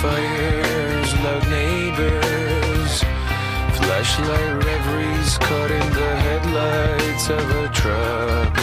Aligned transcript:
fires, 0.00 1.12
loud 1.24 1.46
neighbors, 1.50 2.92
flashlight 3.76 4.64
reveries 4.64 5.36
caught 5.36 5.70
in 5.70 5.86
the 5.92 6.12
headlights 6.26 7.28
of 7.28 7.44
a 7.62 7.68
truck. 7.68 8.54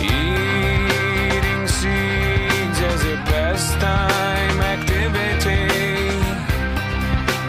Eating 0.00 1.64
seeds 1.68 2.78
as 2.90 3.02
a 3.04 3.16
pastime 3.28 4.60
activity. 4.74 5.68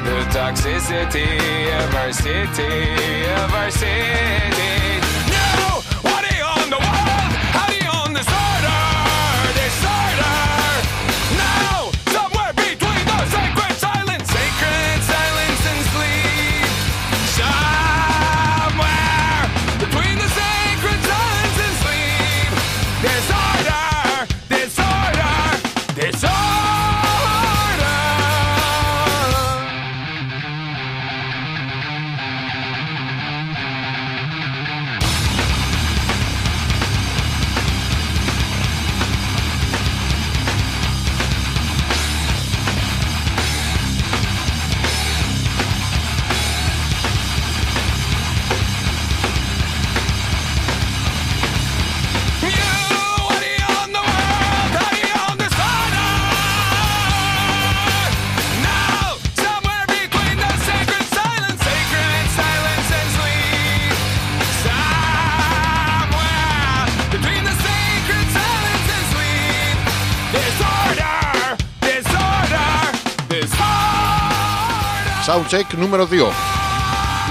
The 0.07 0.19
toxicity 0.37 1.31
of 1.81 1.95
our 1.95 2.11
city, 2.11 2.75
of 3.41 3.53
our 3.53 3.71
city. 3.71 5.02
Disorder. 75.53 75.61
Soundcheck 75.61 75.77
νούμερο 75.77 76.07
2. 76.11 76.31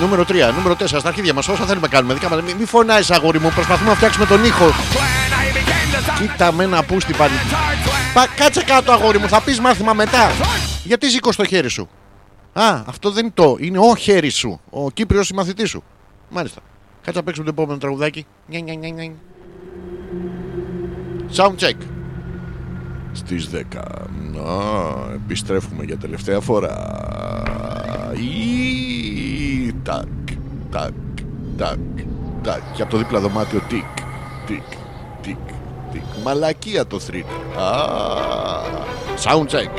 Νούμερο 0.01 0.25
3, 0.29 0.53
νούμερο 0.57 0.77
4 0.79 0.87
στα 0.87 1.09
αρχίδια 1.09 1.35
μας. 1.35 1.49
Όσα 1.49 1.65
θέλουμε 1.65 1.89
κάνουμε. 1.89 2.15
Δικά 2.15 2.29
μας. 2.29 2.43
Μην 2.43 2.57
μη 2.57 2.65
φωνάζεις, 2.65 3.11
αγόρι 3.11 3.41
μου. 3.41 3.51
Προσπαθούμε 3.55 3.89
να 3.89 3.95
φτιάξουμε 3.95 4.27
τον 4.27 4.45
ήχο. 4.45 4.67
When 4.67 4.71
I 4.71 5.57
became 5.57 5.95
the 5.97 6.25
sun, 6.25 6.31
Κοίτα 6.31 6.53
με 6.53 6.65
ένα 6.65 6.83
πούστη 6.83 7.13
πάλι. 7.13 7.33
starts 7.51 7.89
when 7.89 8.15
Πα, 8.15 8.27
κάτσε 8.37 8.63
κάτω, 8.63 8.93
αγόρι 8.93 9.19
μου. 9.19 9.29
Θα 9.29 9.41
πεις 9.41 9.61
μάθημα 9.61 9.93
μετά. 9.93 10.31
Γιατί 10.85 11.11
σήκω 11.11 11.35
το 11.35 11.45
χέρι 11.45 11.69
σου; 11.69 11.89
Α, 12.53 12.83
αυτό 12.87 13.11
δεν 13.11 13.25
είναι 13.25 13.33
το. 13.37 13.57
Είναι 13.61 13.79
ο 13.79 13.97
χέρι 13.97 14.29
σου. 14.31 14.61
Ο 14.71 14.91
Κύπριος 14.91 15.29
η 15.29 15.35
μαθητή 15.35 15.65
σου. 15.67 15.83
Μάλιστα. 16.29 16.61
Κάτσε 17.03 17.19
να 17.19 17.25
παίξουμε 17.25 17.47
το 17.47 17.53
επόμενο 17.57 17.79
τραγουδάκι. 17.79 18.27
Νια, 18.47 18.61
νια, 18.61 18.75
νια, 18.75 18.89
νια. 18.89 19.13
Sound 21.37 21.55
check. 21.67 21.77
Στις 23.13 23.49
10. 23.51 23.59
Να, 24.33 24.43
επιστρέφουμε 25.15 25.85
για 25.85 25.97
τελευταία 25.97 26.41
φορά. 26.41 26.77
Ή, 28.15 29.73
τάκ, 29.83 30.07
τάκ, 30.71 30.93
τάκ, 31.57 31.79
τάκ. 32.43 32.61
Και 32.75 32.83
από 32.83 32.91
το 32.91 32.99
δίπλα 32.99 33.21
δωμάτιο 33.21 33.61
τικ, 33.69 33.85
τικ, 34.47 34.63
τικ, 35.23 35.37
τικ. 35.93 36.03
Μαλακία 36.25 36.87
το 36.87 37.01
thriller. 37.09 37.61
Α, 37.61 37.71
sound 39.25 39.47
check. 39.47 39.71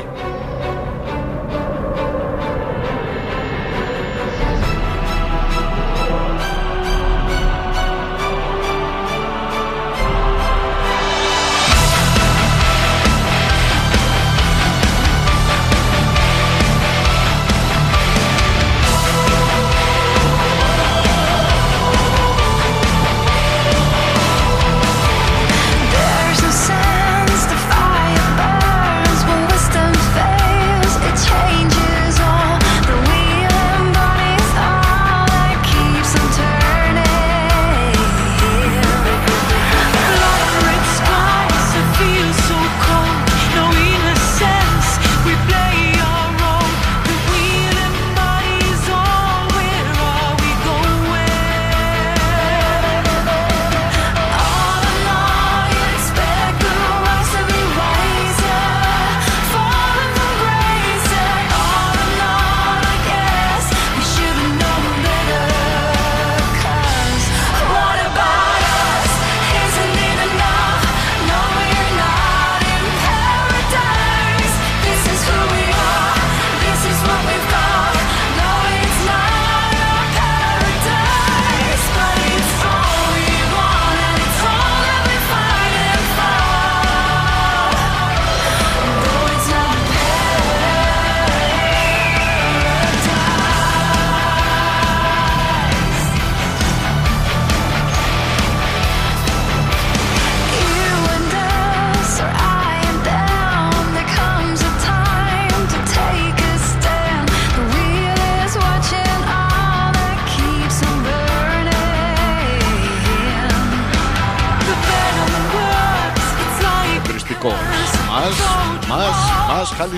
That 119.72 119.88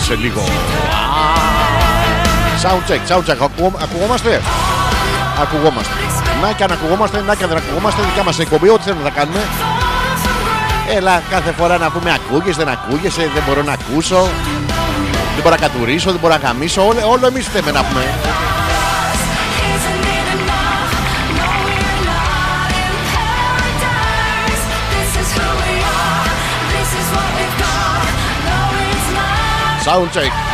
Σε 0.00 0.14
λίγο. 0.14 0.42
Sound 2.62 2.90
check, 2.90 3.00
sound 3.08 3.24
check. 3.30 3.36
Ακουγό- 3.42 3.78
Ακουγόμαστε; 3.82 4.42
Ακουγόμαστε. 5.42 5.94
Να 6.42 6.52
και 6.52 6.62
αν 6.64 6.72
ακουγόμαστε, 6.72 7.20
να 7.26 7.34
και 7.34 7.42
αν 7.44 7.48
δεν 7.48 7.58
ακουγόμαστε, 7.58 8.02
δικιά 8.02 8.22
μας 8.22 8.38
εκπομπή, 8.38 8.68
ό,τι 8.68 8.82
θέλουμε 8.82 9.02
να 9.02 9.10
κάνουμε. 9.10 9.40
falling 9.40 10.26
from 10.26 10.92
grace. 10.92 10.96
Έλα, 10.96 11.22
κάθε 11.30 11.52
φορά 11.52 11.78
να 11.78 11.90
πούμε 11.90 12.12
ακούγεσαι, 12.12 12.64
δεν 12.64 12.68
ακούγεσαι, 12.68 13.30
δεν 13.34 13.42
μπορώ 13.46 13.62
να 13.62 13.72
ακούσω. 13.72 14.28
Δεν 15.34 15.42
μπορώ 15.42 15.54
να 15.54 15.60
κατουρίσω, 15.66 16.10
δεν 16.10 16.20
μπορώ 16.20 16.34
να 16.34 16.48
γαμίσω. 16.48 16.86
Όλο, 16.86 17.00
όλο 17.10 17.26
εμείς 17.26 17.46
θέμε 17.46 17.70
να 17.70 17.84
πούμε. 17.84 18.04
sound 29.86 30.10
check. 30.10 30.45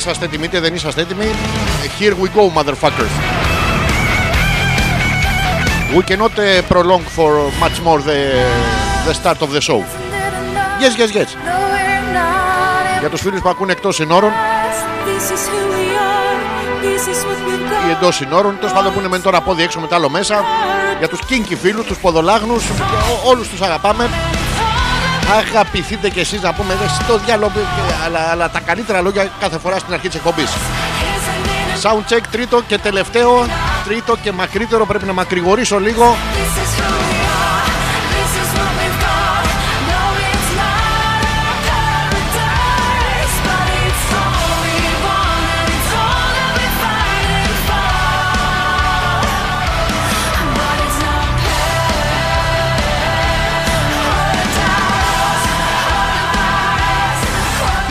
Είσαστε 0.00 0.24
έτοιμοι 0.24 0.44
είτε 0.44 0.60
δεν 0.60 0.74
είσαστε 0.74 1.00
έτοιμοι. 1.00 1.30
Here 2.00 2.14
we 2.22 2.28
go, 2.38 2.42
motherfuckers. 2.58 3.14
We 5.96 6.02
cannot 6.10 6.34
uh, 6.38 6.62
prolong 6.72 7.02
for 7.16 7.30
much 7.64 7.76
more 7.86 8.00
the, 8.10 8.20
the 9.06 9.14
start 9.20 9.38
of 9.46 9.50
the 9.56 9.60
show. 9.68 9.80
Yes, 10.82 10.92
yes, 11.00 11.10
yes. 11.18 11.28
Για 13.00 13.08
τους 13.10 13.20
φίλους 13.20 13.40
που 13.40 13.48
ακούνε 13.48 13.72
εκτός 13.72 13.94
συνόρων 13.94 14.30
ή 17.88 17.90
εντός 17.90 18.14
συνόρων, 18.14 18.56
τέλος 18.58 18.72
πάντων 18.72 18.92
που 18.92 18.98
είναι 18.98 19.08
μεν 19.08 19.22
τώρα 19.22 19.40
πόδι 19.40 19.62
έξω 19.62 19.80
μετά 19.80 19.94
άλλο 19.96 20.08
μέσα. 20.08 20.44
Για 20.98 21.08
τους 21.08 21.20
kinky 21.28 21.56
φίλους, 21.62 21.86
τους 21.86 21.98
ποδολάγνους, 21.98 22.64
ό- 22.68 23.28
όλους 23.28 23.48
τους 23.48 23.60
αγαπάμε. 23.60 24.10
Αγαπηθείτε 25.38 26.08
κι 26.10 26.20
εσείς 26.20 26.40
να 26.40 26.52
πούμε 26.52 26.76
«Ρε, 26.80 26.88
στο 27.04 27.18
διάλογο, 27.18 27.52
αλλά, 28.04 28.20
αλλά 28.30 28.50
τα 28.50 28.60
καλύτερα 28.60 29.00
λόγια 29.00 29.28
κάθε 29.40 29.58
φορά 29.58 29.78
στην 29.78 29.92
αρχή 29.94 30.06
της 30.06 30.16
εκπομπής. 30.16 30.50
Sound 31.82 32.12
check 32.12 32.20
τρίτο 32.30 32.62
και 32.66 32.78
τελευταίο, 32.78 33.46
τρίτο 33.84 34.16
και 34.22 34.32
μακρύτερο, 34.32 34.86
πρέπει 34.86 35.04
να 35.04 35.12
μακρηγορήσω 35.12 35.78
λίγο. 35.78 36.16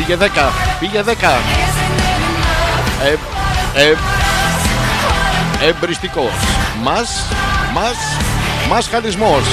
Πήγε 0.10 0.30
10, 0.36 0.52
πήγε 0.80 1.04
10. 1.06 1.12
Ε, 3.04 3.16
ε, 3.82 3.96
εμπριστικός. 5.68 6.32
Μας, 6.84 7.26
μας, 7.74 7.96
μας 8.70 8.88
χαλισμός. 8.88 9.44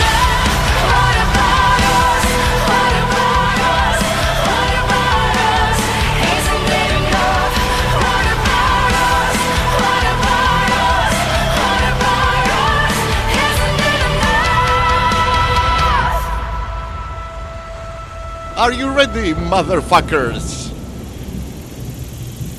Are 18.56 18.72
you 18.72 18.88
ready, 18.88 19.34
motherfuckers? 19.34 20.72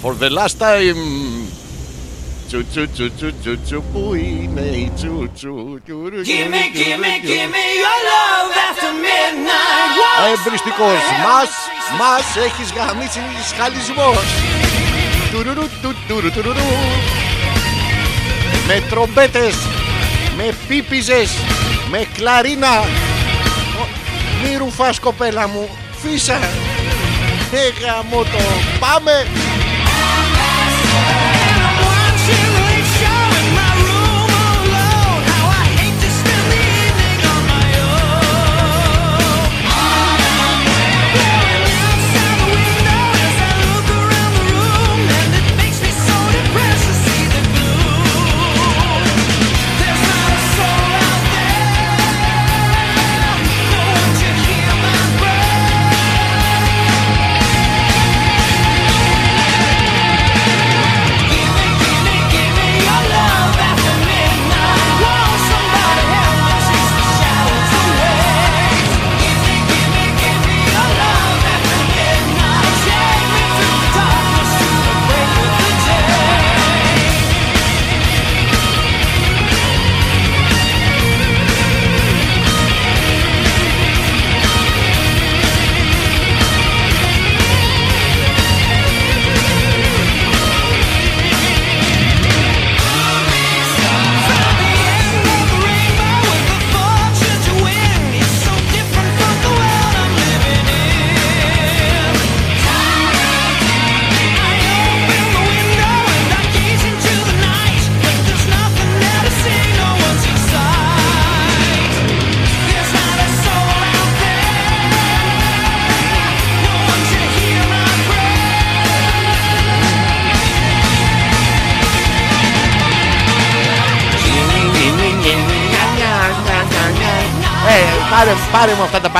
For 0.02 0.14
the 0.14 0.30
last 0.30 0.60
time. 0.60 1.02
Τσου 2.48 2.66
τσου 2.68 2.90
τσου 2.92 3.12
τσου 3.16 3.34
τσου 3.42 3.62
τσου 3.62 3.84
που 3.94 4.14
είναι 4.16 4.62
η 4.62 4.92
τσου 4.96 5.30
τσου 5.36 5.80
τσου 5.86 6.10
Gimme, 6.30 6.64
gimme, 6.78 7.14
gimme 7.30 7.64
your 7.84 8.00
love 8.10 8.52
after 8.68 8.92
midnight. 9.06 10.34
Εμπριστικός 10.34 11.02
μας, 11.26 11.50
μας 12.00 12.46
έχεις 12.46 12.72
γαμίσει 12.72 13.22
σχαλισμός 13.48 14.26
Τουρουρου, 15.32 15.68
του, 15.82 15.96
τουρου, 16.08 16.32
τουρουρου. 16.32 16.70
Με 18.68 18.84
τρομπέτες, 18.90 19.56
με 20.38 20.56
πίπιζες, 20.68 21.30
με 21.90 22.08
κλαρίνα 22.14 22.80
Ω, 23.82 23.88
Μη 24.44 24.58
ρουφάς 24.58 25.00
κοπέλα 25.00 25.48
μου, 25.48 25.70
φύσα 26.10 26.40
Ε 27.52 27.86
γαμώ 27.86 28.24
το, 28.24 28.44
πάμε 28.80 29.26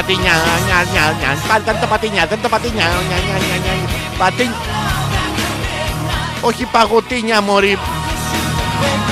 πατίνια. 0.08 0.34
Νια, 0.66 0.80
νια, 0.92 1.16
νια. 1.20 1.38
Πάρε 1.48 1.64
κάνε 1.64 1.80
τα 1.80 1.88
πατίνια, 1.88 2.26
δεν 2.26 2.40
τα 2.42 2.50
πατίνια. 2.50 2.86
Νια, 2.86 3.18
νια, 3.26 3.38
νια, 3.46 3.58
νια. 3.64 3.90
Πατίν... 4.18 4.52
Όχι 6.42 6.66
παγωτίνια, 6.66 7.42
μωρή. 7.42 7.78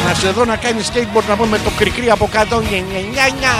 Να 0.07 0.13
σε 0.13 0.29
δω 0.29 0.45
να 0.45 0.55
κάνεις 0.55 0.91
skateboard 0.93 1.27
να 1.27 1.35
πούμε 1.35 1.47
με 1.49 1.57
το 1.57 1.69
κρικρί 1.77 2.09
από 2.09 2.27
κάτω. 2.31 2.61
Νια, 2.61 2.79
νια, 2.79 2.99
νια, 2.99 3.27
νια. 3.39 3.53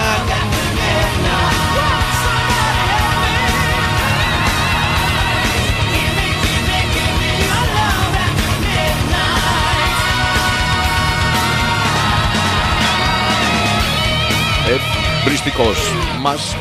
Εμπριστικός 15.26 15.78
μας 16.22 16.56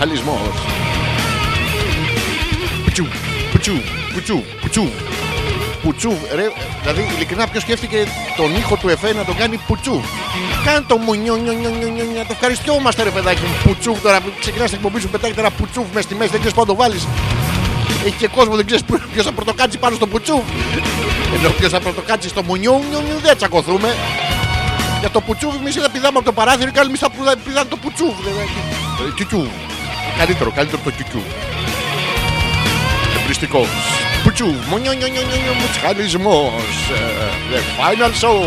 χαλισμός. 0.00 0.38
Πουτσού, 2.84 3.04
πουτσού, 3.52 3.72
πουτσού, 4.14 4.42
πουτσού. 4.60 4.84
Πουτσού, 5.82 6.12
ρε, 6.34 6.46
δηλαδή 6.82 7.08
ειλικρινά 7.14 7.46
ποιος 7.48 7.62
σκέφτηκε 7.62 8.06
τον 8.36 8.56
ήχο 8.56 8.76
του 8.76 8.88
εφέ 8.88 9.12
να 9.12 9.24
τον 9.24 9.36
κάνει 9.36 9.56
πουτσού; 9.66 10.00
Κάνε 10.64 10.84
το 10.86 10.96
μου 10.96 11.14
νιου, 11.14 11.36
νιου, 11.36 11.52
νιου, 11.52 11.70
νιου, 11.78 11.90
νιου, 11.92 12.04
νιου, 12.12 12.22
το 12.28 12.32
ευχαριστιόμαστε 12.36 13.02
ρε 13.02 13.10
παιδάκι 13.10 13.42
μου. 13.42 13.54
Πουτσού 13.64 13.96
τώρα 14.02 14.20
που 14.20 14.32
ξεκινάς 14.40 14.68
την 14.70 14.78
εκπομπή 14.78 15.00
σου 15.00 15.08
πετάει 15.08 15.32
τώρα 15.32 15.50
πουτσού 15.50 15.84
μες 15.94 16.04
στη 16.04 16.14
μέση, 16.14 16.30
δεν 16.30 16.38
ξέρεις 16.40 16.54
πού 16.56 16.60
να 16.60 16.66
το 16.66 16.74
βάλεις. 16.74 17.06
Έχει 18.04 18.14
και 18.18 18.28
κόσμο, 18.28 18.56
δεν 18.56 18.66
ξέρεις 18.66 18.84
πού- 18.84 19.00
ποιος 19.12 19.24
θα 19.24 19.32
πρωτοκάτσει 19.32 19.78
πάνω 19.78 19.94
στο 19.96 20.06
πουτσού. 20.06 20.42
Ενώ 21.34 21.48
ποιος 21.48 21.70
θα 21.72 21.80
πρωτοκάτσει 21.80 22.28
στο 22.28 22.42
μουνιού, 22.42 22.72
νιου, 22.90 23.00
νιου, 23.06 23.18
δεν 23.22 23.36
τσακωθούμε. 23.36 23.94
Για 25.00 25.10
το 25.10 25.20
πουτσούβι, 25.20 25.56
εμείς 25.60 25.74
δεν 25.74 25.90
πηδάμε 25.92 26.16
από 26.18 26.24
το 26.24 26.32
παράθυρο, 26.32 26.70
και 26.70 26.78
άλλοι 26.78 26.88
εμεί 26.88 26.98
θα 26.98 27.10
πουδα- 27.10 27.36
πηδάνε 27.44 27.68
το 27.68 27.76
πουτσούβι. 27.76 28.22
δηλαδή. 28.22 28.48
Ε, 29.08 29.12
Κιουκιού. 29.16 29.46
Καλύτερο, 30.20 30.50
καλύτερο 30.50 30.82
το 30.84 30.90
κιουκιού. 30.90 31.22
Εμπριστικό. 33.22 33.66
Πουτσού. 34.22 34.46
Μονιό, 34.68 34.92
νιό, 34.92 35.08
νιό, 35.08 35.22
νιό, 35.22 35.36
νιό, 35.42 35.52
μουτσχαλισμός. 35.60 36.52
Ε, 36.90 37.54
The 37.54 37.60
final 37.80 38.12
show. 38.20 38.38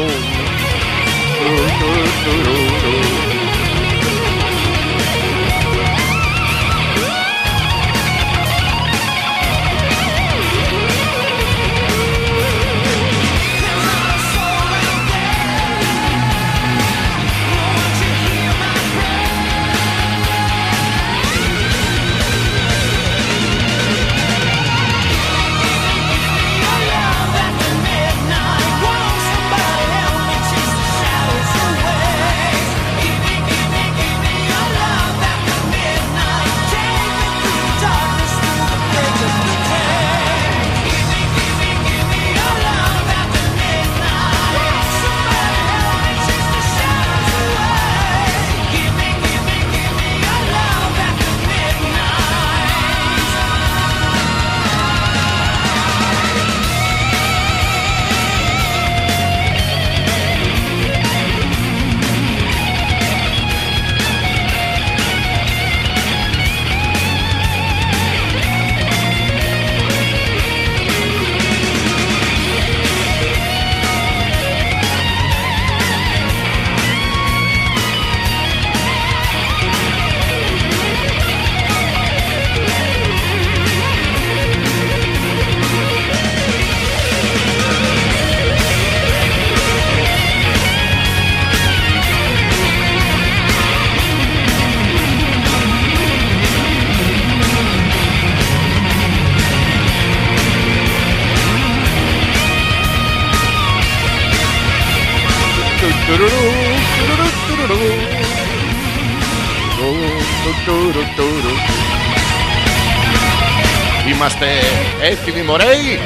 Έτοιμοι 115.04 115.42
μωρέοι 115.42 116.00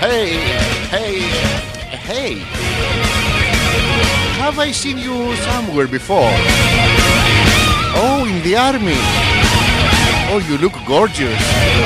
Hey, 0.00 0.32
hey, 0.96 1.16
hey 2.08 2.32
Have 4.42 4.58
I 4.66 4.70
seen 4.82 4.98
you 5.06 5.16
somewhere 5.48 5.88
before? 5.98 6.32
Oh, 8.02 8.18
in 8.30 8.38
the 8.46 8.54
army 8.68 9.00
Oh, 10.30 10.38
you 10.48 10.56
look 10.64 10.76
gorgeous 10.94 11.42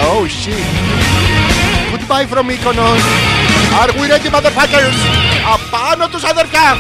Oh, 0.08 0.22
shit 0.40 0.66
Goodbye 1.92 2.26
from 2.32 2.44
Mykonos 2.50 3.04
Are 3.80 3.92
we 3.98 4.04
ready, 4.12 4.28
motherfuckers? 4.36 4.98
Απάνω 5.54 6.08
τους 6.08 6.24
αδερφιά 6.24 6.76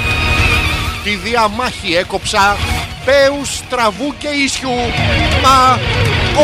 Τη 1.04 1.14
διαμάχη 1.14 1.94
έκοψα 1.94 2.56
Πέους, 3.04 3.60
τραβού 3.70 4.14
και 4.18 4.28
ίσιου 4.28 4.76
Μα 5.42 5.78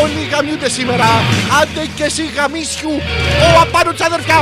όλοι 0.02 0.28
γαμιούνται 0.32 0.68
σήμερα. 0.68 1.08
Άντε 1.60 1.86
και 1.94 2.04
εσύ 2.04 2.24
γαμίσιου 2.36 2.90
Ο 3.56 3.60
απάνω 3.60 3.90
τους 3.90 4.00
αδερφιά. 4.00 4.40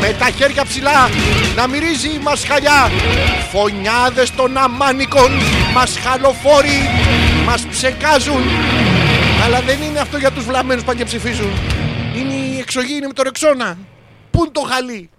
Με 0.00 0.14
τα 0.18 0.30
χέρια 0.36 0.64
ψηλά 0.64 1.10
Να 1.56 1.66
μυρίζει 1.66 2.08
η 2.08 2.18
μασχαλιά. 2.22 2.90
Φωνιάδες 3.52 4.30
των 4.30 4.56
αμάνικων 4.56 5.30
Μασχαλοφόροι 5.74 6.80
Μας 7.46 7.66
ψεκάζουν. 7.70 8.42
Αλλά 9.44 9.60
δεν 9.60 9.82
είναι 9.82 10.00
αυτό 10.00 10.18
για 10.18 10.30
τους 10.30 10.44
βλαμμένους 10.44 10.82
που 10.82 10.86
πάνε 10.86 10.98
και 10.98 11.04
ψηφίζουν 11.04 11.52
Είναι 12.16 12.32
η 12.32 12.58
εξωγήινη 12.58 13.06
με 13.06 13.12
το 13.12 13.22
ρεξόνα. 13.22 13.76
Πού 14.30 14.38
είναι 14.38 14.52
το 14.52 14.60
χαλί 14.60 15.10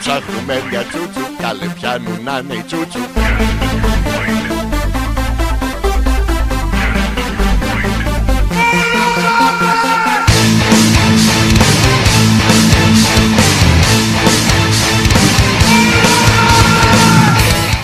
ψάχνουμε 0.00 0.62
μια 0.70 0.82
τσούτσου 0.82 1.20
Καλέ 1.40 1.66
πιάνουν 1.66 2.22
να 2.24 2.38
είναι 2.38 2.54
η 2.54 2.62
τσούτσου 2.62 3.00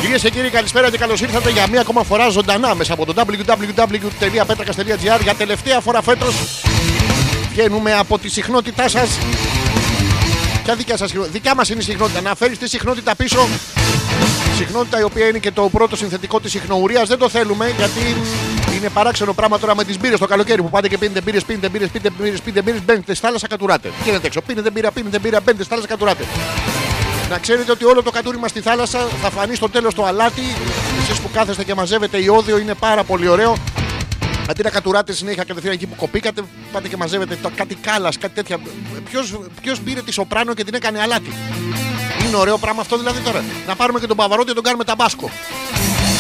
Κυρίες 0.01 0.23
και 0.23 0.31
κύριοι, 0.31 0.51
καλησπέρα 0.51 0.91
και 0.91 0.99
καλώς 0.99 1.21
ήρθατε 1.21 1.51
για 1.51 1.69
μία 1.69 1.81
ακόμα 1.81 2.03
φορά 2.03 2.29
ζωντανά 2.29 2.75
μέσα 2.75 2.93
από 2.93 3.07
το 3.07 3.15
www.petrakas.gr 3.17 5.21
για 5.23 5.35
τελευταία 5.35 5.81
φορά 5.81 6.03
φέτος. 6.03 6.63
Βγαίνουμε 7.51 7.95
από 7.95 8.19
τη 8.19 8.29
συχνότητά 8.29 8.89
σας. 8.89 9.19
Ποια 10.67 10.75
δικιά 10.75 10.97
σας 10.97 11.09
συχνότητα, 11.09 11.33
δικιά 11.33 11.55
μας 11.55 11.69
είναι 11.69 11.81
η 11.81 11.83
συχνότητα. 11.83 12.21
Να 12.21 12.35
φέρεις 12.35 12.59
τη 12.59 12.69
συχνότητα 12.69 13.15
πίσω. 13.15 13.49
Συχνότητα 14.57 15.01
η 15.01 15.03
οποία 15.03 15.27
είναι 15.27 15.39
και 15.39 15.51
το 15.51 15.69
πρώτο 15.69 15.97
συνθετικό 15.97 16.41
της 16.41 16.51
συχνοουρία. 16.51 17.05
Δεν 17.05 17.19
το 17.19 17.29
θέλουμε 17.29 17.75
γιατί 17.77 18.17
είναι 18.77 18.89
παράξενο 18.89 19.33
πράγμα 19.33 19.59
τώρα 19.59 19.77
με 19.77 19.85
τις 19.85 19.99
μπύρες 19.99 20.19
το 20.19 20.27
καλοκαίρι 20.27 20.63
που 20.63 20.71
πάτε 20.71 20.89
και 20.89 20.99
πίνετε 20.99 21.21
μπύρες, 21.21 21.45
πίνετε 21.45 21.69
μπύρες, 21.69 21.89
πίνετε 21.89 22.11
μπύρες, 22.19 22.41
πίνετε 22.41 22.63
μπύρες, 22.63 22.85
μπαίνετε 22.85 23.15
στη 23.15 23.25
θάλασσα, 23.27 23.47
κατουράτε. 23.47 23.91
Γίνετε 24.05 24.27
έξω, 24.27 24.41
πίνετε 24.41 24.71
μπύρα, 24.71 24.91
πίνετε 24.91 25.19
μπύρα, 25.19 25.41
μπαίνετε 25.41 25.63
στη 25.63 25.69
θάλασσα, 25.73 25.89
κατουράτε. 25.89 26.25
Να 27.31 27.39
ξέρετε 27.39 27.71
ότι 27.71 27.85
όλο 27.85 28.03
το 28.03 28.11
κατούριμα 28.11 28.49
στη 28.49 28.61
θάλασσα 28.61 29.09
θα 29.23 29.31
φανεί 29.31 29.55
στο 29.55 29.69
τέλος 29.69 29.95
το 29.95 30.05
αλάτι. 30.05 30.43
Εσείς 31.03 31.21
που 31.21 31.31
κάθεστε 31.33 31.65
και 31.65 31.75
μαζεύετε 31.75 32.23
ιόδιο 32.23 32.59
είναι 32.59 32.75
πάρα 32.75 33.05
πολύ 33.05 33.29
ωραίο. 33.29 33.57
Αντί 34.51 34.63
να 34.63 34.71
κατουράτε 34.71 35.13
συνέχεια 35.13 35.45
κατευθείαν 35.45 35.73
εκεί 35.75 35.87
που 35.87 35.95
κοπήκατε, 35.95 36.43
πάτε 36.73 36.89
και 36.89 36.97
μαζεύετε 36.97 37.39
το, 37.43 37.51
κάτι 37.57 37.75
κάλας, 37.75 38.19
κάτι 38.19 38.35
τέτοια. 38.35 38.59
Ποιο 39.63 39.77
πήρε 39.85 40.03
τη 40.03 40.13
σοπράνο 40.13 40.55
και 40.55 40.65
την 40.65 40.75
έκανε 40.75 41.01
αλάτι; 41.01 41.33
Είναι 42.27 42.37
ωραίο 42.37 42.59
πράγμα 42.59 42.81
αυτό 42.81 42.99
δηλαδή 42.99 43.21
τώρα. 43.21 43.45
Να 43.67 43.75
πάρουμε 43.77 44.01
και 44.01 44.07
τον 44.07 44.17
Παβαρότη 44.17 44.49
και 44.49 44.55
τον 44.55 44.63
κάνουμε 44.63 44.85
ταμπάσκο. 44.85 45.31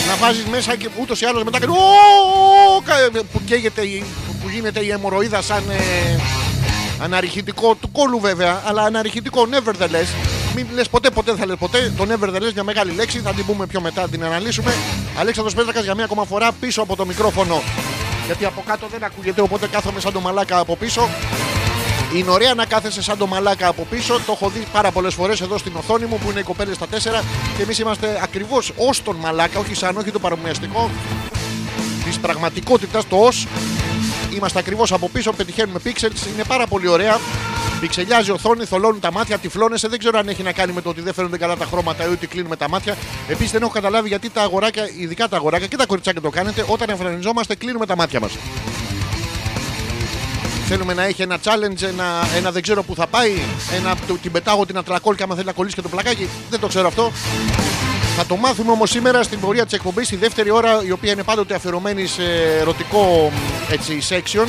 Να 0.09 0.17
βάζεις 0.17 0.45
μέσα 0.45 0.77
και 0.77 0.89
ούτως 1.01 1.21
ή 1.21 1.25
άλλως 1.25 1.45
μετά 1.45 1.59
κάνει. 1.59 1.73
«Ω, 1.73 2.83
κα- 2.85 3.23
Που 3.33 3.41
καίγεται, 3.47 3.81
η- 3.83 4.05
που 4.43 4.49
γίνεται 4.49 4.81
η 4.85 4.91
αιμορροίδα 4.91 5.43
σαν 5.43 5.65
ε, 5.71 6.19
αναρριχητικό 7.03 7.75
του 7.75 7.91
κόλου 7.93 8.21
βέβαια, 8.21 8.63
αλλά 8.67 8.83
αναρριχητικό 8.83 9.49
nevertheless. 9.51 10.09
Μην 10.55 10.67
λες 10.75 10.89
ποτέ, 10.89 11.11
ποτέ 11.11 11.31
δεν 11.31 11.41
θα 11.41 11.47
λες 11.47 11.57
ποτέ. 11.59 11.93
Το 11.97 12.07
nevertheless 12.11 12.53
μια 12.55 12.65
μεγάλη 12.65 12.93
λέξη, 12.93 13.19
θα 13.21 13.33
την 13.33 13.45
πούμε 13.47 13.67
πιο 13.67 13.81
μετά, 13.81 14.09
την 14.09 14.25
αναλύσουμε. 14.25 14.75
Αλέξανδρος 15.19 15.55
Πέτρακας 15.55 15.85
για 15.85 15.95
μια 15.95 16.05
ακόμα 16.05 16.25
φορά 16.25 16.53
πίσω 16.53 16.83
από 16.83 16.97
το 16.97 17.07
μικρόφωνο. 17.07 17.63
Γιατί 18.27 18.45
από 18.45 18.63
κάτω 18.67 18.87
δεν 18.91 19.05
ακούγεται, 19.05 19.41
οπότε 19.41 19.67
κάθομαι 19.67 20.01
σαν 20.01 20.13
το 20.13 20.21
μαλάκα 20.21 20.59
από 20.59 20.77
πίσω. 20.77 21.09
Είναι 22.15 22.31
ωραία 22.31 22.55
να 22.55 22.67
κάθεσαι 22.67 23.03
σαν 23.03 23.19
το 23.19 23.27
μαλάκα 23.27 23.69
από 23.69 23.87
πίσω. 23.91 24.21
Το 24.27 24.33
έχω 24.33 24.49
δει 24.49 24.67
πάρα 24.73 24.91
πολλές 24.91 25.15
φορές 25.15 25.41
εδώ 25.41 25.59
στην 25.59 25.77
οθόνη 25.77 26.05
μου 26.05 26.19
που 26.19 26.31
είναι 26.31 26.41
οι 26.41 26.43
κοπέλες 26.43 26.77
στα 26.77 26.87
τέσσερα. 26.87 27.23
Και 27.57 27.63
εμείς 27.63 27.79
είμαστε 27.79 28.21
ακριβώς 28.23 28.73
ως 28.77 29.03
τον 29.03 29.17
μαλάκα, 29.17 29.59
όχι 29.59 29.75
σαν, 29.75 29.97
όχι 29.97 30.11
το 30.11 30.19
παρομοιαστικό 30.19 30.91
της 32.05 32.19
πραγματικότητας, 32.19 33.09
το 33.09 33.17
ως. 33.17 33.47
Είμαστε 34.37 34.59
ακριβώς 34.59 34.93
από 34.93 35.09
πίσω, 35.09 35.33
πετυχαίνουμε 35.33 35.81
pixels, 35.85 36.27
είναι 36.35 36.45
πάρα 36.49 36.67
πολύ 36.67 36.89
ωραία. 36.89 37.19
Πιξελιάζει 37.81 38.29
η 38.31 38.33
οθόνη, 38.33 38.65
θολώνουν 38.65 39.01
τα 39.01 39.13
μάτια, 39.13 39.39
τυφλώνεσαι. 39.39 39.89
Δεν 39.89 39.99
ξέρω 39.99 40.19
αν 40.19 40.29
έχει 40.29 40.43
να 40.43 40.53
κάνει 40.53 40.73
με 40.73 40.83
το 40.83 40.89
ότι 40.89 41.01
δεν 41.01 41.15
φαίνονται 41.15 41.37
καλά 41.39 41.57
τα 41.57 41.65
χρώματα 41.65 42.05
ή 42.09 42.11
ότι 42.13 42.27
κλείνουμε 42.27 42.57
τα 42.57 42.69
μάτια. 42.69 42.97
Επίσης 43.29 43.53
δεν 43.53 43.63
έχω 43.63 43.71
καταλάβει 43.71 44.09
γιατί 44.09 44.31
τα 44.31 44.43
αγοράκια, 44.43 44.89
ειδικά 44.99 45.29
τα 45.29 45.37
αγοράκια 45.37 45.67
και 45.67 45.77
τα 45.77 45.87
κοριτσάκια 45.87 46.21
το 46.21 46.31
κάνετε, 46.31 46.65
όταν 46.69 46.89
εμφανιζόμαστε 46.91 47.55
κλείνουμε 47.55 47.87
τα 47.87 47.97
μάτια 47.97 48.21
μας. 48.21 48.33
Θέλουμε 50.69 50.95
να 50.95 51.05
έχει 51.05 51.23
ένα 51.23 51.39
challenge, 51.45 51.83
ένα, 51.83 52.05
ένα 52.37 52.51
δεν 52.51 52.63
ξέρω 52.63 52.83
που 52.83 52.95
θα 52.95 53.07
πάει, 53.07 53.33
ένα, 53.77 53.97
του- 54.07 54.19
την 54.23 54.33
πετάγω 54.33 54.67
την 54.67 54.79
ατρακόλ 54.79 55.15
και 55.15 55.23
άμα 55.23 55.35
θέλει 55.35 55.47
να 55.47 55.53
κολλήσει 55.53 55.75
και 55.75 55.83
το 55.83 55.89
πλακάκι. 55.89 56.29
Δεν 56.51 56.61
το 56.61 56.67
ξέρω 56.67 56.87
αυτό. 56.87 57.13
Θα 58.19 58.27
το 58.27 58.37
μάθουμε 58.37 58.71
όμως 58.71 58.91
σήμερα 58.91 59.23
στην 59.23 59.41
πορεία 59.41 59.65
της 59.65 59.73
εκπομπής, 59.73 60.07
στη 60.07 60.17
δεύτερη 60.17 60.51
ώρα, 60.51 60.83
η 60.85 60.91
οποία 60.91 61.13
είναι 61.13 61.23
πάντοτε 61.23 61.55
αφιερωμένη 61.55 62.07
σε 62.07 62.23
ερωτικό 62.61 63.33
μ, 63.33 63.73
έτσι, 63.73 63.99
section. 64.09 64.47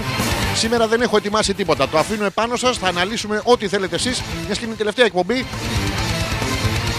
Σήμερα 0.55 0.87
δεν 0.87 1.01
έχω 1.01 1.17
ετοιμάσει 1.17 1.53
τίποτα. 1.53 1.87
Το 1.87 1.97
αφήνω 1.97 2.25
επάνω 2.25 2.55
σας, 2.55 2.77
θα 2.77 2.87
αναλύσουμε 2.87 3.41
ό,τι 3.43 3.67
θέλετε 3.67 3.95
εσείς. 3.95 4.21
Μια 4.45 4.55
και 4.55 4.59
είναι 4.63 4.73
η 4.73 4.77
τελευταία 4.77 5.05
εκπομπή. 5.05 5.45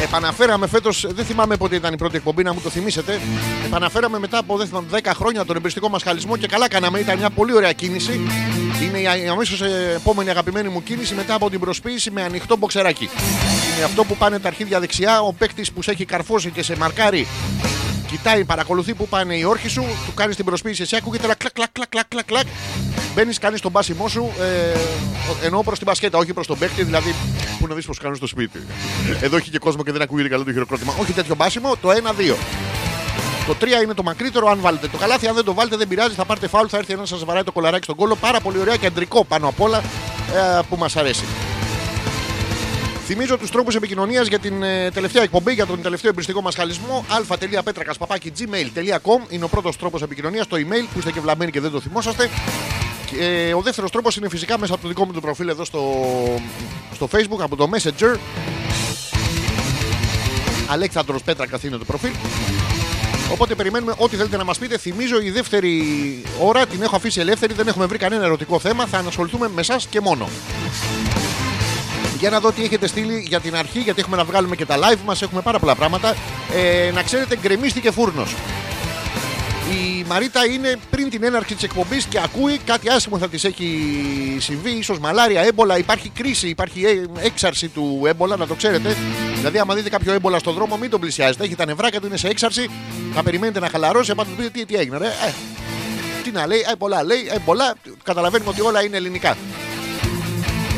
Επαναφέραμε 0.03 0.67
φέτος, 0.67 1.07
δεν 1.09 1.25
θυμάμαι 1.25 1.57
πότε 1.57 1.77
ήταν 1.77 1.93
η 1.93 1.97
πρώτη 1.97 2.17
εκπομπή, 2.17 2.43
να 2.43 2.53
μου 2.53 2.61
το 2.61 2.71
θυμίσετε. 2.71 3.21
Επαναφέραμε 3.67 4.19
μετά 4.19 4.39
από 4.39 4.57
δεν 4.57 4.67
θυμάμαι, 4.67 4.87
10 4.91 5.11
χρόνια 5.15 5.45
τον 5.45 5.57
εμπριστικό 5.57 5.89
μας 5.89 6.03
χαλισμό 6.03 6.37
και 6.37 6.47
καλά 6.47 6.69
κάναμε. 6.69 6.99
Ήταν 6.99 7.19
μια 7.19 7.31
πολύ 7.31 7.53
ωραία 7.53 7.73
κίνηση. 7.73 8.21
Είναι 8.83 8.99
η 8.99 9.29
αμέσως 9.29 9.63
επόμενη 9.95 10.31
αγαπημένη 10.31 10.69
μου 10.69 10.83
κίνηση 10.83 11.15
μετά 11.15 11.35
από 11.35 11.51
την 11.51 11.61
προσποίηση 11.61 12.11
με 12.11 12.23
ανοιχτό 12.23 12.57
μποξεράκι. 12.57 13.09
Είναι 13.77 13.85
αυτό 13.85 14.05
που 14.05 14.17
πάνε 14.17 14.39
τα 14.39 14.49
αρχίδια 14.49 14.81
δεξιά, 14.81 15.21
ο 15.21 15.33
παίκτης 15.33 15.73
που 15.73 15.83
σε 15.83 15.91
έχει 15.91 16.05
καρφώσει 16.05 16.51
και 16.51 16.63
σε 16.63 16.77
μαρκάρει. 16.77 17.27
Κοιτάει, 18.11 18.45
παρακολουθεί 18.45 18.95
που 18.95 19.09
πάνε 19.09 19.35
οι 19.35 19.45
όρχοι 19.45 19.69
σου, 19.69 19.83
του 20.07 20.15
κάνει 20.15 20.35
την 20.35 20.45
προσποίηση. 20.45 20.83
Εσύ 20.83 20.97
ακούγεται 20.97 21.25
ένα 21.25 21.35
κλακ, 21.35 21.53
κλακ, 21.53 21.73
κλακ, 21.73 21.89
κλακ, 21.89 22.09
κλακ, 22.09 22.25
κλακ. 22.25 22.47
Μπαίνεις, 23.15 23.39
κάνεις 23.39 23.61
τον 23.61 23.73
πάσιμό 23.73 24.09
σου, 24.09 24.31
ε, 24.41 25.47
ενώ 25.47 25.63
προς 25.63 25.79
την 25.79 25.87
μπασκέτα, 25.87 26.19
όχι 26.19 26.33
προς 26.33 26.47
τον 26.47 26.59
παίκτη, 26.59 26.83
δηλαδή 26.83 27.15
που 27.59 27.67
να 27.67 27.75
δεις 27.75 27.87
πώς 27.87 27.99
κάνουν 27.99 28.17
στο 28.17 28.27
σπίτι. 28.27 28.63
Εδώ 29.21 29.37
έχει 29.37 29.51
και 29.51 29.59
κόσμο 29.59 29.83
και 29.83 29.93
δεν 29.93 30.03
ακούγεται 30.03 30.29
καλά 30.29 30.45
το 30.45 30.53
χειροκρότημα. 30.53 30.95
Όχι 31.01 31.13
τέτοιο 31.13 31.35
μπάσιμο, 31.35 31.77
το 31.81 31.91
1-2. 31.91 31.95
Το 33.47 33.55
3 33.61 33.65
είναι 33.83 33.95
το 33.95 34.03
μακρύτερο, 34.03 34.49
αν 34.49 34.59
βάλετε 34.61 34.89
το 34.89 34.97
καλάθι. 34.97 35.27
Αν 35.27 35.35
δεν 35.35 35.45
το 35.45 35.55
βάλετε, 35.55 35.77
δεν 35.77 35.89
πειράζει, 35.89 36.15
θα 36.15 36.25
πάρετε 36.25 36.49
φάουλ, 36.49 36.67
θα 36.69 36.77
έρθει 36.77 36.93
ένας 36.93 37.09
σας 37.09 37.25
βαράει 37.25 37.43
το 37.43 37.53
κολαράκι 37.53 37.85
στον 37.85 37.97
κόλο. 37.97 38.17
Πάρα 38.17 38.41
πολύ 38.41 38.59
ωραία 38.59 38.77
κεντρικό 38.77 39.25
πάνω 39.25 39.49
απ' 39.49 39.61
όλα 39.61 39.79
ε, 39.79 39.83
που 40.69 40.77
μας 40.77 40.97
αρέσει. 40.97 41.25
Θυμίζω 43.07 43.39
τους 43.39 43.51
τρόπους 43.51 43.75
επικοινωνίας 43.75 44.27
για 44.27 44.39
την 44.39 44.63
ε, 44.63 44.91
τελευταία 44.91 45.23
εκπομπή, 45.23 45.53
για 45.53 45.67
τον 45.67 45.83
τελευταίο 45.83 46.11
εμπριστικό 46.11 46.43
μας 46.43 46.55
χαλισμό. 46.55 47.05
α.πέτρακα.gmail.com 47.09 49.21
είναι 49.29 49.45
ο 49.45 49.49
πρώτος 49.49 49.77
τρόπος 49.77 50.03
επικοινωνίας. 50.03 50.47
Το 50.47 50.57
email 50.57 50.87
που 50.93 50.99
είστε 50.99 51.13
και 51.13 51.21
βλαμμένοι 51.21 51.51
και 51.51 51.61
δεν 51.61 51.71
το 51.71 51.81
θυμόσαστε. 51.81 52.31
Και, 53.11 53.25
ε, 53.25 53.55
ο 53.55 53.61
δεύτερος 53.61 53.91
τρόπος 53.91 54.17
είναι 54.17 54.29
φυσικά 54.29 54.59
μέσα 54.59 54.73
από 54.73 54.83
το 54.83 54.89
δικό 54.89 55.05
μου 55.05 55.13
το 55.13 55.21
προφίλ 55.21 55.49
εδώ 55.49 55.65
στο, 55.65 55.83
στο 56.95 57.09
facebook, 57.13 57.41
από 57.41 57.57
το 57.57 57.71
Messenger. 57.73 58.17
Αλέξανδρος 60.69 61.23
Πέτρακα 61.23 61.59
είναι 61.63 61.77
το 61.77 61.85
προφίλ. 61.85 62.11
Οπότε 63.33 63.55
περιμένουμε 63.55 63.95
ό,τι 63.97 64.17
θέλετε 64.17 64.37
να 64.37 64.45
μας 64.45 64.59
πείτε. 64.59 64.79
Θυμίζω 64.79 65.21
η 65.21 65.31
δεύτερη 65.31 65.83
ώρα 66.41 66.67
την 66.67 66.83
έχω 66.83 66.97
αφήσει 66.97 67.21
ελεύθερη, 67.21 67.55
δεν 67.55 67.69
έχουμε 67.69 67.87
βρει 67.87 67.99
κανένα 67.99 68.25
ερωτικό 68.25 68.59
θέμα. 68.59 68.87
Θα 68.87 68.99
ανασχοληθούμε 68.99 69.49
με 69.55 69.61
εσά 69.61 69.81
και 69.91 70.01
μόνο. 70.01 70.29
Για 72.19 72.31
να 72.31 72.41
δω 72.41 72.53
τι 72.53 72.63
έχετε 72.63 72.87
στείλει 72.87 73.25
για 73.29 73.41
την 73.41 73.57
αρχή, 73.57 73.79
γιατί 73.79 74.01
έχουμε 74.01 74.17
να 74.17 74.25
βγάλουμε 74.25 74.57
και 74.57 74.67
τα 74.67 74.77
live 74.77 74.99
μας, 75.05 75.23
έχουμε 75.23 75.41
πάρα 75.41 75.59
πολλά 75.59 75.75
πράγματα. 75.75 76.15
Ε, 76.55 76.91
να 76.95 77.03
ξέρετε, 77.03 77.37
γκρεμίστηκε 77.37 77.91
φούρνος. 77.91 78.35
Η 79.71 80.05
Μαρίτα 80.09 80.45
είναι 80.47 80.77
πριν 80.91 81.11
την 81.11 81.25
έναρξη 81.25 81.55
της 81.55 81.63
εκπομπής 81.63 82.05
και 82.05 82.21
ακούει 82.25 82.59
κάτι 82.59 82.91
άσχημο 82.91 83.19
θα 83.19 83.29
της 83.29 83.45
έχει 83.45 83.89
συμβεί, 84.41 84.71
ίσως 84.71 84.99
μαλάρια, 84.99 85.41
έμπολα. 85.43 85.79
Υπάρχει 85.79 86.09
κρίση, 86.09 86.49
υπάρχει 86.49 86.85
ε, 86.85 87.27
έξαρση 87.27 87.69
του 87.69 88.03
έμπολα, 88.07 88.37
να 88.37 88.47
το 88.47 88.55
ξέρετε. 88.55 88.97
Δηλαδή, 89.37 89.59
άμα 89.59 89.75
δείτε 89.75 89.89
κάποιο 89.89 90.13
έμπολα 90.13 90.39
στον 90.39 90.55
δρόμο, 90.55 90.77
μην 90.77 90.91
τον 90.91 91.01
πλησιάζετε. 91.01 91.45
Έχει 91.45 91.55
τα 91.55 91.67
νευράκια 91.67 92.01
του, 92.01 92.07
είναι 92.07 92.17
σε 92.17 92.29
έξαρση. 92.29 92.71
Θα 93.15 93.23
περιμένετε 93.23 93.61
να 93.61 93.69
χαλαρώσει, 93.69 94.11
απ' 94.11 94.19
του 94.19 94.35
πείτε 94.37 94.51
τι, 94.51 94.65
τι 94.65 94.75
έγινε, 94.75 94.99
ρε. 94.99 95.07
Ε, 95.07 95.33
τι 96.23 96.31
να 96.31 96.47
λέει, 96.47 96.65
έμπολα 96.73 97.05
λέει, 97.05 97.29
έμπολα. 97.31 97.75
Καταλαβαίνουμε 98.03 98.51
ότι 98.51 98.61
όλα 98.61 98.85
είναι 98.85 98.97
ελληνικά. 98.97 99.37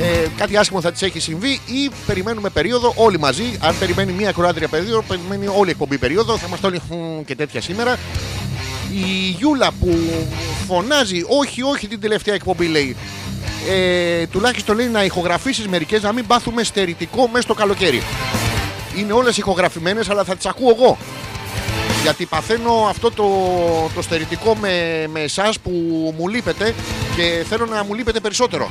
ε, 0.02 0.26
κάτι 0.36 0.56
άσχημο 0.56 0.80
θα 0.80 0.92
της 0.92 1.02
έχει 1.02 1.20
συμβεί 1.20 1.60
ή 1.66 1.90
περιμένουμε 2.06 2.48
περίοδο 2.48 2.92
όλοι 2.96 3.18
μαζί. 3.18 3.58
Αν 3.60 3.78
περιμένει 3.78 4.12
μία 4.12 4.28
ακροάτρια 4.28 4.68
περίοδο, 4.68 5.02
περιμένει 5.02 5.46
όλη 5.46 5.68
η 5.68 5.70
εκπομπή 5.70 5.98
περίοδο. 5.98 6.38
Θα 6.38 6.46
είμαστε 6.46 6.66
όλοι 6.66 6.80
«Χμ» 6.88 7.24
και 7.24 7.34
τέτοια 7.34 7.60
σήμερα. 7.60 7.98
Η 8.92 9.36
Γιούλα 9.38 9.70
που 9.80 9.98
φωνάζει, 10.66 11.24
όχι, 11.26 11.62
όχι 11.62 11.88
την 11.88 12.00
τελευταία 12.00 12.34
εκπομπή 12.34 12.66
λέει. 12.66 12.96
Ε, 13.70 14.26
τουλάχιστον 14.26 14.76
λέει 14.76 14.86
να 14.86 15.04
ηχογραφήσεις 15.04 15.68
μερικές 15.68 16.02
να 16.02 16.12
μην 16.12 16.26
πάθουμε 16.26 16.62
στερητικό 16.62 17.28
μέσα 17.28 17.42
στο 17.42 17.54
καλοκαίρι. 17.54 18.02
Είναι 18.96 19.12
όλες 19.12 19.36
ηχογραφημένες, 19.36 20.10
αλλά 20.10 20.24
θα 20.24 20.36
τις 20.36 20.46
ακούω 20.46 20.74
εγώ. 20.78 20.98
Γιατί 22.02 22.26
παθαίνω 22.26 22.86
αυτό 22.88 23.10
το, 23.10 23.28
το 23.94 24.02
στερητικό 24.02 24.54
με, 24.54 25.04
με 25.10 25.20
εσάς 25.20 25.58
που 25.58 25.70
μου 26.18 26.28
λείπετε 26.28 26.74
και 27.16 27.44
θέλω 27.48 27.66
να 27.66 27.84
μου 27.84 27.94
λείπετε 27.94 28.20
περισσότερο. 28.20 28.70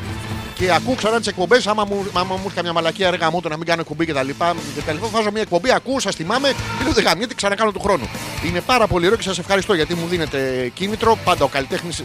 Και 0.55 0.71
ακούω 0.73 0.95
ξανά 0.95 1.17
τις 1.17 1.27
εκπομπές. 1.27 1.67
Άμα 1.67 1.85
μου, 1.85 2.05
άμα 2.13 2.35
μου 2.35 2.41
έρχεται 2.43 2.61
μια 2.61 2.73
μαλακία 2.73 3.07
έργα 3.07 3.31
μου 3.31 3.41
το 3.41 3.49
να 3.49 3.57
μην 3.57 3.65
κάνω 3.65 3.81
εκπομπή 3.81 4.05
και 4.05 4.13
τα 4.13 4.23
λοιπά, 4.23 4.55
και 4.75 4.81
τα 4.81 4.93
λοιπά, 4.93 5.07
βάζω 5.07 5.31
μια 5.31 5.41
εκπομπή, 5.41 5.71
ακούω, 5.71 5.99
σας 5.99 6.15
θυμάμαι 6.15 6.49
και 6.77 6.83
λέω 6.83 6.93
δεν 6.93 7.03
γαμιέται, 7.03 7.33
ξανακάνω 7.33 7.71
του 7.71 7.79
χρόνου. 7.79 8.09
Είναι 8.45 8.61
πάρα 8.61 8.87
πολύ 8.87 9.05
ωραίο 9.05 9.17
και 9.17 9.23
σας 9.23 9.39
ευχαριστώ 9.39 9.73
γιατί 9.73 9.95
μου 9.95 10.07
δίνετε 10.07 10.71
κίνητρο. 10.73 11.17
Πάντα 11.23 11.43
ο 11.43 11.47
καλλιτέχνης 11.47 12.01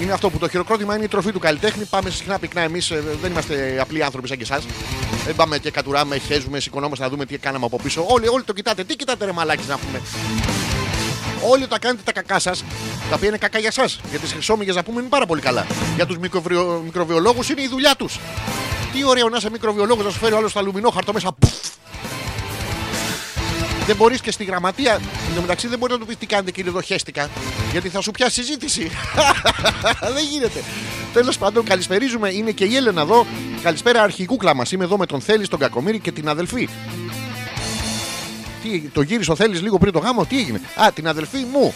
είναι 0.00 0.12
αυτό 0.12 0.30
που 0.30 0.38
το 0.38 0.48
χειροκρότημα 0.48 0.94
είναι 0.94 1.04
η 1.04 1.08
τροφή 1.08 1.32
του 1.32 1.38
καλλιτέχνη. 1.38 1.84
Πάμε 1.84 2.10
συχνά 2.10 2.38
πυκνά 2.38 2.60
εμείς, 2.60 2.92
δεν 3.20 3.30
είμαστε 3.30 3.78
απλοί 3.80 4.04
άνθρωποι 4.04 4.28
σαν 4.28 4.36
και 4.36 4.42
εσάς. 4.42 4.66
Δεν 5.24 5.34
πάμε 5.34 5.58
και 5.58 5.70
κατουράμε, 5.70 6.18
χέζουμε, 6.18 6.60
σηκωνόμαστε 6.60 7.04
να 7.04 7.10
δούμε 7.10 7.26
τι 7.26 7.38
κάναμε 7.38 7.64
από 7.64 7.76
πίσω. 7.82 8.04
Όλοι, 8.08 8.28
όλοι 8.28 8.42
το 8.42 8.52
κοιτάτε. 8.52 8.84
Τι 8.84 8.96
κοιτάτε, 8.96 9.24
ρε 9.24 9.32
μαλάκι 9.32 9.64
να 9.68 9.78
πούμε. 9.78 10.00
Όλοι 11.50 11.62
όταν 11.62 11.78
κάνετε 11.78 12.02
τα 12.04 12.12
κακά 12.12 12.38
σας, 12.38 12.64
τα 13.08 13.14
οποία 13.14 13.28
είναι 13.28 13.38
κακά 13.38 13.58
για 13.58 13.68
εσά. 13.68 13.84
Για 14.10 14.18
τις 14.18 14.32
χρυσόμυγες 14.32 14.74
να 14.74 14.82
πούμε 14.82 15.00
είναι 15.00 15.08
πάρα 15.08 15.26
πολύ 15.26 15.40
καλά. 15.40 15.66
Για 15.94 16.06
τους 16.06 16.18
μικροβιολόγους 16.84 17.48
είναι 17.48 17.62
η 17.62 17.68
δουλειά 17.68 17.94
τους. 17.94 18.18
Τι 18.92 19.04
ωραίο 19.04 19.28
να 19.28 19.36
είσαι 19.36 19.50
μικροβιολόγος 19.50 20.04
να 20.04 20.10
σου 20.10 20.18
φέρει 20.18 20.32
ο 20.32 20.36
άλλος 20.36 20.50
στο 20.50 20.58
αλουμινόχαρτο 20.58 21.12
μέσα. 21.12 21.32
Πουφ. 21.32 21.79
Δεν 23.90 23.98
μπορείς 23.98 24.20
και 24.20 24.30
στη 24.30 24.44
γραμματεία. 24.44 24.92
Εν 25.28 25.34
τω 25.34 25.40
μεταξύ 25.40 25.68
δεν 25.68 25.78
μπορεί 25.78 25.92
να 25.92 25.98
του 25.98 26.06
πεις 26.06 26.16
τι 26.16 26.26
κάνετε 26.26 26.50
κύριε 26.50 26.70
εδώ 26.70 26.80
χέστηκα. 26.80 27.28
Γιατί 27.70 27.88
θα 27.88 28.00
σου 28.00 28.10
πιάσει 28.10 28.34
συζήτηση. 28.34 28.90
δεν 30.14 30.24
γίνεται. 30.30 30.62
Τέλος 31.12 31.38
πάντων, 31.38 31.64
καλησπερίζουμε. 31.64 32.28
Είναι 32.28 32.50
και 32.50 32.64
η 32.64 32.76
Έλενα 32.76 33.00
εδώ. 33.00 33.26
Καλησπέρα, 33.62 34.02
αρχικούκλα 34.02 34.54
μας. 34.54 34.72
Είμαι 34.72 34.84
εδώ 34.84 34.96
με 34.98 35.06
τον 35.06 35.20
Θέλει, 35.20 35.48
τον 35.48 35.58
Κακομήρη 35.58 35.98
και 35.98 36.12
την 36.12 36.28
αδελφή. 36.28 36.68
Τι, 38.62 38.80
το 38.80 39.00
γύρισε 39.00 39.30
ο 39.30 39.36
Θέλει 39.36 39.56
λίγο 39.56 39.78
πριν 39.78 39.92
το 39.92 39.98
γάμο, 39.98 40.24
τι 40.24 40.38
έγινε; 40.38 40.60
Α, 40.74 40.92
την 40.92 41.08
αδελφή 41.08 41.46
μου. 41.52 41.74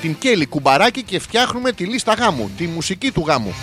Την 0.00 0.18
Κέλλη 0.18 0.46
κουμπαράκι 0.46 1.02
και 1.02 1.18
φτιάχνουμε 1.18 1.72
τη 1.72 1.84
λίστα 1.84 2.14
γάμου. 2.14 2.50
Τη 2.56 2.66
μουσική 2.66 3.10
του 3.10 3.24
γάμου. 3.26 3.54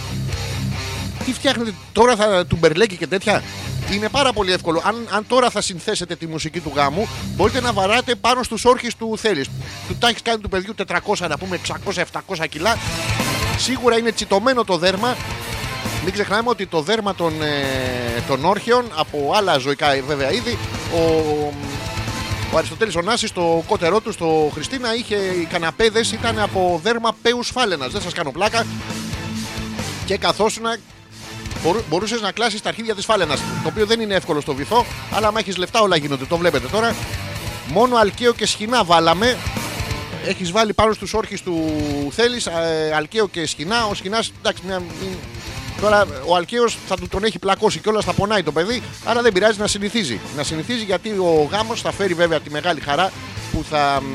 Τι 1.25 1.33
φτιάχνετε 1.33 1.73
τώρα, 1.91 2.15
θα 2.15 2.45
του 2.45 2.55
μπερλέκι 2.59 2.97
και 2.97 3.07
τέτοια; 3.07 3.43
Είναι 3.91 4.09
πάρα 4.09 4.33
πολύ 4.33 4.51
εύκολο. 4.51 4.81
Αν, 4.85 5.07
αν 5.11 5.27
τώρα 5.27 5.49
θα 5.49 5.61
συνθέσετε 5.61 6.15
τη 6.15 6.27
μουσική 6.27 6.59
του 6.59 6.71
γάμου, 6.75 7.07
μπορείτε 7.35 7.61
να 7.61 7.73
βαράτε 7.73 8.15
πάνω 8.15 8.43
στους 8.43 8.65
όρχες 8.65 8.95
του 8.95 9.17
θέλει. 9.17 9.45
Του 9.87 9.95
τα 9.99 10.07
έχεις 10.07 10.21
κάνει 10.21 10.41
του 10.41 10.49
παιδιού 10.49 10.73
400, 10.87 11.27
να 11.29 11.37
πούμε 11.37 11.59
600-700 12.35 12.45
κιλά. 12.49 12.77
Σίγουρα 13.57 13.97
είναι 13.97 14.11
τσιτωμένο 14.11 14.63
το 14.63 14.77
δέρμα. 14.77 15.15
Μην 16.03 16.13
ξεχνάμε 16.13 16.49
ότι 16.49 16.65
το 16.65 16.81
δέρμα 16.81 17.15
των, 17.15 17.41
ε, 17.41 18.21
των 18.27 18.45
όρχεων 18.45 18.85
από 18.95 19.31
άλλα 19.35 19.57
ζωικά 19.57 19.93
ε, 19.93 20.01
βέβαια 20.01 20.31
είδη, 20.31 20.57
ο, 20.93 20.99
ο 22.53 22.57
Αριστοτέλης 22.57 22.95
ο 22.95 23.01
Νάσης 23.01 23.29
στο 23.29 23.63
κότερό 23.67 23.99
του 23.99 24.11
στο 24.11 24.51
Χριστίνα 24.53 24.95
είχε 24.95 25.15
οι 25.15 25.45
καναπέδες 25.45 26.11
ήταν 26.11 26.39
από 26.39 26.79
δέρμα 26.83 27.15
πέους 27.21 27.49
φάλαινας. 27.49 27.91
Δεν 27.91 28.01
σας 28.01 28.13
κάνω 28.13 28.31
πλάκα. 28.31 28.65
Και 30.05 30.17
καθόσουν 30.17 30.65
μπορούσες 31.89 32.21
να 32.21 32.31
κλάσεις 32.31 32.61
τα 32.61 32.69
αρχίδια 32.69 32.95
της 32.95 33.05
φάλαινας. 33.05 33.39
Το 33.39 33.67
οποίο 33.67 33.85
δεν 33.85 33.99
είναι 33.99 34.13
εύκολο 34.13 34.41
στο 34.41 34.53
βυθό, 34.53 34.85
αλλά 35.11 35.27
άμα 35.27 35.39
έχεις 35.39 35.57
λεφτά 35.57 35.81
όλα 35.81 35.95
γίνονται. 35.95 36.25
Το 36.25 36.37
βλέπετε 36.37 36.67
τώρα. 36.67 36.95
Μόνο 37.67 37.95
αλκαίο 37.95 38.33
και 38.33 38.45
σχοινά 38.45 38.83
βάλαμε. 38.83 39.37
Έχεις 40.27 40.51
βάλει 40.51 40.73
πάνω 40.73 40.93
στους 40.93 41.13
όρχες 41.13 41.41
του 41.41 41.63
θέλεις 42.11 42.47
αλκαίο 42.95 43.27
και 43.27 43.47
σχοινά. 43.47 43.85
Ο 43.85 43.93
σχοινά, 43.93 44.23
εντάξει, 44.41 44.61
μια, 44.65 44.81
Τώρα 45.81 46.05
ο 46.25 46.35
Αλκαίος 46.35 46.77
θα 46.87 46.95
του 46.95 47.07
τον 47.07 47.23
έχει 47.23 47.39
πλακώσει 47.39 47.79
και 47.79 47.89
όλα 47.89 48.01
θα 48.01 48.13
πονάει 48.13 48.43
το 48.43 48.51
παιδί, 48.51 48.83
άρα 49.05 49.21
δεν 49.21 49.31
πειράζει 49.31 49.59
να 49.59 49.67
συνηθίζει. 49.67 50.19
Να 50.35 50.43
συνηθίζει 50.43 50.83
γιατί 50.83 51.09
ο 51.09 51.49
γάμος 51.51 51.81
θα 51.81 51.91
φέρει 51.91 52.13
βέβαια 52.13 52.39
τη 52.39 52.49
μεγάλη 52.49 52.79
χαρά 52.79 53.11
που 53.51 53.65
θα 53.69 54.01
μ, 54.01 54.05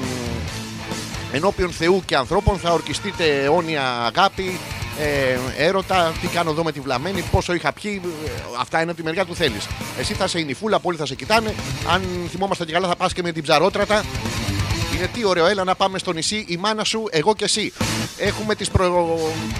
ενώπιον 1.32 1.70
Θεού 1.70 2.02
και 2.04 2.16
ανθρώπων 2.16 2.58
θα 2.58 2.72
ορκιστείτε 2.72 3.42
αιώνια 3.42 3.82
αγάπη, 3.82 4.58
ε, 4.98 5.64
έρωτα, 5.64 6.12
τι 6.20 6.26
κάνω 6.26 6.50
εδώ 6.50 6.62
με 6.62 6.72
τη 6.72 6.80
βλαμμένη, 6.80 7.22
πόσο 7.30 7.54
είχα 7.54 7.72
πιει. 7.72 8.00
ε, 8.26 8.30
Αυτά 8.60 8.80
είναι 8.80 8.90
από 8.90 9.00
τη 9.00 9.06
μεριά 9.06 9.24
του 9.24 9.34
θέλεις. 9.34 9.66
Εσύ 9.98 10.14
θα 10.14 10.24
είσαι 10.24 10.38
η 10.38 10.44
νυφούλα, 10.44 10.78
όλοι 10.82 10.96
θα 10.96 11.06
σε 11.06 11.14
κοιτάνε. 11.14 11.54
Αν 11.92 12.02
θυμόμαστε 12.30 12.64
και 12.64 12.72
καλά, 12.72 12.88
θα 12.88 12.96
πας 12.96 13.12
και 13.12 13.22
με 13.22 13.32
την 13.32 13.42
ψαρότρατα. 13.42 14.04
Είναι 14.96 15.08
τι 15.12 15.24
ωραίο, 15.24 15.46
έλα 15.46 15.64
να 15.64 15.74
πάμε 15.74 15.98
στο 15.98 16.12
νησί, 16.12 16.44
η 16.48 16.56
μάνα 16.56 16.84
σου, 16.84 17.04
εγώ 17.10 17.34
και 17.34 17.44
εσύ. 17.44 17.72
Έχουμε 18.18 18.54
τις 18.54 18.70
προ... 18.70 19.18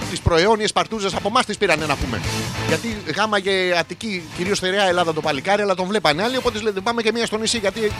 τις 0.09 0.19
προαιώνιες 0.19 0.71
παρτούζες 0.71 1.13
από 1.13 1.27
εμάς 1.27 1.45
τις 1.45 1.57
πήρανε 1.57 1.85
να 1.85 1.95
πούμε. 1.95 2.21
Γιατί 2.67 2.97
γάμαγε 3.15 3.77
Αττική, 3.79 4.23
κυρίως 4.37 4.57
στερεά 4.57 4.87
Ελλάδα 4.87 5.13
το 5.13 5.21
παλικάρι, 5.21 5.61
αλλά 5.61 5.75
τον 5.75 5.87
βλέπανε 5.87 6.23
άλλοι. 6.23 6.37
Οπότε 6.37 6.59
λέτε 6.59 6.79
πάμε 6.79 7.01
και 7.01 7.11
μία 7.11 7.25
στο 7.25 7.37
νησί 7.37 7.57
γιατί 7.57 7.91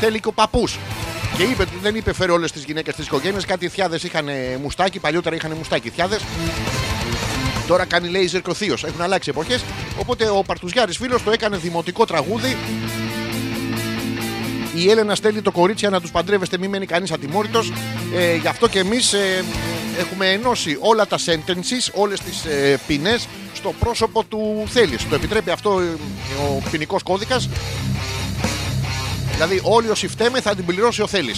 θέλει 0.00 0.20
και 0.20 0.28
ο 0.28 0.32
παππούς. 0.32 0.78
Και 1.36 1.42
είπε, 1.42 1.64
δεν 1.82 1.94
είπε 1.94 2.12
φέρει 2.12 2.30
όλες 2.30 2.52
τις 2.52 2.64
γυναίκες 2.64 2.94
της 2.94 3.06
οικογένειας. 3.06 3.44
Κάτι 3.44 3.68
θιάδες 3.68 4.02
είχαν 4.02 4.28
μουστάκι, 4.62 4.98
παλιότερα 4.98 5.36
είχαν 5.36 5.52
μουστάκι 5.52 5.90
θιάδες. 5.90 6.20
Τώρα 7.66 7.84
κάνει 7.84 8.08
λέιζερ 8.08 8.42
και 8.42 8.50
ο 8.50 8.54
θείος. 8.54 8.84
Έχουν 8.84 9.00
αλλάξει 9.00 9.30
εποχές. 9.30 9.64
Οπότε 9.98 10.28
ο 10.28 10.42
Παρτουζιάρης 10.46 10.96
φίλος 10.96 11.22
το 11.22 11.30
έκανε 11.30 11.56
δημοτικό 11.56 12.04
τραγούδι. 12.04 12.56
Η 14.74 14.90
Έλενα 14.90 15.14
στέλνει 15.14 15.42
το 15.42 15.50
κορίτσια 15.50 15.90
να 15.90 16.00
τους 16.00 16.10
παντρεύεστε, 16.10 16.58
μην 16.58 16.70
μένει 16.70 16.86
κανείς 16.86 17.10
ατιμόρυτος. 17.10 17.72
Ε, 18.14 18.36
γι' 18.36 18.48
αυτό 18.48 18.68
και 18.68 18.78
εμείς 18.78 19.14
έχουμε 19.98 20.30
ενώσει 20.32 20.76
όλα 20.80 21.06
τα 21.06 21.18
sentences, 21.18 21.90
όλες 21.92 22.20
τις 22.20 22.44
ε, 22.44 22.80
ποινές 22.86 23.28
στο 23.54 23.74
πρόσωπο 23.78 24.24
του 24.24 24.64
θέλει. 24.68 24.96
Το 25.08 25.14
επιτρέπει 25.14 25.50
αυτό 25.50 25.80
ε, 25.80 25.84
ο 26.48 26.62
ποινικός 26.70 27.02
κώδικας. 27.02 27.48
Δηλαδή, 29.32 29.60
όλοι 29.62 29.88
όσοι 29.88 30.08
φταίμε 30.08 30.40
θα 30.40 30.54
την 30.54 30.64
πληρώσει 30.64 31.02
ο 31.02 31.06
θέλει. 31.06 31.34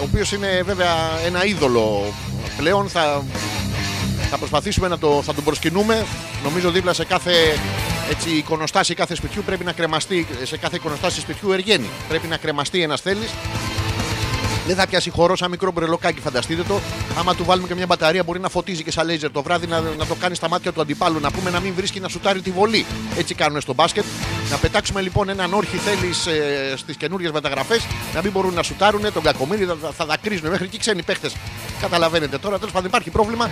Ο 0.00 0.02
οποίος 0.02 0.32
είναι 0.32 0.62
βέβαια 0.64 0.96
ένα 1.26 1.44
είδωλο 1.44 2.14
πλέον. 2.56 2.88
Θα, 2.88 3.24
θα 4.30 4.38
προσπαθήσουμε 4.38 4.88
να 4.88 4.98
το, 4.98 5.22
θα 5.22 5.34
τον 5.34 5.44
προσκυνούμε. 5.44 6.06
Νομίζω 6.42 6.70
δίπλα 6.70 6.92
σε 6.92 7.04
κάθε 7.04 7.32
έτσι, 8.10 8.30
εικονοστάση 8.30 8.94
κάθε 8.94 9.14
σπιτιού 9.14 9.42
πρέπει 9.46 9.64
να 9.64 9.72
κρεμαστεί. 9.72 10.26
Σε 10.42 10.56
κάθε 10.56 10.76
εικονοστάση 10.76 11.20
σπιτιού 11.20 11.52
εργένει. 11.52 11.88
Πρέπει 12.08 12.26
να 12.26 12.36
κρεμαστεί 12.36 12.82
ένας 12.82 13.00
θέλει. 13.00 13.28
Δεν 14.68 14.76
θα 14.76 14.86
πιάσει 14.86 15.10
χώρο 15.10 15.36
σαν 15.36 15.50
μικρό 15.50 15.70
μπρελοκάκι, 15.72 16.20
φανταστείτε 16.20 16.62
το. 16.62 16.80
Άμα 17.18 17.34
του 17.34 17.44
βάλουμε 17.44 17.68
και 17.68 17.74
μια 17.74 17.86
μπαταρία, 17.86 18.22
μπορεί 18.22 18.40
να 18.40 18.48
φωτίζει 18.48 18.82
και 18.82 18.90
σαν 18.90 19.06
λέιζερ 19.06 19.30
το 19.30 19.42
βράδυ, 19.42 19.66
να, 19.66 19.80
να 19.80 20.06
το 20.06 20.14
κάνει 20.14 20.34
στα 20.34 20.48
μάτια 20.48 20.72
του 20.72 20.80
αντιπάλου. 20.80 21.20
Να 21.20 21.30
πούμε 21.30 21.50
να 21.50 21.60
μην 21.60 21.74
βρίσκει 21.74 22.00
να 22.00 22.08
σουτάρει 22.08 22.40
τη 22.40 22.50
βολή. 22.50 22.86
Έτσι 23.16 23.34
κάνουν 23.34 23.60
στο 23.60 23.74
μπάσκετ. 23.74 24.04
Να 24.50 24.56
πετάξουμε 24.56 25.00
λοιπόν 25.00 25.28
έναν 25.28 25.54
όρχη 25.54 25.76
θέλεις 25.76 26.26
ε, 26.26 26.74
στις 26.76 26.96
καινούριε 26.96 27.30
μεταγραφές, 27.32 27.86
να 28.14 28.22
μην 28.22 28.32
μπορούν 28.32 28.54
να 28.54 28.62
σουτάρουν. 28.62 29.12
Τον 29.12 29.22
κακομίρι 29.22 29.64
θα, 29.64 29.92
θα 29.96 30.04
δακρύζουν 30.04 30.50
μέχρι 30.50 30.68
και 30.68 30.76
οι 30.76 30.78
ξένοι 30.78 31.02
παίχτε. 31.02 31.30
Καταλαβαίνετε 31.80 32.38
τώρα, 32.38 32.58
τέλος 32.58 32.72
πάντων 32.72 32.88
υπάρχει 32.88 33.10
πρόβλημα. 33.10 33.50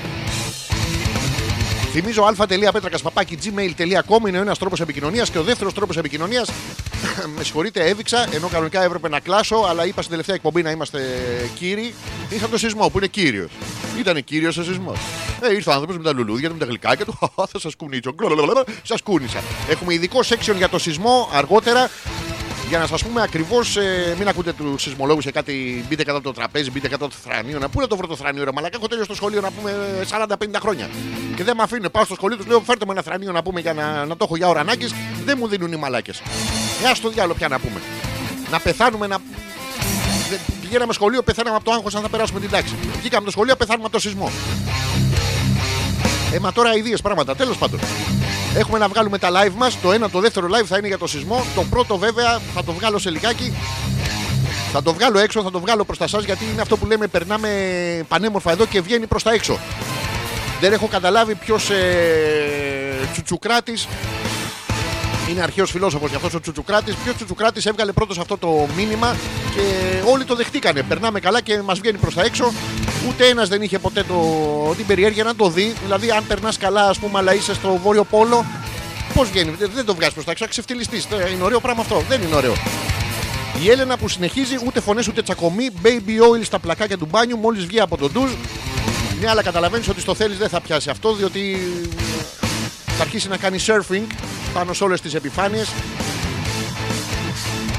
Θυμίζω 1.99 2.23
α.πέτρακα.gmail.com 2.23 4.29
είναι 4.29 4.39
ο 4.39 4.41
ένας 4.41 4.59
τρόπος 4.59 4.81
επικοινωνίας 4.81 5.31
και 5.31 5.39
ο 5.39 5.43
δεύτερος 5.43 5.75
τρόπος 5.75 5.97
επικοινωνίας. 5.97 6.51
με 7.37 7.45
συγχωρείτε, 7.45 7.89
έδειξα 7.89 8.29
ενώ 8.33 8.49
κανονικά 8.49 8.83
έπρεπε 8.83 9.09
να 9.09 9.21
κλάσω, 9.21 9.57
αλλά 9.69 9.87
είπα 9.87 9.99
στην 9.99 10.11
τελευταία 10.11 10.35
εκπομπή 10.35 10.63
να 10.63 10.71
είμαστε 10.71 11.01
κύριοι. 11.55 11.95
Είχα 12.31 12.49
το 12.49 12.59
σεισμό 12.59 12.89
που 12.89 12.99
είναι 12.99 13.07
κύριος. 13.07 13.51
Ήταν 13.99 14.25
κύριος 14.25 14.57
ο 14.57 14.65
σεισμός. 14.65 14.99
Ε, 15.41 15.55
ήρθε 15.55 15.71
ο 15.71 15.73
άνθρωπος 15.73 15.97
με 15.97 16.03
τα 16.03 16.13
λουλούδια 16.13 16.49
του, 16.49 16.55
με 16.55 16.61
τα 16.61 16.67
γλυκάκια 16.67 17.05
του. 17.05 17.19
Θα 17.53 17.59
σας 17.59 17.77
κουνήσω. 17.77 18.15
Σας 18.83 19.03
κούνησα. 19.03 19.43
Έχουμε 19.69 19.95
ειδικό 19.95 20.21
section 20.29 20.55
για 20.57 20.69
το 20.69 20.79
σεισμό 20.79 21.29
αργότερα. 21.33 21.91
Για 22.69 22.79
να 22.79 22.87
σας 22.87 23.03
πούμε 23.03 23.23
ακριβώς, 23.23 23.77
ε, 23.77 24.15
μην 24.19 24.29
ακούτε 24.29 24.53
τους 24.53 24.83
σεισμολόγους 24.83 25.25
σε 25.25 25.31
κάτι. 25.31 25.85
Μπείτε 25.89 26.05
κατά 26.05 26.21
το 26.21 26.33
τραπέζι, 26.33 26.71
μπείτε 26.71 26.89
κατά 26.89 27.07
το 27.09 27.15
θρανίο. 27.25 27.59
Να 27.59 27.69
πού 27.69 27.81
να 27.81 27.87
το 27.87 27.97
βρω 27.97 28.07
το 28.07 28.17
θρανίο, 28.17 28.45
ρε 28.45 28.51
Μαλάκα; 28.55 28.77
Έχω 28.77 28.87
τέλειωσει 28.89 29.09
το 29.09 29.15
σχολείο 29.15 29.41
να 29.41 29.51
πούμε 29.51 29.73
40-50 30.11 30.61
χρόνια. 30.61 30.89
Και 31.37 31.45
δεν 31.45 31.57
με 31.57 31.63
αφήνουν. 31.63 31.91
Πάω 31.91 32.05
στο 32.05 32.15
σχολείο 32.15 32.37
τους, 32.37 32.47
λέω 32.47 32.61
φέρτε 32.61 32.85
μου 32.85 32.93
ένα 32.93 33.03
θρανίο 33.03 33.33
να 33.33 33.43
πούμε 33.43 33.61
για 33.61 33.73
να, 33.75 34.05
να 34.05 34.17
το 34.17 34.25
έχω 34.25 34.37
για 34.37 34.49
ώρα 34.49 34.61
ανάγκης. 34.61 34.93
Δεν 35.25 35.37
μου 35.41 35.49
δίνουν 35.49 35.73
οι 35.73 35.77
μαλάκες. 35.77 36.23
Γεια 36.81 36.95
στο 36.95 37.09
διάλογο 37.09 37.35
πια 37.35 37.49
να 37.49 37.59
πούμε. 37.59 37.81
Να 38.51 38.61
πεθάνουμε 38.61 39.07
να. 39.07 39.19
Δεν- 40.31 40.41
Πηγαίναμε 40.61 40.93
σχολείο, 40.93 41.23
πεθάναμε 41.23 41.57
από 41.57 41.65
το 41.65 41.71
άγχος 41.73 41.95
αν 41.95 42.03
θα 42.03 42.09
περάσουμε 42.09 42.41
την 42.41 42.51
τάξη. 42.51 42.75
Βγήκαμε 42.99 43.25
το 43.25 43.31
σχολείο, 43.31 43.57
πεθάνουμε 43.57 43.85
από 43.85 43.93
το 43.93 44.01
σεισμό. 44.01 44.31
Ε, 46.33 46.39
μα 46.39 46.53
τώρα 46.53 46.77
ιδίες 46.77 47.01
πράγματα. 47.01 47.37
Τέλος 47.37 47.57
πάντων. 47.57 47.81
Έχουμε 48.55 48.79
να 48.79 48.89
βγάλουμε 48.89 49.19
τα 49.19 49.29
live 49.31 49.53
μας. 49.57 49.81
Το 49.81 49.93
ένα, 49.93 50.11
το 50.11 50.21
δεύτερο 50.21 50.47
live 50.47 50.65
θα 50.65 50.79
είναι 50.79 50.87
για 50.87 50.99
το 50.99 51.07
σεισμό. 51.07 51.45
Το 51.55 51.63
πρώτο, 51.71 51.99
βέβαια, 51.99 52.41
θα 52.55 52.65
το 52.65 52.73
βγάλω 52.73 52.99
σε 52.99 53.11
λιγάκι. 53.11 53.53
Θα 54.73 54.83
το 54.83 54.93
βγάλω 54.93 55.19
έξω, 55.19 55.43
θα 55.43 55.51
το 55.51 55.61
βγάλω 55.61 55.85
προς 55.85 55.99
τα 55.99 56.05
εσά 56.05 56.21
γιατί 56.21 56.45
είναι 56.53 56.63
αυτό 56.63 56.77
που 56.77 56.87
λέμε 56.87 57.07
περνάμε 57.07 57.49
πανέμορφα 58.09 58.51
εδώ 58.51 58.67
και 58.67 58.81
βγαίνει 58.81 59.07
προς 59.07 59.23
τα 59.23 59.33
έξω. 59.33 59.59
Δεν 60.61 60.73
έχω 60.73 60.87
καταλάβει 60.87 61.35
ποιος 61.35 61.71
ε, 61.71 63.09
τσουτσουκράτης 63.13 63.89
είναι 65.31 65.43
αρχαίος 65.43 65.71
φιλόσοφο 65.71 66.07
για 66.07 66.17
αυτός 66.17 66.35
ο 66.35 66.41
Τσουτσουκράτης. 66.41 66.95
Ποιος 66.95 67.15
Τσουτσουκράτης 67.17 67.67
έβγαλε 67.67 67.93
πρώτος 67.93 68.19
αυτό 68.19 68.37
το 68.39 68.67
μήνυμα 68.77 69.17
και 69.55 69.61
όλοι 70.11 70.25
το 70.25 70.35
δεχτήκανε. 70.35 70.83
Περνάμε 70.83 71.21
καλά 71.21 71.41
και 71.41 71.61
μας 71.63 71.79
βγαίνει 71.79 71.99
προς 71.99 72.15
τα 72.15 72.23
έξω. 72.23 72.53
Ούτε 73.09 73.27
ένας 73.27 73.49
δεν 73.49 73.63
είχε 73.63 73.79
ποτέ 73.79 74.03
το, 74.09 74.15
την 74.77 74.87
περιέργεια 74.87 75.25
να 75.25 75.35
το 75.35 75.49
δει. 75.49 75.75
Δηλαδή, 75.83 76.11
αν 76.11 76.27
περνάς 76.27 76.59
καλά, 76.59 76.89
ας 76.89 76.99
πούμε, 76.99 77.19
αλλά 77.19 77.35
είσαι 77.35 77.55
στο 77.55 77.81
βόρειο 77.83 78.05
πόλο, 78.05 78.45
πώς 79.15 79.29
βγαίνει; 79.31 79.51
Δεν- 79.59 79.71
Δεν 79.75 79.85
το 79.85 79.95
βγάζεις 79.95 80.15
προς 80.15 80.25
τα 80.25 80.31
έξω. 80.31 80.49
Ξεφτυλιστή. 80.49 81.03
Είναι 81.35 81.43
ωραίο 81.43 81.61
πράγμα 81.61 81.83
αυτό. 81.83 82.03
Δεν 82.09 82.23
είναι 82.23 82.35
ωραίο. 82.35 82.53
Η 83.65 83.71
Έλενα 83.71 83.97
που 83.97 84.09
συνεχίζει 84.09 84.55
ούτε 84.67 84.81
φωνές 84.81 85.09
ούτε 85.09 85.23
τσακωμή. 85.23 85.69
Baby 85.83 85.89
oil 86.33 86.45
στα 86.45 86.59
πλακάκια 86.59 86.99
του 86.99 87.07
μπάνιου 87.11 87.37
μόλις 87.39 87.67
βγει 87.67 87.81
από 87.81 87.97
τον 87.97 88.13
ντουζ. 88.13 88.31
Ναι, 89.21 89.29
αλλά 89.31 89.43
καταλαβαίνεις 89.43 89.89
ότι 89.89 90.01
στο 90.01 90.15
θέλεις 90.15 90.39
δεν 90.39 90.49
θα 90.49 90.61
πιάσει 90.61 90.91
αυτό 90.91 91.15
διότι 91.15 91.59
θα 92.97 93.03
αρχίσει 93.03 93.29
να 93.29 93.37
κάνει 93.37 93.59
surfing 93.67 94.03
πάνω 94.55 94.73
σε 94.73 94.85
όλες 94.85 95.01
τις 95.01 95.15
επιφάνειες. 95.15 95.69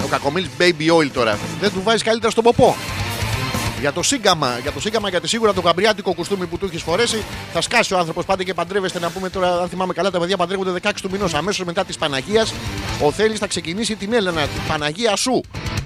Ο 0.04 0.08
κακομίλης 0.10 0.50
baby 0.60 0.92
oil 0.98 1.10
τώρα. 1.14 1.38
Δεν 1.60 1.72
του 1.72 1.82
βάζει 1.84 2.04
καλύτερα 2.04 2.32
στον 2.32 2.44
ποπό. 2.44 2.76
Για 3.80 3.94
το 3.94 4.04
σύγκαμα, 4.04 4.58
για 4.62 4.72
το 4.72 4.80
σύγκαμα, 4.80 5.10
γιατί 5.10 5.28
σίγουρα 5.28 5.54
το 5.54 5.62
καμπριάτικο 5.62 6.14
κουστούμι 6.14 6.46
που 6.46 6.58
του 6.58 6.66
έχεις 6.66 6.82
φορέσει 6.82 7.24
θα 7.54 7.62
σκάσει 7.62 7.94
ο 7.94 7.98
άνθρωπος. 7.98 8.26
Πάτε 8.26 8.44
και 8.44 8.54
παντρεύεστε 8.54 9.00
να 9.00 9.10
πούμε 9.10 9.30
τώρα, 9.30 9.62
αν 9.62 9.70
θυμάμαι 9.70 9.94
καλά, 9.94 10.12
τα 10.12 10.20
παιδιά 10.20 10.38
παντρεύονται 10.38 10.72
16 10.72 11.02
του 11.02 11.10
μηνός. 11.12 11.34
Αμέσως 11.34 11.66
μετά 11.66 11.86
της 11.86 11.98
Παναγίας, 11.98 12.54
ο 13.02 13.12
Θέλει 13.12 13.36
θα 13.36 13.48
ξεκινήσει 13.48 13.96
την 13.96 14.14
Έλενα, 14.14 14.42
την 14.42 14.62
Παναγία 14.68 15.16
σου. 15.16 15.42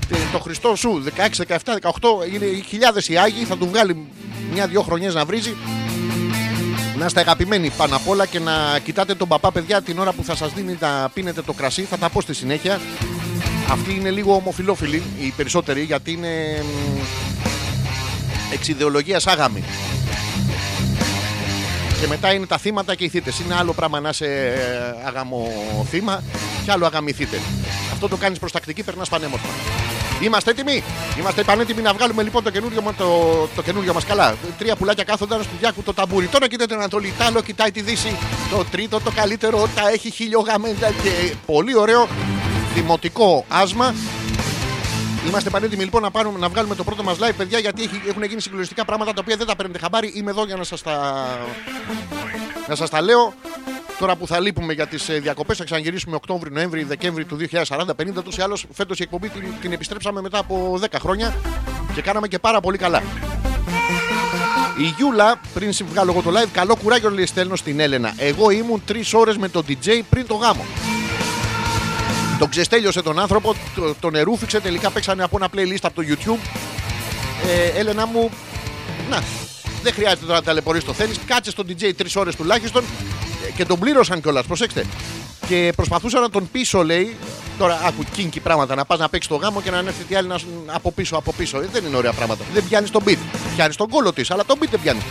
τε- 0.09 0.19
Το 0.31 0.39
Χριστό 0.39 0.75
σου, 0.75 1.01
16, 1.03 1.37
17, 1.39 1.73
18, 1.73 2.23
είναι 2.33 2.45
χιλιάδες 2.67 3.07
οι 3.09 3.17
Άγιοι, 3.17 3.43
θα 3.43 3.57
του 3.57 3.67
βγάλει 3.67 4.05
μια-δυο 4.53 4.81
χρονιές 4.81 5.13
να 5.13 5.25
βρίζει. 5.25 5.55
Να 7.01 7.07
είστε 7.07 7.19
αγαπημένοι 7.19 7.69
πάνω 7.69 7.95
απ' 7.95 8.07
όλα 8.07 8.25
και 8.25 8.39
να 8.39 8.79
κοιτάτε 8.83 9.15
τον 9.15 9.27
παπά, 9.27 9.51
παιδιά, 9.51 9.81
την 9.81 9.99
ώρα 9.99 10.11
που 10.11 10.23
θα 10.23 10.35
σας 10.35 10.53
δίνει 10.53 10.77
να 10.79 11.09
πίνετε 11.13 11.41
το 11.41 11.53
κρασί. 11.53 11.81
Θα 11.81 11.97
τα 11.97 12.09
πω 12.09 12.21
στη 12.21 12.33
συνέχεια. 12.33 12.79
Αυτοί 13.69 13.93
είναι 13.93 14.09
λίγο 14.09 14.35
ομοφιλόφιλοι 14.35 15.03
οι 15.19 15.33
περισσότεροι 15.35 15.81
γιατί 15.81 16.11
είναι 16.11 16.63
μ, 16.63 16.99
εξ 18.53 18.67
ιδεολογίας 18.67 19.27
άγαμοι. 19.27 19.63
Και 21.99 22.07
μετά 22.07 22.33
είναι 22.33 22.45
τα 22.45 22.57
θύματα 22.57 22.95
και 22.95 23.03
οι 23.03 23.09
θύτες. 23.09 23.39
Είναι 23.39 23.55
άλλο 23.55 23.73
πράγμα 23.73 23.99
να 23.99 24.09
είσαι 24.09 24.25
ε, 24.25 25.07
αγαμοθύμα 25.07 26.23
και 26.65 26.71
άλλο 26.71 26.85
αγαμηθείτε. 26.85 27.39
Αυτό 27.91 28.07
το 28.07 28.15
κάνεις 28.15 28.39
προς 28.39 28.51
τακτική, 28.51 28.83
περνάς 28.83 29.09
πανέμορφα. 29.09 29.49
Είμαστε 30.21 30.51
έτοιμοι; 30.51 30.83
Είμαστε 31.19 31.43
πανέτοιμοι 31.43 31.81
να 31.81 31.93
βγάλουμε 31.93 32.23
λοιπόν 32.23 32.43
το 32.43 32.49
καινούριο, 32.49 32.81
μα- 32.81 32.93
το, 32.93 33.47
το 33.55 33.61
καινούριο 33.61 33.93
μας 33.93 34.05
καλά. 34.05 34.35
Τρία 34.57 34.75
πουλάκια 34.75 35.03
κάθονταν 35.03 35.43
στο 35.43 35.51
Διάκου 35.59 35.83
το 35.83 35.93
ταμπούρι. 35.93 36.27
Τώρα 36.27 36.47
κοιτάει 36.47 36.67
την 36.67 36.75
Ανατολή, 36.75 37.13
τ' 37.17 37.21
άλλο 37.21 37.41
κοιτάει 37.41 37.71
τη 37.71 37.81
Δύση. 37.81 38.17
Το 38.51 38.65
τρίτο, 38.71 38.99
το 38.99 39.11
καλύτερο, 39.15 39.67
τα 39.75 39.89
έχει 39.89 40.11
χιλιογαμέντα 40.11 40.87
και 40.87 41.33
πολύ 41.45 41.77
ωραίο 41.77 42.07
δημοτικό 42.73 43.45
άσμα. 43.47 43.95
Είμαστε 45.27 45.49
πανέτοιμοι 45.49 45.83
λοιπόν 45.83 46.01
να, 46.01 46.11
πάρουμε, 46.11 46.39
να 46.39 46.49
βγάλουμε 46.49 46.75
το 46.75 46.83
πρώτο 46.83 47.03
μας 47.03 47.17
live, 47.19 47.33
παιδιά, 47.37 47.59
γιατί 47.59 47.83
έχει, 47.83 48.01
έχουν 48.09 48.23
γίνει 48.23 48.41
συγκλονιστικά 48.41 48.85
πράγματα 48.85 49.13
τα 49.13 49.19
οποία 49.23 49.35
δεν 49.35 49.47
τα 49.47 49.55
παίρνετε 49.55 49.79
χαμπάρι. 49.79 50.11
Είμαι 50.15 50.29
εδώ 50.31 50.45
για 50.45 50.55
να 50.55 50.63
σας 50.63 50.81
τα, 50.81 51.25
να 52.67 52.75
σας 52.75 52.89
τα 52.89 53.01
λέω. 53.01 53.33
Τώρα 54.01 54.15
που 54.15 54.27
θα 54.27 54.39
λείπουμε 54.39 54.73
για 54.73 54.87
τις 54.87 55.05
διακοπές, 55.21 55.57
θα 55.57 55.63
ξαναγυρίσουμε 55.63 56.15
Οκτώβρη, 56.15 56.51
Νοέμβρη, 56.51 56.83
Δεκέμβρη 56.83 57.25
του 57.25 57.35
2040, 57.35 57.93
50. 57.95 58.23
Τους 58.23 58.37
ή 58.37 58.41
άλλως 58.41 58.65
φέτος 58.73 58.99
η 58.99 59.03
εκπομπή 59.03 59.29
την, 59.29 59.43
την 59.61 59.71
επιστρέψαμε 59.71 60.21
μετά 60.21 60.37
από 60.37 60.79
10 60.81 60.85
χρόνια 60.99 61.35
και 61.93 62.01
κάναμε 62.01 62.27
και 62.27 62.39
πάρα 62.39 62.59
πολύ 62.61 62.77
καλά. 62.77 63.01
Η 64.77 64.93
Γιούλα, 64.97 65.39
πριν 65.53 65.71
βγάλω 65.91 66.11
εγώ 66.11 66.21
το 66.21 66.29
live, 66.39 66.47
καλό 66.53 66.75
κουράγιο 66.75 67.09
λέει 67.09 67.25
στέλνω 67.25 67.55
στην 67.55 67.79
Έλενα. 67.79 68.13
Εγώ 68.17 68.49
ήμουν 68.49 68.83
3 68.89 68.93
ώρες 69.13 69.37
με 69.37 69.49
τον 69.49 69.65
DJ 69.67 69.99
πριν 70.09 70.27
το 70.27 70.33
γάμο. 70.35 70.65
Τον 72.39 72.49
ξεστέλειωσε 72.49 73.01
τον 73.01 73.19
άνθρωπο, 73.19 73.55
το- 73.75 73.95
τον 73.99 74.15
ερούφηξε. 74.15 74.59
Τελικά 74.59 74.89
παίξανε 74.91 75.23
από 75.23 75.37
ένα 75.37 75.47
playlist 75.55 75.81
από 75.81 76.01
το 76.01 76.07
YouTube. 76.07 76.39
Ε, 77.75 77.79
Έλενα 77.79 78.05
μου, 78.05 78.29
να, 79.09 79.23
δεν 79.83 79.93
χρειάζεται 79.93 80.21
τώρα 80.25 80.37
να 80.37 80.43
ταλαιπωρήσει 80.43 80.85
το 80.85 80.93
θέλεις. 80.93 81.19
Κάτσε 81.25 81.51
στον 81.51 81.65
DJ 81.69 81.91
τρεις 81.95 82.15
ώρες 82.15 82.35
τουλάχιστον 82.35 82.83
ε, 82.83 83.30
και 83.55 83.65
τον 83.65 83.79
πλήρωσαν 83.79 84.21
κιόλας. 84.21 84.45
Προσέξτε. 84.45 84.85
Και 85.47 85.73
προσπαθούσα 85.75 86.19
να 86.19 86.29
τον 86.29 86.49
πείσω, 86.51 86.83
λέει. 86.83 87.15
Τώρα, 87.57 87.81
άκου 87.85 88.03
κίνκι 88.13 88.39
πράγματα. 88.39 88.75
Να 88.75 88.85
πας 88.85 88.99
να 88.99 89.09
παίξεις 89.09 89.31
το 89.31 89.37
γάμο 89.37 89.61
και 89.61 89.71
να 89.71 89.77
έρθει 89.77 90.05
η 90.07 90.15
άλλη 90.15 90.27
να, 90.27 90.37
σου- 90.37 90.47
από 90.65 90.91
πίσω, 90.91 91.15
από 91.15 91.33
πίσω. 91.33 91.57
Ε, 91.61 91.67
δεν 91.71 91.85
είναι 91.85 91.97
ωραία 91.97 92.11
πράγματα. 92.11 92.43
Δεν 92.53 92.63
πιάνεις 92.69 92.91
τον 92.91 93.03
beat. 93.05 93.17
Πιάνεις 93.55 93.75
τον 93.75 93.89
κόλο 93.89 94.13
της, 94.13 94.31
αλλά 94.31 94.45
τον 94.45 94.57
beat 94.61 94.67
δεν 94.71 94.79
πιάνεις. 94.81 95.03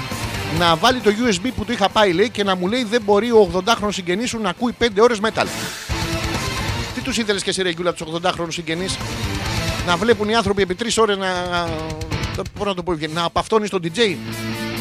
Να 0.59 0.77
βάλει 0.77 0.99
το 1.01 1.11
USB 1.11 1.49
που 1.57 1.65
του 1.65 1.73
είχα 1.73 1.89
πάει, 1.89 2.13
λέει, 2.13 2.29
και 2.31 2.45
να 2.45 2.55
μου 2.57 2.67
λέει 2.69 2.85
δεν 2.85 3.03
μπορεί 3.03 3.31
ο 3.31 3.51
80χρονο 3.67 3.89
συγγενής 3.91 4.29
σου 4.29 4.41
να 4.41 4.49
ακούει 4.49 4.73
5 4.79 4.87
ώρες 5.01 5.19
metal. 5.23 5.47
Τι 6.95 7.01
τους 7.01 7.19
ήθελες 7.19 7.43
και 7.43 7.51
εσύ, 7.51 7.63
Ρεγκούλα, 7.63 7.93
τους 7.93 8.07
80χρονου 8.23 8.49
συγγενείς, 8.49 8.97
να 9.87 9.97
βλέπουν 9.97 10.29
οι 10.29 10.35
άνθρωποι 10.35 10.63
επί 10.63 10.75
τρεις 10.75 10.99
ώρες 10.99 11.17
να. 11.17 11.27
Πώς 12.59 12.67
να 12.67 12.75
το 12.75 12.83
πω, 12.83 12.97
να 13.13 13.25
απαυτώνεις 13.25 13.71
τον 13.71 13.81
DJ; 13.85 14.17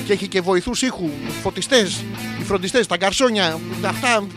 Και 0.09 0.15
έχει 0.15 0.27
και 0.27 0.41
βοηθούς 0.41 0.81
ήχου, 0.81 1.09
φωτιστές, 1.41 2.03
οι 2.39 2.43
φροντιστές, 2.43 2.87
τα 2.87 2.97
γκαρσόνια, 2.97 3.59
αυτά. 3.85 4.27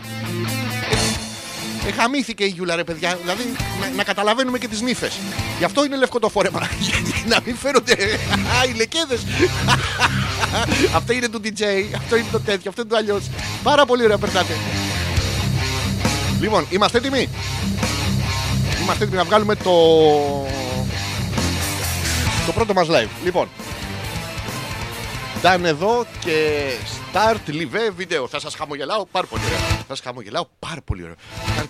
Ε, 1.87 1.91
χαμήθηκε 1.91 2.43
η 2.43 2.47
Γιούλα, 2.47 2.75
ρε 2.75 2.83
παιδιά. 2.83 3.17
Δηλαδή 3.21 3.43
να, 3.81 3.89
να 3.95 4.03
καταλαβαίνουμε 4.03 4.57
και 4.57 4.67
τις 4.67 4.81
νύφες. 4.81 5.19
Γι' 5.57 5.63
αυτό 5.63 5.85
είναι 5.85 5.95
λευκό 5.95 6.19
το 6.19 6.29
φόρεμα. 6.29 6.69
Γιατί 6.87 7.23
να 7.27 7.39
μην 7.45 7.55
φαίνονται 7.55 7.93
α, 7.93 8.65
οι 8.69 8.73
λεκέδες. 8.73 9.21
αυτό 10.97 11.13
είναι 11.13 11.29
του 11.29 11.41
DJ, 11.43 11.63
αυτό 11.95 12.15
είναι 12.15 12.27
το 12.31 12.39
τέτοιο, 12.39 12.69
αυτό 12.69 12.81
είναι 12.81 12.89
το 12.89 12.95
αλλιώς. 12.95 13.29
Πάρα 13.63 13.85
πολύ 13.85 14.03
ωραία 14.03 14.17
περνάτε. 14.17 14.53
Λοιπόν, 16.39 16.65
είμαστε 16.69 16.97
έτοιμοι; 16.97 17.29
Είμαστε 18.81 19.03
έτοιμοι 19.03 19.17
να 19.17 19.23
βγάλουμε 19.23 19.55
το. 19.55 19.73
Το 22.45 22.51
πρώτο 22.51 22.73
μας 22.73 22.87
live. 22.89 23.09
Λοιπόν. 23.23 23.47
Ήταν 25.43 25.65
εδώ 25.65 26.05
και 26.19 26.69
start 27.13 27.49
live 27.49 27.91
βίντεο. 27.95 28.27
Θα 28.27 28.39
σας 28.39 28.55
χαμογελάω 28.55 29.05
πάρα 29.05 29.27
πολύ 29.27 29.41
ωραία. 29.45 29.59
Θα 29.59 29.83
σας 29.87 29.99
χαμογελάω 29.99 30.45
πάρα 30.59 30.81
πολύ 30.85 31.03
ωραία. 31.03 31.15
Θα- 31.55 31.65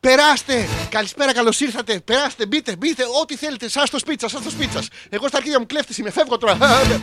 Περάστε! 0.00 0.68
Καλησπέρα, 0.88 1.32
καλώς 1.32 1.60
ήρθατε. 1.60 2.00
Περάστε, 2.00 2.46
μπείτε, 2.46 2.76
μπείτε, 2.76 3.02
ό,τι 3.22 3.36
θέλετε. 3.36 3.68
Σας 3.68 3.90
το 3.90 3.98
σπίτσα, 3.98 4.28
σας 4.28 4.42
το 4.42 4.50
σπίτσα. 4.50 4.82
Εγώ 5.08 5.28
στα 5.28 5.36
αρχίδια 5.36 5.58
μου 5.58 5.66
κλέφτης 5.66 5.98
είμαι, 5.98 6.10
φεύγω 6.10 6.38
τώρα. 6.38 6.56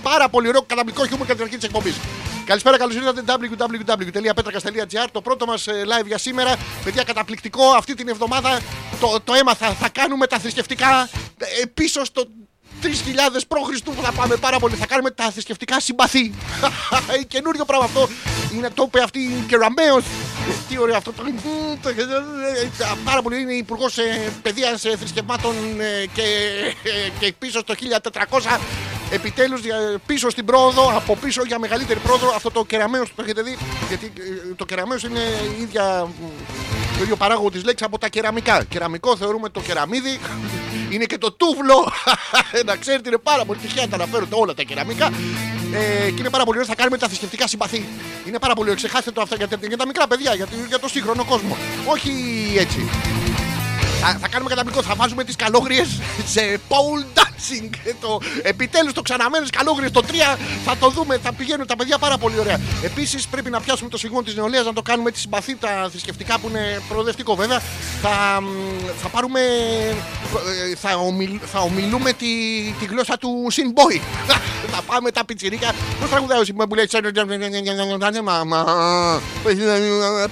Πάρα 0.03 0.29
πολύ 0.29 0.47
ωραίο 0.47 0.61
καταπληκτικό 0.61 1.07
χιούμορ 1.07 1.25
κατά 1.27 1.35
την 1.37 1.43
αρχή 1.45 1.55
της 1.57 1.65
εκπομπής. 1.65 1.95
Καλησπέρα, 2.45 2.77
καλώς 2.77 2.95
ήρθατε. 2.95 3.23
www.petrakas.gr 3.27 5.07
Το 5.11 5.21
πρώτο 5.21 5.45
μας 5.45 5.65
live 5.67 6.05
για 6.05 6.17
σήμερα. 6.17 6.55
Παιδιά, 6.83 7.03
καταπληκτικό. 7.03 7.63
Αυτή 7.69 7.93
την 7.93 8.07
εβδομάδα 8.07 8.59
το, 8.99 9.19
το 9.23 9.33
έμαθα. 9.33 9.69
Θα 9.73 9.89
κάνουμε 9.89 10.27
τα 10.27 10.39
θρησκευτικά 10.39 11.09
ε, 11.37 11.65
πίσω 11.73 12.03
στο 12.05 12.23
3.000 12.83 12.87
π.Χ. 13.47 13.79
που 13.83 13.93
θα 14.01 14.11
πάμε 14.11 14.35
πάρα 14.35 14.59
πολύ. 14.59 14.75
Θα 14.75 14.85
κάνουμε 14.85 15.11
τα 15.11 15.31
θρησκευτικά 15.31 15.79
συμπαθή. 15.79 16.33
Καινούριο 17.27 17.65
πράγμα 17.65 17.85
αυτό. 17.85 18.09
Είναι 18.55 18.69
το 18.73 18.83
είπε 18.87 19.01
αυτή 19.03 19.19
η 19.19 19.43
Κεραμέο. 19.47 20.01
Τι 20.69 20.77
ωραίο 20.79 20.95
αυτό. 20.97 21.11
το- 21.11 21.23
το- 21.81 21.93
Πάρα 23.03 23.21
πολύ. 23.21 23.41
Είναι 23.41 23.53
υπουργός 23.53 23.97
παιδείας 24.41 24.81
θρησκευμάτων 24.99 25.55
ε, 25.79 26.05
και, 26.13 26.23
ε, 26.83 27.09
και 27.19 27.33
πίσω 27.39 27.59
στο 27.59 27.73
1400. 27.73 28.59
Επιτέλους 29.11 29.61
πίσω 30.05 30.29
στην 30.29 30.45
πρόοδο, 30.45 30.91
από 30.95 31.15
πίσω 31.15 31.41
για 31.45 31.59
μεγαλύτερη 31.59 31.99
πρόοδο. 31.99 32.31
Αυτό 32.35 32.51
το 32.51 32.65
κεραμαίο 32.65 33.03
το 33.03 33.21
έχετε 33.23 33.41
δει. 33.41 33.57
Γιατί 33.87 34.11
ε, 34.49 34.53
το 34.55 34.65
κεραμαίο 34.65 34.97
είναι 35.09 35.19
η 35.57 35.61
ίδια 35.61 36.07
το 36.97 37.03
ίδιο 37.03 37.15
παράγωγο 37.15 37.49
της 37.51 37.63
λέξης 37.63 37.85
από 37.87 37.97
τα 37.97 38.07
κεραμικά. 38.07 38.63
Κεραμικό 38.63 39.17
θεωρούμε 39.17 39.49
το 39.49 39.59
κεραμίδι. 39.61 40.19
Είναι 40.89 41.05
και 41.05 41.17
το 41.17 41.31
τούβλο. 41.31 41.91
να 42.65 42.75
ξέρετε, 42.75 43.09
είναι 43.09 43.17
πάρα 43.17 43.45
πολύ 43.45 43.59
τυχαία 43.59 43.83
να 43.83 43.89
τα 43.89 43.95
αναφέρονται 43.95 44.35
όλα 44.35 44.53
τα 44.53 44.63
κεραμικά. 44.63 45.05
Ε, 45.73 46.09
και 46.11 46.19
είναι 46.19 46.29
πάρα 46.29 46.43
πολύ 46.43 46.57
ωραίο. 46.57 46.69
Θα 46.69 46.75
κάνουμε 46.75 46.97
τα 46.97 47.07
θρησκευτικά 47.07 47.47
συμπαθή. 47.47 47.85
Είναι 48.27 48.39
πάρα 48.39 48.53
πολύ 48.53 48.69
ωραίο. 48.69 48.81
Ξεχάστε 48.83 49.11
το 49.11 49.21
αυτό 49.21 49.35
για, 49.35 49.47
τα- 49.47 49.57
για 49.67 49.77
τα 49.77 49.85
μικρά 49.85 50.07
παιδιά, 50.07 50.33
για, 50.35 50.45
το- 50.47 50.55
για 50.67 50.79
το 50.79 50.87
σύγχρονο 50.87 51.23
κόσμο. 51.25 51.57
Όχι 51.85 52.11
έτσι. 52.57 52.89
Θα, 54.01 54.17
θα 54.21 54.27
κάνουμε 54.27 54.49
καταπληκτικό. 54.49 54.87
Θα 54.87 54.95
βάζουμε 54.95 55.23
τις 55.23 55.35
καλόγριες 55.35 55.87
σε 56.25 56.59
pole 56.69 57.17
dancing. 57.19 57.23
Ε, 57.23 57.28
Το, 58.01 58.19
Επιτέλους 58.41 58.93
το 58.93 59.01
ξαναμένω 59.01 59.45
καλόγριες 59.51 59.91
το 59.91 60.01
3 60.07 60.11
θα 60.65 60.77
το 60.77 60.89
δούμε. 60.89 61.17
Θα 61.23 61.33
πηγαίνουν 61.33 61.67
τα 61.67 61.75
παιδιά 61.75 61.97
πάρα 61.97 62.17
πολύ 62.17 62.39
ωραία. 62.39 62.59
Επίσης 62.83 63.27
πρέπει 63.27 63.49
να 63.49 63.59
πιάσουμε 63.61 63.89
το 63.89 63.97
συγγόνο 63.97 64.21
της 64.23 64.35
νεολαίας 64.35 64.65
να 64.65 64.73
το 64.73 64.81
κάνουμε 64.81 65.11
τη 65.11 65.19
συμπαθή 65.19 65.55
τα 65.55 65.87
θρησκευτικά 65.91 66.39
που 66.39 66.47
είναι 66.49 66.81
προοδευτικό 66.89 67.35
βέβαια. 67.35 67.61
Θα, 68.01 68.41
μ, 68.41 68.45
θα 69.01 69.07
πάρουμε 69.07 69.39
ε, 69.41 70.75
θα, 70.75 70.95
ομιλ- 70.95 71.41
θα 71.45 71.59
ομιλούμε 71.59 72.13
τη, 72.13 72.25
τη 72.79 72.85
γλώσσα 72.85 73.17
του 73.17 73.47
Συνμπόι. 73.49 74.01
θα 74.73 74.81
πάμε 74.85 75.11
τα 75.11 75.25
πιτσιρίκια. 75.25 75.71
Πώς 75.99 76.09
τραγουδάει 76.09 76.39
ο 76.39 76.43
Συνμπόι 76.43 76.67
που 76.67 76.75
λέει. 76.75 76.87
«Μαμά». 78.23 78.63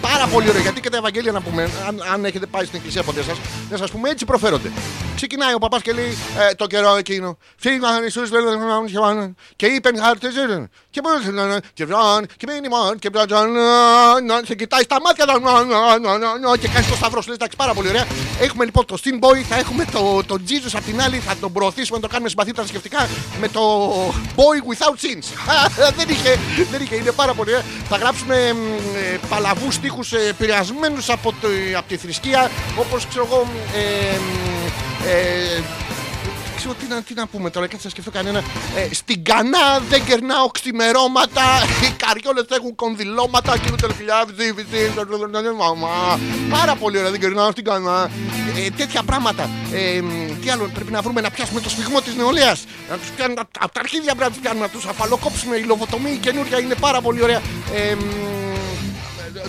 Πάρα 0.02 0.28
πολύ 0.32 0.50
ωραίο. 0.50 0.62
Γιατί 0.62 0.82
και 0.82 0.90
τα 0.90 0.98
Ευαγγέλια 0.98 1.32
να 1.32 1.42
πούμε, 1.42 1.70
αν, 1.88 2.04
αν 2.14 2.26
έχετε 2.26 2.46
πάει 2.46 2.66
στην 2.66 2.78
εκκλησία 2.78 3.04
ποτέ 3.04 3.24
σας, 3.24 3.38
να 3.70 3.78
σας 3.78 3.92
πούμε 3.92 4.10
έτσι 4.10 4.26
προφέρονται. 4.26 4.72
Ξεκινάει 5.16 5.54
ο 5.54 5.58
παπάς 5.58 5.82
και 5.82 5.92
λέει 5.94 6.18
ε, 6.50 6.56
το 6.56 6.68
καιρό 6.68 6.97
εκείνο. 6.98 7.38
Φύγαν 7.58 8.04
Ιησούς 8.04 8.30
και 9.56 9.66
είπε 9.66 9.90
χαρτίζουν. 10.02 10.70
Και 10.90 11.02
πώς 11.02 11.14
και 11.74 11.86
βραν 11.86 12.28
και 12.38 12.46
μείνει 12.48 12.68
μόν 12.68 13.00
και 13.00 13.10
βραν 13.14 13.28
και 14.46 14.56
κοιτάει 14.56 14.82
στα 14.82 14.98
μάτια 15.02 15.26
του 15.26 16.58
και 16.60 16.68
κάνει 16.68 16.86
το 16.86 16.96
σταυρό 16.96 17.22
σου. 17.22 17.28
Λέει, 17.28 17.36
Εντάξει, 17.40 17.58
πάρα 17.58 17.74
πολύ 17.74 17.88
ωραία. 17.88 18.06
Έχουμε 18.40 18.66
λοιπόν 18.66 18.86
το 18.86 18.98
Steam 19.04 19.20
Boy, 19.26 19.38
θα 19.50 19.56
έχουμε 19.58 19.86
το, 19.92 20.24
το 20.26 20.40
Jesus 20.50 20.70
απ' 20.74 20.84
την 20.84 21.02
άλλη, 21.02 21.18
θα 21.18 21.36
τον 21.40 21.52
προωθήσουμε, 21.52 21.98
να 21.98 22.02
το 22.04 22.08
κάνουμε 22.10 22.30
συμπαθή 22.30 22.52
θρησκευτικά 22.52 23.08
με 23.40 23.48
το 23.48 23.62
Boy 24.36 24.60
Without 24.72 24.96
Sins. 25.06 25.26
δεν, 25.98 26.10
είχε, 26.10 26.40
δεν 26.72 26.82
είχε, 26.82 26.96
είναι 26.96 27.12
πάρα 27.12 27.34
πολύ 27.34 27.50
ωραία. 27.50 27.64
Θα 27.90 27.98
γράψουμε 27.98 28.56
παλαβούς 29.30 29.74
στίχους 29.74 30.14
επηρεασμένους 30.14 31.10
από, 31.10 31.34
το- 31.42 31.48
από 31.78 31.88
τη 31.88 31.98
θρησκεία, 31.98 32.52
όπως 32.80 33.08
ξέρω 33.08 33.26
εγώ. 33.32 33.48
ε, 33.76 34.20
ε, 35.10 35.62
ξέρω 36.68 36.80
τι 36.88 36.96
να, 36.96 37.02
τι 37.02 37.14
να 37.14 37.28
πούμε 37.28 37.50
τώρα, 37.50 37.68
κάτσε 37.68 37.86
να 37.86 37.90
σκεφτώ 37.90 38.12
κανένα. 38.12 38.40
Ε, 38.76 38.94
στην 38.94 39.24
Κανά 39.24 39.80
δεν 39.90 40.06
κερνάω 40.06 40.48
ξημερώματα. 40.48 41.44
Οι 41.84 41.92
καριόλες 42.04 42.46
έχουν 42.50 42.76
κονδυλώματα. 42.76 43.58
Κοίτω 43.58 43.76
τελφυλιά, 43.76 44.26
βυζί, 44.28 44.52
βυζί. 44.52 44.92
μαμά. 45.58 46.20
Πάρα 46.50 46.76
πολύ 46.76 46.98
ωραία, 46.98 47.12
δεν 47.12 47.20
κερνάω 47.20 47.52
στην 47.52 47.64
Κανά. 47.64 48.10
Ε, 48.58 48.70
τέτοια 48.70 49.04
πράγματα. 49.04 49.50
Ε, 49.74 50.02
μ, 50.02 50.42
τι 50.42 50.50
άλλο, 50.50 50.70
πρέπει 50.74 50.92
να 50.92 51.02
βρούμε 51.02 51.22
να 51.22 51.30
πιάσουμε 51.32 51.62
το 51.62 51.70
σφιγμό 51.70 52.02
της 52.02 52.16
νεολαίας. 52.16 52.66
Να 52.90 52.98
τους 52.98 53.10
πιάνουμε 53.10 53.42
από 53.60 53.74
τα 53.74 53.80
αρχίδια 53.80 54.16
πρέπει 54.16 54.22
να 54.22 54.30
τους 54.30 54.40
πιάνουμε, 54.40 54.66
να 54.66 54.80
του 54.80 54.90
αφαλοκόψουμε. 54.90 55.56
Η 55.56 55.64
λοβοτομή 55.64 56.12
η 56.12 56.18
καινούρια 56.18 56.60
είναι 56.60 56.76
πάρα 56.76 57.02
πολύ 57.02 57.24
ωραία. 57.24 57.42
Ε, 57.74 57.96
μ, 57.96 58.47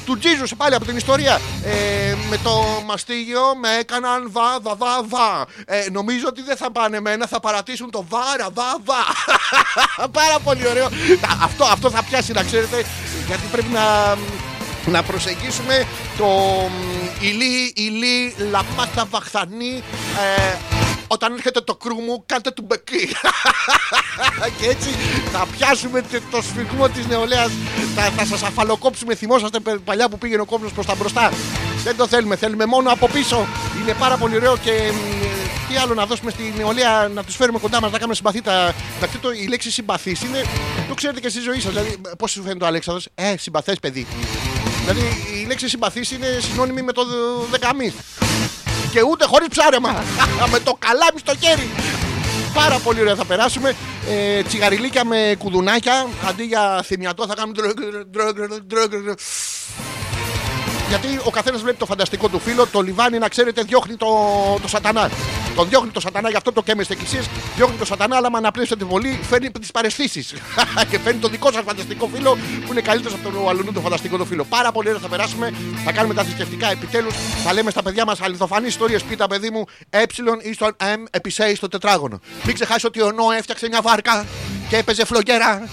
του 0.04 0.18
Τζίζου 0.18 0.56
πάλι 0.56 0.74
από 0.74 0.84
την 0.84 0.96
ιστορία. 0.96 1.40
Ε, 1.64 2.14
με 2.30 2.38
το 2.42 2.82
μαστίγιο 2.86 3.40
με 3.60 3.68
έκαναν 3.80 4.28
βα, 4.32 4.60
βα, 4.62 4.74
βα, 4.74 5.02
βα. 5.08 5.46
Ε, 5.66 5.86
νομίζω 5.90 6.24
ότι 6.28 6.42
δεν 6.42 6.56
θα 6.56 6.70
πάνε 6.72 6.96
εμένα, 6.96 7.26
θα 7.26 7.40
παρατήσουν 7.40 7.90
το 7.90 8.04
βάρα, 8.08 8.48
βα, 8.52 8.76
βα. 8.84 9.02
Πάρα 10.20 10.38
πολύ 10.44 10.68
ωραίο. 10.68 10.84
Α, 10.86 10.90
Αυτό, 11.42 11.64
αυτό 11.64 11.90
θα 11.90 12.02
πιάσει 12.02 12.32
να 12.32 12.42
ξέρετε, 12.42 12.84
γιατί 13.26 13.42
πρέπει 13.52 13.68
να, 13.72 14.16
να 14.86 15.02
προσεγγίσουμε 15.02 15.86
το 16.18 16.26
μ, 16.26 17.06
ηλί, 17.20 17.72
ηλί, 17.76 18.34
λαπάτα, 18.50 19.06
βαχθανή. 19.10 19.82
Ε, 20.38 20.67
όταν 21.08 21.32
έρχεται 21.32 21.60
το 21.60 21.74
κρού 21.74 21.94
μου, 22.00 22.22
κάντε 22.26 22.50
του 22.50 22.62
μπεκί. 22.66 23.08
και 24.60 24.66
έτσι 24.68 24.88
θα 25.32 25.46
πιάσουμε 25.56 26.02
τε- 26.02 26.22
το 26.30 26.42
σφιγμό 26.42 26.88
της 26.88 27.06
νεολαίας. 27.06 27.50
Θα, 27.96 28.02
θα 28.02 28.24
σας 28.24 28.42
αφαλοκόψουμε. 28.42 29.14
Θυμόσαστε 29.14 29.60
πε- 29.60 29.78
παλιά 29.78 30.08
που 30.08 30.18
πήγαινε 30.18 30.40
ο 30.40 30.44
κόμπλος 30.44 30.72
προς 30.72 30.86
τα 30.86 30.94
μπροστά; 30.94 31.32
Δεν 31.84 31.96
το 31.96 32.06
θέλουμε, 32.06 32.36
θέλουμε 32.36 32.66
μόνο 32.66 32.90
από 32.92 33.08
πίσω. 33.08 33.46
Είναι 33.82 33.94
πάρα 33.94 34.16
πολύ 34.16 34.36
ωραίο 34.36 34.56
και 34.56 34.70
μ, 34.92 34.96
τι 35.68 35.76
άλλο 35.76 35.94
να 35.94 36.06
δώσουμε 36.06 36.30
στη 36.30 36.54
νεολαία 36.56 37.08
να 37.14 37.24
τους 37.24 37.36
φέρουμε 37.36 37.58
κοντά 37.58 37.80
μας 37.80 37.90
να 37.90 37.96
κάνουμε 37.96 38.14
συμπαθή 38.14 38.42
τα, 38.42 38.74
εντάξει, 38.96 39.18
το, 39.18 39.30
η 39.32 39.46
λέξη 39.46 39.70
συμπαθής 39.70 40.22
είναι 40.22 40.44
το 40.88 40.94
ξέρετε 40.94 41.20
και 41.20 41.28
στη 41.28 41.40
ζωή 41.40 41.60
σας. 41.60 41.72
Δηλαδή 41.72 41.96
πώς 42.18 42.30
σου 42.30 42.42
φαίνεται 42.42 42.64
ο 42.64 42.66
Αλέξανδρος; 42.66 43.08
Ε 43.14 43.34
συμπαθές 43.38 43.78
παιδί. 43.80 44.06
Δηλαδή 44.80 45.06
η 45.42 45.46
λέξη 45.46 45.68
συμπαθής 45.68 46.10
είναι 46.10 46.38
συνώνυμη 46.40 46.82
με 46.82 46.92
το 46.92 47.04
δ- 47.04 47.50
δεκαμής 47.50 47.92
και 48.92 49.02
ούτε 49.02 49.24
χωρίς 49.24 49.48
ψάρεμα. 49.48 50.02
με 50.52 50.58
το 50.60 50.76
καλάμι 50.78 51.18
στο 51.18 51.34
χέρι. 51.36 51.70
Πάρα 52.54 52.78
πολύ 52.78 53.00
ωραία 53.00 53.14
θα 53.14 53.24
περάσουμε. 53.24 53.74
Ε, 54.08 54.42
τσιγαριλίκια 54.42 55.04
με 55.04 55.34
κουδουνάκια. 55.38 56.06
Αντί 56.28 56.44
για 56.44 56.82
θυμιατό 56.84 57.26
θα 57.26 57.34
κάνουμε. 57.34 57.74
Γιατί 60.88 61.20
ο 61.24 61.30
καθένας 61.30 61.60
βλέπει 61.62 61.76
το 61.76 61.86
φανταστικό 61.86 62.28
του 62.28 62.38
φίλο. 62.38 62.66
Το 62.66 62.80
λιβάνι, 62.80 63.18
να 63.18 63.28
ξέρετε, 63.28 63.62
διώχνει 63.62 63.96
το, 63.96 64.06
το 64.62 64.68
σατανά. 64.68 65.10
Τον 65.54 65.68
διώχνει 65.68 65.90
το 65.90 66.00
σατανά, 66.00 66.30
γι' 66.30 66.36
αυτό 66.36 66.52
το 66.52 66.62
καίμε 66.62 66.82
στις 66.82 66.96
εκκλησίες. 66.96 67.28
Διώχνει 67.56 67.76
το 67.76 67.84
σατανά, 67.84 68.16
αλλά 68.16 68.30
με 68.30 68.36
αναπλήσετε 68.38 68.84
πολύ, 68.84 69.20
φέρνει 69.28 69.50
τις 69.50 69.70
παρεστήσει. 69.70 70.24
και 70.90 70.98
φέρνει 70.98 71.20
το 71.20 71.28
δικό 71.28 71.52
σας 71.52 71.62
φανταστικό 71.64 72.10
φίλο 72.14 72.38
που 72.66 72.72
είναι 72.72 72.80
καλύτερος 72.80 73.18
από 73.18 73.30
τον 73.30 73.48
αλλού 73.48 73.72
το 73.72 73.80
φανταστικό 73.80 74.16
του 74.16 74.26
φίλο. 74.26 74.44
Πάρα 74.44 74.72
πολύ 74.72 74.88
ωραία 74.88 75.00
θα 75.00 75.08
περάσουμε. 75.08 75.54
Θα 75.84 75.92
κάνουμε 75.92 76.14
τα 76.14 76.22
θρησκευτικά 76.22 76.70
επιτέλους. 76.70 77.14
Θα 77.44 77.52
λέμε 77.52 77.70
στα 77.70 77.82
παιδιά 77.82 78.04
μας 78.04 78.20
αληθοφανείς 78.20 78.68
ιστορίες. 78.68 79.02
Πίτα, 79.02 79.26
παιδί 79.26 79.50
μου, 79.50 79.64
ε 79.90 80.02
ή 80.42 80.52
στο 80.52 80.70
M 80.78 81.04
επί 81.10 81.30
σε 81.30 81.54
στο 81.54 81.68
τετράγωνο. 81.68 82.20
Μην 82.44 82.54
ξεχάσει 82.54 82.86
ότι 82.86 83.02
ο 83.02 83.12
Νό 83.12 83.30
έφτιαξε 83.36 83.68
μια 83.68 83.80
βάρκα 83.82 84.26
και 84.68 84.76
έπαιζε 84.76 85.04
φλογέρα 85.04 85.68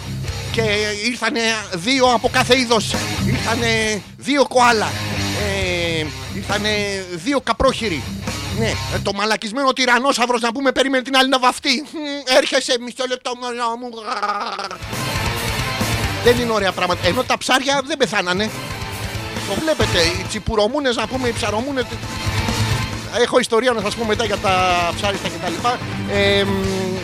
και 0.56 0.62
ήρθανε 1.06 1.41
δύο 1.74 2.06
από 2.13 2.30
κάθε 2.30 2.60
είδος. 2.60 2.94
Ήρθανε 3.28 4.02
δύο 4.18 4.46
κοάλα. 4.48 4.88
Ε, 6.00 6.06
ήρθανε 6.36 6.70
δύο 7.12 7.41
καπρόχειροι. 7.41 8.04
Ναι, 8.60 8.68
ε, 8.68 9.00
το 9.04 9.13
μαλακισμένο 9.13 9.74
τυρανόσαυρος 9.74 10.41
να 10.41 10.52
πούμε 10.52 10.72
περίμενε 10.72 11.04
την 11.04 11.18
άλλη 11.18 11.30
να 11.30 11.39
βαφτεί. 11.39 11.82
Μμ, 11.91 12.38
Έρχεσαι 12.38 12.78
μισό 12.80 13.06
λεπτό 13.10 13.32
μωρό 13.41 13.78
μου. 13.80 13.89
Δεν 16.24 16.39
είναι 16.39 16.52
ωραία 16.52 16.72
πράγματα. 16.72 17.08
Ενώ 17.08 17.24
τα 17.24 17.38
ψάρια 17.38 17.82
δεν 17.86 17.98
πεθάνανε. 17.98 18.50
Το 19.48 19.54
βλέπετε, 19.62 20.00
οι 20.00 20.26
τσιπουρομούνες 20.28 20.96
να 20.96 21.08
πούμε, 21.08 21.28
οι 21.28 21.34
ψαρομούνες 21.34 21.86
Έχω 23.21 23.39
ιστορία 23.39 23.71
να 23.71 23.82
σας 23.82 23.95
πω 23.95 24.06
μετά 24.06 24.25
για 24.25 24.38
τα 24.38 24.54
ψάριστα 24.95 25.28
κτλ. 25.30 25.54
Ε, 26.13 26.45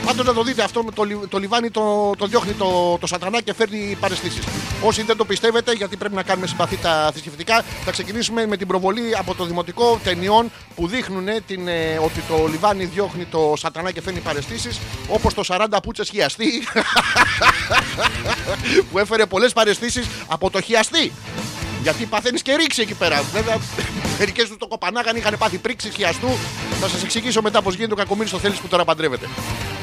Πάντως 0.05 0.25
να 0.25 0.33
το 0.33 0.43
δείτε 0.43 0.63
αυτό 0.63 0.83
με 0.83 0.91
το, 0.91 1.03
λι- 1.03 1.27
το 1.29 1.37
λιβάνι 1.37 1.69
το, 1.69 2.11
το 2.17 2.25
διώχνει 2.25 2.51
το, 2.53 2.97
το 2.99 3.07
σατανά 3.07 3.41
και 3.41 3.53
φέρνει 3.53 3.97
παρεστήσεις. 3.99 4.43
Όσοι 4.83 5.03
δεν 5.03 5.17
το 5.17 5.25
πιστεύετε, 5.25 5.71
γιατί 5.73 5.97
πρέπει 5.97 6.15
να 6.15 6.23
κάνουμε 6.23 6.47
συμπαθή 6.47 6.77
τα 6.77 7.09
θρησκευτικά, 7.11 7.63
θα 7.85 7.91
ξεκινήσουμε 7.91 8.45
με 8.45 8.57
την 8.57 8.67
προβολή 8.67 9.15
από 9.17 9.35
το 9.35 9.45
δημοτικό 9.45 9.99
ταινιών 10.03 10.51
που 10.75 10.87
δείχνουν 10.87 11.27
ε, 11.27 11.39
την, 11.47 11.67
ε, 11.67 11.99
ότι 12.03 12.21
το 12.29 12.47
λιβάνι 12.51 12.85
διώχνει 12.85 13.25
το 13.25 13.53
σατανά 13.57 13.91
και 13.91 14.01
φέρνει 14.01 14.19
παρεστήσεις. 14.19 14.79
Όπως 15.07 15.33
το 15.33 15.43
40 15.47 15.65
πούτσες 15.83 16.09
χιαστή 16.09 16.51
που 18.91 18.99
έφερε 18.99 19.25
πολλές 19.25 19.53
παρεστήσεις 19.53 20.07
από 20.27 20.49
το 20.49 20.61
χιαστή. 20.61 21.11
Γιατί 21.81 22.05
παθαίνεις 22.05 22.41
και 22.41 22.55
ρήξη 22.55 22.81
εκεί 22.81 22.93
πέρα. 22.93 23.23
Βέβαια, 23.33 23.57
μερικές 24.19 24.47
τους 24.47 24.57
το 24.57 24.67
κοπανάγαν, 24.67 25.15
είχαν 25.15 25.35
πάθει 25.37 25.57
πρίξει 25.57 25.89
χιαστού. 25.89 26.27
Θα 26.81 26.87
σας 26.87 27.03
εξηγήσω 27.03 27.41
μετά 27.41 27.61
πώς 27.61 27.75
γίνεται 27.75 27.93
ο 27.93 27.95
κακομίρι 27.95 28.27
στο 28.27 28.37
θέλει 28.37 28.55
που 28.61 28.67
τώρα 28.67 28.85
παντρεύεται. 28.85 29.27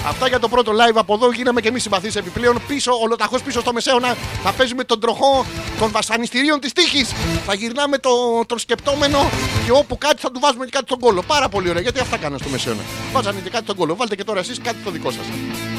Αυτά 0.06 0.28
για 0.28 0.38
το 0.38 0.48
πρώτο 0.48 0.72
live 0.72 0.96
από 0.96 1.14
εδώ. 1.14 1.32
Γίναμε 1.32 1.61
και 1.61 1.68
εμείς 1.68 1.82
συμπαθείς 1.82 2.16
επιπλέον. 2.16 2.62
Πίσω, 2.66 2.92
ολοταχώς 3.02 3.42
πίσω 3.42 3.61
στο 3.61 3.72
μεσαίωνα, 3.72 4.16
θα 4.42 4.52
παίζουμε 4.52 4.84
τον 4.84 5.00
τροχό 5.00 5.46
των 5.78 5.90
βασανιστήριων 5.90 6.61
της 6.61 6.72
τύχης. 6.72 7.12
Θα 7.46 7.54
γυρνάμε 7.54 7.98
το, 7.98 8.11
τον 8.46 8.58
σκεπτόμενο 8.58 9.30
και 9.64 9.70
όπου 9.70 9.98
κάτι 9.98 10.20
θα 10.20 10.30
του 10.30 10.40
βάζουμε 10.40 10.64
και 10.64 10.70
κάτι 10.70 10.84
στον 10.87 10.98
κόλο. 10.98 11.22
Πάρα 11.22 11.48
πολύ 11.48 11.68
ωραία, 11.70 11.82
γιατί 11.82 12.00
αυτά 12.00 12.16
κάνανε 12.16 12.38
στο 12.38 12.48
μεσαίωνα. 12.48 12.80
Βάζανε 13.12 13.40
και 13.40 13.50
κάτι 13.50 13.64
στον 13.64 13.76
κόλο. 13.76 13.96
Βάλτε 13.96 14.14
και 14.16 14.24
τώρα 14.24 14.40
εσείς 14.40 14.61
κάτι 14.62 14.76
το 14.84 14.90
δικό 14.90 15.11
σας. 15.11 15.24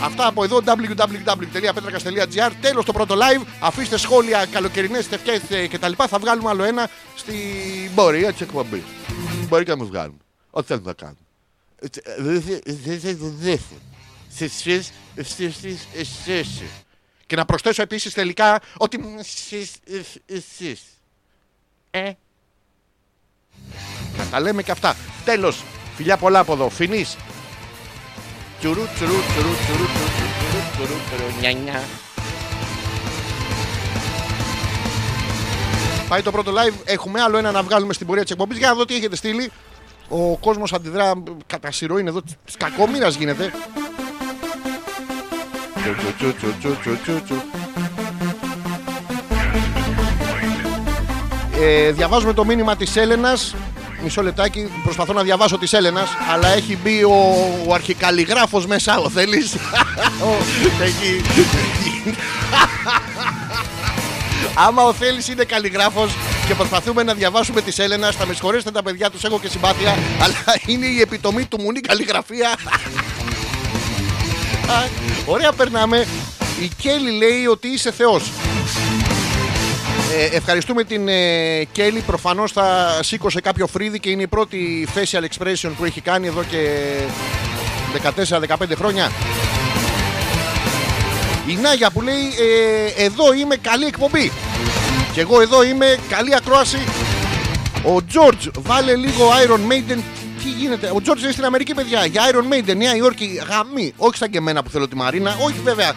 Αυτά 0.04 0.28
από 0.28 0.44
εδώ 0.44 0.62
www.petrakas.gr. 0.66 2.52
Τέλος 2.62 2.86
το 2.86 2.92
πρώτο 2.92 3.16
live. 3.16 3.44
Αφήστε 3.60 3.98
σχόλια, 3.98 4.46
καλοκαιρινές 4.52 5.08
τευκές 5.08 5.42
κτλ. 5.70 5.92
Θα 6.10 6.20
βγάλουμε 6.20 6.50
άλλο 6.50 6.64
ένα 6.64 6.90
στην 7.16 7.96
πορεία 7.96 8.34
τη 8.34 8.44
εκπομπή. 8.44 8.84
Μπορεί 9.48 9.64
και 9.64 9.70
να 9.70 9.78
μου 9.78 9.86
βγάλουν. 9.86 10.22
Ό,τι 10.50 10.68
θέλουν 10.68 10.84
να 10.86 10.94
κάνουν. 10.94 11.18
Δεν 12.66 13.00
θα 13.00 13.16
δουλεύουν. 13.16 13.82
Εσείς 14.40 14.92
Και 17.28 17.36
να 17.36 17.46
προσθέσω 17.46 17.82
επίσης 17.82 18.14
τελικά 18.14 18.62
ότι 18.78 19.00
εσείς, 19.20 19.72
εσείς. 20.26 20.82
Ε. 21.92 22.12
Να 24.18 24.26
τα 24.32 24.40
λέμε 24.40 24.64
και 24.64 24.72
αυτά. 24.72 24.96
Τέλος. 25.26 25.64
Φιλιά 25.96 26.18
πολλά 26.18 26.40
από 26.40 26.54
εδώ. 26.54 26.70
Φινής. 26.70 27.18
Τσουρού, 28.60 28.84
τσουρού, 28.94 29.14
τσουρού, 29.14 29.54
τσουρού, 29.66 29.86
τσουρού, 29.86 30.26
τσουρού, 30.36 30.66
τσουρού, 30.74 31.00
τσουρού, 31.42 32.09
Πάει 36.10 36.22
το 36.22 36.32
πρώτο 36.32 36.52
live. 36.52 36.74
Έχουμε 36.86 37.22
άλλο 37.22 37.38
ένα 37.38 37.52
να 37.52 37.64
βγάλουμε 37.64 37.94
στην 37.94 38.08
πορεία 38.08 38.24
της 38.24 38.32
εκπομπής 38.32 38.58
για 38.58 38.68
να 38.68 38.74
δω 38.74 38.86
τι 38.86 38.96
έχετε 38.96 39.16
στείλει. 39.16 39.52
Ο 40.10 40.38
κόσμος 40.38 40.74
αντιδρά 40.74 41.12
κατά 41.48 41.72
σειρό 41.72 41.98
είναι 41.98 42.10
εδώ. 42.10 42.22
Τη 42.22 42.58
κακομοίρα 42.58 43.10
γίνεται. 43.10 43.52
Τσου, 45.76 46.14
τσου, 46.18 46.36
τσου, 46.36 46.54
τσου, 46.60 46.78
τσου, 46.82 46.98
τσου, 47.04 47.24
τσου. 47.24 47.36
Ε, 51.62 51.92
διαβάζουμε 51.92 52.34
το 52.34 52.46
μήνυμα 52.46 52.76
της 52.76 52.96
Έλενας 52.96 53.56
Μισό 54.04 54.22
λεπτάκι, 54.22 54.72
προσπαθώ 54.84 55.14
να 55.14 55.24
διαβάσω 55.24 55.58
της 55.58 55.74
Έλενας 55.74 56.10
Αλλά 56.34 56.48
έχει 56.48 56.78
μπει 56.84 57.04
ο, 57.04 57.36
ο 57.68 57.74
αρχικαλλιγράφος 57.74 58.66
μέσα, 58.66 58.98
ο 59.00 59.10
θέλεις 59.10 59.56
Ο- 60.28 60.84
έχει... 60.84 61.22
Άμα 64.68 64.84
ο 64.84 64.94
Θέλης 64.94 65.28
είναι 65.28 65.44
καλλιγράφος 65.44 66.12
και 66.48 66.56
προσπαθούμε 66.56 67.04
να 67.04 67.14
διαβάσουμε 67.14 67.62
τη 67.62 67.84
Έλενας. 67.84 68.16
Θα 68.16 68.26
με 68.26 68.34
συγχωρέσετε 68.34 68.72
τα 68.72 68.84
παιδιά 68.84 69.10
τους, 69.10 69.24
έχω 69.24 69.40
και 69.40 69.48
συμπάθεια, 69.48 69.98
αλλά 70.22 70.36
είναι 70.66 70.86
η 70.86 71.02
επιτομή 71.02 71.46
του 71.46 71.62
μουνί 71.62 71.80
καλλιγραφία. 71.80 72.50
Α, 74.68 74.84
Ωραία 75.26 75.52
περνάμε. 75.52 76.08
Η 76.62 76.70
Κέλλη 76.82 77.12
λέει 77.12 77.46
ότι 77.46 77.68
είσαι 77.68 77.92
Θεός. 77.92 78.32
Ε, 80.18 80.36
ευχαριστούμε 80.36 80.84
την 80.84 81.08
ε, 81.08 81.64
Κέλλη. 81.72 82.00
Προφανώς 82.00 82.52
θα 82.52 83.00
σήκωσε 83.02 83.42
κάποιο 83.42 83.68
φρύδι 83.68 84.00
και 84.00 84.10
είναι 84.10 84.22
η 84.22 84.28
πρώτη 84.28 84.88
facial 84.96 85.24
expression 85.24 85.72
που 85.78 85.86
έχει 85.86 86.02
κάνει 86.02 86.28
εδώ 86.28 86.44
και 86.44 86.68
14-15 88.50 88.72
χρόνια. 88.76 89.12
Η 91.50 91.56
Νάγια 91.62 91.92
που 91.92 92.02
λέει 92.02 92.24
ε, 92.96 93.04
εδώ 93.04 93.34
είμαι 93.34 93.56
καλή 93.56 93.86
εκπομπή. 93.86 94.32
Και 95.14 95.22
εγώ 95.22 95.42
εδώ 95.42 95.64
είμαι 95.64 95.98
καλή 96.10 96.36
ακρόαση. 96.36 96.78
Ο 97.84 97.98
George 98.14 98.52
βάλε 98.60 98.96
λίγο 98.96 99.30
Iron 99.46 99.72
Maiden. 99.72 100.00
Τι 100.44 100.50
γίνεται; 100.50 100.88
Ο 100.88 101.02
George 101.06 101.22
είναι 101.22 101.32
στην 101.32 101.46
Αμερική, 101.46 101.74
παιδιά. 101.74 102.06
Για 102.06 102.22
Iron 102.32 102.54
Maiden, 102.54 102.76
Νέα 102.76 102.96
Υόρκη, 102.96 103.42
γαμή. 103.50 103.94
Όχι 103.98 104.18
σαν 104.18 104.30
και 104.30 104.38
εμένα 104.38 104.64
που 104.64 104.70
θέλω 104.70 104.88
τη 104.88 104.96
Μαρίνα. 104.96 105.38
Όχι, 105.42 105.60
βέβαια. 105.64 105.94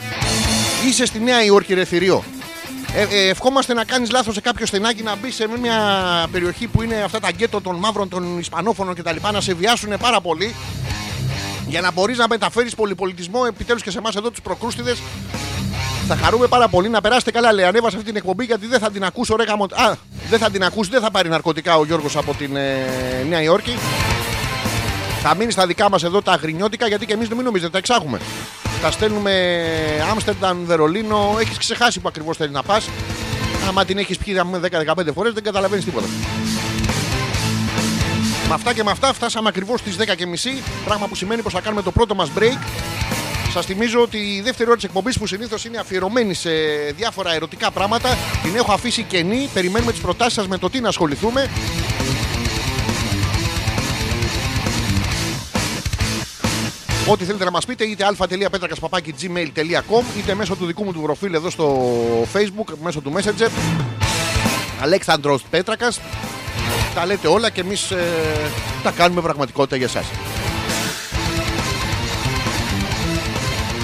Είσαι 0.88 1.06
στη 1.06 1.20
Νέα 1.20 1.44
Υόρκη, 1.44 1.74
ρε 1.74 1.84
θηρίο. 1.84 2.24
Ε, 2.94 3.02
ε, 3.02 3.28
ευχόμαστε 3.28 3.74
να 3.74 3.84
κάνεις 3.84 4.10
λάθος 4.10 4.34
σε 4.34 4.40
κάποιο 4.40 4.66
στενάκι 4.66 5.02
να 5.02 5.16
μπεις 5.16 5.34
σε 5.34 5.48
μια 5.60 5.76
περιοχή 6.32 6.66
που 6.66 6.82
είναι 6.82 7.02
αυτά 7.04 7.20
τα 7.20 7.28
γκέτο 7.30 7.60
των 7.60 7.76
μαύρων, 7.76 8.08
των 8.08 8.38
Ισπανόφωνων 8.38 8.94
κτλ. 8.94 9.16
Να 9.32 9.40
σε 9.40 9.54
βιάσουν 9.54 9.94
πάρα 9.98 10.20
πολύ 10.20 10.54
για 11.68 11.80
να 11.80 11.92
μπορείς 11.92 12.18
να 12.18 12.28
μεταφέρεις 12.28 12.74
πολυπολιτισμό 12.74 13.40
επιτέλους 13.48 13.82
και 13.82 13.90
σε 13.90 13.98
εμάς 13.98 14.14
εδώ 14.14 14.30
τους 14.30 14.40
προκρούστιδες. 14.40 15.02
Θα 16.14 16.24
χαρούμε 16.24 16.46
πάρα 16.46 16.68
πολύ 16.68 16.88
να 16.88 17.00
περάσετε 17.00 17.30
καλά. 17.30 17.52
Λέει, 17.52 17.64
ανέβασα 17.64 17.96
αυτή 17.96 18.08
την 18.08 18.16
εκπομπή 18.16 18.44
γιατί 18.44 18.66
δεν 18.66 18.78
θα 18.78 18.90
την 18.90 19.04
ακούσω. 19.04 19.36
Ρε, 19.36 19.44
γαμο... 19.44 19.64
Α, 19.64 19.94
δεν 20.28 20.38
θα 20.38 20.50
την 20.50 20.64
ακούσει, 20.64 20.90
δεν 20.90 21.00
θα 21.00 21.10
πάρει 21.10 21.28
ναρκωτικά 21.28 21.76
ο 21.76 21.84
Γιώργος 21.84 22.16
από 22.16 22.34
την 22.34 22.56
ε, 22.56 22.86
Νέα 23.28 23.42
Υόρκη. 23.42 23.78
Θα 25.22 25.34
μείνει 25.34 25.50
στα 25.50 25.66
δικά 25.66 25.90
μας 25.90 26.02
εδώ 26.02 26.22
τα 26.22 26.32
αγρινιώτικα 26.32 26.86
γιατί 26.86 27.06
και 27.06 27.12
εμείς 27.12 27.28
μην 27.28 27.44
νομίζετε, 27.44 27.70
τα 27.70 27.78
εξάγουμε. 27.78 28.20
Τα 28.82 28.90
στέλνουμε 28.90 29.64
Άμστερνταμ, 30.10 30.64
Βερολίνο. 30.64 31.36
Έχεις 31.40 31.58
ξεχάσει 31.58 32.00
που 32.00 32.08
ακριβώς 32.08 32.36
θέλεις 32.36 32.52
να 32.52 32.62
πας. 32.62 32.88
Άμα 33.68 33.84
την 33.84 33.98
έχεις 33.98 34.18
πιει 34.18 34.40
10-15 34.94 35.12
φορές 35.14 35.32
δεν 35.32 35.42
καταλαβαίνεις 35.42 35.84
τίποτα. 35.84 36.06
Με 38.48 38.54
αυτά 38.54 38.72
και 38.72 38.82
με 38.82 38.90
αυτά 38.90 39.12
φτάσαμε 39.12 39.48
ακριβώς 39.48 39.80
στις 39.80 39.96
10.30. 39.98 40.04
Πράγμα 40.84 41.06
που 41.06 41.14
σημαίνει 41.14 41.42
πως 41.42 41.52
θα 41.52 41.60
κάνουμε 41.60 41.82
το 41.82 41.90
πρώτο 41.90 42.14
μας 42.14 42.30
break. 42.38 42.58
Σας 43.52 43.66
θυμίζω 43.66 44.00
ότι 44.00 44.16
η 44.16 44.40
δεύτερη 44.40 44.68
ώρα 44.68 44.76
της 44.76 44.84
εκπομπής 44.84 45.18
που 45.18 45.26
συνήθως 45.26 45.64
είναι 45.64 45.78
αφιερωμένη 45.78 46.34
σε 46.34 46.50
διάφορα 46.96 47.34
ερωτικά 47.34 47.70
πράγματα 47.70 48.16
την 48.42 48.56
έχω 48.56 48.72
αφήσει 48.72 49.02
κενή. 49.02 49.48
Περιμένουμε 49.54 49.92
τις 49.92 50.00
προτάσεις 50.00 50.32
σας 50.32 50.48
με 50.48 50.58
το 50.58 50.70
τι 50.70 50.80
να 50.80 50.88
ασχοληθούμε. 50.88 51.50
Ό,τι 57.08 57.24
θέλετε 57.24 57.44
να 57.44 57.50
μας 57.50 57.66
πείτε, 57.66 57.84
είτε 57.84 58.04
α.πέτρακα.gmail.com 58.04 60.02
είτε 60.18 60.34
μέσω 60.34 60.56
του 60.56 60.66
δικού 60.66 60.84
μου 60.84 60.92
του 60.92 61.00
προφίλ 61.00 61.34
εδώ 61.34 61.50
στο 61.50 61.92
facebook, 62.32 62.74
μέσω 62.82 63.00
του 63.00 63.12
Messenger. 63.16 63.48
Αλέξανδρος 64.82 65.42
Πέτρακας 65.50 66.00
τα 66.94 67.06
λέτε 67.06 67.28
όλα 67.28 67.50
και 67.50 67.60
εμείς 67.60 67.90
ε, 67.90 68.04
τα 68.82 68.90
κάνουμε 68.90 69.20
πραγματικότητα 69.20 69.76
για 69.76 69.86
εσάς. 69.86 70.06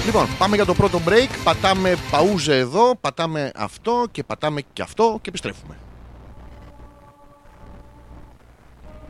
Λοιπόν, 0.09 0.27
πάμε 0.37 0.55
για 0.55 0.65
το 0.65 0.73
πρώτο 0.73 1.01
break. 1.07 1.29
Πατάμε 1.43 1.95
παούζε 2.11 2.57
εδώ, 2.57 2.95
πατάμε 3.01 3.51
αυτό 3.55 4.05
και 4.11 4.23
πατάμε 4.23 4.61
και 4.73 4.81
αυτό 4.81 5.19
και 5.21 5.29
επιστρέφουμε. 5.29 5.77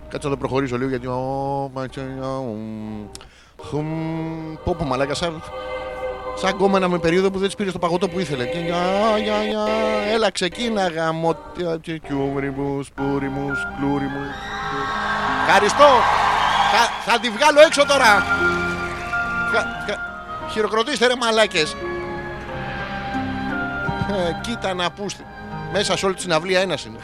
Κάτσε 0.10 0.28
να 0.28 0.34
το 0.34 0.40
προχωρήσω 0.40 0.78
λίγο 0.78 0.90
γιατί. 0.90 1.08
ο, 1.08 1.72
ματσο- 1.74 2.02
ο, 2.22 2.56
χουμ, 3.64 4.56
Πω 4.64 4.76
πω 4.76 4.86
μαλάκα 4.86 5.14
σαν 5.14 5.44
Σαν 6.36 6.58
κόμμενα 6.58 6.88
με 6.88 7.00
περίοδο 7.00 7.32
που 7.32 7.40
δεν 7.40 7.50
τη 7.50 7.56
πήρε 7.56 7.72
το 7.72 7.80
παγωτό 7.80 8.10
που 8.10 8.20
ήθελε. 8.20 8.46
Και 8.46 8.60
για, 8.60 8.78
για, 9.24 9.44
για, 9.44 9.66
έλα 10.14 10.32
ξεκίνα 10.32 10.88
γαμό. 10.88 11.36
Κιούμριμους, 11.82 12.92
πούριμους, 12.92 13.68
κλούριμους. 13.78 14.30
Ευχαριστώ. 15.48 15.88
Θα, 16.72 17.12
θα 17.12 17.20
τη 17.20 17.30
βγάλω 17.30 17.62
έξω 17.62 17.86
τώρα. 17.86 18.24
Χα- 20.50 20.54
χα- 20.54 20.54
Χειροκροτήστε 20.54 21.08
ρε 21.08 21.16
μαλάκες. 21.16 21.74
Ε, 24.12 24.32
κοίτα 24.42 24.74
να 24.74 24.92
πούστη. 24.92 25.26
Μέσα 25.72 25.98
σε 25.98 26.06
όλη 26.06 26.16
τη 26.16 26.22
συναυλία 26.22 26.60
ένας 26.60 26.86
είναι. 26.86 26.98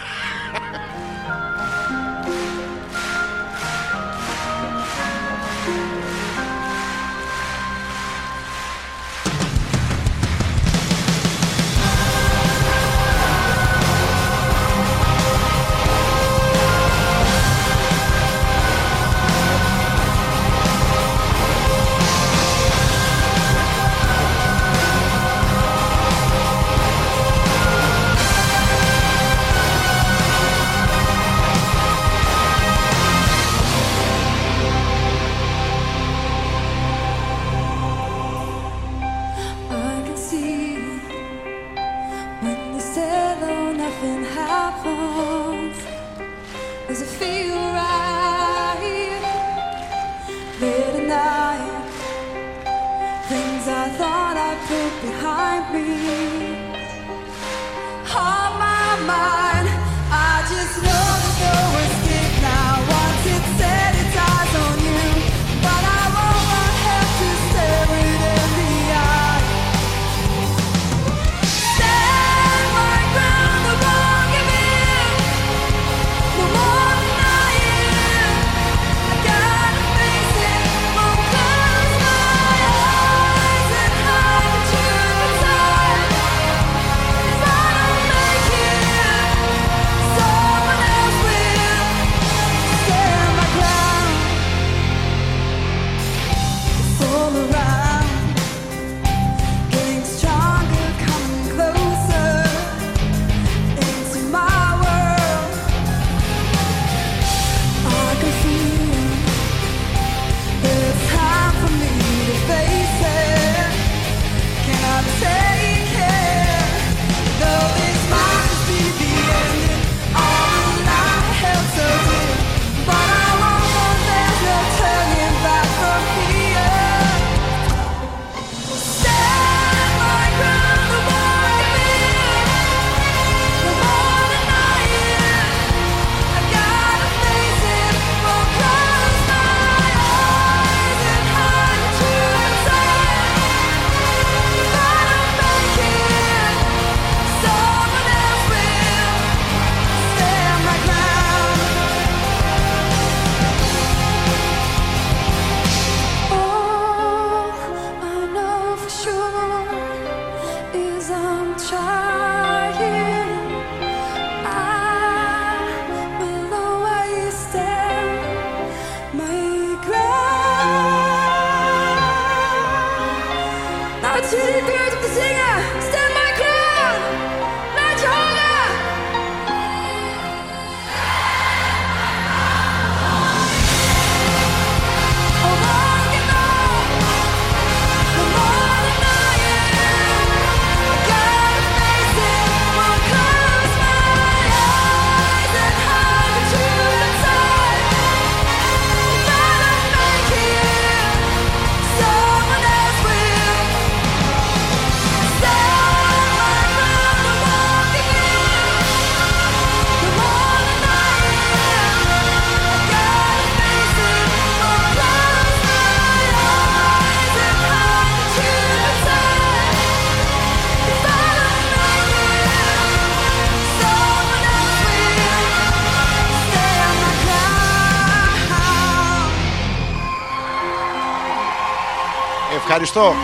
Ευχαριστώ. 232.95 233.15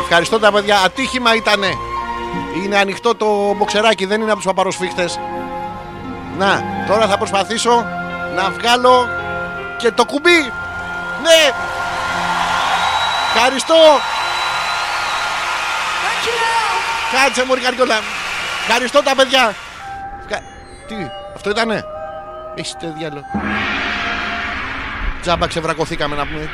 Ευχαριστώ 0.00 0.38
τα 0.38 0.52
παιδιά. 0.52 0.78
Ατύχημα 0.84 1.34
ήτανε. 1.34 1.72
Είναι 2.64 2.76
ανοιχτό 2.78 3.14
το 3.14 3.54
μποξεράκι, 3.56 4.06
δεν 4.06 4.20
είναι 4.20 4.30
από 4.30 4.40
του 4.40 4.46
παπαροσφίχτε. 4.46 5.08
Να, 6.38 6.62
τώρα 6.86 7.06
θα 7.06 7.16
προσπαθήσω 7.18 7.84
να 8.36 8.50
βγάλω 8.50 9.08
και 9.78 9.90
το 9.90 10.04
κουμπί. 10.04 10.52
Ναι. 11.22 11.50
Ευχαριστώ. 13.34 13.74
Thank 16.04 16.26
you. 16.26 17.22
Κάτσε 17.24 17.44
μου 17.44 17.54
Ρικαρκιόλα. 17.54 17.98
Ευχαριστώ 18.66 19.02
τα 19.02 19.14
παιδιά. 19.14 19.54
Ευχα- 20.28 20.42
Τι, 20.88 20.94
αυτό 21.34 21.50
ήτανε. 21.50 21.84
Έχετε 22.54 22.94
διάλογο. 22.98 23.24
Τζάμπα 25.22 25.46
ξεβρακωθήκαμε 25.46 26.16
να 26.16 26.26
πούμε. 26.26 26.50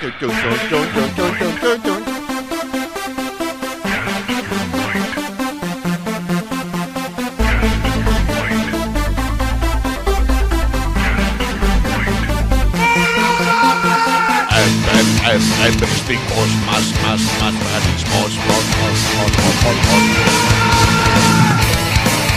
Εμπριστικός 16.07 16.51
μας, 16.67 16.93
μας, 17.03 17.21
μας, 17.41 17.55
ρατσισμός, 17.73 18.33
μος, 18.47 18.65
μος, 18.79 18.99
μος, 19.15 19.31
μος, 19.43 19.55
μος, 19.63 19.77
μος. 19.87 20.03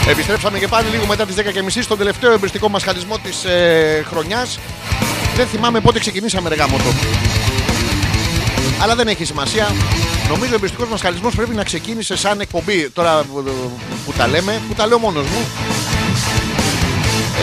Επιστρέψαμε 0.08 0.60
και 0.60 0.68
πάλι 0.68 0.90
λίγο 0.90 1.06
μετά 1.06 1.26
τις 1.26 1.36
10.30 1.36 1.82
στον 1.82 1.98
τελευταίο 1.98 2.32
εμπριστικό 2.32 2.70
μας 2.70 2.84
χαλισμό 2.84 3.18
της 3.18 3.46
ε, 3.46 4.06
χρονιάς. 4.10 4.60
Δεν 5.36 5.48
θυμάμαι 5.48 5.80
πότε 5.80 6.00
ξεκινήσαμε 6.00 6.50
ρε 6.50 6.56
γάμοτο. 6.56 6.90
Αλλά 8.82 8.96
δεν 8.96 9.08
έχει 9.08 9.26
σημασία. 9.26 9.76
Νομίζω 10.30 10.52
ο 10.52 10.56
εμπριστικός 10.56 10.90
μας 10.90 11.02
χαλισμός 11.02 11.36
πρέπει 11.36 11.56
να 11.56 11.64
ξεκίνησε 11.64 12.18
σαν 12.18 12.40
εκπομπή. 12.40 12.90
Τώρα 12.90 13.24
που, 13.24 13.44
που 14.06 14.12
τα 14.18 14.28
λέμε, 14.28 14.62
που 14.68 14.74
τα 14.74 14.88
λέω 14.88 15.00
μόνος 15.00 15.26
μου. 15.26 15.46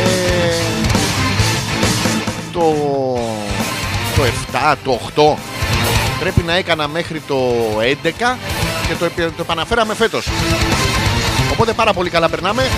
Ε, 0.04 0.62
το, 2.52 2.74
το 4.16 4.22
7, 4.52 4.74
το 4.84 5.00
8 5.14 5.53
πρέπει 6.24 6.42
να 6.42 6.54
έκανα 6.54 6.88
μέχρι 6.88 7.20
το 7.20 7.36
11 7.80 8.36
και 8.88 8.94
το, 8.98 9.04
επι- 9.04 9.26
το 9.36 9.40
επαναφέραμε 9.40 9.94
φέτος. 9.94 10.28
Οπότε 11.52 11.72
πάρα 11.72 11.92
πολύ 11.92 12.10
καλά 12.10 12.28
περνάμε. 12.28 12.68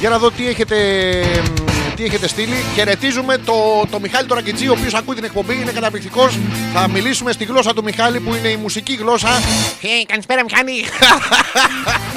Για 0.00 0.08
να 0.08 0.18
δω 0.18 0.30
τι 0.30 0.48
έχετε, 0.48 0.76
τι 1.96 2.04
έχετε 2.04 2.28
στείλει. 2.28 2.64
Χαιρετίζουμε 2.74 3.38
το, 3.38 3.52
το 3.90 4.00
Μιχάλη 4.00 4.26
τον 4.26 4.36
Ρακιτζή, 4.36 4.68
ο 4.68 4.72
οποίος 4.78 4.94
ακούει 4.94 5.14
την 5.14 5.24
εκπομπή, 5.24 5.54
είναι 5.54 5.72
καταπληκτικός. 5.72 6.38
Θα 6.74 6.88
μιλήσουμε 6.88 7.32
στη 7.32 7.44
γλώσσα 7.44 7.74
του 7.74 7.82
Μιχάλη 7.82 8.20
που 8.20 8.34
είναι 8.34 8.48
η 8.48 8.56
μουσική 8.56 8.94
γλώσσα. 8.94 9.28
Hey, 9.82 10.04
καλησπέρα 10.06 10.42
Μιχάλη. 10.44 10.84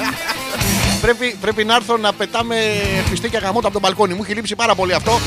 πρέπει, 1.02 1.36
πρέπει 1.40 1.64
να 1.64 1.74
έρθω 1.74 1.96
να 1.96 2.12
πετάμε 2.12 2.56
φιστίκια 3.10 3.38
γαμότα 3.38 3.66
από 3.66 3.72
τον 3.72 3.80
μπαλκόνι. 3.82 4.14
Μου 4.14 4.22
έχει 4.24 4.34
λείψει 4.34 4.54
πάρα 4.54 4.74
πολύ 4.74 4.94
αυτό. 4.94 5.20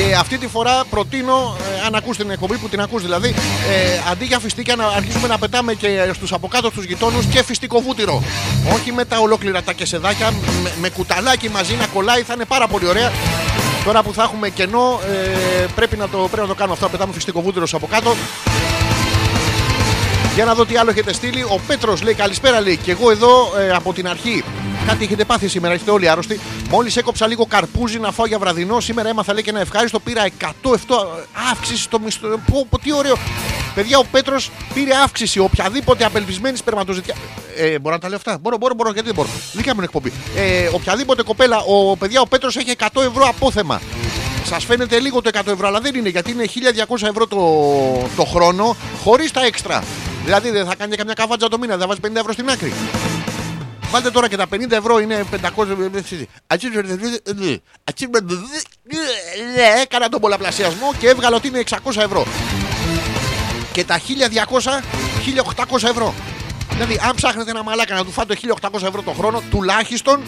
Και 0.00 0.14
αυτή 0.14 0.38
τη 0.38 0.46
φορά 0.46 0.82
προτείνω, 0.90 1.56
ε, 1.82 1.86
αν 1.86 1.94
ακούς 1.94 2.16
την 2.16 2.30
εκπομπή 2.30 2.56
που 2.56 2.68
την 2.68 2.80
ακούς 2.80 3.02
δηλαδή, 3.02 3.28
ε, 3.28 4.10
αντί 4.10 4.24
για 4.24 4.38
φιστίκια 4.38 4.76
να 4.76 4.86
αρχίσουμε 4.86 5.28
να 5.28 5.38
πετάμε 5.38 5.74
και 5.74 6.10
στους 6.14 6.32
από 6.32 6.48
κάτω 6.48 6.70
στους 6.70 6.84
γειτόνους 6.84 7.24
και 7.26 7.42
φιστικό 7.42 7.80
βούτυρο. 7.80 8.22
Όχι 8.74 8.92
με 8.92 9.04
τα 9.04 9.18
ολόκληρα 9.18 9.62
τα 9.62 9.72
κεσεδάκια, 9.72 10.30
με, 10.62 10.72
με 10.80 10.88
κουταλάκι 10.88 11.48
μαζί 11.48 11.74
να 11.74 11.86
κολλάει, 11.86 12.22
θα 12.22 12.32
είναι 12.34 12.44
πάρα 12.44 12.66
πολύ 12.66 12.86
ωραία. 12.86 13.12
Τώρα 13.84 14.02
που 14.02 14.12
θα 14.12 14.22
έχουμε 14.22 14.48
κενό, 14.48 15.00
ε, 15.62 15.66
πρέπει, 15.74 15.96
να 15.96 16.08
το, 16.08 16.18
πρέπει 16.18 16.40
να 16.40 16.46
το 16.46 16.54
κάνουμε 16.54 16.72
αυτό, 16.72 16.84
να 16.84 16.90
πετάμε 16.90 17.12
φιστικό 17.12 17.40
βούτυρο 17.42 17.66
στους 17.66 17.78
από 17.82 17.86
κάτω. 17.86 18.16
Για 20.34 20.44
να 20.44 20.54
δω 20.54 20.66
τι 20.66 20.76
άλλο 20.76 20.90
έχετε 20.90 21.12
στείλει. 21.12 21.42
Ο 21.42 21.60
Πέτρος 21.66 22.02
λέει 22.02 22.14
καλησπέρα, 22.14 22.60
λέει. 22.60 22.76
Και 22.76 22.90
εγώ 22.90 23.10
εδώ 23.10 23.52
ε, 23.58 23.70
από 23.70 23.92
την 23.92 24.08
αρχή. 24.08 24.44
Κάτι 24.86 25.04
έχετε 25.04 25.24
πάθει 25.24 25.48
σήμερα, 25.48 25.74
είστε 25.74 25.90
όλοι 25.90 26.08
άρρωστοι. 26.08 26.40
Μόλις 26.70 26.96
έκοψα 26.96 27.26
λίγο 27.26 27.46
καρπούζι 27.46 27.98
να 27.98 28.12
φάω 28.12 28.26
για 28.26 28.38
βραδινό. 28.38 28.80
Σήμερα 28.80 29.08
έμαθα 29.08 29.32
λέει 29.32 29.42
και 29.42 29.50
ένα 29.50 29.60
ευχάριστο. 29.60 30.00
Πήρα 30.00 30.26
100 30.40 30.72
αυτό 30.74 31.08
αύξηση 31.50 31.82
στο 31.82 31.98
μισθό. 32.00 32.28
Πω, 32.28 32.66
πω, 32.70 32.78
τι 32.78 32.92
ωραίο. 32.92 33.16
Παιδιά, 33.74 33.98
ο 33.98 34.04
Πέτρος 34.10 34.50
πήρε 34.74 34.94
αύξηση 35.04 35.38
οποιαδήποτε 35.38 36.04
απελπισμένη 36.04 36.56
σπερματοζητιά. 36.56 37.14
Ε, 37.56 37.78
μπορώ 37.78 37.94
να 37.94 38.00
τα 38.00 38.08
λέω 38.08 38.16
αυτά; 38.16 38.38
Μπορώ, 38.40 38.56
μπορώ, 38.56 38.74
μπορώ, 38.74 38.90
γιατί 38.90 39.06
δεν 39.06 39.16
μπορώ. 39.16 39.28
Δικά 39.52 39.70
μου 39.70 39.76
είναι 39.76 39.84
εκπομπή. 39.84 40.12
Ε, 40.36 40.68
οποιαδήποτε 40.72 41.22
κοπέλα, 41.22 41.58
ο 41.58 41.96
παιδιά, 41.96 42.20
ο 42.20 42.26
Πέτρος 42.26 42.56
έχει 42.56 42.74
100 42.78 42.86
ευρώ 42.94 43.26
απόθεμα. 43.28 43.80
Σας 44.44 44.64
φαίνεται 44.64 44.98
λίγο 44.98 45.22
το 45.22 45.30
100 45.34 45.46
ευρώ, 45.46 45.66
αλλά 45.66 45.80
δεν 45.80 45.94
είναι 45.94 46.08
γιατί 46.08 46.30
είναι 46.30 46.44
1200 46.88 47.08
ευρώ 47.08 47.26
το, 47.26 47.38
το 48.16 48.24
χρόνο 48.24 48.76
χωρίς 49.04 49.30
τα 49.30 49.44
έξτρα. 49.44 49.84
Δηλαδή 50.24 50.50
δεν 50.50 50.66
θα 50.66 50.74
κάνει 50.74 50.96
καμιά 50.96 51.14
καβάτζα 51.14 51.48
το 51.48 51.58
μήνα, 51.58 51.76
δεν 51.76 51.80
θα 51.80 51.86
βάζει 51.86 52.00
50 52.02 52.16
ευρώ 52.16 52.32
στην 52.32 52.50
άκρη. 52.50 52.72
Βάλτε 53.90 54.10
τώρα 54.10 54.28
και 54.28 54.36
τα 54.36 54.46
50 54.54 54.70
ευρώ 54.70 54.98
είναι 54.98 55.24
500. 55.56 55.66
Έκανα 59.82 60.08
τον 60.08 60.20
πολλαπλασιασμό 60.20 60.94
και 60.98 61.08
έβγαλα 61.08 61.36
ότι 61.36 61.48
είναι 61.48 61.62
600 61.70 61.76
ευρώ. 61.96 62.26
Και 63.72 63.84
τα 63.84 63.98
1200, 63.98 64.82
1800 65.76 65.88
ευρώ. 65.88 66.14
Δηλαδή, 66.72 67.00
αν 67.08 67.14
ψάχνετε 67.14 67.50
ένα 67.50 67.62
μαλάκα 67.62 67.94
να 67.94 68.04
του 68.04 68.10
φάτε 68.10 68.36
1800 68.60 68.82
ευρώ 68.82 69.02
το 69.02 69.10
χρόνο, 69.10 69.42
τουλάχιστον 69.50 70.22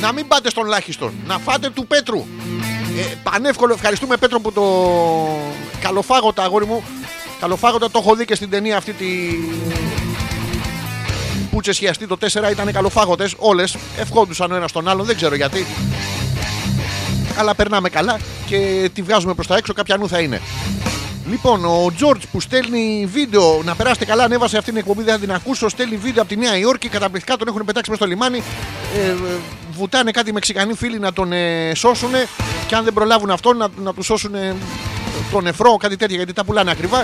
να 0.00 0.12
μην 0.12 0.28
πάτε 0.28 0.50
στον 0.50 0.66
λάχιστον. 0.66 1.12
Να 1.26 1.38
φάτε 1.38 1.70
του 1.70 1.86
Πέτρου. 1.86 2.26
Ε, 2.98 3.14
πανεύκολο. 3.22 3.72
Ευχαριστούμε 3.72 4.16
Πέτρο 4.16 4.40
που 4.40 4.52
το 4.52 4.62
καλοφάγωτα 5.80 6.42
αγόρι 6.42 6.66
μου. 6.66 6.84
Καλοφάγωτα 7.40 7.90
το 7.90 7.98
έχω 7.98 8.14
δει 8.14 8.24
και 8.24 8.34
στην 8.34 8.50
ταινία 8.50 8.76
αυτή 8.76 8.92
τη. 8.92 9.06
Πούτσε 11.50 11.72
χιαστή 11.72 12.06
το 12.06 12.16
4 12.20 12.50
ήταν 12.50 12.72
καλοφάγωτες. 12.72 13.34
Όλες 13.38 13.76
ευχόντουσαν 13.98 14.52
ο 14.52 14.54
ένας 14.54 14.72
τον 14.72 14.88
άλλον. 14.88 15.06
Δεν 15.06 15.16
ξέρω 15.16 15.34
γιατί. 15.34 15.66
Αλλά 17.38 17.54
περνάμε 17.54 17.88
καλά 17.88 18.18
και 18.46 18.90
τη 18.94 19.02
βγάζουμε 19.02 19.34
προς 19.34 19.46
τα 19.46 19.56
έξω. 19.56 19.72
Κάποια 19.72 19.96
νου 19.96 20.08
θα 20.08 20.18
είναι. 20.18 20.40
Λοιπόν, 21.30 21.64
ο 21.64 21.92
Τζορτζ 21.96 22.24
που 22.32 22.40
στέλνει 22.40 23.08
βίντεο 23.12 23.62
να 23.64 23.74
περάσετε 23.74 24.04
καλά, 24.04 24.24
ανέβασε 24.24 24.56
αυτή 24.56 24.70
την 24.70 24.78
εκπομπή, 24.78 25.02
δεν 25.02 25.14
θα 25.14 25.20
την 25.20 25.32
ακούσω. 25.32 25.68
Στέλνει 25.68 25.96
βίντεο 25.96 26.22
από 26.22 26.30
τη 26.30 26.36
Νέα 26.36 26.56
Υόρκη. 26.58 26.88
Καταπληκτικά 26.88 27.36
τον 27.36 27.48
έχουν 27.48 27.64
πετάξει 27.64 27.90
μέσα 27.90 28.02
στο 28.02 28.12
λιμάνι. 28.12 28.42
Ε, 28.96 29.08
ε, 29.08 29.14
βουτάνε 29.72 30.10
κάτι 30.10 30.32
Μεξικανοί 30.32 30.74
φίλοι 30.74 30.98
να 30.98 31.12
τον 31.12 31.32
ε, 31.32 31.72
σώσουν. 31.74 32.10
Και 32.66 32.74
αν 32.74 32.84
δεν 32.84 32.92
προλάβουν 32.92 33.30
αυτόν, 33.30 33.56
να, 33.56 33.68
να 33.82 33.94
τους 33.94 34.06
σώσουν 34.06 34.34
ε, 34.34 34.56
τον 35.32 35.42
νεφρό, 35.42 35.76
κάτι 35.76 35.96
τέτοια 35.96 36.16
γιατί 36.16 36.32
τα 36.32 36.44
πουλάνε 36.44 36.70
ακριβά. 36.70 37.00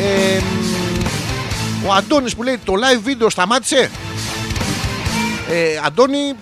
Ε, 0.00 0.40
ο 1.86 1.92
Αντώνης 1.92 2.34
που 2.34 2.42
λέει 2.42 2.58
το 2.64 2.72
live 2.72 3.00
βίντεο 3.02 3.30
σταμάτησε; 3.30 3.90
Ε, 5.50 5.80
Αντώνη, 5.84 6.32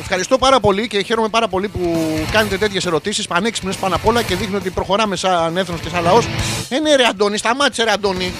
ευχαριστώ 0.00 0.38
πάρα 0.38 0.60
πολύ 0.60 0.86
και 0.88 1.02
χαίρομαι 1.02 1.28
πάρα 1.28 1.48
πολύ 1.48 1.68
που 1.68 2.08
κάνετε 2.32 2.58
τέτοιες 2.58 2.86
ερωτήσεις. 2.86 3.26
Πανέξυπνες 3.26 3.76
πάνω 3.76 3.94
απ' 3.94 4.06
όλα 4.06 4.22
και 4.22 4.34
δείχνει 4.34 4.56
ότι 4.56 4.70
προχωράμε 4.70 5.16
σαν 5.16 5.56
έθνος 5.56 5.80
και 5.80 5.88
σαν 5.88 6.02
λαός. 6.02 6.26
Ε, 6.68 6.78
ναι, 6.78 6.94
ρε 6.96 7.04
Αντώνη, 7.04 7.38
σταμάτησε, 7.38 7.84
ρε 7.84 7.90
Αντώνη. 7.90 8.32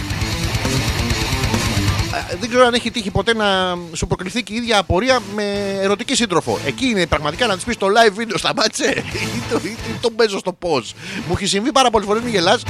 ε, 2.32 2.36
δεν 2.40 2.48
ξέρω 2.48 2.66
αν 2.66 2.74
έχει 2.74 2.90
τύχει 2.90 3.10
ποτέ 3.10 3.34
να 3.34 3.46
σου 3.92 4.06
προκληθεί 4.06 4.42
και 4.42 4.52
η 4.52 4.56
ίδια 4.56 4.78
απορία 4.78 5.20
με 5.34 5.42
ερωτική 5.82 6.14
σύντροφο. 6.14 6.58
Εκεί 6.66 6.86
είναι 6.86 7.06
πραγματικά 7.06 7.46
να 7.46 7.54
της 7.54 7.64
πεις 7.64 7.76
το 7.76 7.86
live 7.86 8.20
video 8.20 8.34
σταμάτησε; 8.36 9.04
Ή 9.36 9.42
το, 9.50 9.60
ή 9.64 9.76
το 10.00 10.10
παίζω 10.10 10.38
στο 10.38 10.52
πώ. 10.52 10.82
Μου 11.28 11.34
έχει 11.36 11.46
συμβεί 11.46 11.72
πάρα 11.72 11.90
πολλές 11.90 12.06
φορές, 12.06 12.22
μην 12.22 12.32
γελάς. 12.32 12.62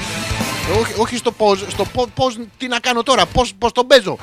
Όχι, 0.81 1.01
όχι 1.01 1.16
στο 1.16 1.33
πώς, 1.33 1.64
στο 1.69 1.85
πώς, 2.14 2.39
τι 2.59 2.69
να 2.69 2.79
κάνω 2.81 3.03
τώρα, 3.03 3.27
πώς 3.27 3.73
τον 3.73 3.87
παίζω. 3.87 4.19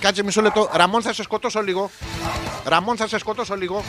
Κάτσε 0.00 0.22
μισό 0.22 0.40
λεπτό. 0.40 0.68
Ραμόν 0.72 1.02
θα 1.02 1.12
σε 1.12 1.22
σκοτώσω 1.22 1.60
λίγο. 1.62 1.90
Ραμόν 2.64 2.96
θα 2.96 3.08
σε 3.08 3.18
σκοτώσω 3.18 3.54
λίγο. 3.54 3.84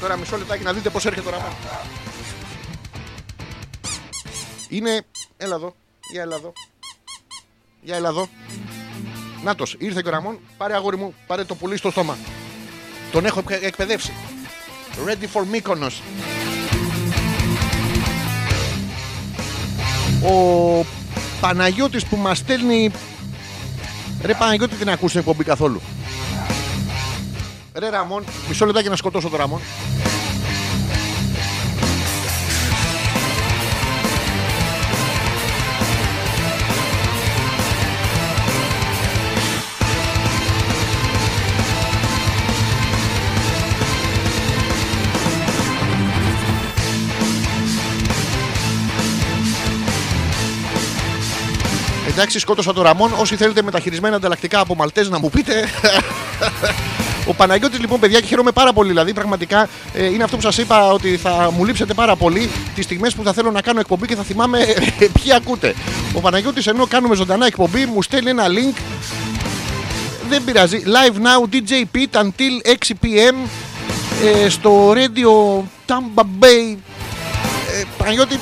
Τώρα 0.00 0.16
μισό 0.16 0.36
λεπτάκι 0.36 0.62
να 0.64 0.72
δείτε 0.72 0.90
πώς 0.90 1.06
έρχεται 1.06 1.28
ο 1.28 1.30
Ραμόν. 1.30 1.52
Είναι. 4.68 5.02
Έλα 5.36 5.54
εδώ. 5.54 5.74
Για 6.12 6.22
έλα 6.22 6.36
εδώ. 6.36 6.52
Για 7.82 7.96
έλα 7.96 8.08
εδώ. 8.08 8.28
Νάτος, 9.44 9.76
ήρθε 9.78 10.02
και 10.02 10.08
ο 10.08 10.10
Ραμόν. 10.10 10.38
Πάρε 10.56 10.74
αγόρι 10.74 10.96
μου, 10.96 11.14
πάρε 11.26 11.44
το 11.44 11.54
πουλί 11.54 11.76
στο 11.76 11.90
στόμα. 11.90 12.16
Τον 13.12 13.24
έχω 13.26 13.42
εκ- 13.48 13.62
εκπαιδεύσει. 13.62 14.12
Ready 15.06 15.26
for 15.34 15.42
Mykonos. 15.52 15.92
Ο 20.22 20.84
Παναγιώτης 21.40 22.04
που 22.04 22.16
μας 22.16 22.38
στέλνει 22.38 22.90
Ρε 24.22 24.34
Παναγιώτη 24.34 24.76
την 24.76 24.90
ακούς 24.90 25.10
την 25.10 25.20
εκπομπή 25.20 25.44
καθόλου. 25.44 25.80
Ρε 27.74 27.88
Ραμόν 27.88 28.24
Μισό 28.48 28.66
λεπτάκι 28.66 28.88
να 28.88 28.96
σκοτώσω 28.96 29.28
τον 29.28 29.38
Ραμόν 29.38 29.60
Εντάξει, 52.18 52.38
σκότωσα 52.38 52.72
τον 52.72 52.82
Ραμόν. 52.82 53.12
Όσοι 53.16 53.36
θέλετε 53.36 53.62
μεταχειρισμένα 53.62 54.16
ανταλλακτικά 54.16 54.60
από 54.60 54.74
Μαλτέ 54.74 55.08
να 55.08 55.18
μου 55.18 55.30
πείτε. 55.30 55.68
Ο 57.30 57.34
Παναγιώτης 57.34 57.78
λοιπόν, 57.80 58.00
παιδιά, 58.00 58.20
και 58.20 58.26
χαίρομαι 58.26 58.50
πάρα 58.50 58.72
πολύ. 58.72 58.88
Δηλαδή, 58.88 59.12
πραγματικά 59.12 59.68
ε, 59.94 60.04
είναι 60.04 60.24
αυτό 60.24 60.36
που 60.36 60.42
σας 60.42 60.58
είπα 60.58 60.92
ότι 60.92 61.16
θα 61.16 61.50
μου 61.56 61.64
λείψετε 61.64 61.94
πάρα 61.94 62.16
πολύ 62.16 62.50
τις 62.74 62.84
στιγμές 62.84 63.14
που 63.14 63.22
θα 63.22 63.32
θέλω 63.32 63.50
να 63.50 63.60
κάνω 63.60 63.80
εκπομπή 63.80 64.06
και 64.06 64.14
θα 64.14 64.22
θυμάμαι 64.22 64.58
ε, 64.98 65.06
ποιοι 65.22 65.32
ακούτε. 65.32 65.74
Ο 66.12 66.20
Παναγιώτης 66.20 66.66
ενώ 66.66 66.86
κάνουμε 66.86 67.14
ζωντανά 67.14 67.46
εκπομπή, 67.46 67.86
μου 67.86 68.02
στέλνει 68.02 68.30
ένα 68.30 68.44
link. 68.46 68.76
Δεν 70.28 70.44
πειράζει. 70.44 70.82
Live 70.84 71.16
now, 71.16 71.54
DJ 71.54 71.72
Pete 71.96 72.20
until 72.20 72.72
6 72.88 72.90
pm 73.02 73.34
ε, 74.44 74.48
στο 74.48 74.92
radio 74.92 75.62
Tampa 75.86 76.22
Bay. 76.22 76.76
Ε, 77.80 77.84
Παναγιώτη, 77.98 78.38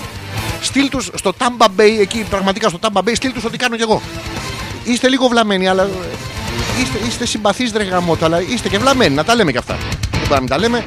στείλ 0.61 0.89
τους 0.89 1.11
στο 1.15 1.33
Tampa 1.39 1.67
Bay, 1.81 1.97
εκεί 2.01 2.27
πραγματικά 2.31 2.69
στο 2.69 2.79
Tampa 2.83 2.99
Bay, 2.99 3.13
στείλ 3.15 3.33
τους 3.33 3.45
ό,τι 3.45 3.57
κάνω 3.57 3.77
κι 3.77 3.83
εγώ. 3.83 4.03
Είστε 4.85 5.09
λίγο 5.09 5.29
βλαμμένοι, 5.29 5.69
αλλά 5.69 5.83
ε, 5.83 5.89
είστε, 6.83 6.99
είστε 7.07 7.27
συμπαθείς 7.27 7.73
ρε 7.73 7.85
γαμότο, 7.85 8.25
αλλά 8.25 8.41
είστε 8.41 8.69
και 8.69 8.79
βλαμμένοι, 8.79 9.15
να 9.15 9.25
τα 9.25 9.35
λέμε 9.35 9.53
κι 9.53 9.59
αυτά. 9.59 9.77
Δεν 10.11 10.21
μπορούμε 10.29 10.35
να 10.35 10.41
μην 10.41 10.49
τα 10.49 10.59
λέμε. 10.59 10.87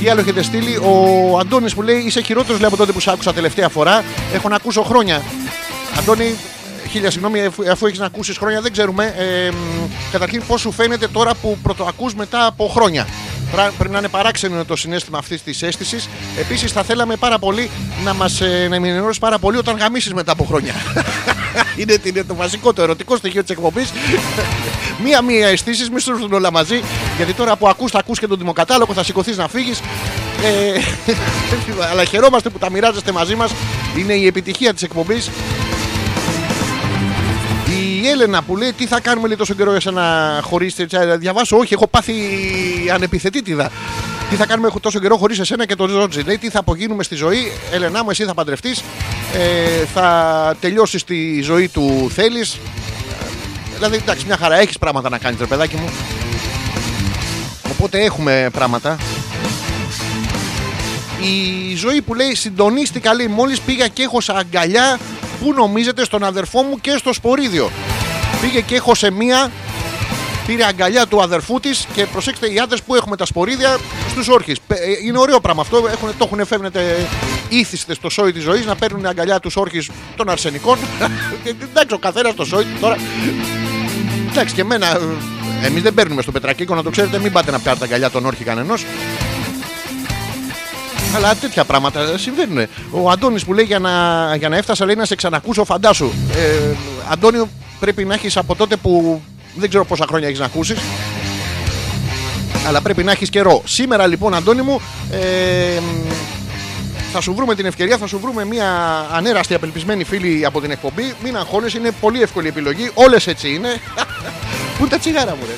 Τι 0.00 0.10
άλλο 0.10 0.20
έχετε 0.20 0.42
στείλει, 0.42 0.76
ο 0.76 1.38
Αντώνης 1.38 1.74
που 1.74 1.82
λέει 1.82 1.96
είσαι 1.96 2.20
χειρότερος 2.20 2.60
λέει 2.60 2.68
από 2.68 2.76
τότε 2.76 2.92
που 2.92 3.00
σ' 3.00 3.08
άκουσα 3.08 3.32
τελευταία 3.32 3.68
φορά. 3.68 4.04
Έχω 4.34 4.48
να 4.48 4.56
ακούσω 4.56 4.82
χρόνια. 4.82 5.22
Αντώνη, 5.98 6.34
χίλια 6.90 7.10
συγγνώμη, 7.10 7.44
αφού, 7.44 7.70
αφού 7.70 7.86
έχεις 7.86 7.98
να 7.98 8.06
ακούσεις 8.06 8.36
χρόνια, 8.36 8.60
δεν 8.60 8.72
ξέρουμε. 8.72 9.14
Ε, 9.18 9.50
μ, 9.50 9.54
καταρχήν, 10.12 10.42
πώς 10.46 10.60
σου 10.60 10.72
φαίνεται 10.72 11.08
τώρα 11.08 11.34
που 11.34 11.58
πρωτοακούς 11.62 12.14
μετά 12.14 12.46
από 12.46 12.68
χρόνια; 12.68 13.06
Πρά- 13.54 13.72
Πρέπει 13.78 13.92
να 13.92 13.98
είναι 13.98 14.08
παράξενο 14.08 14.64
το 14.64 14.76
συνέστημα 14.76 15.18
αυτής 15.18 15.42
της 15.42 15.62
αίσθησης. 15.62 16.08
Επίσης, 16.38 16.72
θα 16.72 16.82
θέλαμε 16.82 17.16
πάρα 17.16 17.38
πολύ 17.38 17.70
να 18.04 18.14
μας 18.14 18.40
ε, 18.40 18.66
να 18.68 18.76
ενημερώσει 18.76 19.18
πάρα 19.20 19.38
πολύ 19.38 19.56
όταν 19.56 19.76
γαμίσεις 19.76 20.12
μετά 20.14 20.32
από 20.32 20.44
χρόνια. 20.44 20.72
είναι, 21.80 21.96
είναι 22.02 22.24
το 22.24 22.34
βασικό, 22.34 22.72
το 22.72 22.82
ερωτικό 22.82 23.16
στοιχείο 23.16 23.40
της 23.42 23.50
εκπομπής. 23.50 23.92
Μία-μία 25.04 25.46
αισθήσεις, 25.48 25.90
μη 25.90 26.00
σου 26.00 26.10
έρθουν 26.10 26.32
όλα 26.32 26.50
μαζί. 26.52 26.80
Γιατί 27.16 27.32
τώρα 27.32 27.56
που 27.56 27.68
ακούς, 27.68 27.90
θα 27.90 27.98
ακούς 27.98 28.18
και 28.18 28.26
τον 28.26 28.38
δημοκατάλογο, 28.38 28.92
θα 28.92 29.04
σηκωθείς 29.04 29.36
να 29.36 29.48
φύγεις. 29.48 29.80
Ε, 30.44 30.80
αλλά 31.90 32.04
χαιρόμαστε 32.04 32.48
που 32.48 32.58
τα 32.58 32.70
μοιράζεστε 32.70 33.12
μαζί 33.12 33.34
μας. 33.34 33.50
Είναι 33.98 34.12
η 34.12 34.26
επιτυχία 34.26 34.72
της 34.74 34.82
εκπομπής. 34.82 35.30
Η 38.04 38.08
Έλενα 38.08 38.42
που 38.42 38.56
λέει 38.56 38.72
τι 38.72 38.86
θα 38.86 39.00
κάνουμε 39.00 39.26
λέει, 39.28 39.36
τόσο 39.36 39.54
καιρό 39.54 39.76
για 39.76 39.90
να 39.90 40.38
χωρίσετε. 40.42 40.86
τσα- 40.86 41.16
Διαβάσω, 41.18 41.56
όχι, 41.56 41.74
έχω 41.74 41.86
πάθει 41.86 42.14
ανεπιθετήτιδα. 42.94 43.70
Τι 44.30 44.36
θα 44.36 44.46
κάνουμε 44.46 44.70
τόσο 44.80 44.98
καιρό 45.00 45.16
χωρίς 45.16 45.38
εσένα 45.38 45.66
και 45.66 45.74
τον 45.76 45.88
Ζόρτζι. 45.90 46.20
Λέει 46.20 46.38
τι 46.38 46.50
θα 46.50 46.58
απογίνουμε 46.58 47.02
στη 47.02 47.14
ζωή. 47.14 47.52
Έλενα 47.72 48.04
μου, 48.04 48.10
εσύ 48.10 48.24
θα 48.24 48.34
παντρευτείς. 48.34 48.82
Ε, 49.34 49.84
θα 49.94 50.56
τελειώσεις 50.60 51.04
τη 51.04 51.40
ζωή 51.40 51.68
του 51.68 52.10
θέλεις. 52.14 52.58
Δηλαδή, 53.74 53.96
εντάξει, 53.96 54.24
μια 54.26 54.36
χαρά 54.36 54.56
έχεις 54.60 54.78
πράγματα 54.78 55.08
να 55.08 55.18
κάνεις, 55.18 55.38
ρε 55.40 55.46
παιδάκι 55.46 55.76
μου. 55.76 55.88
Οπότε 57.70 58.04
έχουμε 58.04 58.48
πράγματα. 58.52 58.96
Η 61.20 61.74
ζωή 61.76 62.00
που 62.02 62.14
λέει 62.14 62.34
συντονίστηκα 62.34 63.14
λέει 63.14 63.26
μόλις 63.26 63.60
πήγα 63.60 63.88
και 63.88 64.02
έχω 64.02 64.20
σε 64.20 64.32
αγκαλιά 64.36 64.98
που 65.40 65.52
νομίζετε 65.52 66.04
στον 66.04 66.24
αδερφό 66.24 66.62
μου 66.62 66.80
και 66.80 66.94
στο 66.98 67.12
σπορίδιο. 67.12 67.70
Πήγε 68.44 68.60
και 68.60 68.74
έχω 68.74 68.94
σε 68.94 69.10
μία 69.10 69.50
πήρε 70.46 70.64
αγκαλιά 70.64 71.06
του 71.06 71.22
αδερφού 71.22 71.60
της 71.60 71.86
και 71.94 72.06
προσέξτε 72.06 72.52
οι 72.52 72.58
άντρες 72.58 72.82
που 72.82 72.94
έχουμε 72.94 73.16
τα 73.16 73.26
σπορίδια 73.26 73.78
στους 74.10 74.28
όρχες. 74.28 74.58
Είναι 75.04 75.18
ωραίο 75.18 75.40
πράγμα 75.40 75.60
αυτό. 75.60 75.76
Έχουν, 75.76 76.08
το 76.18 76.28
έχουν 76.32 76.46
φέρνετε 76.46 77.06
ήθιστες 77.48 77.96
στο 77.96 78.10
σόι 78.10 78.32
της 78.32 78.42
ζωής 78.42 78.66
να 78.66 78.74
παίρνουν 78.74 79.06
αγκαλιά 79.06 79.40
τους 79.40 79.56
όρχες 79.56 79.90
των 80.16 80.28
αρσενικών. 80.28 80.78
Και, 81.44 81.54
Εντάξει, 81.70 81.94
ο 81.94 81.98
καθένας 81.98 82.34
το 82.34 82.44
σόι 82.44 82.62
του 82.62 82.80
τώρα. 82.80 82.96
Εντάξει, 84.30 84.54
και 84.54 84.60
εμένα. 84.60 85.00
Εμείς 85.62 85.82
δεν 85.82 85.94
παίρνουμε 85.94 86.22
στο 86.22 86.32
πετρακίκο 86.32 86.74
να 86.74 86.82
το 86.82 86.90
ξέρετε. 86.90 87.18
Μην 87.18 87.32
πάτε 87.32 87.50
να 87.50 87.58
πιάσετε 87.58 87.84
αγκαλιά 87.84 88.10
των 88.10 88.26
όρχη 88.26 88.44
κανενός. 88.44 88.84
Αλλά 91.14 91.34
τέτοια 91.34 91.64
πράγματα 91.64 92.18
συμβαίνουν. 92.18 92.66
Ο 92.90 93.10
Αντώνης 93.10 93.44
που 93.44 93.52
λέει 93.52 93.64
για 93.64 93.78
να, 93.78 94.34
για 94.36 94.48
να 94.48 94.56
έφτασα 94.56 94.84
λέει 94.84 94.94
να 94.94 95.04
σε 95.04 95.14
ξανακούσω, 95.14 95.64
φαντάσου. 95.64 96.10
Ε, 96.36 96.74
Αντώνιο, 97.10 97.48
πρέπει 97.80 98.04
να 98.04 98.14
έχεις 98.14 98.36
από 98.36 98.54
τότε 98.54 98.76
που 98.76 99.22
δεν 99.56 99.68
ξέρω 99.68 99.84
πόσα 99.84 100.04
χρόνια 100.08 100.26
έχεις 100.28 100.38
να 100.38 100.44
ακούσεις. 100.44 100.78
Αλλά 102.66 102.82
πρέπει 102.82 103.04
να 103.04 103.12
έχεις 103.12 103.30
καιρό. 103.30 103.62
Σήμερα 103.64 104.06
λοιπόν, 104.06 104.34
Αντώνη 104.34 104.62
μου, 104.62 104.80
ε, 105.10 105.80
θα 107.12 107.20
σου 107.20 107.34
βρούμε 107.34 107.54
την 107.54 107.66
ευκαιρία, 107.66 107.98
θα 107.98 108.06
σου 108.06 108.18
βρούμε 108.18 108.44
μια 108.44 108.98
ανέραστη 109.12 109.54
απελπισμένη 109.54 110.04
φίλη 110.04 110.44
από 110.44 110.60
την 110.60 110.70
εκπομπή. 110.70 111.14
Μην 111.22 111.36
αγχώνεσαι, 111.36 111.78
είναι 111.78 111.90
πολύ 111.90 112.22
εύκολη 112.22 112.48
επιλογή. 112.48 112.90
Όλες 112.94 113.26
έτσι 113.26 113.54
είναι. 113.54 113.68
Πού 114.76 114.80
είναι 114.80 114.88
τα 114.88 114.98
τσιγάρα 114.98 115.36
μου, 115.36 115.42
ρε. 115.46 115.54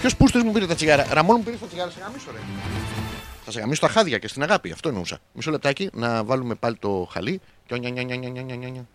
Ποιος 0.00 0.16
πούστος 0.16 0.42
μου 0.42 0.52
πήρε 0.52 0.66
τα 0.66 0.74
τσιγάρα; 0.74 1.06
Ραμόν 1.10 1.36
μου 1.38 1.44
πήρε 1.44 1.56
τα 1.56 1.66
τσιγάρα, 1.66 1.90
σε 1.90 1.98
γαμίσω, 2.04 2.30
ρε. 2.32 2.38
Θα 3.44 3.50
σε 3.50 3.60
γαμίσω 3.60 3.80
τα 3.80 3.88
χάδια 3.88 4.18
και 4.18 4.28
στην 4.28 4.42
αγάπη. 4.42 4.72
Αυτό 4.72 4.88
εννοούσα. 4.88 5.18
Μισό 5.32 5.50
λεπτάκι 5.50 5.90
να 5.92 6.24
βάλουμε 6.24 6.54
πάλι 6.54 6.76
το 6.76 7.08
χαλί. 7.12 7.40
Και 7.68 7.74
ο 7.74 7.76
νια, 7.76 7.90
νια, 7.90 8.02
νια, 8.02 8.16
νια, 8.16 8.30
νια, 8.30 8.42
νια, 8.42 8.56
νια, 8.56 8.68
νια. 8.68 8.88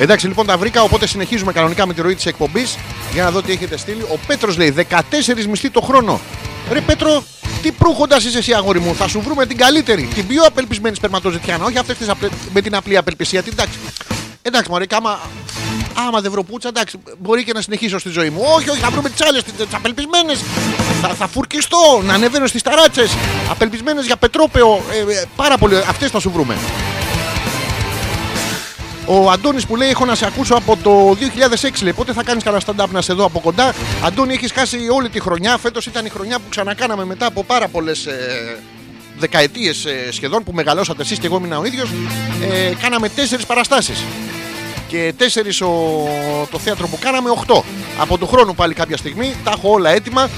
Εντάξει, 0.00 0.26
λοιπόν 0.26 0.46
τα 0.46 0.56
βρήκα, 0.56 0.82
οπότε 0.82 1.06
συνεχίζουμε 1.06 1.52
κανονικά 1.52 1.86
με 1.86 1.94
τη 1.94 2.00
ροή 2.00 2.14
της 2.14 2.26
εκπομπής 2.26 2.76
για 3.12 3.24
να 3.24 3.30
δω 3.30 3.42
τι 3.42 3.52
έχετε 3.52 3.76
στείλει. 3.76 4.02
Ο 4.02 4.18
Πέτρος 4.26 4.56
λέει 4.56 4.74
14 4.90 5.02
μισθοί 5.48 5.70
το 5.70 5.80
χρόνο. 5.80 6.20
Ρε 6.72 6.80
Πέτρο, 6.80 7.24
τι 7.62 7.72
προύχοντας 7.72 8.24
είσαι 8.24 8.38
εσύ, 8.38 8.52
αγόρι 8.52 8.80
μου. 8.80 8.94
Θα 8.94 9.08
σου 9.08 9.20
βρούμε 9.20 9.46
την 9.46 9.56
καλύτερη, 9.56 10.08
την 10.14 10.26
πιο 10.26 10.42
απελπισμένη 10.42 10.96
σπερματοζητιάνα. 10.96 11.64
Όχι 11.64 11.78
αυτές 11.78 11.96
με 12.52 12.60
την 12.60 12.74
απλή 12.74 12.96
απελπισία. 12.96 13.42
Τι, 13.42 13.50
εντάξει, 13.52 13.78
εντάξει, 14.42 14.70
Μωρή, 14.70 14.86
άμα, 14.90 15.20
άμα 16.06 16.20
δεν 16.20 16.30
βρω 16.30 16.42
πούτσα, 16.42 16.68
εντάξει, 16.68 16.98
μπορεί 17.18 17.44
και 17.44 17.52
να 17.52 17.60
συνεχίσω 17.60 17.98
στη 17.98 18.08
ζωή 18.08 18.30
μου. 18.30 18.40
Όχι, 18.56 18.70
όχι, 18.70 18.80
θα 18.80 18.90
βρούμε 18.90 19.10
τις 19.10 19.20
άλλες, 19.26 19.42
τις 19.42 19.52
απελπισμένες. 19.72 20.40
Θα, 21.02 21.08
θα 21.08 21.26
φουρκιστώ, 21.26 22.02
να 22.04 22.14
ανεβαίνω 22.14 22.46
στις 22.46 22.62
ταράτσες. 22.62 23.16
Απελπισμένες 23.50 24.06
για 24.06 24.16
πετρόπαιο. 24.16 24.82
Ε, 24.92 25.12
ε, 25.12 25.24
πάρα 25.36 25.58
πολύ, 25.58 25.76
αυτές 25.76 26.10
θα 26.10 26.20
σου 26.20 26.30
βρούμε. 26.30 26.56
Ο 29.10 29.30
Αντώνης 29.30 29.66
που 29.66 29.76
λέει: 29.76 29.88
Έχω 29.88 30.04
να 30.04 30.14
σε 30.14 30.26
ακούσω 30.26 30.54
από 30.54 30.76
το 30.82 31.16
2006. 31.60 31.82
Λέει: 31.82 31.92
Πότε 31.92 32.12
θα 32.12 32.22
κάνεις 32.22 32.44
κανένα 32.44 32.62
stand-up 32.66 32.88
να 32.90 33.02
σε 33.02 33.12
δω 33.12 33.24
από 33.24 33.40
κοντά; 33.40 33.74
Αντώνη, 34.04 34.32
έχεις 34.34 34.52
χάσει 34.52 34.88
όλη 34.92 35.08
τη 35.08 35.20
χρονιά. 35.20 35.58
Φέτος 35.58 35.86
ήταν 35.86 36.06
η 36.06 36.08
χρονιά 36.08 36.38
που 36.38 36.48
ξανακάναμε 36.48 37.04
μετά 37.04 37.26
από 37.26 37.44
πάρα 37.44 37.68
πολλές 37.68 38.06
ε, 38.06 38.58
δεκαετίες 39.18 39.86
σχεδόν 40.10 40.44
που 40.44 40.52
μεγαλώσατε 40.52 41.02
εσείς 41.02 41.18
και 41.18 41.26
εγώ 41.26 41.36
ήμουν 41.36 41.52
ο 41.52 41.64
ίδιος. 41.64 41.90
Ε, 42.42 42.74
κάναμε 42.82 43.08
τέσσερις 43.08 43.46
παραστάσεις. 43.46 44.04
Και 44.88 45.14
τέσσερις 45.16 45.58
το 46.50 46.58
θέατρο 46.58 46.86
που 46.88 46.98
κάναμε, 47.00 47.30
8. 47.46 47.62
Από 47.98 48.18
του 48.18 48.26
χρόνου 48.26 48.54
πάλι 48.54 48.74
κάποια 48.74 48.96
στιγμή. 48.96 49.34
Τα 49.44 49.50
έχω 49.56 49.70
όλα 49.70 49.90
έτοιμα. 49.90 50.28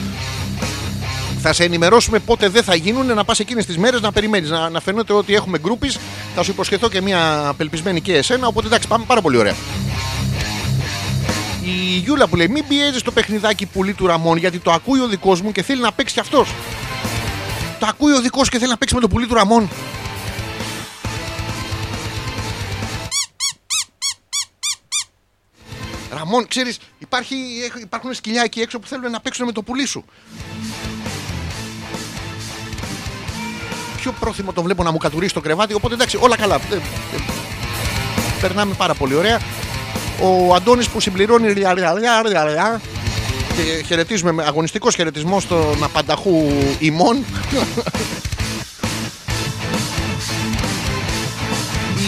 Θα 1.42 1.52
σε 1.52 1.64
ενημερώσουμε 1.64 2.18
πότε 2.18 2.48
δεν 2.48 2.62
θα 2.62 2.74
γίνουν, 2.74 3.06
να 3.06 3.24
πας 3.24 3.38
εκείνες 3.38 3.66
τις 3.66 3.78
μέρες 3.78 4.00
να 4.00 4.12
περιμένεις. 4.12 4.50
Να, 4.50 4.68
να 4.68 4.80
φαίνεται 4.80 5.12
ότι 5.12 5.34
έχουμε 5.34 5.58
γκρούπι. 5.58 5.90
Θα 6.34 6.42
σου 6.42 6.50
υποσχεθώ 6.50 6.88
και 6.88 7.00
μια 7.00 7.48
απελπισμένη 7.48 8.00
και 8.00 8.16
εσένα. 8.16 8.46
Οπότε 8.46 8.66
εντάξει, 8.66 8.88
πάμε 8.88 9.04
πάρα 9.06 9.20
πολύ 9.20 9.36
ωραία. 9.36 9.54
Η 11.64 11.98
Γιούλα 11.98 12.28
που 12.28 12.36
λέει: 12.36 12.48
Μην 12.48 12.64
πιέζεις 12.68 13.02
το 13.02 13.10
παιχνιδάκι 13.10 13.66
πουλί 13.66 13.92
του 13.92 14.06
Ραμόν 14.06 14.36
γιατί 14.36 14.58
το 14.58 14.70
ακούει 14.70 15.00
ο 15.00 15.06
δικός 15.06 15.40
μου 15.40 15.52
και 15.52 15.62
θέλει 15.62 15.80
να 15.80 15.92
παίξει 15.92 16.14
κι 16.14 16.20
αυτός. 16.20 16.54
Το 17.78 17.86
ακούει 17.86 18.12
ο 18.12 18.20
δικός 18.20 18.48
και 18.48 18.58
θέλει 18.58 18.70
να 18.70 18.76
παίξει 18.76 18.94
με 18.94 19.00
το 19.00 19.08
πουλί 19.08 19.26
του 19.26 19.34
Ραμόν. 19.34 19.68
Ραμόν, 26.10 26.46
ξέρεις, 26.48 26.78
υπάρχουν 27.80 28.14
σκυλιά 28.14 28.42
εκεί 28.42 28.60
έξω 28.60 28.78
που 28.78 28.86
θέλουν 28.86 29.10
να 29.10 29.20
παίξουν 29.20 29.46
με 29.46 29.52
το 29.52 29.62
πουλί 29.62 29.86
σου. 29.86 30.04
Πιο 34.00 34.14
πρόθυμο 34.20 34.52
τον 34.52 34.64
βλέπω 34.64 34.82
να 34.82 34.90
μου 34.90 34.98
κατουρίσει 34.98 35.34
το 35.34 35.40
κρεβάτι, 35.40 35.74
οπότε 35.74 35.94
εντάξει, 35.94 36.18
όλα 36.20 36.36
καλά. 36.36 36.54
Ε, 36.54 36.74
ε, 36.74 36.78
Περνάμε 38.40 38.74
πάρα 38.74 38.94
πολύ 38.94 39.14
ωραία. 39.14 39.40
Ο 40.22 40.54
Αντώνης 40.54 40.88
που 40.88 41.00
συμπληρώνει 41.00 41.52
ρια, 41.52 41.74
ρια, 41.74 41.92
ρια, 41.92 42.22
ρια, 42.22 42.44
ρια, 42.44 42.80
και 43.56 43.84
χαιρετίζουμε 43.86 44.32
με 44.32 44.44
αγωνιστικός 44.44 44.94
χαιρετισμός 44.94 45.42
στον 45.42 45.84
απανταχού 45.84 46.48
ημών. 46.78 47.24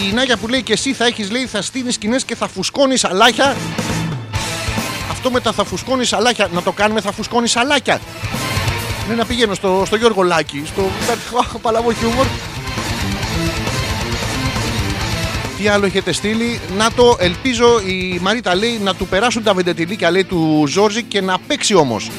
Η 0.09 0.13
Νάγια 0.13 0.37
που 0.37 0.47
λέει 0.47 0.61
και 0.63 0.73
εσύ 0.73 0.93
θα 0.93 1.05
έχεις 1.05 1.31
λέει 1.31 1.45
θα 1.45 1.61
στείνεις 1.61 1.93
σκηνές 1.93 2.23
και 2.23 2.35
θα 2.35 2.47
φουσκώνεις 2.47 3.03
αλάχια. 3.03 3.55
Αυτό 5.11 5.31
με 5.31 5.39
τα 5.39 5.51
θα 5.51 5.63
φουσκώνεις 5.63 6.13
αλάχια, 6.13 6.49
να 6.53 6.61
το 6.61 6.71
κάνουμε 6.71 7.01
θα 7.01 7.11
φουσκώνεις 7.11 7.55
αλάκια. 7.55 7.99
Ναι, 9.09 9.15
να 9.15 9.25
πηγαίνω 9.25 9.53
στο, 9.53 9.83
στο 9.85 9.95
Γιώργο 9.95 10.21
Λάκη, 10.21 10.63
στο 10.65 10.89
Παλαβό 11.61 11.93
Χιούμορ. 11.93 12.25
Τι 15.57 15.67
άλλο 15.67 15.85
έχετε 15.85 16.11
στείλει; 16.11 16.59
Να 16.77 16.91
το 16.91 17.15
ελπίζω 17.19 17.79
η 17.85 18.19
Μαρίτα 18.21 18.55
λέει 18.55 18.79
να 18.83 18.95
του 18.95 19.07
περάσουν 19.07 19.43
τα 19.43 19.53
βεντετιλίκια 19.53 20.11
λέει 20.11 20.23
του 20.23 20.63
Ζόρζη 20.67 21.03
και 21.03 21.21
να 21.21 21.37
παίξει 21.47 21.73
όμως. 21.75 22.09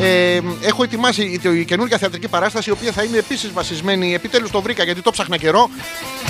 Ε, 0.00 0.40
έχω 0.60 0.82
ετοιμάσει 0.82 1.40
η 1.42 1.64
καινούργια 1.64 1.98
θεατρική 1.98 2.28
παράσταση 2.28 2.68
η 2.68 2.72
οποία 2.72 2.92
θα 2.92 3.02
είναι 3.02 3.18
επίσης 3.18 3.52
βασισμένη. 3.52 4.14
Επιτέλους 4.14 4.50
το 4.50 4.60
βρήκα 4.62 4.84
γιατί 4.84 5.02
το 5.02 5.10
ψάχνα 5.10 5.36
καιρό. 5.36 5.70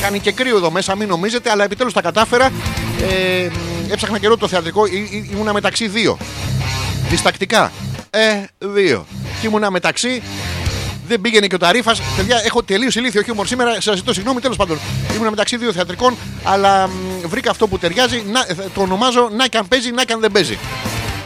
Κάνει 0.00 0.18
και 0.18 0.32
κρύο 0.32 0.56
εδώ 0.56 0.70
μέσα, 0.70 0.96
μην 0.96 1.08
νομίζετε, 1.08 1.50
αλλά 1.50 1.64
επιτέλους 1.64 1.92
τα 1.92 2.00
κατάφερα. 2.02 2.50
Ε, 3.10 3.48
έψαχνα 3.92 4.18
καιρό 4.18 4.36
το 4.36 4.48
θεατρικό, 4.48 4.86
Ή- 4.86 5.08
ή- 5.10 5.28
ήμουνα 5.32 5.52
μεταξύ 5.52 5.88
δύο. 5.88 6.18
Διστακτικά. 7.08 7.72
Ε, 8.10 8.44
δύο. 8.58 9.06
Και 9.40 9.46
ήμουνα 9.46 9.70
μεταξύ. 9.70 10.22
Δεν 11.06 11.20
πήγαινε 11.20 11.46
και 11.46 11.54
ο 11.54 11.58
Ταρίφας. 11.58 12.02
Παιδιά, 12.16 12.40
έχω 12.44 12.62
τελείως 12.62 12.94
ηλίθιο 12.94 13.22
χιούμορ 13.22 13.46
σήμερα. 13.46 13.80
Σας 13.80 13.96
ζητώ 13.96 14.12
συγγνώμη, 14.12 14.40
τέλος 14.40 14.56
πάντων. 14.56 14.78
Ήμουνα 15.14 15.30
μεταξύ 15.30 15.56
δύο 15.56 15.72
θεατρικών, 15.72 16.16
αλλά 16.44 16.86
μ, 16.86 16.90
βρήκα 17.26 17.50
αυτό 17.50 17.66
που 17.66 17.78
ταιριάζει. 17.78 18.22
Να, 18.32 18.40
ε, 18.40 18.54
το 18.74 18.80
ονομάζω 18.80 19.28
να 19.36 19.46
και 19.46 19.58
αν 19.58 19.68
παίζει, 19.68 19.90
να 19.90 20.04
και 20.04 20.12
αν 20.12 20.20
δεν 20.20 20.32
παίζει. 20.32 20.58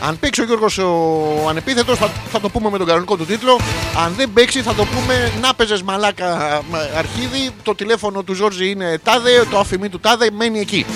Αν 0.07 0.19
παίξει 0.19 0.41
ο 0.41 0.45
Γιώργος 0.45 0.79
ο 0.79 1.49
ανεπίθετος, 1.49 1.99
θα, 1.99 2.11
θα 2.33 2.41
το 2.41 2.49
πούμε 2.49 2.71
με 2.71 2.79
τον 2.79 2.87
κανονικό 2.87 3.17
του 3.17 3.27
τίτλο. 3.27 3.61
Αν 4.05 4.13
δεν 4.17 4.33
παίξει, 4.33 4.61
θα 4.61 4.75
το 4.75 4.85
πούμε 4.85 5.33
να 5.41 5.55
παίζες 5.55 5.83
μαλάκα 5.83 6.61
μ, 6.71 6.75
αρχίδι. 6.97 7.51
Το 7.63 7.75
τηλέφωνο 7.75 8.23
του 8.23 8.35
Ζόρζη 8.35 8.71
είναι 8.71 8.99
τάδε, 9.03 9.47
το 9.51 9.59
αφημί 9.59 9.89
του 9.89 10.01
τάδε 10.01 10.31
μένει 10.33 10.59
εκεί. 10.61 10.87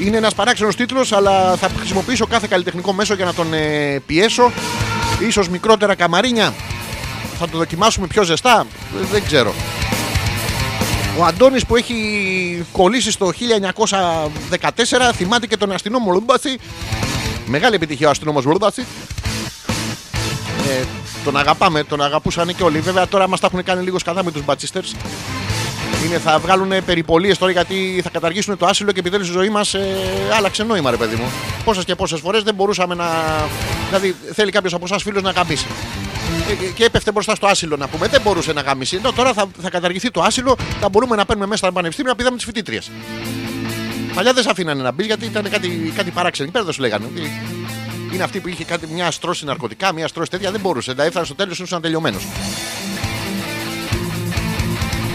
Είναι 0.00 0.16
ένας 0.16 0.34
παράξενος 0.34 0.76
τίτλος, 0.76 1.12
αλλά 1.12 1.56
θα 1.56 1.70
χρησιμοποιήσω 1.78 2.26
κάθε 2.26 2.46
καλλιτεχνικό 2.50 2.92
μέσο 2.92 3.14
για 3.14 3.24
να 3.24 3.34
τον 3.34 3.52
ε, 3.52 4.02
πιέσω. 4.06 4.52
Ίσως 5.26 5.48
μικρότερα 5.48 5.94
καμαρίνια. 5.94 6.54
Θα 7.38 7.48
το 7.48 7.58
δοκιμάσουμε 7.58 8.06
πιο 8.06 8.22
ζεστά. 8.22 8.66
Ε, 9.02 9.06
Δεν 9.12 9.24
ξέρω. 9.24 9.54
Ο 11.18 11.24
Αντώνης 11.24 11.66
που 11.66 11.76
έχει 11.76 12.64
κολλήσει 12.72 13.10
στο 13.10 13.32
1914 13.32 15.12
θυμάται 15.14 15.46
και 15.46 15.56
τον 15.56 15.72
αστυνόμο 15.72 16.12
Ρούμπαση. 16.12 16.58
Μεγάλη 17.46 17.74
επιτυχία 17.74 18.06
ο 18.06 18.10
αστυνόμος 18.10 18.44
Ρούμπαση. 18.44 18.84
Ε, 20.70 20.84
τον 21.24 21.36
αγαπάμε, 21.36 21.84
τον 21.84 22.02
αγαπούσαν 22.02 22.54
και 22.56 22.62
όλοι. 22.62 22.80
Βέβαια 22.80 23.08
τώρα 23.08 23.28
μας 23.28 23.40
τα 23.40 23.46
έχουν 23.46 23.64
κάνει 23.64 23.82
λίγο 23.84 23.98
σκαδά 23.98 24.24
με 24.24 24.30
τους 24.30 24.44
μπατσίστερς. 24.44 24.94
Είναι, 26.06 26.18
θα 26.18 26.38
βγάλουν 26.38 26.72
περιπολίες 26.86 27.38
τώρα 27.38 27.52
γιατί 27.52 28.00
θα 28.02 28.10
καταργήσουν 28.10 28.56
το 28.56 28.66
άσυλο 28.66 28.92
και 28.92 29.00
επιτέλους 29.00 29.28
η 29.28 29.32
ζωή 29.32 29.48
μας 29.48 29.74
ε, 29.74 29.96
άλλαξε 30.36 30.62
νόημα 30.64 30.90
ρε 30.90 30.96
παιδί 30.96 31.14
μου. 31.16 31.30
Πόσες 31.64 31.84
και 31.84 31.94
πόσες 31.94 32.20
φορές 32.20 32.42
δεν 32.42 32.54
μπορούσαμε 32.54 32.94
να... 32.94 33.06
Δηλαδή 33.88 34.16
θέλει 34.32 34.50
κάποιος 34.50 34.74
από 34.74 34.84
εσάς 34.84 35.02
φίλος 35.02 35.22
να 35.22 35.30
γαμίσει. 35.30 35.66
Ε, 36.50 36.54
και- 36.54 36.70
και 36.74 36.84
έπεφτε 36.84 37.12
μπροστά 37.12 37.34
στο 37.34 37.46
άσυλο 37.46 37.76
να 37.76 37.88
πούμε. 37.88 38.06
Δεν 38.08 38.20
μπορούσε 38.20 38.52
να 38.52 38.60
γαμίσει. 38.60 38.96
Ενώ 38.96 39.12
τώρα 39.12 39.32
θα, 39.32 39.46
θα 39.62 39.70
καταργηθεί 39.70 40.10
το 40.10 40.22
άσυλο, 40.22 40.56
θα 40.80 40.88
μπορούμε 40.88 41.16
να 41.16 41.24
παίρνουμε 41.24 41.46
μέσα 41.48 41.64
στα 41.64 41.72
πανεπιστήμια 41.72 42.10
να 42.10 42.16
πηδάμε 42.16 42.36
τις 42.36 42.44
φοιτήτριες. 42.44 42.90
Παλιά 44.14 44.32
δεν 44.32 44.42
σε 44.42 44.50
αφήνανε 44.50 44.82
να 44.82 44.92
μπεις 44.92 45.06
γιατί 45.06 45.24
ήταν 45.24 45.50
κάτι, 45.50 45.92
κάτι 45.96 46.10
παράξενο. 46.10 46.50
Πέρα 46.50 46.64
δεν 46.64 46.72
σου 46.74 46.80
λέγανε. 46.80 47.04
ότι 47.14 47.30
Είναι 48.12 48.22
αυτή 48.22 48.40
που 48.40 48.48
είχε 48.48 48.64
κάτι, 48.64 48.86
μια 48.92 49.10
στρώση 49.10 49.44
ναρκωτικά, 49.44 49.92
μια 49.92 50.08
στρώση 50.08 50.30
τέτοια. 50.30 50.50
Δεν 50.50 50.60
μπορούσε. 50.60 50.90
Δηλαδή 50.90 51.08
έφτανε 51.08 51.26
στο 51.26 51.34
τέλος 51.34 51.58
ήσουν 51.58 51.80
τελειωμένο. 51.80 52.18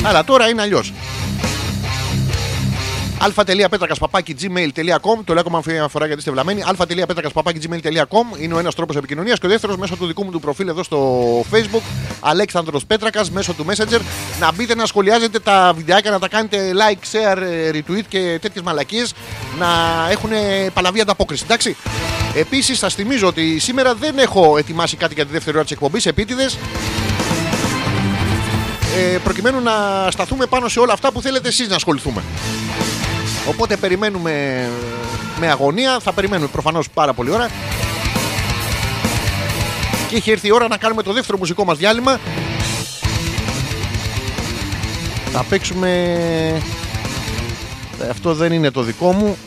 Αλλά 0.05 0.23
τώρα 0.23 0.49
είναι 0.49 0.61
αλλιώς. 0.61 0.93
αλφα.πέτρακας 3.19 3.99
παπάκι 3.99 4.35
gmail.com 4.41 5.23
Το 5.23 5.33
λέω 5.33 5.39
ακόμα 5.39 5.61
μια 5.65 5.87
φορά 5.87 6.05
γιατί 6.05 6.19
είστε 6.19 6.31
βλαμμένοι. 6.31 6.63
αλφα.πέτρακας 6.65 7.31
παπάκι 7.31 7.59
gmail.com 7.63 8.41
είναι 8.41 8.53
ο 8.53 8.59
ένας 8.59 8.75
τρόπος 8.75 8.95
επικοινωνίας 8.95 9.39
και 9.39 9.45
ο 9.45 9.49
δεύτερος 9.49 9.77
μέσω 9.77 9.95
του 9.95 10.05
δικού 10.05 10.23
μου 10.23 10.31
του 10.31 10.39
προφίλ 10.39 10.67
εδώ 10.67 10.83
στο 10.83 11.21
Facebook. 11.51 11.81
Αλέξανδρος 12.19 12.85
Πέτρακας 12.85 13.31
μέσω 13.31 13.53
του 13.53 13.65
Messenger. 13.65 13.99
Να 14.39 14.51
μπείτε 14.53 14.75
να 14.75 14.85
σχολιάζετε 14.85 15.39
τα 15.39 15.73
βιντεάκια, 15.75 16.11
να 16.11 16.19
τα 16.19 16.27
κάνετε 16.27 16.71
like, 16.73 17.15
share, 17.15 17.37
ε, 17.37 17.69
retweet 17.73 18.03
και 18.07 18.39
τέτοιες 18.41 18.63
μαλακίες. 18.63 19.13
Να 19.59 19.67
έχουν 20.11 20.29
παλαβή 20.73 21.01
ανταπόκριση. 21.01 21.43
Εντάξει. 21.43 21.75
Επίσης, 22.35 22.77
σας 22.77 22.93
θυμίζω 22.93 23.27
ότι 23.27 23.59
σήμερα 23.59 23.93
δεν 23.95 24.17
έχω 24.17 24.57
ετοιμάσει 24.57 24.95
κάτι 24.95 25.13
για 25.13 25.25
τη 25.25 25.31
δεύτερη 25.31 25.55
ώρα 25.55 25.65
της 25.65 25.75
εκπομπής. 25.75 26.05
Επίτηδες 26.05 26.57
ε, 28.97 29.17
προκειμένου 29.17 29.61
να 29.61 29.71
σταθούμε 30.11 30.45
πάνω 30.45 30.67
σε 30.67 30.79
όλα 30.79 30.93
αυτά 30.93 31.11
που 31.11 31.21
θέλετε 31.21 31.47
εσείς 31.47 31.67
να 31.67 31.75
ασχοληθούμε. 31.75 32.23
Οπότε 33.47 33.77
περιμένουμε 33.77 34.67
με 35.39 35.47
αγωνία, 35.49 35.99
θα 35.99 36.11
περιμένουμε 36.11 36.49
προφανώς 36.51 36.89
πάρα 36.89 37.13
πολύ 37.13 37.31
ώρα. 37.31 37.49
Και 40.09 40.15
έχει 40.15 40.31
έρθει 40.31 40.47
η 40.47 40.51
ώρα 40.51 40.67
να 40.67 40.77
κάνουμε 40.77 41.03
το 41.03 41.13
δεύτερο 41.13 41.37
μουσικό 41.37 41.65
μας 41.65 41.77
διάλειμμα. 41.77 42.19
Θα 45.31 45.43
παίξουμε... 45.49 45.89
Ε, 48.01 48.09
Αυτό 48.09 48.33
δεν 48.33 48.51
είναι 48.51 48.71
το 48.71 48.81
δικό 48.81 49.11
μου. 49.11 49.37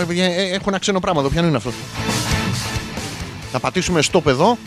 Ε, 0.00 0.02
παιδιά, 0.04 0.24
ε, 0.24 0.42
Έχω 0.42 0.64
ένα 0.66 0.78
ξένο 0.78 1.00
πράγμα 1.00 1.20
εδώ. 1.20 1.28
Ποιο 1.28 1.44
είναι 1.44 1.56
αυτό. 1.56 1.72
Θα 3.52 3.58
πατήσουμε 3.60 4.00
stop 4.12 4.26
εδώ 4.26 4.58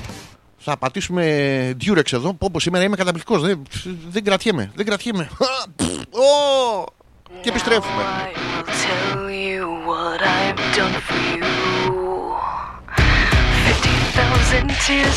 θα 0.70 0.78
πατήσουμε 0.78 1.24
Durex 1.86 2.14
εδώ. 2.14 2.36
Όπως 2.40 2.64
σήμερα 2.64 2.84
είμαι 2.84 2.96
καταπληκτικός. 2.96 3.42
Δεν, 3.42 3.62
δεν 4.10 4.24
κρατιέμαι. 4.24 4.72
Δεν 4.76 4.86
κρατιέμαι. 4.86 5.30
Και 7.42 7.50
επιστρέφουμε. 7.50 8.04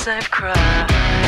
I've 0.07 0.31
cried, 0.31 1.21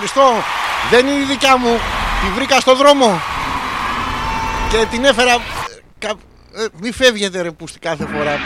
Ευχαριστώ. 0.00 0.42
Δεν 0.90 1.06
είναι 1.06 1.20
η 1.20 1.24
δικιά 1.24 1.56
μου. 1.56 1.78
Τη 2.20 2.30
βρήκα 2.34 2.60
στο 2.60 2.74
δρόμο. 2.76 3.20
Και 4.70 4.86
την 4.90 5.04
έφερα. 5.04 5.32
ε, 5.32 5.38
κα- 5.98 6.14
ε, 6.56 6.64
Μη 6.80 6.92
φεύγετε 6.92 7.40
ρε 7.42 7.50
πούστη 7.50 7.78
κάθε 7.78 8.06
φορά. 8.16 8.38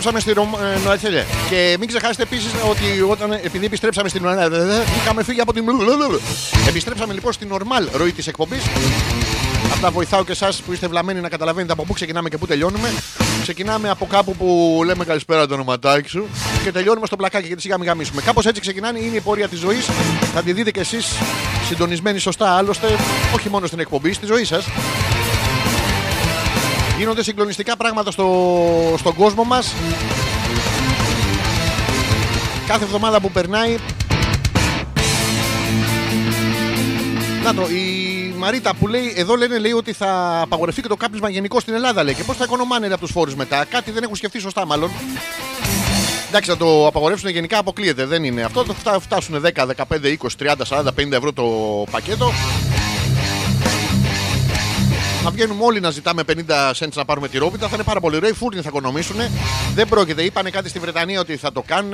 Επιστρέψαμε 0.00 0.32
στην 0.32 0.42
Ρωμ- 0.42 0.76
ε, 0.76 0.78
Νοατσέλε. 0.84 1.24
Και 1.50 1.76
μην 1.78 1.88
ξεχάσετε 1.88 2.22
επίσης 2.22 2.52
ότι 2.70 3.00
όταν, 3.08 3.32
επειδή 3.32 3.64
επιστρέψαμε 3.66 4.08
στην 4.08 4.22
Νοατσέλε, 4.22 4.82
είχαμε 5.02 5.22
φύγει 5.22 5.40
από 5.40 5.52
την. 5.52 5.64
Επιστρέψαμε 6.68 7.12
λοιπόν 7.12 7.32
στην 7.32 7.48
νορμάλ 7.48 7.88
ροή 7.92 8.12
της 8.12 8.26
εκπομπής. 8.26 8.62
Αυτά 9.72 9.90
βοηθάω 9.90 10.24
και 10.24 10.32
εσάς 10.32 10.62
που 10.62 10.72
είστε 10.72 10.86
βλαμμένοι 10.86 11.20
να 11.20 11.28
καταλαβαίνετε 11.28 11.72
από 11.72 11.84
πού 11.84 11.92
ξεκινάμε 11.92 12.28
και 12.28 12.38
πού 12.38 12.46
τελειώνουμε. 12.46 12.92
Ξεκινάμε 13.42 13.90
από 13.90 14.06
κάπου 14.06 14.36
που 14.36 14.82
λέμε 14.84 15.04
καλησπέρα 15.04 15.46
το 15.46 15.54
ονοματάκι 15.54 16.08
σου 16.08 16.26
και 16.64 16.72
τελειώνουμε 16.72 17.06
στο 17.06 17.16
πλακάκι 17.16 17.46
γιατί 17.46 17.62
σιγά 17.62 17.78
μην 17.78 17.86
γαμίσουμε. 17.86 18.22
Κάπως 18.22 18.46
έτσι 18.46 18.60
ξεκινάνε, 18.60 18.98
είναι 18.98 19.16
η 19.16 19.20
πορεία 19.20 19.48
της 19.48 19.58
ζωής. 19.58 19.86
Θα 20.34 20.42
τη 20.42 20.52
δείτε 20.52 20.70
κι 20.70 20.80
εσείς 20.80 21.06
συντονισμένοι 21.68 22.18
σωστά 22.18 22.50
άλλωστε, 22.50 22.86
όχι 23.34 23.48
μόνο 23.48 23.66
στην 23.66 23.80
εκπομπή, 23.80 24.12
στη 24.12 24.26
ζωή 24.26 24.44
σας. 24.44 24.64
Γίνονται 27.00 27.22
συγκλονιστικά 27.22 27.76
πράγματα 27.76 28.10
στο, 28.10 28.94
στον 28.98 29.14
κόσμο 29.14 29.44
μας. 29.44 29.74
Κάθε 32.66 32.84
εβδομάδα 32.84 33.20
που 33.20 33.30
περνάει... 33.30 33.76
Να 37.44 37.54
το, 37.54 37.62
η 37.68 38.34
Μαρίτα 38.36 38.74
που 38.74 38.86
λέει, 38.86 39.12
εδώ 39.16 39.34
λένε 39.34 39.58
λέει 39.58 39.72
ότι 39.72 39.92
θα 39.92 40.40
απαγορευτεί 40.40 40.82
και 40.82 40.88
το 40.88 40.96
κάπνισμα 40.96 41.28
γενικό 41.28 41.60
στην 41.60 41.74
Ελλάδα 41.74 42.02
λέει. 42.02 42.14
Και 42.14 42.22
πώς 42.24 42.36
θα 42.36 42.44
οικονομάνε 42.44 42.86
από 42.86 42.98
τους 42.98 43.10
φόρους 43.10 43.34
μετά; 43.34 43.64
Κάτι 43.64 43.90
δεν 43.90 44.02
έχουν 44.02 44.16
σκεφτεί 44.16 44.40
σωστά 44.40 44.66
μάλλον. 44.66 44.90
Εντάξει, 46.28 46.50
να 46.50 46.56
το 46.56 46.86
απαγορεύσουν 46.86 47.30
γενικά 47.30 47.58
αποκλείεται. 47.58 48.04
Δεν 48.06 48.24
είναι 48.24 48.42
αυτό. 48.42 48.64
Το 48.64 48.72
φτά- 48.74 49.00
φτάσουν 49.00 49.42
10, 49.54 49.66
15, 49.66 50.16
20, 50.18 50.36
30, 50.38 50.54
40, 50.68 50.84
50 50.96 51.12
ευρώ 51.12 51.32
το 51.32 51.44
πακέτο. 51.90 52.32
Να 55.24 55.30
βγαίνουμε 55.30 55.64
όλοι 55.64 55.80
να 55.80 55.90
ζητάμε 55.90 56.22
50 56.26 56.72
cents 56.78 56.92
να 56.94 57.04
πάρουμε 57.04 57.28
τη 57.28 57.38
ρόπιτα, 57.38 57.68
θα 57.68 57.74
είναι 57.74 57.84
πάρα 57.84 58.00
πολύ 58.00 58.16
ωραίο. 58.16 58.28
Οι 58.28 58.32
φούρνοι 58.32 58.60
θα 58.60 58.68
οικονομήσουν. 58.68 59.16
Δεν 59.74 59.88
πρόκειται. 59.88 60.22
Είπανε 60.22 60.50
κάτι 60.50 60.68
στη 60.68 60.78
Βρετανία 60.78 61.20
ότι 61.20 61.36
θα 61.36 61.52
το 61.52 61.62
κάνουν. 61.66 61.92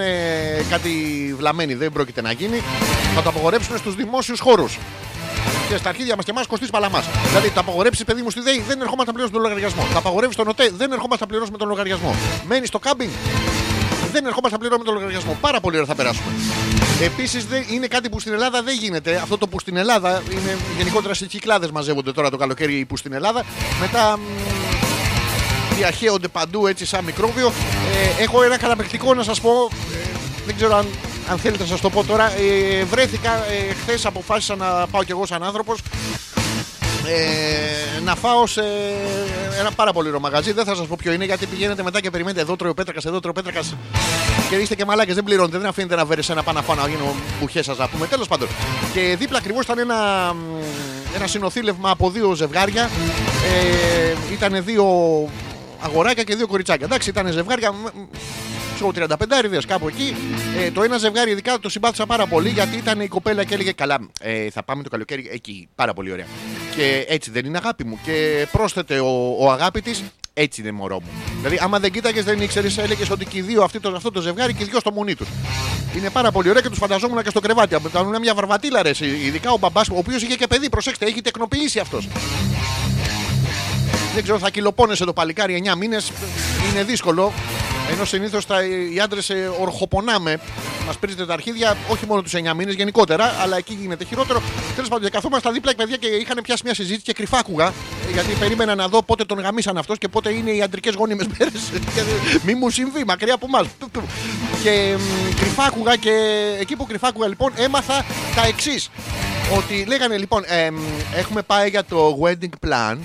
Κάτι 0.70 0.90
βλαμμένοι. 1.38 1.74
Δεν 1.74 1.92
πρόκειται 1.92 2.22
να 2.22 2.32
γίνει. 2.32 2.62
Θα 3.14 3.22
το 3.22 3.28
απαγορέψουν 3.28 3.78
στους 3.78 3.94
δημόσιους 3.94 4.40
χώρους. 4.40 4.78
Και 5.68 5.76
στα 5.76 5.88
αρχίδια 5.88 6.16
μας 6.16 6.24
και 6.24 6.30
εμάς 6.30 6.46
κοστίζει 6.46 6.70
παλαμάς. 6.70 7.04
Δηλαδή, 7.28 7.50
τα 7.50 7.60
απαγορέψει 7.60 8.04
παιδί 8.04 8.22
μου 8.22 8.30
στη 8.30 8.40
ΔΕΗ, 8.40 8.64
δεν 8.68 8.80
ερχόμαστε 8.80 9.10
να 9.10 9.12
πληρώσουμε 9.12 9.38
τον 9.38 9.50
λογαριασμό. 9.50 9.86
Τα 9.92 9.98
απαγορεύσει 9.98 10.36
τον 10.36 10.48
ΟΤΕ, 10.48 10.70
δεν 10.76 10.92
ερχόμαστε 10.92 11.24
να 11.24 11.30
πληρώσουμε 11.30 11.58
τον 11.58 11.68
λογαριασμό. 11.68 12.14
Μένεις 12.48 12.68
στο 12.68 12.78
κάμπινγκ, 12.78 13.10
δεν 14.16 14.26
ερχόμαστε 14.26 14.56
να 14.56 14.58
πληρώνουμε 14.58 14.84
τον 14.88 14.94
λογαριασμό. 14.94 15.36
Πάρα 15.40 15.60
πολύ 15.60 15.74
ωραία 15.74 15.88
θα 15.88 15.94
περάσουμε. 15.94 16.30
Επίσης 17.02 17.46
είναι 17.70 17.86
κάτι 17.86 18.08
που 18.08 18.20
στην 18.20 18.32
Ελλάδα 18.32 18.62
δεν 18.62 18.76
γίνεται. 18.76 19.16
Αυτό 19.16 19.38
το 19.38 19.46
που 19.48 19.60
στην 19.60 19.76
Ελλάδα 19.76 20.22
είναι 20.30 20.56
γενικότερα 20.76 21.14
σε 21.14 21.26
κυκλάδες 21.26 21.70
μαζεύονται 21.70 22.12
τώρα 22.12 22.30
το 22.30 22.36
καλοκαίρι 22.36 22.84
που 22.84 22.96
στην 22.96 23.12
Ελλάδα. 23.12 23.44
Μετά 23.80 24.18
μ, 24.18 24.22
διαχέονται 25.76 26.28
παντού 26.28 26.66
έτσι 26.66 26.86
σαν 26.86 27.04
μικρόβιο. 27.04 27.52
Ε, 28.18 28.22
έχω 28.22 28.42
ένα 28.42 28.58
καταπληκτικό 28.58 29.14
να 29.14 29.22
σας 29.22 29.40
πω. 29.40 29.70
ε, 29.92 30.08
δεν 30.46 30.56
ξέρω 30.56 30.76
αν, 30.76 30.86
αν 31.30 31.38
θέλετε 31.38 31.62
να 31.62 31.68
σας 31.68 31.80
το 31.80 31.90
πω 31.90 32.04
τώρα. 32.04 32.32
Ε, 32.36 32.84
βρέθηκα 32.84 33.30
ε, 33.34 33.74
χθες, 33.82 34.06
αποφάσισα 34.06 34.56
να 34.56 34.86
πάω 34.86 35.04
κι 35.04 35.10
εγώ 35.10 35.26
σαν 35.26 35.42
άνθρωπος 35.42 35.80
ε, 37.08 38.00
να 38.04 38.14
φάω 38.14 38.46
σε 38.46 38.62
ένα 39.60 39.70
πάρα 39.70 39.92
πολύ 39.92 40.08
ωραίο 40.08 40.20
μαγαζί. 40.20 40.52
Δεν 40.52 40.64
θα 40.64 40.74
σας 40.74 40.86
πω 40.86 40.96
ποιο 40.98 41.12
είναι 41.12 41.24
γιατί 41.24 41.46
πηγαίνετε 41.46 41.82
μετά 41.82 42.00
και 42.00 42.10
περιμένετε 42.10 42.40
εδώ 42.40 42.56
τρώει 42.56 42.70
ο 42.70 42.74
Πέτρακας, 42.74 43.04
εδώ 43.04 43.20
τρώει 43.20 43.30
ο 43.36 43.42
Πέτρακας. 43.42 43.76
Και 44.48 44.56
είστε 44.56 44.74
και 44.74 44.84
μαλάκες, 44.84 45.14
δεν 45.14 45.24
πληρώνετε. 45.24 45.58
Δεν 45.58 45.68
αφήνετε 45.68 45.94
να 45.94 46.04
βέρεσε 46.04 46.32
ένα 46.32 46.42
πάνω 46.42 46.58
να 46.58 46.64
φάω 46.64 46.76
να 46.76 46.88
γίνω 46.88 47.14
μπουχές 47.40 47.64
σας 47.64 47.78
να 47.78 47.88
πούμε. 47.88 48.06
Τέλος 48.06 48.28
πάντων. 48.28 48.48
Και 48.92 49.16
δίπλα 49.18 49.38
ακριβώς 49.38 49.64
ήταν 49.64 49.78
ένα, 49.78 50.32
μ, 50.34 50.62
ένα 51.14 51.26
συνοθήλευμα 51.26 51.90
από 51.90 52.10
δύο 52.10 52.34
ζευγάρια. 52.34 52.90
Ε, 53.54 54.32
ήταν 54.32 54.64
δύο 54.64 54.84
αγοράκια 55.80 56.22
και 56.22 56.34
δύο 56.34 56.46
κοριτσάκια. 56.46 56.86
Εντάξει, 56.86 57.10
ήταν 57.10 57.32
ζευγάρια. 57.32 57.72
Μ, 58.76 58.86
μ, 58.86 58.92
ξέρω 58.92 59.08
35 59.18 59.24
αριδε 59.30 59.60
κάπου 59.66 59.88
εκεί. 59.88 60.16
Ε, 60.58 60.70
το 60.70 60.82
ένα 60.82 60.98
ζευγάρι 60.98 61.30
ειδικά 61.30 61.58
το 61.58 61.68
συμπάθησα 61.68 62.06
πάρα 62.06 62.26
πολύ 62.26 62.48
γιατί 62.48 62.76
ήταν 62.76 63.00
η 63.00 63.08
κοπέλα 63.08 63.44
και 63.44 63.54
έλεγε 63.54 63.72
Καλά, 63.72 63.98
ε, 64.20 64.50
θα 64.50 64.62
πάμε 64.62 64.82
το 64.82 64.88
καλοκαίρι 64.88 65.28
εκεί. 65.32 65.68
Πάρα 65.74 65.94
πολύ 65.94 66.12
ωραία. 66.12 66.26
Και 66.76 67.04
έτσι 67.08 67.30
δεν 67.30 67.44
είναι 67.44 67.56
αγάπη 67.56 67.84
μου. 67.84 67.98
Και 68.04 68.46
πρόσθετε 68.52 69.00
ο, 69.00 69.36
ο 69.38 69.50
αγάπη 69.50 69.82
τη, 69.82 69.98
έτσι 70.34 70.60
είναι 70.60 70.72
μωρό 70.72 71.00
μου. 71.00 71.08
Δηλαδή, 71.36 71.58
άμα 71.60 71.78
δεν 71.78 71.92
κοίταγε, 71.92 72.22
δεν 72.22 72.40
ήξερε, 72.40 72.68
έλεγε 72.76 73.04
ότι 73.10 73.24
και 73.24 73.38
οι 73.38 73.40
δύο 73.40 73.62
αυτοί 73.62 73.80
το, 73.80 73.92
αυτό 73.96 74.10
το 74.10 74.20
ζευγάρι 74.20 74.54
και 74.54 74.62
οι 74.62 74.66
δυο 74.66 74.80
στο 74.80 74.92
μονί 74.92 75.14
του. 75.14 75.26
Είναι 75.96 76.10
πάρα 76.10 76.30
πολύ 76.30 76.48
ωραία 76.48 76.62
και 76.62 76.68
του 76.68 76.76
φανταζόμουν 76.76 77.22
και 77.22 77.30
στο 77.30 77.40
κρεβάτι. 77.40 77.76
Ήταν 77.86 78.18
μια 78.20 78.34
βαρβατήλα 78.34 78.82
ρε, 78.82 78.88
εσύ. 78.88 79.06
ειδικά 79.06 79.50
ο 79.50 79.58
μπαμπά, 79.58 79.80
ο 79.80 79.96
οποίο 79.96 80.16
είχε 80.16 80.36
και 80.36 80.46
παιδί, 80.46 80.68
προσέξτε, 80.68 81.06
έχει 81.06 81.20
τεκνοποιήσει 81.20 81.78
αυτό. 81.78 82.00
Δεν 84.14 84.22
ξέρω, 84.22 84.38
θα 84.38 84.50
κυλοπώνεσαι 84.50 85.04
το 85.04 85.12
παλικάρι 85.12 85.62
9 85.72 85.76
μήνε. 85.76 85.96
Είναι 86.72 86.82
δύσκολο. 86.82 87.32
Ενώ 87.90 88.04
συνήθως 88.04 88.46
οι 88.94 89.00
άντρες 89.00 89.30
ορχοπονάμε. 89.60 90.38
Μας 90.86 90.96
πρίζετε 90.98 91.26
τα 91.26 91.32
αρχίδια, 91.32 91.76
όχι 91.88 92.06
μόνο 92.06 92.22
τους 92.22 92.32
9 92.34 92.54
μήνες, 92.54 92.74
γενικότερα, 92.74 93.34
αλλά 93.40 93.56
εκεί 93.56 93.78
γίνεται 93.80 94.04
χειρότερο. 94.04 94.42
Τέλος 94.74 94.88
πάντων, 94.88 95.04
και 95.04 95.10
καθόμασταν 95.10 95.52
δίπλα 95.52 95.70
οι 95.70 95.74
παιδιά 95.74 95.96
και 95.96 96.06
είχαν 96.06 96.40
πιάσει 96.42 96.62
μια 96.64 96.74
συζήτηση 96.74 97.02
και 97.04 97.12
κρυφά 97.12 97.38
άκουγα. 97.38 97.66
ε, 97.66 98.12
Γιατί 98.12 98.32
περίμενα 98.38 98.74
να 98.74 98.88
δω 98.88 99.02
πότε 99.02 99.24
τον 99.24 99.40
γαμίσαν 99.40 99.78
αυτός 99.78 99.98
και 99.98 100.08
πότε 100.08 100.32
είναι 100.32 100.50
οι 100.50 100.62
αντρικές 100.62 100.94
γόνιμες 100.94 101.26
μέρες. 101.38 101.60
Μη 102.46 102.54
μου 102.54 102.70
συμβεί, 102.70 103.04
μακριά 103.04 103.34
από 103.34 103.46
εμάς. 103.48 103.66
Και 104.62 104.94
μ, 104.98 105.34
κρυφά 105.40 105.64
άκουγα 105.64 105.96
και 105.96 106.10
εκεί 106.60 106.76
που 106.76 106.86
κρυφά 106.86 107.08
άκουγα 107.08 107.28
λοιπόν 107.28 107.52
έμαθα 107.56 108.04
τα 108.34 108.46
εξής. 108.46 108.90
Ότι 109.56 109.84
λέγανε 109.88 110.16
λοιπόν, 110.16 110.42
εμ, 110.46 110.76
έχουμε 111.14 111.42
πάει 111.42 111.68
για 111.68 111.84
το 111.84 112.18
wedding 112.22 112.68
plan 112.68 112.96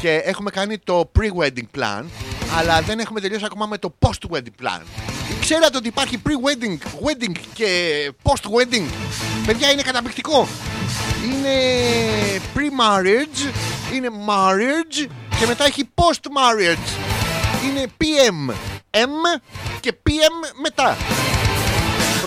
και 0.00 0.14
έχουμε 0.24 0.50
κάνει 0.50 0.78
το 0.78 1.10
pre-wedding 1.18 1.78
plan, 1.78 2.04
αλλά 2.58 2.80
δεν 2.82 2.98
έχουμε 2.98 3.20
τελειώσει 3.20 3.44
ακόμα 3.44 3.66
με 3.66 3.78
το 3.78 3.94
post-wedding 3.98 4.64
plan. 4.64 4.82
Ξέρατε 5.40 5.76
ότι 5.76 5.88
υπάρχει 5.88 6.22
pre-wedding, 6.26 6.76
wedding 7.06 7.36
και 7.52 7.68
post-wedding; 8.22 8.86
Παιδιά, 9.46 9.70
είναι 9.70 9.82
καταπληκτικό. 9.82 10.48
Είναι 11.24 11.56
pre-marriage, 12.54 13.52
είναι 13.94 14.08
marriage 14.28 15.10
και 15.40 15.46
μετά 15.46 15.64
έχει 15.64 15.88
post-marriage. 15.94 16.88
Είναι 17.64 17.86
PM, 17.98 18.52
M 18.90 19.40
και 19.80 19.92
PM 20.06 20.60
μετά. 20.62 20.96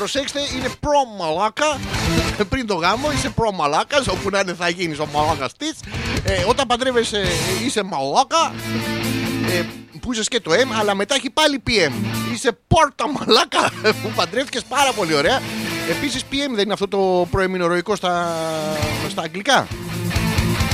Προσέξτε, 0.01 0.39
είναι 0.55 0.69
προ-μαλάκα. 0.79 1.79
Πριν 2.49 2.67
το 2.67 2.75
γάμο 2.75 3.11
είσαι 3.11 3.29
προ-μαλάκας. 3.29 4.07
Όπου 4.07 4.29
να 4.29 4.39
είναι 4.39 4.53
θα 4.53 4.69
γίνεις 4.69 4.99
ο 4.99 5.07
μαλάκα 5.13 5.49
τη. 5.57 5.67
Ε, 6.23 6.43
όταν 6.47 6.67
παντρεύεσαι 6.67 7.17
ε, 7.17 7.65
είσαι 7.65 7.83
μαλάκα. 7.83 8.53
Ε, 9.51 9.63
που 10.01 10.13
είσαι 10.13 10.21
και 10.23 10.39
το 10.39 10.51
M, 10.51 10.67
αλλά 10.79 10.95
μετά 10.95 11.15
έχει 11.15 11.29
πάλι 11.29 11.63
PM. 11.67 11.91
Είσαι 12.33 12.57
πόρτα 12.67 13.05
μαλάκα 13.11 13.71
που 13.81 14.11
παντρεύτηκες 14.15 14.63
πάρα 14.63 14.91
πολύ 14.91 15.13
ωραία. 15.13 15.41
Επίσης 15.89 16.21
PM 16.31 16.49
δεν 16.53 16.63
είναι 16.63 16.73
αυτό 16.73 16.87
το 16.87 17.27
προεμινορροϊκό 17.31 17.95
στα, 17.95 18.35
στα 19.09 19.21
αγγλικά. 19.21 19.67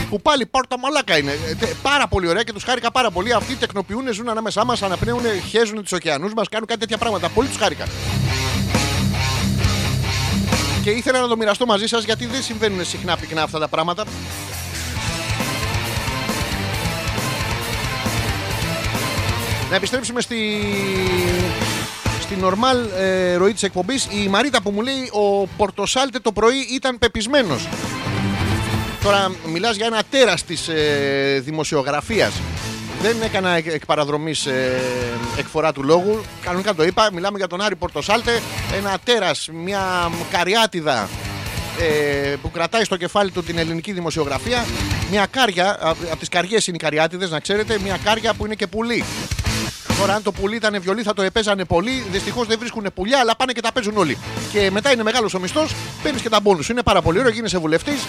Που 0.10 0.22
πάλι 0.22 0.46
πόρτα 0.46 0.80
μαλάκα 0.80 1.18
είναι. 1.18 1.32
Ε, 1.32 1.54
τε- 1.56 1.76
Πάρα 1.82 2.08
πολύ 2.08 2.28
ωραία 2.28 2.44
και 2.44 2.54
τους 2.54 2.64
χάρηκα 2.64 2.92
πάρα 2.92 3.12
πολύ. 3.12 3.34
Αυτοί 3.34 3.56
τεκνοποιούν, 3.56 4.14
ζουν 4.14 4.30
ανάμεσά 4.30 4.66
μας, 4.66 4.82
αναπνέουν, 4.82 5.22
χέζουν 5.50 5.82
τους 5.82 5.92
ωκεανούς 5.92 6.34
μας, 6.34 6.50
κάνουν 6.50 6.68
κάτι 6.68 6.80
τέτοια 6.80 6.98
πράγματα. 6.98 7.30
Πολύ 7.30 7.48
τους 7.48 7.58
χάρηκα. 7.58 7.86
Και 10.88 10.94
ήθελα 10.94 11.20
να 11.20 11.28
το 11.28 11.38
μοιραστώ 11.38 11.66
μαζί 11.66 11.88
σας 11.88 12.04
γιατί 12.04 12.26
δεν 12.26 12.44
συμβαίνουν 12.44 12.86
συχνά 12.86 13.18
πυκνά 13.18 13.44
αυτά 13.44 13.60
τα 13.60 13.68
πράγματα. 13.68 14.06
Να 19.70 19.76
επιστρέψουμε 19.76 20.22
στη, 20.22 20.62
στη 22.22 22.36
νορμάλ 22.36 22.78
ε, 22.98 23.36
ροή 23.36 23.54
της 23.54 23.64
εκπομπής. 23.64 24.08
Η 24.12 24.28
Μαρίτα 24.28 24.62
που 24.62 24.72
μου 24.72 24.82
λέει 24.82 25.10
ο 25.12 25.48
Πορτοσάλτε 25.58 26.20
το 26.20 26.32
πρωί 26.32 26.68
ήταν 26.72 26.98
πεπισμένος. 26.98 27.68
Τώρα 29.04 29.32
μιλάς 29.46 29.76
για 29.76 29.86
ένα 29.86 30.04
τέρας 30.10 30.44
της 30.44 30.68
ε, 30.68 31.42
δημοσιογραφίας. 31.44 32.34
Δεν 33.02 33.22
έκανα 33.22 33.50
εκ, 33.50 33.66
εκ 33.66 33.86
παραδρομής 33.86 34.46
ε, 34.46 34.82
εκφορά 35.38 35.74
του 35.74 35.84
λόγου. 35.84 36.22
Κανονικά 36.42 36.74
το 36.76 36.84
είπα. 36.84 37.10
Μιλάμε 37.14 37.38
για 37.38 37.48
τον 37.48 37.62
Άρη 37.62 37.76
Πορτοσάλτε. 37.76 38.42
Ένα 38.78 38.98
τέρας, 39.04 39.50
μια 39.54 40.12
καριάτιδα 40.32 41.10
ε, 41.80 42.36
που 42.42 42.52
κρατάει 42.52 42.84
στο 42.84 42.98
κεφάλι 42.98 43.32
του 43.32 43.44
την 43.44 43.58
ελληνική 43.58 43.92
δημοσιογραφία. 43.92 44.66
Μια 45.12 45.26
κάρια, 45.32 45.78
από 45.82 46.18
τις 46.20 46.30
καριές 46.30 46.68
είναι 46.68 46.76
οι 46.76 46.80
καριάτιδες, 46.80 47.30
να 47.30 47.40
ξέρετε, 47.40 47.80
μια 47.84 48.00
κάρια 48.04 48.34
που 48.34 48.46
είναι 48.46 48.56
και 48.56 48.68
πουλί. 48.68 49.04
Τώρα, 50.00 50.14
αν 50.14 50.24
το 50.24 50.32
πουλί 50.32 50.56
ήταν 50.56 50.82
βιολί, 50.82 51.02
θα 51.04 51.14
το 51.14 51.22
επέζανε 51.22 51.66
πολύ. 51.66 52.06
Δυστυχώς 52.12 52.48
δεν 52.48 52.60
βρίσκουν 52.60 52.86
πουλιά, 52.94 53.20
αλλά 53.20 53.36
πάνε 53.36 53.52
και 53.52 53.62
τα 53.62 53.72
παίζουν 53.72 53.98
όλοι. 53.98 54.18
Και 54.52 54.72
μετά 54.72 54.92
είναι 54.92 55.04
μεγάλος 55.04 55.34
ο 55.34 55.40
μισθός, 55.40 55.76
παίρνεις 56.04 56.22
και 56.22 56.30
τα 56.30 56.40
μπόνους. 56.40 56.70
Είναι 56.70 56.84
πάρα 56.84 57.02
πολύ 57.02 57.20
ωραίο, 57.20 57.32
γίνεσαι 57.32 57.58
βουλευτής. 57.58 58.06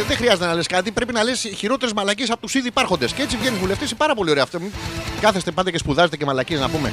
Ε, 0.00 0.04
δεν 0.06 0.16
χρειάζεται 0.16 0.46
να 0.46 0.54
λες 0.54 0.66
κάτι, 0.66 0.90
πρέπει 0.90 1.12
να 1.12 1.22
λες 1.22 1.52
χειρότερες 1.56 1.94
μαλακίες 1.94 2.30
από 2.30 2.40
τους 2.40 2.54
ήδη 2.54 2.68
υπάρχοντες. 2.68 3.12
Και 3.12 3.22
έτσι 3.22 3.36
βγαίνει 3.36 3.56
βουλευτή, 3.56 3.84
είναι 3.84 3.94
πάρα 3.96 4.14
πολύ 4.14 4.30
ωραίο 4.30 4.42
αυτό. 4.42 4.60
Μην 4.60 4.70
Κάθεστε 5.20 5.50
πάντα 5.50 5.70
και 5.70 5.78
σπουδάζετε 5.78 6.16
και 6.16 6.24
μαλακίες 6.24 6.60
να 6.60 6.68
πούμε. 6.68 6.92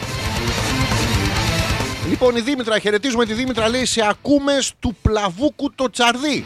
Λοιπόν, 2.09 2.35
η 2.35 2.41
Δήμητρα, 2.41 2.79
χαιρετίζουμε 2.79 3.25
τη 3.25 3.33
Δήμητρα, 3.33 3.69
λέει 3.69 3.85
σε 3.85 4.07
ακούμε 4.09 4.53
του 4.79 4.95
πλαβούκου 5.01 5.73
το 5.75 5.89
τσαρδί. 5.89 6.45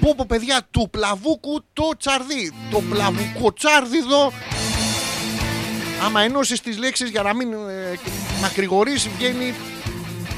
Πω 0.00 0.14
πω 0.16 0.24
παιδιά, 0.28 0.66
του 0.70 0.88
πλαβούκου 0.90 1.64
το 1.72 1.90
τσαρδί. 1.98 2.52
Το 2.70 2.82
πλαβουκοτσάρδιδο 2.90 4.32
άμα 6.04 6.20
ενώσεις 6.20 6.60
τις 6.60 6.78
λέξεις 6.78 7.10
για 7.10 7.22
να 7.22 7.34
μην 7.34 7.52
ε, 7.52 7.98
μακρηγορήσει, 8.40 9.10
βγαίνει 9.16 9.54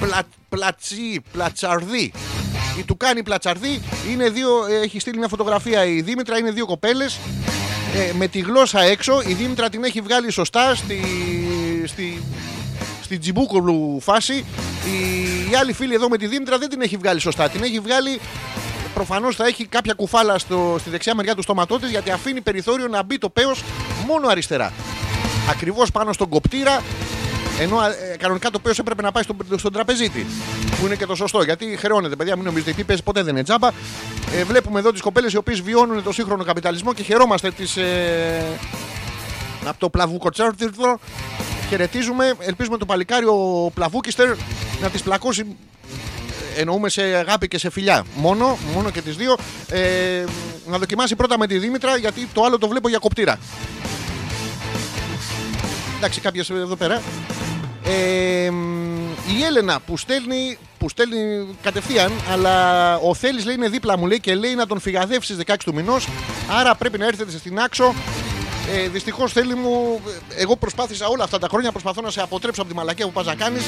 πλα, 0.01 0.23
πλατσί, 0.49 1.23
πλατσαρδί. 1.33 2.13
Η 2.79 2.83
του 2.83 2.97
κάνει 2.97 3.23
πλατσαρδί 3.23 3.83
είναι 4.11 4.29
δύο, 4.29 4.49
ε, 4.71 4.81
έχει 4.85 5.01
στείλει 5.01 5.19
μια 5.19 5.29
φωτογραφία 5.29 5.85
η 5.85 6.01
Δήμητρα, 6.01 6.39
είναι 6.39 6.51
δύο 6.51 6.67
κοπέλες 6.67 7.19
ε, 7.95 8.13
με 8.13 8.27
τη 8.27 8.39
γλώσσα 8.39 8.81
έξω. 8.81 9.23
Η 9.27 9.33
Δήμητρα 9.33 9.69
την 9.69 9.85
έχει 9.85 10.01
βγάλει 10.01 10.31
σωστά 10.31 10.75
στη, 10.75 11.01
στη, 11.87 12.23
στη 13.03 13.19
τζιμπούκολου 13.19 14.01
φάση. 14.01 14.35
Η, 14.35 15.51
η 15.51 15.55
άλλη 15.55 15.73
φίλη 15.73 15.95
εδώ 15.95 16.09
με 16.09 16.17
τη 16.17 16.27
Δήμητρα 16.27 16.59
δεν 16.59 16.69
την 16.69 16.81
έχει 16.81 16.97
βγάλει 16.97 17.21
σωστά. 17.21 17.49
Την 17.49 17.63
έχει 17.63 17.81
βγάλει 17.81 18.21
προφανώς 18.95 19.37
θα 19.37 19.47
έχει 19.47 19.67
κάποια 19.67 19.95
κουφάλα 19.95 20.39
στο, 20.39 20.77
στη 20.81 20.91
δεξιά 20.91 21.15
μεριά 21.15 21.35
του 21.35 21.43
στόματό 21.43 21.79
της 21.79 21.91
γιατί 21.91 22.11
αφήνει 22.11 22.41
περιθώριο 22.41 22.89
να 22.89 23.03
μπει 23.03 23.19
το 23.19 23.29
πέος 23.29 23.65
μόνο 24.07 24.29
αριστερά. 24.29 24.73
Ακριβώς 25.51 25.91
πάνω 25.91 26.13
στον 26.13 26.29
κοπτήρα. 26.29 26.83
Ενώ 27.61 27.77
ε, 27.85 28.17
κανονικά 28.19 28.51
το 28.51 28.59
πέος 28.59 28.79
έπρεπε 28.79 29.03
να 29.03 29.13
πάει 29.13 29.23
στον, 29.23 29.37
στον 29.57 29.73
τραπεζίτη. 29.73 30.27
Που 30.83 30.89
είναι 30.89 30.97
και 30.97 31.07
το 31.07 31.15
σωστό. 31.15 31.43
Γιατί 31.43 31.77
χρεώνεται, 31.77 32.17
παιδιά, 32.17 32.37
μην 32.37 32.45
νομίζετε. 32.45 32.73
Τι 32.73 32.85
παίζει 32.85 33.03
ποτέ 33.03 33.23
δεν 33.23 33.35
είναι 33.35 33.43
τζάμπα. 33.43 33.69
Ε, 34.35 34.45
βλέπουμε 34.45 34.79
εδώ 34.79 34.93
τις 34.93 35.01
κοπέλες 35.01 35.33
οι 35.33 35.37
οποίες 35.37 35.61
βιώνουν 35.61 36.03
το 36.03 36.13
σύγχρονο 36.13 36.45
καπιταλισμό 36.45 36.95
και 36.95 37.03
χαιρόμαστε 37.03 37.51
τις, 37.51 37.77
ε, 37.77 38.59
από 39.67 39.79
το 39.79 39.91
πλαβούκοτσάρτυρθρο. 39.91 40.99
Χαιρετίζουμε. 41.69 42.35
Ελπίζουμε 42.39 42.79
το 42.79 42.87
παλικάρι 42.87 43.27
ο 43.27 43.71
Πλαβούκιστερ 43.75 44.35
να 44.81 44.91
τις 44.91 45.03
πλακώσει 45.03 45.57
εννοούμε 46.57 46.89
σε 46.89 47.03
αγάπη 47.03 47.49
και 47.49 47.59
σε 47.59 47.71
φιλιά. 47.71 48.05
Μόνο, 48.15 48.59
μόνο 48.75 48.91
και 48.91 49.01
τις 49.01 49.17
δύο. 49.17 49.37
Ε, 49.69 50.25
να 50.67 50.79
δοκιμάσει 50.79 51.17
πρώτα 51.17 51.39
με 51.39 51.47
τη 51.47 51.59
Δήμητρα 51.59 51.97
γιατί 51.97 52.29
το 52.33 52.43
άλλο 52.43 52.59
το 52.59 52.69
βλέπω 52.69 52.89
για 52.89 52.99
κοπτήρα. 52.99 53.39
Εντάξει, 55.97 56.21
κάποιες 56.21 56.51
εδώ 56.51 56.77
πέρα. 56.77 57.03
Ε, 57.85 58.51
η 59.39 59.45
Έλενα 59.47 59.81
που 59.87 59.97
στέλνει, 59.97 60.59
που 60.79 60.89
στέλνει 60.89 61.47
κατευθείαν, 61.63 62.13
αλλά 62.33 62.97
ο 62.97 63.15
Θέλης 63.15 63.45
λέει 63.45 63.55
είναι 63.55 63.69
δίπλα 63.69 63.99
μου 63.99 64.07
λέει 64.07 64.21
και 64.21 64.35
λέει 64.35 64.55
να 64.55 64.67
τον 64.67 64.81
φυγαδεύσεις 64.81 65.35
στις 65.35 65.55
16 65.55 65.57
του 65.65 65.75
μηνός. 65.75 66.09
Άρα 66.51 66.75
πρέπει 66.75 66.99
να 66.99 67.07
έρθετε 67.07 67.31
στην 67.31 67.59
άξο. 67.59 67.95
Ε, 68.75 68.89
Δυστυχώς 68.89 69.33
θέλει 69.33 69.55
μου, 69.55 70.01
εγώ 70.37 70.57
προσπάθησα 70.57 71.07
όλα 71.07 71.25
αυτά 71.25 71.39
τα 71.39 71.49
χρόνια 71.49 71.71
προσπαθώ 71.71 72.01
να 72.01 72.11
σε 72.11 72.21
αποτρέψω 72.21 72.61
από 72.61 72.71
τη 72.71 72.77
μαλακία 72.77 73.07
που 73.07 73.13
πας 73.13 73.27
να 73.27 73.35
κάνεις 73.35 73.65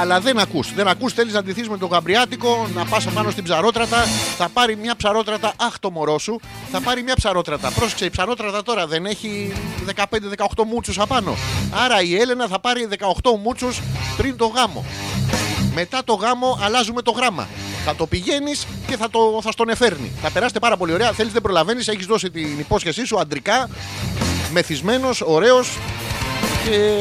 αλλά 0.00 0.20
δεν 0.20 0.38
ακούς. 0.38 0.74
Δεν 0.74 0.88
ακούς, 0.88 1.12
θέλεις 1.12 1.32
να 1.32 1.42
ντυθείς 1.42 1.68
με 1.68 1.78
το 1.78 1.86
γαμπριάτικο, 1.86 2.68
να 2.74 2.84
πας 2.84 3.04
πάνω 3.04 3.30
στην 3.30 3.44
ψαρότρατα, 3.44 4.04
θα 4.36 4.48
πάρει 4.48 4.76
μια 4.76 4.96
ψαρότρατα, 4.96 5.52
αχ 5.56 5.78
το 5.78 5.90
μωρό 5.90 6.18
σου, 6.18 6.40
θα 6.72 6.80
πάρει 6.80 7.02
μια 7.02 7.14
ψαρότρατα. 7.14 7.70
Πρόσεξε, 7.70 8.04
η 8.04 8.10
ψαρότρατα 8.10 8.62
τώρα 8.62 8.86
δεν 8.86 9.06
έχει 9.06 9.52
15-18 9.94 10.64
μούτσους 10.66 10.98
απάνω. 10.98 11.36
Άρα 11.84 12.02
η 12.02 12.16
Έλενα 12.16 12.46
θα 12.46 12.60
πάρει 12.60 12.88
18 13.22 13.30
μούτσους 13.42 13.80
πριν 14.16 14.36
το 14.36 14.46
γάμο. 14.46 14.84
Μετά 15.74 16.04
το 16.04 16.14
γάμο 16.14 16.58
αλλάζουμε 16.62 17.02
το 17.02 17.10
γράμμα. 17.10 17.48
Θα 17.84 17.94
το 17.94 18.06
πηγαίνεις 18.06 18.66
και 18.86 18.96
θα, 18.96 19.10
το, 19.10 19.40
θα 19.42 19.52
στον 19.52 19.68
εφέρνει. 19.68 20.10
Θα 20.22 20.30
περάσετε 20.30 20.58
πάρα 20.58 20.76
πολύ 20.76 20.92
ωραία. 20.92 21.12
Θέλεις, 21.12 21.32
δεν 21.32 21.42
προλαβαίνεις, 21.42 21.88
έχεις 21.88 22.06
δώσει 22.06 22.30
την 22.30 22.58
υπόσχεσή 22.58 23.04
σου 23.04 23.20
αντρικά, 23.20 23.68
μεθυσμένος, 24.52 25.20
ωραίος 25.20 25.78
και 26.64 26.98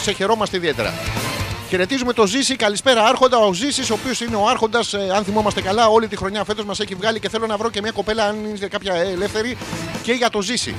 σε 0.00 0.12
χαιρόμαστε 0.12 0.56
ιδιαίτερα. 0.56 0.94
Χαιρετίζουμε 1.70 2.12
το 2.12 2.26
Ζήση. 2.26 2.56
Καλησπέρα, 2.56 3.04
Άρχοντα. 3.04 3.38
Ο 3.38 3.52
Ζήσης, 3.52 3.90
ο 3.90 3.94
οποίος 3.94 4.20
είναι 4.20 4.36
ο 4.36 4.48
Άρχοντας, 4.48 4.94
αν 4.94 5.24
θυμόμαστε 5.24 5.60
καλά, 5.60 5.86
όλη 5.86 6.08
τη 6.08 6.16
χρονιά 6.16 6.44
φέτος 6.44 6.64
μας 6.64 6.80
έχει 6.80 6.94
βγάλει 6.94 7.20
και 7.20 7.28
θέλω 7.28 7.46
να 7.46 7.56
βρω 7.56 7.70
και 7.70 7.80
μια 7.80 7.90
κοπέλα, 7.90 8.24
αν 8.24 8.44
είναι 8.44 8.66
κάποια 8.66 8.94
ελεύθερη, 8.94 9.56
και 10.02 10.12
για 10.12 10.30
το 10.30 10.42
Ζήση. 10.42 10.74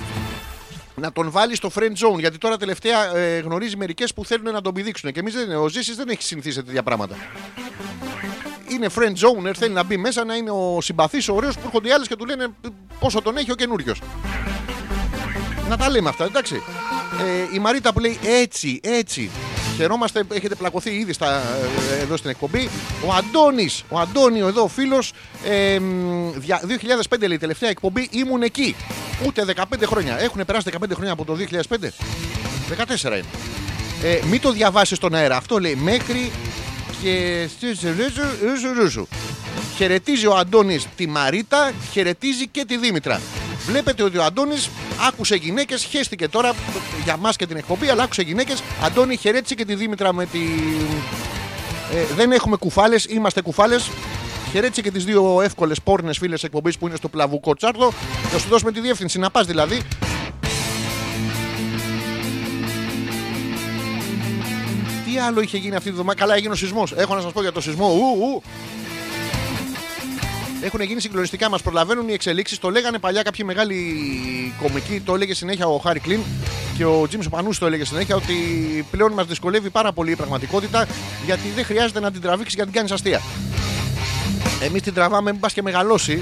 Να 0.95 1.11
τον 1.11 1.31
βάλει 1.31 1.55
στο 1.55 1.71
friend 1.75 2.13
zone. 2.13 2.19
Γιατί 2.19 2.37
τώρα 2.37 2.57
τελευταία 2.57 3.15
ε, 3.15 3.39
γνωρίζει 3.39 3.77
μερικές 3.77 4.13
που 4.13 4.25
θέλουν 4.25 4.53
να 4.53 4.61
τον 4.61 4.73
πηδήξουν. 4.73 5.11
Και 5.11 5.19
εμείς 5.19 5.33
δεν 5.33 5.43
είναι. 5.43 5.55
Ο 5.55 5.67
Ζήσης 5.67 5.95
δεν 5.95 6.09
έχει 6.09 6.23
συνηθίσει 6.23 6.55
σε 6.55 6.63
τέτοια 6.63 6.83
πράγματα. 6.83 7.15
Είναι 8.69 8.87
friend 8.95 9.47
zone, 9.47 9.51
θέλει 9.55 9.73
να 9.73 9.83
μπει 9.83 9.97
μέσα 9.97 10.25
να 10.25 10.35
είναι 10.35 10.51
ο 10.51 10.81
συμπαθής, 10.81 11.29
ο 11.29 11.35
ωραίος 11.35 11.55
που 11.55 11.61
έρχονται 11.65 11.87
οι 11.87 11.91
άλλες 11.91 12.07
και 12.07 12.15
του 12.15 12.25
λένε 12.25 12.47
πόσο 12.99 13.21
τον 13.21 13.37
έχει 13.37 13.51
ο 13.51 13.55
καινούριος. 13.55 14.01
Να 15.69 15.77
τα 15.77 15.89
λέμε 15.89 16.09
αυτά, 16.09 16.25
εντάξει. 16.25 16.63
Ε, 17.51 17.55
η 17.55 17.59
Μαρίτα 17.59 17.93
που 17.93 17.99
λέει 17.99 18.19
έτσι, 18.23 18.79
έτσι. 18.83 19.31
Χαιρόμαστε, 19.77 20.23
έχετε 20.33 20.55
πλακωθεί 20.55 20.89
ήδη 20.89 21.13
στα, 21.13 21.41
ε, 21.99 22.01
εδώ 22.01 22.17
στην 22.17 22.29
εκπομπή. 22.29 22.69
Ο 23.05 23.13
Αντώνης, 23.13 23.83
ο 23.89 23.99
Αντώνιο 23.99 24.47
εδώ, 24.47 24.67
φίλος. 24.67 25.13
Ε, 25.45 25.79
μ, 25.79 26.31
δια- 26.35 26.61
2005 26.65 27.27
λέει 27.27 27.37
τελευταία 27.37 27.69
εκπομπή, 27.69 28.07
ήμουν 28.11 28.41
εκεί. 28.41 28.75
Ούτε 29.25 29.43
15 29.43 29.85
χρόνια. 29.85 30.19
Έχουν 30.19 30.45
περάσει 30.45 30.63
15 30.63 30.93
χρόνια 30.95 31.13
από 31.13 31.25
το 31.25 31.33
2005. 31.35 31.93
14 32.69 33.15
είναι. 33.17 33.25
Ε, 34.03 34.19
μην 34.29 34.41
το 34.41 34.51
διαβάσεις 34.51 34.97
στον 34.97 35.13
αέρα. 35.13 35.35
Αυτό 35.37 35.59
λέει 35.59 35.75
μέχρι 35.75 36.31
και. 37.01 37.47
Χαιρετίζει 39.75 40.27
ο 40.27 40.35
Αντώνης 40.35 40.87
τη 40.95 41.07
Μαρίτα, 41.07 41.71
χαιρετίζει 41.91 42.47
και 42.47 42.65
τη 42.65 42.77
Δήμητρα. 42.77 43.21
Βλέπετε 43.65 44.03
ότι 44.03 44.17
ο 44.17 44.23
Αντώνης 44.23 44.69
άκουσε 45.07 45.35
γυναίκες, 45.35 45.83
χέστηκε 45.83 46.27
τώρα 46.27 46.53
για 47.03 47.17
μας 47.17 47.35
και 47.35 47.45
την 47.45 47.57
εκπομπή, 47.57 47.89
αλλά 47.89 48.03
άκουσε 48.03 48.21
γυναίκες. 48.21 48.63
Αντώνη 48.83 49.17
χαιρέτησε 49.17 49.55
και 49.55 49.65
τη 49.65 49.75
Δήμητρα 49.75 50.13
με 50.13 50.25
τη. 50.25 50.39
Ε, 51.93 52.13
δεν 52.15 52.31
έχουμε 52.31 52.57
κουφάλες, 52.57 53.05
είμαστε 53.05 53.41
κουφάλες. 53.41 53.89
Χαιρέτησε 54.51 54.81
και 54.81 54.91
τις 54.91 55.05
δύο 55.05 55.41
εύκολες 55.41 55.81
πόρνες 55.81 56.17
φίλες 56.17 56.43
εκπομπής 56.43 56.77
που 56.77 56.87
είναι 56.87 56.95
στο 56.95 57.07
πλαβουκό 57.07 57.55
τσάρδο. 57.55 57.93
Θα 58.31 58.39
σου 58.39 58.47
δώσουμε 58.49 58.71
τη 58.71 58.79
διεύθυνση 58.79 59.19
να 59.19 59.29
πας 59.29 59.45
δηλαδή. 59.45 59.81
Τι 65.05 65.19
άλλο 65.19 65.41
είχε 65.41 65.57
γίνει 65.57 65.75
αυτή 65.75 65.89
τη 65.89 65.95
βδομάδα; 65.95 66.19
Καλά, 66.19 66.35
έγινε 66.35 66.53
ο 66.53 66.55
σεισμός. 66.55 66.93
Έχω 66.97 67.15
να 67.15 67.21
σας 67.21 67.31
πω 67.31 67.41
για 67.41 67.51
το 67.51 67.61
σεισμό. 67.61 67.87
Ου, 67.87 68.23
ου. 68.23 68.43
Έχουν 70.63 70.81
γίνει 70.81 71.01
συγκλονιστικά, 71.01 71.49
μας 71.49 71.61
προλαβαίνουν 71.61 72.09
οι 72.09 72.13
εξελίξεις. 72.13 72.59
Το 72.59 72.69
λέγανε 72.69 72.99
παλιά 72.99 73.21
κάποιοι 73.21 73.45
μεγάλοι 73.47 73.75
κομικοί, 74.61 75.01
το 75.05 75.13
έλεγε 75.13 75.33
συνέχεια 75.33 75.67
ο 75.67 75.77
Χάρη 75.77 75.99
Κλίν 75.99 76.19
και 76.77 76.85
ο 76.85 77.07
Τζίμς 77.07 77.29
Πανούση 77.29 77.59
το 77.59 77.65
έλεγε 77.65 77.85
συνέχεια 77.85 78.15
ότι 78.15 78.35
πλέον 78.91 79.11
μας 79.11 79.25
δυσκολεύει 79.25 79.69
πάρα 79.69 79.91
πολύ 79.91 80.11
η 80.11 80.15
πραγματικότητα 80.15 80.87
γιατί 81.25 81.47
δεν 81.55 81.65
χρειάζεται 81.65 81.99
να 81.99 82.11
την 82.11 82.21
τραβήξεις 82.21 82.53
για 82.53 82.63
να 82.63 82.69
την 82.69 82.79
κάνεις 82.79 82.93
αστεία. 82.93 83.21
Εμείς 84.63 84.81
την 84.81 84.93
τραβάμε, 84.93 85.31
μην 85.31 85.39
πας 85.39 85.53
και 85.53 85.61
μεγαλώσει 85.61 86.21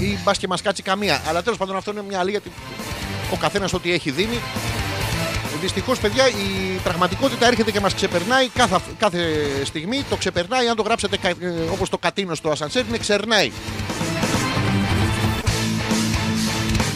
ή 0.00 0.18
μπα 0.24 0.32
και 0.32 0.48
μας 0.48 0.62
κάτσει 0.62 0.82
καμία. 0.82 1.22
Αλλά 1.28 1.42
τέλος 1.42 1.58
πάντων 1.58 1.76
αυτό 1.76 1.90
είναι 1.90 2.02
μια 2.08 2.18
αλήθεια 2.18 2.40
γιατί 2.44 2.60
ο 3.32 3.36
καθένας 3.36 3.72
ό,τι 3.72 3.92
έχει 3.92 4.10
δίνει. 4.10 4.40
Δυστυχώς, 5.60 5.98
παιδιά, 5.98 6.28
η 6.28 6.78
πραγματικότητα 6.82 7.46
έρχεται 7.46 7.70
και 7.70 7.80
μας 7.80 7.94
ξεπερνάει 7.94 8.48
κάθε, 8.48 8.76
κάθε 8.98 9.18
στιγμή. 9.64 10.04
Το 10.10 10.16
ξεπερνάει, 10.16 10.68
αν 10.68 10.76
το 10.76 10.82
γράψετε 10.82 11.18
όπως 11.72 11.88
το 11.88 11.98
κατίνο 11.98 12.34
στο 12.34 12.50
ασανσέρ, 12.50 12.86
είναι 12.88 12.98
ξερνάει. 12.98 13.52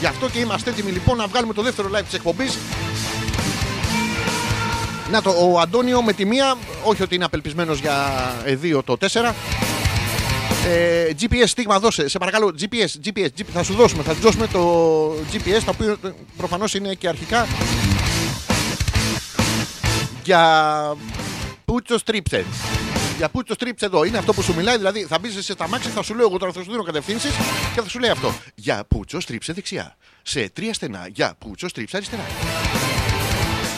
Γι' 0.00 0.06
αυτό 0.06 0.28
και 0.28 0.38
είμαστε 0.38 0.70
έτοιμοι 0.70 0.90
λοιπόν 0.90 1.16
να 1.16 1.26
βγάλουμε 1.26 1.54
το 1.54 1.62
δεύτερο 1.62 1.90
live 1.94 2.02
της 2.04 2.14
εκπομπής. 2.14 2.58
Να 5.10 5.22
το, 5.22 5.30
ο 5.30 5.60
Αντώνιο 5.60 6.02
με 6.02 6.12
τη 6.12 6.24
μία, 6.24 6.54
όχι 6.84 7.02
ότι 7.02 7.14
είναι 7.14 7.24
απελπισμένος 7.24 7.78
για 7.78 7.94
εδίο 8.44 8.82
το 8.82 8.96
4. 9.00 9.32
Ε, 10.66 11.10
GPS 11.20 11.44
στίγμα 11.46 11.78
δώσε, 11.78 12.08
σε 12.08 12.18
παρακαλώ, 12.18 12.54
GPS, 12.60 13.08
GPS, 13.08 13.26
GPS, 13.38 13.50
θα 13.52 13.62
σου 13.62 13.74
δώσουμε, 13.74 14.02
θα 14.02 14.14
σου 14.14 14.20
δώσουμε 14.20 14.46
το 14.46 14.62
GPS, 15.32 15.60
το 15.64 15.70
οποίο 15.70 15.96
προφανώς 16.36 16.74
είναι 16.74 16.94
και 16.94 17.08
αρχικά 17.08 17.46
για 20.24 20.96
πούτσο 21.64 21.98
στρίψε. 21.98 22.44
Για 23.16 23.28
πούτσο 23.28 23.54
στρίψε 23.54 23.84
εδώ. 23.84 24.04
Είναι 24.04 24.18
αυτό 24.18 24.32
που 24.32 24.42
σου 24.42 24.54
μιλάει, 24.54 24.76
δηλαδή 24.76 25.04
θα 25.04 25.18
μπεις 25.18 25.32
σε 25.32 25.52
στα 25.52 25.68
μάξι, 25.68 25.88
θα 25.88 26.02
σου 26.02 26.14
λέω 26.14 26.26
εγώ 26.26 26.38
τώρα, 26.38 26.52
θα 26.52 26.62
σου 26.62 26.70
δίνω 26.70 26.82
κατευθύνσεις 26.82 27.30
και 27.74 27.80
θα 27.80 27.88
σου 27.88 27.98
λέει 27.98 28.10
αυτό. 28.10 28.34
Για 28.54 28.84
πούτσο 28.88 29.20
στρίψε 29.20 29.52
δεξιά. 29.52 29.96
Σε 30.22 30.50
τρία 30.50 30.74
στενά. 30.74 31.06
Για 31.12 31.34
πούτσο 31.38 31.68
στρίψε 31.68 31.96
αριστερά. 31.96 32.22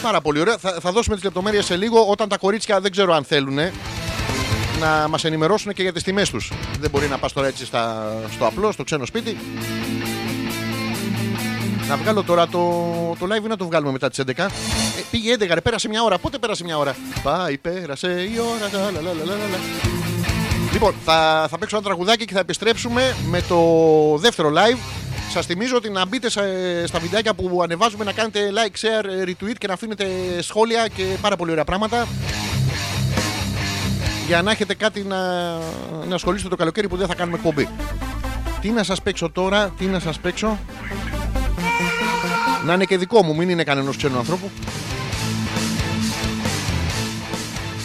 Πάρα 0.03 0.21
πολύ 0.21 0.41
ωραία. 0.41 0.59
Θα, 0.59 0.79
θα 0.81 0.93
δώσουμε 0.93 1.15
τις 1.15 1.25
λεπτομέρειες 1.25 1.65
σε 1.65 1.77
λίγο 1.77 2.07
όταν 2.07 2.29
τα 2.29 2.37
κορίτσια 2.39 2.81
δεν 2.81 2.91
ξέρω 2.91 3.15
αν 3.15 3.25
θέλουν. 3.25 3.59
να 4.81 5.09
μας 5.09 5.25
ενημερώσουν 5.25 5.73
και 5.73 5.83
για 5.83 5.93
τις 5.93 6.03
τιμές 6.03 6.31
τους. 6.31 6.53
Δεν 6.81 6.91
μπορεί 6.91 7.07
να 7.07 7.19
πας 7.19 7.33
τώρα 7.33 7.47
έτσι 7.47 7.65
στα, 7.65 8.13
στο 8.31 8.47
απλό, 8.47 8.73
στο 8.73 8.85
ξένο 8.85 9.07
σπίτι. 9.07 9.37
Να 11.89 11.97
βγάλω 11.97 12.23
τώρα 12.23 12.47
το, 12.49 12.61
το 13.19 13.27
live 13.31 13.45
ή 13.45 13.49
να 13.49 13.57
το 13.57 13.65
βγάλουμε 13.67 13.93
μετά 13.93 14.09
τις 14.11 14.21
11. 14.27 14.31
Ε, 14.39 14.47
πήγε 15.11 15.35
11, 15.39 15.47
ρε, 15.53 15.61
πέρασε 15.61 15.89
μια 15.89 16.03
ώρα. 16.03 16.19
Πότε 16.19 16.39
πέρασε 16.39 16.65
μια 16.65 16.79
ώρα; 16.79 16.95
Πάει, 17.23 17.59
πέρασε 17.59 18.09
η 18.09 18.33
ώρα. 18.39 18.83
λα, 18.85 18.91
λα, 18.91 19.01
λα, 19.03 19.13
λα, 19.13 19.25
λα, 19.25 19.35
λα. 19.35 19.59
Λοιπόν, 20.73 20.95
θα, 21.05 21.47
θα 21.51 21.59
παίξω 21.59 21.77
ένα 21.77 21.85
τραγουδάκι 21.85 22.25
και 22.25 22.33
θα 22.35 22.39
επιστρέψουμε 22.41 23.15
με 23.29 23.43
το 23.49 23.59
δεύτερο 24.19 24.49
live. 24.51 24.79
Σας 25.33 25.47
θυμίζω 25.47 25.77
ότι 25.77 25.91
να 25.91 26.07
μπείτε 26.07 26.31
σε- 26.31 26.87
στα 26.87 26.99
βιντεάκια 26.99 27.35
που 27.35 27.61
ανεβάζουμε 27.63 28.05
να 28.05 28.13
κάνετε 28.13 28.41
like, 28.55 28.77
share, 28.87 29.29
retweet 29.29 29.55
και 29.59 29.67
να 29.67 29.73
αφήνετε 29.73 30.07
σχόλια 30.41 30.89
και 30.89 31.05
πάρα 31.21 31.37
πολύ 31.37 31.51
ωραία 31.51 31.65
πράγματα. 31.65 32.07
Για 34.27 34.43
να 34.43 34.51
έχετε 34.51 34.75
κάτι 34.75 35.03
να, 35.03 35.17
να 36.09 36.15
ασχολείστε 36.15 36.49
το 36.49 36.57
καλοκαίρι 36.57 36.89
που 36.89 36.97
δεν 36.97 37.07
θα 37.07 37.15
κάνουμε 37.15 37.37
εκπομπή. 37.37 37.69
Τι 38.61 38.69
να 38.71 38.83
σας 38.83 39.03
παίξω 39.03 39.31
τώρα, 39.31 39.73
τι 39.79 39.85
να 39.85 39.99
σας 40.01 40.19
παίξω; 40.19 40.59
Να 42.65 42.73
είναι 42.75 42.85
και 42.85 42.99
δικό 42.99 43.23
μου, 43.23 43.35
μην 43.35 43.49
είναι 43.49 43.65
κανένας 43.65 43.97
ξένου 43.97 44.19
ανθρώπου. 44.19 44.51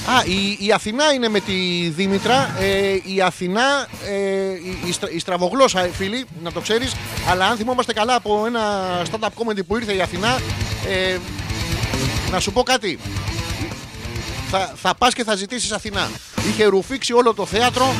Α, 0.05 0.23
η, 0.25 0.65
η 0.65 0.71
Αθηνά 0.71 1.13
είναι 1.13 1.29
με 1.29 1.39
τη 1.39 1.53
Δήμητρα. 1.95 2.55
Ε, 2.59 2.99
η 3.03 3.21
Αθηνά, 3.21 3.87
ε, 4.07 4.15
η, 4.51 4.77
η, 4.87 4.91
στρα- 4.91 5.11
η 5.11 5.19
στραβογλώσσα, 5.19 5.79
ε, 5.81 5.89
φίλοι, 5.93 6.25
να 6.43 6.51
το 6.51 6.59
ξέρεις. 6.59 6.95
Αλλά 7.29 7.45
αν 7.45 7.57
θυμόμαστε 7.57 7.93
καλά 7.93 8.15
από 8.15 8.43
ένα 8.45 8.61
stand-up 9.11 9.27
comedy 9.27 9.65
που 9.67 9.75
ήρθε 9.77 9.93
η 9.93 10.01
Αθηνά, 10.01 10.39
ε, 10.87 11.17
να 12.31 12.39
σου 12.39 12.51
πω 12.51 12.63
κάτι. 12.63 12.99
Θα, 14.49 14.73
θα 14.75 14.95
πας 14.95 15.13
και 15.13 15.23
θα 15.23 15.35
ζητήσεις 15.35 15.71
Αθηνά. 15.71 16.09
Είχε 16.49 16.65
ρουφήξει 16.65 17.13
όλο 17.13 17.33
το 17.33 17.45
θέατρο. 17.45 17.93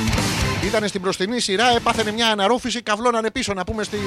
Ήταν 0.66 0.88
στην 0.88 1.02
μπροστινή 1.02 1.40
σειρά, 1.40 1.76
έπαθαινε 1.76 2.12
μια 2.12 2.28
αναρρόφηση, 2.28 2.82
καβλώνανε 2.82 3.32
πίσω 3.32 3.54
να 3.54 3.64
πούμε 3.64 3.84
στη, 3.84 3.98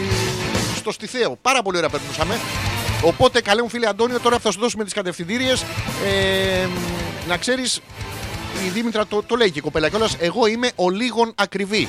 στο 0.82 0.92
Στιθέο. 0.92 1.38
Πάρα 1.42 1.62
πολύ 1.62 1.76
ωραία 1.76 1.88
περνούσαμε. 1.88 2.40
Οπότε, 3.04 3.40
καλέ 3.40 3.62
μου 3.62 3.68
φίλε 3.68 3.88
Αντώνιο, 3.88 4.20
τώρα 4.20 4.38
θα 4.38 4.50
σου 4.50 4.60
δώσουμε 4.60 4.84
τις 4.84 4.92
κατευθυντήριες. 4.92 5.64
Ε, 6.06 6.66
να 7.28 7.36
ξέρεις, 7.36 7.80
η 8.66 8.68
Δήμητρα 8.68 9.06
το, 9.06 9.22
το 9.22 9.36
λέει 9.36 9.50
και 9.50 9.58
η 9.58 9.62
κοπέλα 9.62 9.88
κιόλας. 9.88 10.16
Εγώ 10.18 10.46
είμαι 10.46 10.70
ο 10.76 10.90
λίγων 10.90 11.32
ακριβή. 11.34 11.88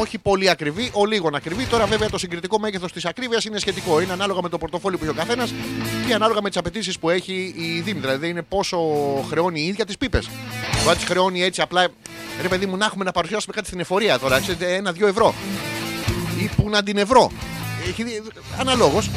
Όχι 0.00 0.18
πολύ 0.18 0.50
ακριβή, 0.50 0.90
ο 0.92 1.06
λίγων 1.06 1.34
ακριβή. 1.34 1.64
Τώρα, 1.64 1.86
βέβαια, 1.86 2.10
το 2.10 2.18
συγκριτικό 2.18 2.58
μέγεθος 2.58 2.92
της 2.92 3.04
ακρίβειας 3.04 3.44
είναι 3.44 3.58
σχετικό. 3.58 4.00
Είναι 4.00 4.12
ανάλογα 4.12 4.42
με 4.42 4.48
το 4.48 4.58
πορτοφόλι 4.58 4.96
που 4.96 5.04
έχει 5.04 5.12
ο 5.12 5.16
καθένας 5.16 5.54
και 6.06 6.14
ανάλογα 6.14 6.42
με 6.42 6.48
τις 6.48 6.58
απαιτήσεις 6.58 6.98
που 6.98 7.10
έχει 7.10 7.54
η 7.56 7.80
Δήμητρα. 7.80 8.10
Δηλαδή, 8.10 8.28
είναι 8.28 8.42
πόσο 8.42 8.78
χρεώνει 9.28 9.60
η 9.60 9.66
ίδια 9.66 9.86
τις 9.86 9.98
πίπες. 9.98 10.28
Το 10.84 10.90
αν 10.90 10.96
τις 10.96 11.04
χρεώνει 11.04 11.42
έτσι 11.42 11.60
απλά. 11.60 11.88
Ρε, 12.42 12.48
παιδί 12.48 12.66
μου, 12.66 12.76
να 12.76 12.84
έχουμε 12.84 13.04
να 13.04 13.12
παρουσιάσουμε 13.12 13.54
κάτι 13.54 13.66
στην 13.66 13.80
εφορία 13.80 14.18
τώρα. 14.18 14.40
Ξέρετε, 14.40 14.74
ένα-δύο 14.74 15.06
ευρώ. 15.06 15.34
Ή 16.42 16.50
που 16.56 16.68
να 16.68 16.82
την 16.82 16.96
ευρώ. 16.96 17.30
Έχει 17.88 18.02
δει- 18.04 18.22
Αναλόγως 18.60 19.10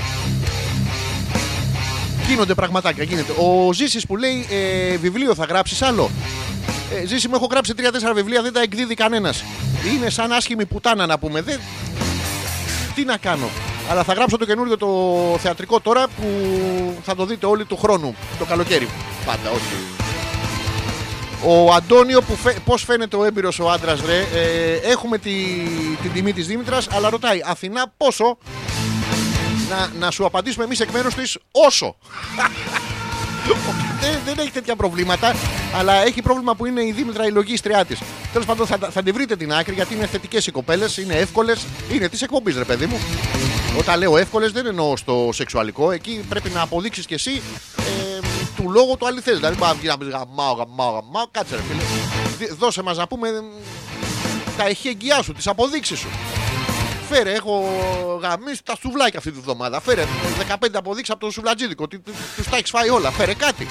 γίνονται 2.27 2.53
πραγματάκια. 2.53 3.03
Γίνεται. 3.03 3.31
Ο 3.37 3.73
Ζήσης 3.73 4.05
που 4.05 4.17
λέει 4.17 4.45
ε, 4.49 4.97
βιβλίο 4.97 5.35
θα 5.35 5.45
γράψεις 5.45 5.81
άλλο. 5.81 6.09
Ε, 7.01 7.05
Ζήση 7.05 7.27
μου 7.27 7.35
έχω 7.35 7.47
γράψει 7.51 7.73
3-4 7.77 7.81
βιβλία, 8.15 8.41
δεν 8.41 8.53
τα 8.53 8.61
εκδίδει 8.61 8.93
κανένας. 8.93 9.43
Είναι 9.95 10.09
σαν 10.09 10.31
άσχημη 10.31 10.65
πουτάνα 10.65 11.05
να 11.05 11.19
πούμε. 11.19 11.41
Δεν... 11.41 11.59
Τι 12.95 13.03
να 13.05 13.17
κάνω. 13.17 13.49
Αλλά 13.89 14.03
θα 14.03 14.13
γράψω 14.13 14.37
το 14.37 14.45
καινούριο 14.45 14.77
το 14.77 14.87
θεατρικό 15.41 15.79
τώρα 15.79 16.07
που 16.07 16.27
θα 17.03 17.15
το 17.15 17.25
δείτε 17.25 17.45
όλοι 17.45 17.65
του 17.65 17.77
χρόνου. 17.77 18.15
Το 18.39 18.45
καλοκαίρι. 18.45 18.87
Πάντα, 19.25 19.49
όχι. 19.49 19.63
Ο 21.45 21.73
Αντώνιο, 21.73 22.21
που 22.21 22.35
φαι... 22.35 22.55
πώς 22.65 22.83
φαίνεται 22.83 23.15
ο 23.15 23.23
έμπειρος 23.23 23.59
ο 23.59 23.69
άντρας, 23.69 23.99
ρε. 24.05 24.17
Ε, 24.19 24.73
έχουμε 24.91 25.17
τη... 25.17 25.31
την 26.01 26.11
τιμή 26.13 26.33
της 26.33 26.47
Δήμητρας, 26.47 26.87
αλλά 26.91 27.09
ρωτάει 27.09 27.39
Αθηνά 27.45 27.93
πόσο; 27.97 28.37
Να, 29.69 29.89
να 29.99 30.11
σου 30.11 30.25
απαντήσουμε 30.25 30.63
εμείς 30.63 30.79
εκ 30.79 30.89
μέρους 30.91 31.13
της 31.15 31.37
όσο. 31.51 31.95
δεν, 34.01 34.19
δεν 34.25 34.37
έχει 34.39 34.51
τέτοια 34.51 34.75
προβλήματα, 34.75 35.35
αλλά 35.77 35.93
έχει 35.93 36.21
πρόβλημα 36.21 36.55
που 36.55 36.65
είναι 36.65 36.81
η 36.85 36.91
Δήμητρα 36.91 37.25
η 37.25 37.31
λογίστριά 37.31 37.85
της. 37.85 37.99
Τέλος 38.31 38.45
πάντων, 38.47 38.67
θα, 38.67 38.77
τα- 38.77 38.89
θα 38.89 39.03
τη 39.03 39.11
βρείτε 39.11 39.35
την 39.35 39.53
άκρη 39.53 39.73
γιατί 39.73 39.93
είναι 39.95 40.05
θετικές 40.05 40.47
οι 40.47 40.51
κοπέλες, 40.51 40.97
είναι 40.97 41.13
εύκολες, 41.13 41.65
είναι 41.91 42.09
της 42.09 42.21
εκπομπής, 42.21 42.57
ρε 42.57 42.63
παιδί 42.63 42.85
μου. 42.85 42.99
Όταν 43.77 43.99
λέω 43.99 44.17
εύκολες, 44.17 44.51
δεν 44.51 44.65
εννοώ 44.65 44.97
στο 44.97 45.29
σεξουαλικό. 45.33 45.91
Εκεί 45.91 46.19
πρέπει 46.29 46.49
να 46.49 46.61
αποδείξεις 46.61 47.05
κι 47.05 47.13
εσύ 47.13 47.41
ε, 47.77 47.81
του 48.63 48.69
λόγου 48.71 48.97
το 48.97 49.05
αληθέ. 49.05 49.33
Δηλαδή, 49.33 49.55
μπορεί 49.55 49.71
να 49.71 49.77
βγει 49.77 49.87
να 49.87 49.97
πει 49.97 50.05
γαμάω, 50.09 50.53
γαμάω, 50.53 50.91
γαμάω. 50.91 51.25
Κάτσε, 51.31 51.55
ρε 51.55 51.61
φίλε. 51.61 51.81
Δι- 52.37 52.53
Δώσε 52.59 52.81
μας 52.83 52.97
να 52.97 53.07
πούμε 53.07 53.27
ε, 53.27 53.31
τα 54.57 54.65
εχέγγυά 54.67 55.21
σου, 55.21 55.33
τις 55.33 55.47
αποδείξεις 55.47 55.99
σου. 55.99 56.07
Φέρε, 57.09 57.31
έχω 57.33 57.63
γαμίσει 58.21 58.63
τα 58.63 58.75
σουβλάκια 58.81 59.17
αυτή 59.19 59.31
τη 59.31 59.39
βδομάδα. 59.39 59.81
Φέρε 59.81 60.03
15 60.59 60.67
αποδείξεις 60.73 61.13
από 61.13 61.25
το 61.25 61.31
σουβλατζίδικο. 61.31 61.87
Του 61.87 62.01
τα 62.49 62.57
έχεις 62.57 62.69
φάει 62.69 62.89
όλα. 62.89 63.11
Φέρε 63.11 63.33
κάτι. 63.33 63.67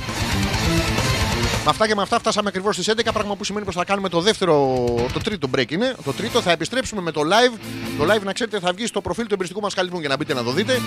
Με 1.65 1.75
αυτά 1.75 1.87
και 1.87 1.95
με 1.95 2.03
αυτά 2.03 2.19
φτάσαμε 2.19 2.49
ακριβώς 2.49 2.75
στις 2.75 2.89
11. 2.89 3.13
Πράγμα 3.13 3.37
που 3.37 3.45
σημαίνει 3.45 3.65
πως 3.65 3.75
θα 3.75 3.85
κάνουμε 3.85 4.09
το 4.09 4.21
δεύτερο, 4.21 4.85
το 5.13 5.19
τρίτο 5.21 5.49
break 5.57 5.71
είναι. 5.73 5.95
Το 6.05 6.13
τρίτο 6.13 6.41
θα 6.41 6.51
επιστρέψουμε 6.51 7.01
με 7.01 7.11
το 7.11 7.21
live. 7.21 7.59
Το 7.99 8.13
live 8.15 8.23
να 8.23 8.33
ξέρετε 8.33 8.59
θα 8.59 8.73
βγει 8.73 8.87
στο 8.87 9.01
προφίλ 9.01 9.27
του 9.27 9.35
εμπριστικού 9.35 9.61
μας 9.61 9.75
καλλιτεχνού 9.75 10.01
για 10.01 10.11
να 10.11 10.17
μπείτε 10.17 10.35
να 10.35 10.43
το 10.43 10.51
δείτε. 10.51 10.81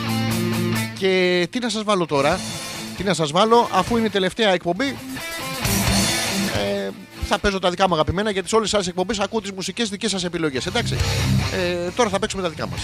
Και 0.99 1.47
τι 1.51 1.59
να 1.59 1.69
σας 1.69 1.83
βάλω 1.83 2.05
τώρα; 2.05 2.39
Τι 2.97 3.03
να 3.03 3.13
σας 3.13 3.31
βάλω 3.31 3.69
αφού 3.71 3.97
είναι 3.97 4.07
η 4.07 4.09
τελευταία 4.09 4.49
εκπομπή. 4.49 4.97
Ε, 6.57 6.89
θα 7.27 7.39
παίζω 7.39 7.59
τα 7.59 7.69
δικά 7.69 7.87
μου 7.87 7.93
αγαπημένα 7.93 8.31
γιατί 8.31 8.49
σε 8.49 8.55
όλες 8.55 8.67
τις 8.67 8.77
άλλες 8.77 8.89
εκπομπές 8.89 9.19
ακούω 9.19 9.41
τις 9.41 9.51
μουσικές 9.51 9.89
δικές 9.89 10.11
σας 10.11 10.23
επιλογές. 10.23 10.65
Εντάξει. 10.65 10.95
Ε, 11.53 11.89
τώρα 11.95 12.09
θα 12.09 12.19
παίξουμε 12.19 12.41
τα 12.41 12.49
δικά 12.49 12.67
μας. 12.67 12.81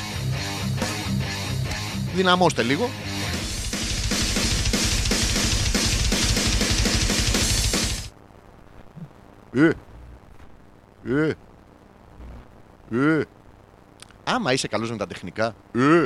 Δυναμώστε 2.16 2.64
λίγο. 2.64 2.90
Ε. 9.54 9.70
Ε. 11.06 11.32
Ε. 12.92 13.24
Άμα 14.24 14.54
είσαι 14.54 14.68
καλός 14.68 14.92
με 14.92 14.98
τα 14.98 15.08
τεχνικά. 15.08 15.56
Ε. 15.76 16.06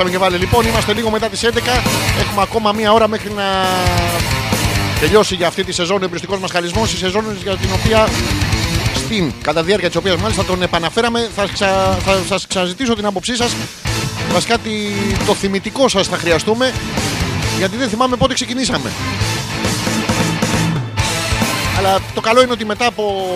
Επιστρέψαμε 0.00 0.10
και 0.30 0.30
βάλε. 0.32 0.44
Λοιπόν, 0.44 0.66
είμαστε 0.72 0.92
λίγο 0.92 1.10
μετά 1.10 1.28
τις 1.28 1.42
11. 1.44 1.82
Έχουμε 2.20 2.42
ακόμα 2.42 2.72
μία 2.72 2.92
ώρα 2.92 3.08
μέχρι 3.08 3.30
να 3.32 3.44
τελειώσει 5.00 5.34
για 5.34 5.46
αυτή 5.46 5.64
τη 5.64 5.72
σεζόν 5.72 6.02
ο 6.02 6.04
εμπριστικός 6.04 6.38
μας 6.38 6.50
χαλισμός. 6.50 6.92
Η 6.92 6.96
σεζόν 6.96 7.24
για 7.42 7.56
την 7.56 7.68
οποία 7.72 8.08
στην 8.94 9.32
κατά 9.42 9.62
διάρκεια 9.62 9.88
της 9.88 9.96
οποίας 9.96 10.16
μάλιστα 10.16 10.44
τον 10.44 10.62
επαναφέραμε. 10.62 11.28
Θα, 11.36 11.46
ξα, 11.52 11.98
θα 12.04 12.18
σας 12.28 12.46
ξαναζητήσω 12.46 12.94
την 12.94 13.06
άποψή 13.06 13.36
σας. 13.36 13.56
Βασικά 14.32 14.58
τη- 14.58 15.24
το 15.26 15.34
θυμητικό 15.34 15.88
σας 15.88 16.06
θα 16.06 16.16
χρειαστούμε. 16.16 16.72
Γιατί 17.58 17.76
δεν 17.76 17.88
θυμάμαι 17.88 18.16
πότε 18.16 18.34
ξεκινήσαμε. 18.34 18.90
Αλλά 21.78 21.98
το 22.14 22.20
καλό 22.20 22.42
είναι 22.42 22.52
ότι 22.52 22.64
μετά 22.64 22.86
από 22.86 23.28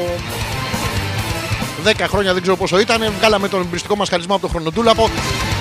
10 1.84 2.06
χρόνια, 2.08 2.32
δεν 2.32 2.42
ξέρω 2.42 2.56
πόσο 2.56 2.78
ήταν, 2.80 3.12
βγάλαμε 3.18 3.48
τον 3.48 3.60
εμπριστικό 3.60 3.96
μας 3.96 4.08
χαλισμό 4.08 4.32
από 4.34 4.42
τον 4.42 4.50
χρονοτούλαπο 4.50 5.10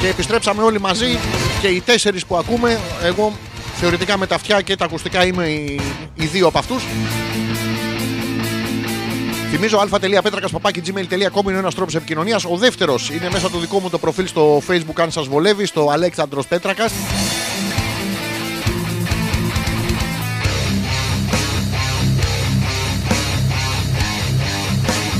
και 0.01 0.07
επιστρέψαμε 0.07 0.63
όλοι 0.63 0.79
μαζί 0.79 1.17
και 1.61 1.67
οι 1.67 1.81
τέσσερις 1.81 2.25
που 2.25 2.37
ακούμε, 2.37 2.79
εγώ 3.03 3.33
θεωρητικά 3.75 4.17
με 4.17 4.27
τα 4.27 4.35
αυτιά 4.35 4.61
και 4.61 4.75
τα 4.75 4.85
ακουστικά 4.85 5.25
είμαι 5.25 5.47
οι, 5.47 5.79
οι 6.15 6.25
δύο 6.25 6.47
από 6.47 6.57
αυτούς. 6.57 6.83
Θυμίζω 9.51 9.77
α.πέτρακα.gmail.com 9.77 11.49
είναι 11.49 11.57
ένας 11.57 11.75
τρόπος 11.75 11.95
επικοινωνίας. 11.95 12.45
Ο 12.45 12.57
δεύτερος 12.57 13.09
είναι 13.09 13.29
μέσα 13.31 13.49
το 13.49 13.57
δικό 13.57 13.79
μου 13.79 13.89
το 13.89 13.97
προφίλ 13.97 14.27
στο 14.27 14.61
Facebook, 14.67 15.01
αν 15.01 15.11
σας 15.11 15.27
βολεύει, 15.27 15.65
στο 15.65 15.89
Αλέξανδρος 15.91 16.47
Πέτρακας. 16.47 16.91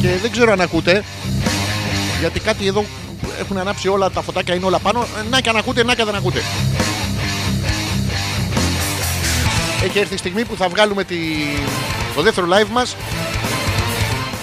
Και 0.02 0.08
δεν 0.22 0.32
ξέρω 0.32 0.52
αν 0.52 0.62
ακούτε, 0.62 1.04
γιατί 2.20 2.40
κάτι 2.40 2.68
εδώ 2.68 2.86
έχουν 3.42 3.58
ανάψει 3.58 3.88
όλα 3.88 4.10
τα 4.10 4.22
φωτάκια, 4.22 4.56
είναι 4.56 4.66
όλα 4.66 4.80
πάνω. 4.80 5.02
Ε, 5.02 5.30
Να 5.30 5.42
και 5.42 5.50
αν 5.50 5.58
ακούτε, 5.58 5.84
να 5.84 5.96
και 5.96 6.04
δεν 6.04 6.16
ακούτε. 6.16 6.42
Έχει 9.84 10.00
έρθει 10.00 10.14
η 10.14 10.18
στιγμή 10.18 10.46
που 10.46 10.56
θα 10.56 10.68
βγάλουμε 10.68 11.04
τη... 11.04 11.18
το 12.16 12.22
δεύτερο 12.22 12.48
live 12.50 12.70
μας 12.72 12.96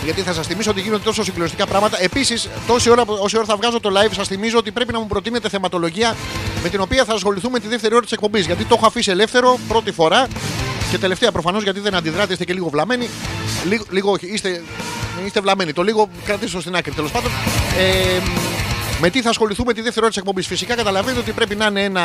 γιατί 0.04 0.22
θα 0.22 0.32
σας 0.32 0.46
θυμίσω 0.46 0.70
ότι 0.70 0.80
γίνονται 0.80 1.04
τόσο 1.04 1.24
συγκλονιστικά 1.24 1.66
πράγματα. 1.66 2.02
Επίσης, 2.02 2.48
τόση 2.66 2.90
ώρα, 2.90 3.04
όση 3.06 3.36
ώρα 3.36 3.46
θα 3.46 3.56
βγάζω 3.56 3.80
το 3.80 3.90
live, 3.92 4.12
σας 4.14 4.28
θυμίζω 4.28 4.58
ότι 4.58 4.70
πρέπει 4.70 4.92
να 4.92 4.98
μου 4.98 5.06
προτείνετε 5.06 5.48
θεματολογία 5.48 6.16
με 6.62 6.68
την 6.68 6.80
οποία 6.80 7.04
θα 7.04 7.14
ασχοληθούμε 7.14 7.58
τη 7.58 7.68
δεύτερη 7.68 7.94
ώρα 7.94 8.02
της 8.02 8.12
εκπομπής. 8.12 8.46
Γιατί 8.46 8.64
το 8.64 8.74
έχω 8.76 8.86
αφήσει 8.86 9.10
ελεύθερο 9.10 9.58
πρώτη 9.68 9.92
φορά 9.92 10.26
και 10.90 10.98
τελευταία 10.98 11.32
προφανώς 11.32 11.62
γιατί 11.62 11.80
δεν 11.80 11.94
αντιδράτε, 11.94 12.32
είστε 12.32 12.44
και 12.44 12.52
λίγο 12.52 12.68
βλαμμένοι. 12.68 13.08
Λίγο, 13.68 13.84
λίγο 13.90 14.10
όχι, 14.10 14.26
είστε, 14.26 14.62
είστε 15.26 15.40
βλαμμένοι. 15.40 15.72
Το 15.72 15.82
λίγο 15.82 16.08
κρατήστε 16.24 16.56
το 16.56 16.60
στην 16.60 16.76
άκρη 16.76 16.92
τέλος 16.92 17.10
πάντων. 17.10 17.30
Ε, 17.78 18.22
με 19.00 19.10
τι 19.10 19.22
θα 19.22 19.28
ασχοληθούμε 19.28 19.72
τη 19.72 19.80
δεύτερη 19.80 20.00
ώρα 20.00 20.08
της 20.08 20.16
εκπομπής. 20.16 20.46
Φυσικά 20.46 20.74
καταλαβαίνετε 20.74 21.20
ότι 21.20 21.32
πρέπει 21.32 21.54
να 21.54 21.66
είναι 21.66 21.84
ένα 21.84 22.04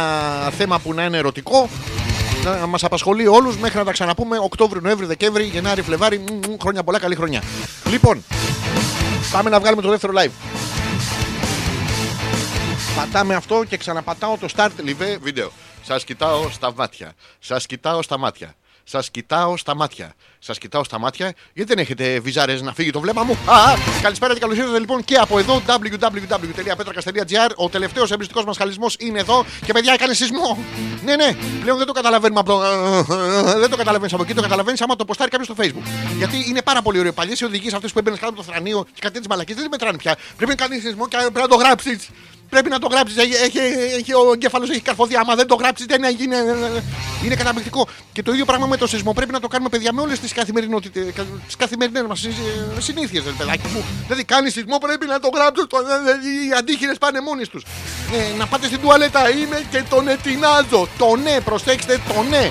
θέμα 0.58 0.80
που 0.80 0.94
να 0.94 1.04
είναι 1.04 1.18
ερωτικό, 1.18 1.70
να 2.44 2.66
μας 2.68 2.84
απασχολεί 2.84 3.28
όλους 3.28 3.58
μέχρι 3.58 3.78
να 3.78 3.84
τα 3.84 3.92
ξαναπούμε 3.92 4.38
Οκτώβριο, 4.38 4.82
Νοέμβριο, 4.82 5.08
Δεκέμβρη, 5.08 5.44
Γενάρη, 5.44 5.82
Φλεβάρη. 5.82 6.18
Μμ, 6.18 6.34
μμ, 6.34 6.56
χρόνια 6.62 6.84
πολλά, 6.84 7.00
καλή 7.00 7.16
χρονιά. 7.16 7.44
Λοιπόν, 7.90 8.24
πάμε 9.32 9.50
να 9.50 9.60
βγάλουμε 9.60 9.82
το 9.82 9.90
δεύτερο 9.90 10.14
live. 10.16 10.32
Πατάμε 12.96 13.36
αυτό 13.36 13.64
και 13.70 13.78
ξαναπατάω 13.78 14.38
το 14.38 14.48
start 14.56 14.70
live 14.86 15.18
βίντεο. 15.22 15.52
Σας 15.84 16.04
κοιτάω 16.04 16.50
στα 16.50 16.74
μάτια. 16.76 17.14
Σας 17.40 17.66
κοιτάω 17.66 18.02
στα 18.02 18.18
μάτια. 18.18 18.56
Σας 18.84 19.12
κοιτάω 19.12 19.58
στα 19.58 19.76
μάτια. 19.76 20.14
Σας 20.40 20.58
κοιτάω 20.58 20.84
στα 20.84 21.00
μάτια. 21.00 21.34
Γιατί 21.54 21.74
δεν 21.74 21.84
έχετε 21.84 22.20
βυζάρες 22.20 22.62
να 22.62 22.74
φύγει 22.74 22.92
το 22.92 23.00
βλέμμα 23.00 23.24
μου; 23.24 23.38
Α, 23.46 23.56
α, 23.56 23.76
καλησπέρα 24.02 24.34
και 24.34 24.40
καλώς 24.40 24.58
ήρθατε 24.58 24.80
λοιπόν 24.80 25.04
και 25.04 25.16
από 25.16 25.40
εδώ 25.40 25.62
www.petrakas.gr. 25.68 27.50
Ο 27.56 27.70
τελευταίος 27.70 28.12
εμπριστικός 28.12 28.46
μας 28.46 28.58
χαλισμό 28.58 28.88
είναι 28.98 29.20
εδώ 29.20 29.46
και 29.66 29.74
παιδιά 29.74 29.94
έκανε 29.94 30.14
σεισμό. 30.14 30.58
Ναι, 31.04 31.16
ναι, 31.16 31.36
πλέον 31.62 31.78
δεν 31.78 31.88
το 31.88 31.94
καταλαβαίνουμε 31.94 32.40
από 32.40 32.52
το. 32.52 32.60
Δεν 33.60 33.70
το 33.70 33.76
καταλαβαίνεις 33.76 34.14
από 34.14 34.24
εκεί, 34.24 34.34
το 34.34 34.42
καταλαβαίνεις 34.42 34.82
άμα 34.82 34.96
το 34.96 35.06
ποστάρει 35.06 35.30
κάποιος 35.30 35.56
στο 35.56 35.64
facebook. 35.64 35.88
Γιατί 36.18 36.46
είναι 36.50 36.62
πάρα 36.62 36.82
πολύ 36.82 37.00
ωραίο. 37.00 37.14
Παλιές 37.14 37.40
οι 37.40 37.46
οδηγίες 37.46 37.74
αυτές 37.74 37.92
που 37.92 38.00
έμπαινες 38.00 38.20
κάτω 38.20 38.32
από 38.32 38.44
το 38.44 38.52
θρανίο 38.52 38.86
και 38.94 39.00
κάτι 39.02 39.20
τι 39.20 39.28
μαλακίε 39.30 39.56
δεν 39.56 39.68
μετράνε 39.72 39.98
πια. 39.98 40.18
Πρέπει 40.38 40.52
να 40.52 40.68
κάνεις 40.68 40.82
σεισμό 40.82 41.08
και 41.08 41.18
πρέπει 41.18 41.40
να 41.40 41.48
το 41.48 41.56
γράψεις. 41.56 42.10
Πρέπει 42.50 42.70
να 42.70 42.80
το 42.80 42.88
γράψεις. 42.88 43.18
Έχει, 43.18 43.34
έχει, 43.34 43.58
έχει, 43.98 44.14
ο 44.14 44.32
εγκέφαλος 44.34 44.70
έχει 44.70 44.82
καρφωδία. 44.82 45.20
Άμα 45.20 45.36
δεν 45.36 45.48
το 45.48 45.56
γράψεις, 45.56 45.86
δεν 45.86 46.04
έγινε. 46.04 46.36
Είναι 47.26 47.36
καταπληκτικό. 47.36 47.88
Και 48.12 48.24
το 48.24 48.32
ίδιο 48.32 48.46
πράγμα 48.46 48.68
με 48.68 48.78
το 48.78 48.88
σεισμό. 48.88 49.14
Πρέπει 49.14 49.32
να 49.32 49.40
το 49.40 49.48
κάνουμε, 49.48 49.70
παιδιά, 49.70 49.94
με 49.94 50.02
όλες 50.02 50.20
τις 50.20 50.34
καθημερινότητες. 50.34 51.14
Τις 51.46 51.56
καθημερινές 51.56 52.04
μας 52.08 52.28
συνήθειες, 52.78 53.24
παιδάκι 53.38 53.68
μου. 53.74 53.84
Δηλαδή, 54.06 54.24
κάνει 54.24 54.50
σεισμό, 54.50 54.78
πρέπει 54.78 55.06
να 55.06 55.20
το 55.20 55.30
γράψεις. 55.34 55.66
Οι 56.24 56.54
αντίχειρες 56.58 56.98
πάνε 56.98 57.22
μόνοι 57.22 57.48
τους. 57.48 57.64
Ε, 58.14 58.38
να 58.38 58.48
πάτε 58.48 58.66
στην 58.66 58.80
τουαλέτα. 58.82 59.30
Είμαι 59.30 59.64
και 59.72 59.84
τον 59.90 60.08
ετεινάζω. 60.08 60.88
Το 60.98 61.16
ναι, 61.16 61.40
προσέξτε, 61.42 62.02
το 62.08 62.24
ναι. 62.30 62.50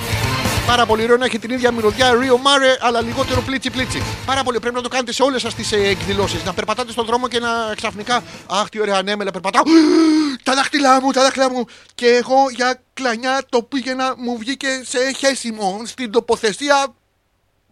Πάρα 0.67 0.87
πολύ 0.87 1.03
ωραίο 1.03 1.17
να 1.17 1.25
έχει 1.25 1.39
την 1.39 1.51
ίδια 1.51 1.73
μυρωδιά 1.73 2.11
Rio 2.11 2.35
Mare, 2.35 2.79
αλλά 2.81 3.01
λιγότερο 3.01 3.41
πλίτσι 3.41 3.71
πλίτσι. 3.71 4.03
Πάρα 4.27 4.43
πολύ 4.43 4.61
πρέπει 4.61 4.75
να 4.75 4.83
το 4.83 4.89
κάνετε 4.89 5.13
σε 5.13 5.23
όλες 5.23 5.41
σας 5.41 5.55
τις 5.55 5.73
εκδηλώσεις. 5.73 6.45
Να 6.45 6.53
περπατάτε 6.53 6.93
στον 6.93 7.05
δρόμο 7.05 7.29
και 7.29 7.39
να 7.39 7.49
ξαφνικά. 7.77 8.23
Αχ, 8.47 8.69
τι 8.69 8.81
ωραία 8.81 8.97
ανέμελα, 8.97 9.31
περπατάω. 9.31 9.63
Τα 10.45 10.55
δάχτυλά 10.55 11.01
μου, 11.03 11.11
τα 11.11 11.23
δάχτυλά 11.23 11.51
μου. 11.51 11.65
Και 11.95 12.07
εγώ 12.07 12.51
για 12.55 12.83
κλανιά 12.95 13.43
το 13.49 13.63
πήγαινα, 13.63 14.15
μου 14.17 14.39
βγήκε 14.39 14.83
σε 14.85 14.99
χέσιμο. 15.19 15.83
Στην 15.85 16.11
τοποθεσία 16.11 16.87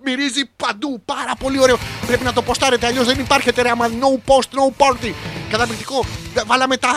μυρίζει 0.05 0.51
παντού. 0.57 1.03
Πάρα 1.05 1.33
πολύ 1.39 1.61
ωραίο. 1.61 1.79
Πρέπει 2.07 2.25
να 2.25 2.33
το 2.33 2.43
ποστάρετε, 2.43 2.87
αλλιώς 2.87 3.07
δεν 3.07 3.19
υπάρχετε 3.19 3.63
ρε. 3.63 3.71
Άμα 3.71 3.87
no 3.89 4.33
post, 4.33 4.59
no 4.59 4.87
party. 4.87 5.13
Καταπληκτικό. 5.51 6.05
Βάλαμε 6.47 6.77
τα. 6.77 6.91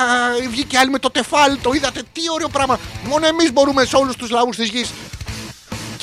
Βγήκε 0.49 0.77
άλλη 0.77 0.89
με 0.89 0.99
το 0.99 1.11
τεφάλ. 1.11 1.57
Το 1.61 1.71
είδατε. 1.73 2.01
Τι 2.13 2.21
ωραίο 2.33 2.49
πράγμα. 2.49 2.79
Μόνο 3.07 3.27
εμείς 3.27 3.53
μπορούμε 3.53 3.85
σε 3.85 3.95
όλους 3.95 4.15
τους 4.15 4.29
λαούς 4.29 4.55
της 4.55 4.69
γης 4.69 4.91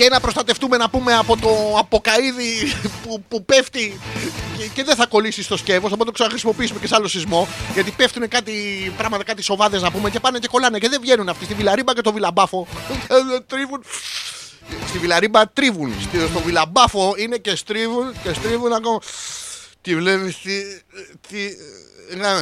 και 0.01 0.09
να 0.09 0.21
προστατευτούμε 0.21 0.77
να 0.77 0.91
πούμε 0.91 1.15
από 1.15 1.37
το 1.37 1.75
αποκαίδι 1.79 2.73
που, 3.03 3.23
που 3.29 3.45
πέφτει 3.45 4.01
και, 4.59 4.67
και 4.75 4.85
δεν 4.85 4.97
θα 4.97 5.07
κολλήσει 5.07 5.43
στο 5.43 5.57
σκεύος. 5.57 5.81
Θα 5.91 5.97
μπορούμε 5.97 5.99
να 5.99 6.05
το 6.05 6.13
ξαναχρησιμοποιήσουμε 6.13 6.79
και 6.81 6.87
σε 6.87 6.95
άλλο 6.95 7.09
σεισμό. 7.09 7.49
Γιατί 7.75 7.91
πέφτουν 7.91 8.29
κάτι 8.29 8.53
πράγματα, 8.97 9.25
κάτι 9.25 9.43
σοβάδες 9.43 9.83
να 9.83 9.91
πούμε 9.91 10.11
και 10.11 10.21
πάνε 10.21 10.39
και 10.39 10.49
κολλάνε 10.49 10.79
και 10.79 10.89
δεν 10.89 11.01
βγαίνουν 11.01 11.29
αυτοί. 11.29 11.45
Στη 11.45 11.55
Βιλαρίμπα 11.55 11.95
και 11.95 12.01
το 12.01 12.13
Βιλαμπάφο 12.13 12.67
ε, 13.09 13.41
τρίβουν. 13.47 13.85
Στη 14.89 14.99
Βιλαρίμπα 14.99 15.49
τρίβουν. 15.49 15.95
Στη- 16.03 16.27
Στο 16.31 16.41
Βιλαμπάφο 16.41 17.15
είναι 17.17 17.37
και 17.37 17.57
στρίβουν 17.57 18.13
και 18.23 18.33
στρίβουν 18.33 18.73
ακόμα. 18.73 18.99
Τη 19.83 19.97
βλέπεις. 19.97 20.37
Τι. 20.43 20.53
τι 21.29 21.39
γα- 21.47 21.55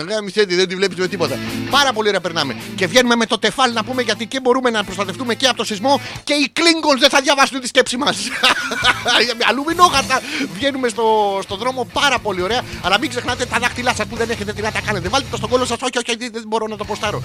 Γάμισε 0.09 0.47
τη, 0.47 0.55
δεν 0.55 0.69
τη 0.69 0.74
βλέπεις 0.74 0.97
με 0.97 1.09
τίποτα. 1.09 1.39
Πάρα 1.70 1.93
πολύ 1.93 2.09
ωραία 2.09 2.20
περνάμε. 2.20 2.57
Και 2.74 2.86
βγαίνουμε 2.86 3.15
με 3.16 3.27
το 3.27 3.39
τεφάλι 3.39 3.74
να 3.74 3.85
πούμε 3.85 4.03
γιατί 4.03 4.27
και 4.27 4.40
μπορούμε 4.40 4.70
να 4.70 4.85
προστατευτούμε 4.85 5.35
και 5.35 5.47
από 5.47 5.57
το 5.57 5.65
σεισμό 5.65 6.01
και 6.24 6.32
οι 6.32 6.53
Klingons 6.57 6.99
δεν 6.99 7.09
θα 7.09 7.20
διαβάσουν 7.20 7.61
τη 7.61 7.66
σκέψη 7.66 7.97
μας. 7.97 8.16
Με 9.39 9.45
αλουμινόχαρτα 9.49 10.20
βγαίνουμε 10.55 10.89
στο, 10.89 11.39
στο 11.43 11.57
δρόμο 11.57 11.89
πάρα 11.93 12.19
πολύ 12.19 12.43
ωραία. 12.43 12.62
Αλλά 12.82 12.99
μην 12.99 13.11
ξεχνάτε 13.11 13.45
τα 13.47 13.59
δάχτυλά 13.59 13.95
σας 13.95 14.07
που 14.07 14.16
δεν 14.16 14.31
έχετε 14.31 14.53
τι 14.53 14.62
να 14.62 14.73
τα 14.73 14.81
κάνετε. 14.81 15.09
Βάλτε 15.09 15.27
το 15.31 15.36
στον 15.36 15.49
κόλλο 15.51 15.65
σας. 15.65 15.77
Όχι, 15.82 15.99
όχι, 15.99 16.11
όχι, 16.11 16.31
δεν 16.31 16.43
μπορώ 16.47 16.66
να 16.66 16.77
το 16.77 16.85
ποστάρω. 16.85 17.23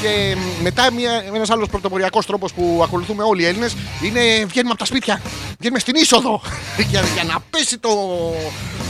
Και 0.00 0.36
μ, 0.36 0.62
μετά 0.62 0.88
ένας 1.34 1.50
άλλος 1.50 1.68
πρωτοποριακός 1.68 2.26
τρόπος 2.26 2.52
που 2.52 2.80
ακολουθούμε 2.84 3.22
όλοι 3.22 3.42
οι 3.42 3.46
Έλληνες 3.46 3.76
είναι 4.02 4.20
βγαίνουμε 4.44 4.70
από 4.70 4.78
τα 4.78 4.84
σπίτια. 4.84 5.22
Βγαίνουμε 5.58 5.80
στην 5.80 5.94
είσοδο. 5.96 6.40
για, 6.90 7.02
για 7.14 7.24
να 7.24 7.40
πέσει 7.50 7.78
το, 7.78 7.90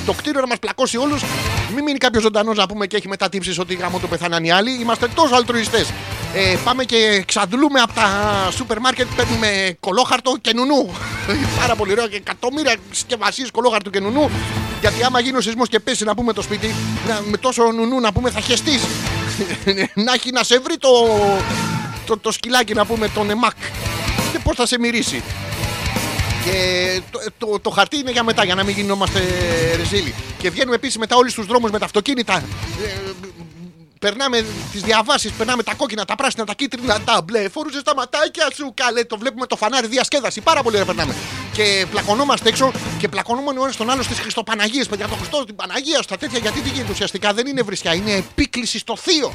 το 0.07 0.13
κτίριο 0.13 0.41
να 0.41 0.47
μας 0.47 0.59
πλακώσει 0.59 0.97
όλους. 0.97 1.23
Μην 1.75 1.85
μείνει 1.85 1.99
κάποιος 1.99 2.23
ζωντανός 2.23 2.57
να 2.57 2.67
πούμε 2.67 2.87
και 2.89 2.97
έχει 2.97 3.09
μετά 3.09 3.29
τύψει 3.29 3.61
ότι 3.61 3.75
γάμο 3.75 3.99
το 3.99 4.07
πεθάναν 4.07 4.45
οι 4.45 4.51
άλλοι. 4.51 4.81
Είμαστε 4.81 5.09
τόσο 5.15 5.35
αλτρουιστές. 5.35 5.93
Ε, 6.35 6.57
πάμε 6.65 6.85
και 6.85 7.23
ξαντλούμε 7.27 7.81
από 7.81 7.93
τα 7.93 8.09
σούπερ 8.51 8.81
μάρκετ, 8.81 9.07
παίρνουμε 9.17 9.77
κολόχαρτο 9.81 10.37
και 10.41 10.53
νουνού. 10.55 10.91
Πάρα 11.61 11.77
πολύ 11.77 11.93
ωραίο 11.93 12.09
και 12.09 12.17
εκατομμύρια 12.17 12.77
συσκευασίες 12.91 13.51
κολόχαρτου 13.51 13.91
και 13.91 14.01
νουνού. 14.01 14.31
Γιατί 14.81 15.03
άμα 15.03 15.21
γίνει 15.21 15.37
ο 15.37 15.41
σεισμός 15.41 15.69
και 15.69 15.81
πέσει 15.81 16.05
να 16.05 16.15
πούμε 16.15 16.33
το 16.33 16.43
σπίτι, 16.43 16.75
να, 17.09 17.21
με 17.25 17.37
τόσο 17.37 17.73
νουνού 17.73 18.01
να 18.01 18.13
πούμε 18.13 18.31
θα 18.31 18.41
χεστείς. 18.41 18.83
να 20.05 20.13
έχει 20.13 20.31
να 20.33 20.43
σε 20.43 20.59
βρει 20.59 20.77
το, 20.77 20.89
το, 22.07 22.19
το 22.19 22.33
σκυλάκι 22.33 22.75
να 22.75 22.87
πούμε 22.87 23.09
τον 23.09 23.31
εμάκ. 23.31 23.57
Και 24.33 24.39
πώς 24.39 24.57
θα 24.57 24.67
σε 24.67 24.79
μυρίσει. 24.79 25.23
Και 26.51 27.01
το, 27.11 27.19
το, 27.39 27.59
το 27.61 27.71
χαρτί 27.71 27.97
είναι 27.97 28.11
για 28.11 28.23
μετά, 28.23 28.45
για 28.45 28.55
να 28.55 28.65
μην 28.65 28.75
γινόμαστε 28.75 29.21
ρεζίλοι. 29.77 30.15
Και 30.39 30.51
βγαίνουμε 30.51 30.75
επίσης 30.75 30.99
μετά 30.99 31.17
όλοι 31.17 31.31
στου 31.31 31.45
δρόμους 31.45 31.71
με 31.71 31.79
τα 31.79 31.85
αυτοκίνητα. 31.85 32.37
Ε, 32.85 33.11
περνάμε 33.99 34.45
τις 34.73 34.83
διαβάσεις, 34.83 35.33
περνάμε 35.33 35.63
τα 35.63 35.75
κόκκινα, 35.75 36.05
τα 36.05 36.15
πράσινα, 36.15 36.45
τα 36.45 36.55
κίτρινα, 36.55 37.01
τα 37.01 37.23
μπλε. 37.25 37.49
Φορούσε 37.49 37.83
τα 37.83 37.95
ματάκια 37.95 38.49
σου, 38.55 38.73
καλέ. 38.75 39.05
Το 39.05 39.19
βλέπουμε 39.19 39.47
το 39.47 39.57
φανάρι, 39.57 39.87
διασκέδαση. 39.87 40.41
Πάρα 40.41 40.63
πολύ 40.63 40.75
ωραία 40.75 40.87
περνάμε. 40.87 41.15
Και 41.53 41.87
πλακωνόμαστε 41.91 42.49
έξω 42.49 42.73
και 42.99 43.09
πλακωνόμαστε 43.09 43.61
ο 43.61 43.65
ένας 43.65 43.77
τον 43.77 43.91
άλλο 43.91 44.03
στις 44.03 44.19
Χριστοπαναγίες. 44.19 44.87
Παιδιά, 44.87 45.09
το 45.09 45.15
Χριστό, 45.15 45.45
την 45.45 45.57
Παναγία, 45.57 46.03
στα 46.03 46.17
τέτοια. 46.17 46.39
Γιατί 46.39 46.61
τι 46.61 46.69
γίνεται 46.69 46.93
ουσιαστικά 46.93 47.33
δεν 47.33 47.47
είναι 47.47 47.63
βρισιά, 47.63 47.95
είναι 47.95 48.13
επίκληση 48.13 48.79
στο 48.79 48.97
θείο. 48.97 49.33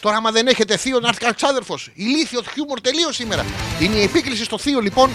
Τώρα, 0.00 0.16
άμα 0.16 0.30
δεν 0.30 0.46
έχετε 0.46 0.76
θείο, 0.76 1.00
να 1.00 1.08
έρθει 1.08 1.20
κανένα 1.20 1.38
ξάδερφος. 1.38 1.90
Ηλίθιος 1.94 2.44
χιούμορ 2.52 2.80
τελείως 2.80 3.14
σήμερα. 3.14 3.44
Είναι 3.80 3.96
η 3.96 4.02
επίκληση 4.02 4.44
στο 4.44 4.58
θείο, 4.58 4.80
λοιπόν. 4.80 5.10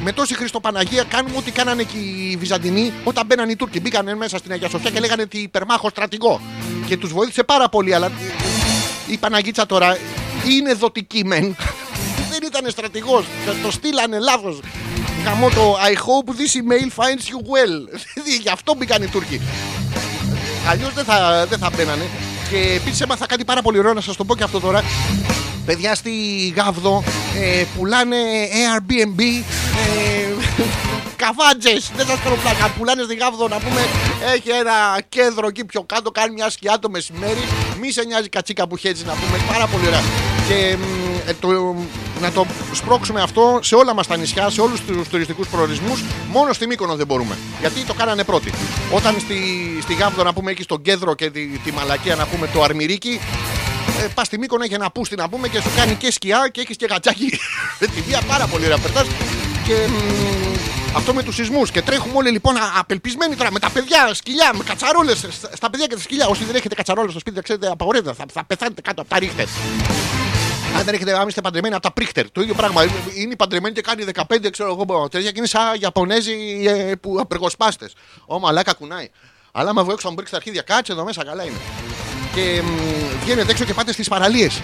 Με 0.00 0.12
τόση 0.12 0.34
Χριστοπαναγία 0.34 1.04
κάνουμε 1.08 1.36
ό,τι 1.36 1.50
κάνανε 1.50 1.82
και 1.82 1.96
οι 1.96 2.36
Βυζαντινοί 2.38 2.92
όταν 3.04 3.26
μπαίναν 3.26 3.48
οι 3.48 3.56
Τούρκοι. 3.56 3.80
Μπήκαν 3.80 4.16
μέσα 4.16 4.38
στην 4.38 4.52
Αγία 4.52 4.68
Σοφιά 4.68 4.90
και 4.90 5.00
λέγανε 5.00 5.26
τι 5.26 5.38
υπερμάχο 5.38 5.88
στρατηγό. 5.88 6.40
Και 6.86 6.96
τους 6.96 7.12
βοήθησε 7.12 7.42
πάρα 7.42 7.68
πολύ, 7.68 7.94
αλλά 7.94 8.12
η 9.06 9.16
Παναγίτσα 9.16 9.66
τώρα 9.66 9.98
είναι 10.48 10.72
δοτική 10.72 11.24
μεν. 11.24 11.56
δεν 12.30 12.40
ήταν 12.44 12.70
στρατηγός. 12.70 13.24
Το 13.62 13.70
στείλανε 13.70 14.18
λάθος. 14.18 14.60
Γαμώ 15.24 15.48
το 15.48 15.76
I 15.90 15.94
hope 15.94 16.30
this 16.30 16.60
email 16.60 16.88
finds 17.02 17.24
you 17.30 17.38
well. 17.52 18.00
Γι' 18.42 18.48
αυτό 18.48 18.74
μπήκαν 18.74 19.02
οι 19.02 19.06
Τούρκοι. 19.06 19.40
Αλλιώς 20.68 20.92
δεν 20.94 21.04
θα, 21.04 21.46
δεν 21.48 21.58
θα 21.58 21.70
μπαίνανε. 21.76 22.04
Και 22.50 22.56
επίσης 22.56 23.00
έμαθα 23.00 23.26
κάτι 23.26 23.44
πάρα 23.44 23.62
πολύ 23.62 23.78
ωραίο 23.78 23.92
να 23.92 24.00
σας 24.00 24.16
το 24.16 24.24
πω 24.24 24.36
και 24.36 24.42
αυτό 24.42 24.60
τώρα. 24.60 24.82
Παιδιά 25.66 25.94
στη 25.94 26.10
Γάβδο 26.56 27.04
ε, 27.40 27.64
πουλάνε 27.76 28.16
Airbnb 28.52 29.20
ε, 29.76 30.16
καβάτζε. 31.16 31.74
Δεν 31.96 32.06
σας 32.06 32.18
κάνω 32.24 32.36
πλάκα. 32.36 32.68
Πουλάνε 32.78 33.02
στη 33.02 33.14
Γάβδο 33.14 33.48
να 33.48 33.58
πούμε. 33.58 33.80
Έχει 34.34 34.50
ένα 34.50 34.76
κέντρο 35.08 35.46
εκεί 35.46 35.64
πιο 35.64 35.82
κάτω. 35.82 36.10
Κάνει 36.10 36.32
μια 36.34 36.50
σκιά 36.50 36.78
το 36.78 36.90
μεσημέρι. 36.90 37.44
Μη 37.80 37.92
σε 37.92 38.02
νοιάζει 38.04 38.24
η 38.24 38.28
κατσίκα 38.28 38.68
που 38.68 38.76
χέτζει 38.76 39.04
να 39.04 39.12
πούμε. 39.12 39.36
Πάρα 39.52 39.66
πολύ 39.66 39.86
ωραία. 39.86 40.02
Και 40.48 40.76
μ, 40.76 40.82
ε, 41.28 41.34
το, 41.40 41.76
να 42.20 42.32
το 42.32 42.46
σπρώξουμε 42.72 43.20
αυτό 43.20 43.58
σε 43.62 43.74
όλα 43.74 43.94
μας 43.94 44.06
τα 44.06 44.16
νησιά, 44.16 44.50
σε 44.50 44.60
όλους 44.60 44.80
τους 44.80 45.08
τουριστικούς 45.08 45.48
προορισμούς. 45.48 46.02
Μόνο 46.30 46.52
στη 46.52 46.66
Μύκονο 46.66 46.94
δεν 46.96 47.06
μπορούμε. 47.06 47.38
Γιατί 47.60 47.80
το 47.80 47.94
κάνανε 47.94 48.24
πρώτοι. 48.24 48.52
Όταν 48.92 49.20
στη, 49.20 49.38
στη 49.82 49.94
Γάβδο 49.94 50.22
να 50.22 50.32
πούμε 50.32 50.50
εκεί 50.50 50.62
στον 50.62 50.82
κέντρο 50.82 51.14
και 51.14 51.30
τη, 51.30 51.46
τη 51.46 51.72
Μαλακία 51.72 52.14
να 52.14 52.26
πούμε 52.26 52.48
το 52.52 52.62
Αρμυρίκι, 52.62 53.20
ε, 54.04 54.06
πας 54.14 54.26
στη 54.26 54.38
Μύκονο 54.38 54.64
έχει 54.64 54.74
ένα 54.74 54.90
πούστη 54.90 55.16
να 55.16 55.28
πούμε 55.28 55.48
και 55.48 55.60
σου 55.60 55.70
κάνει 55.76 55.94
και 55.94 56.12
σκιά 56.12 56.48
και 56.52 56.60
έχεις 56.60 56.76
και 56.76 56.86
γατσάκι. 56.90 57.38
Με 57.78 57.86
τη 57.94 58.02
μία 58.06 58.20
πάρα 58.26 58.46
πολύ 58.46 58.64
ωραία 58.64 58.78
περτάς. 58.78 59.06
Και 59.66 59.86
μ, 59.88 60.96
αυτό 60.96 61.14
με 61.14 61.22
τους 61.22 61.34
σεισμούς. 61.34 61.70
Και 61.70 61.82
τρέχουμε 61.82 62.16
όλοι 62.16 62.30
λοιπόν 62.30 62.56
α- 62.56 62.72
απελπισμένοι 62.78 63.36
τώρα 63.36 63.52
με 63.52 63.58
τα 63.58 63.70
παιδιά, 63.70 64.14
σκυλιά, 64.14 64.50
με 64.54 64.64
κατσαρόλες. 64.64 65.26
Στα 65.52 65.70
παιδιά 65.70 65.86
και 65.86 65.94
τα 65.94 66.00
σκυλιά. 66.00 66.26
Όσοι 66.26 66.44
δεν 66.44 66.54
έχετε 66.54 66.74
κατσαρόλες 66.74 67.10
στο 67.10 67.20
σπίτι, 67.20 67.34
δεν 67.34 67.44
ξέρετε, 67.44 67.68
απαγορεύεται. 67.68 68.14
Θα, 68.14 68.24
θα 68.32 68.44
πεθάνετε 68.44 68.80
κάτω 68.80 69.00
από 69.00 69.10
τα 69.10 69.18
ρίχτερ. 69.18 69.46
Αν 70.76 70.84
δεν 70.84 70.94
έχετε, 70.94 71.18
αν 71.18 71.28
είστε 71.28 71.40
παντρεμένοι 71.40 71.74
από 71.74 71.82
τα 71.82 71.92
πρίχτερ, 71.92 72.30
το 72.30 72.40
ίδιο 72.40 72.54
πράγμα. 72.54 72.82
Είναι 73.14 73.32
η 73.32 73.36
παντρεμένη 73.36 73.74
και 73.74 73.80
κάνει 73.80 74.04
15, 74.28 74.50
ξέρω 74.50 74.68
εγώ, 74.86 75.08
τέτοια 75.08 75.30
και 75.30 75.38
είναι 75.38 75.46
σαν 75.46 75.62
Ιαπωνέζοι 75.80 76.64
ε, 76.66 76.94
που 76.94 77.16
απεργοσπάστες. 77.20 77.92
Ω 78.26 78.38
μαλάκα 78.38 78.72
κουνάει. 78.72 79.08
Αλλά 79.52 79.70
άμα 79.70 79.82
βγω 79.82 79.92
έξω, 79.92 80.08
αν 80.08 80.14
μπρίξει 80.14 80.32
τα 80.32 80.38
αρχίδια, 80.38 80.62
κάτσε 80.62 80.92
εδώ 80.92 81.04
μέσα, 81.04 81.24
καλά 81.24 81.44
είναι. 81.44 81.56
Και 82.36 82.62
μ, 82.62 82.68
βγαίνετε 83.24 83.50
έξω 83.50 83.64
και 83.64 83.74
πάτε 83.74 83.92
στις 83.92 84.08
παραλίες. 84.08 84.60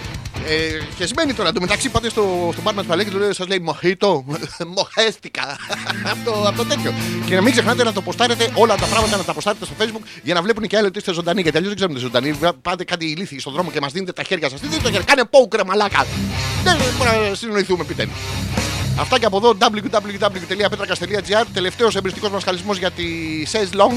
Ε, 0.47 0.78
χεσμένοι 0.97 1.32
τώρα, 1.35 1.49
εντωμεταξύ 1.49 1.89
πάτε 1.89 2.09
στο, 2.11 2.51
στο 2.53 2.62
μπάρ 2.62 2.74
με 2.74 3.05
και 3.05 3.11
του 3.11 3.19
λέει, 3.19 3.32
σας 3.32 3.47
λέει 3.47 3.59
Μοχίτο, 3.59 4.24
Μοχέστηκα. 4.77 5.57
αυτό, 6.12 6.44
αυτό 6.47 6.65
τέτοιο. 6.65 6.94
Και 7.27 7.35
να 7.35 7.40
μην 7.40 7.53
ξεχνάτε 7.53 7.85
να 7.85 7.93
το 7.93 8.03
ποστάρετε 8.03 8.51
όλα 8.55 8.74
τα 8.77 8.86
πράγματα 8.86 9.16
να 9.16 9.24
τα 9.24 9.32
ποστάρετε 9.35 9.65
στο 9.65 9.74
facebook 9.78 10.01
για 10.23 10.35
να 10.35 10.43
βλέπουν 10.43 10.66
και 10.66 10.77
άλλοι 10.77 10.86
ότι 10.86 10.99
είστε 10.99 11.12
ζωντανοί. 11.12 11.40
Γιατί 11.40 11.57
αλλιώς 11.57 11.74
δεν 11.74 11.85
ξέρουν 11.85 11.97
ότι 11.97 12.20
είστε 12.20 12.36
ζωντανοί. 12.36 12.57
Πάτε 12.62 12.85
κάτι 12.85 13.05
ηλίθιοι 13.07 13.39
στον 13.39 13.53
δρόμο 13.53 13.70
και 13.70 13.81
μας 13.81 13.93
δίνετε 13.93 14.12
τα 14.12 14.23
χέρια 14.23 14.49
σας. 14.49 14.61
Τι 14.61 14.66
δίνετε 14.66 14.89
το 14.89 14.93
χέρι, 14.93 15.05
κάνε 15.05 15.24
πόουκρε 15.24 15.65
μαλάκα. 15.65 16.07
Δεν 16.65 16.77
μπορεί 16.99 17.11
να 17.28 17.35
συνοηθούμε 17.35 17.82
επιτέλους. 17.82 18.15
Αυτά 19.01 19.19
και 19.19 19.27
από 19.27 19.36
εδώ 19.36 19.57
www.petrakas.gr 19.61 21.44
Τελευταίος 21.53 21.97
εμπριστικός 21.97 22.31
μας 22.31 22.44
χαλισμό 22.44 22.73
για 22.73 22.90
τη 22.90 23.05
Says 23.53 23.81
Long. 23.81 23.94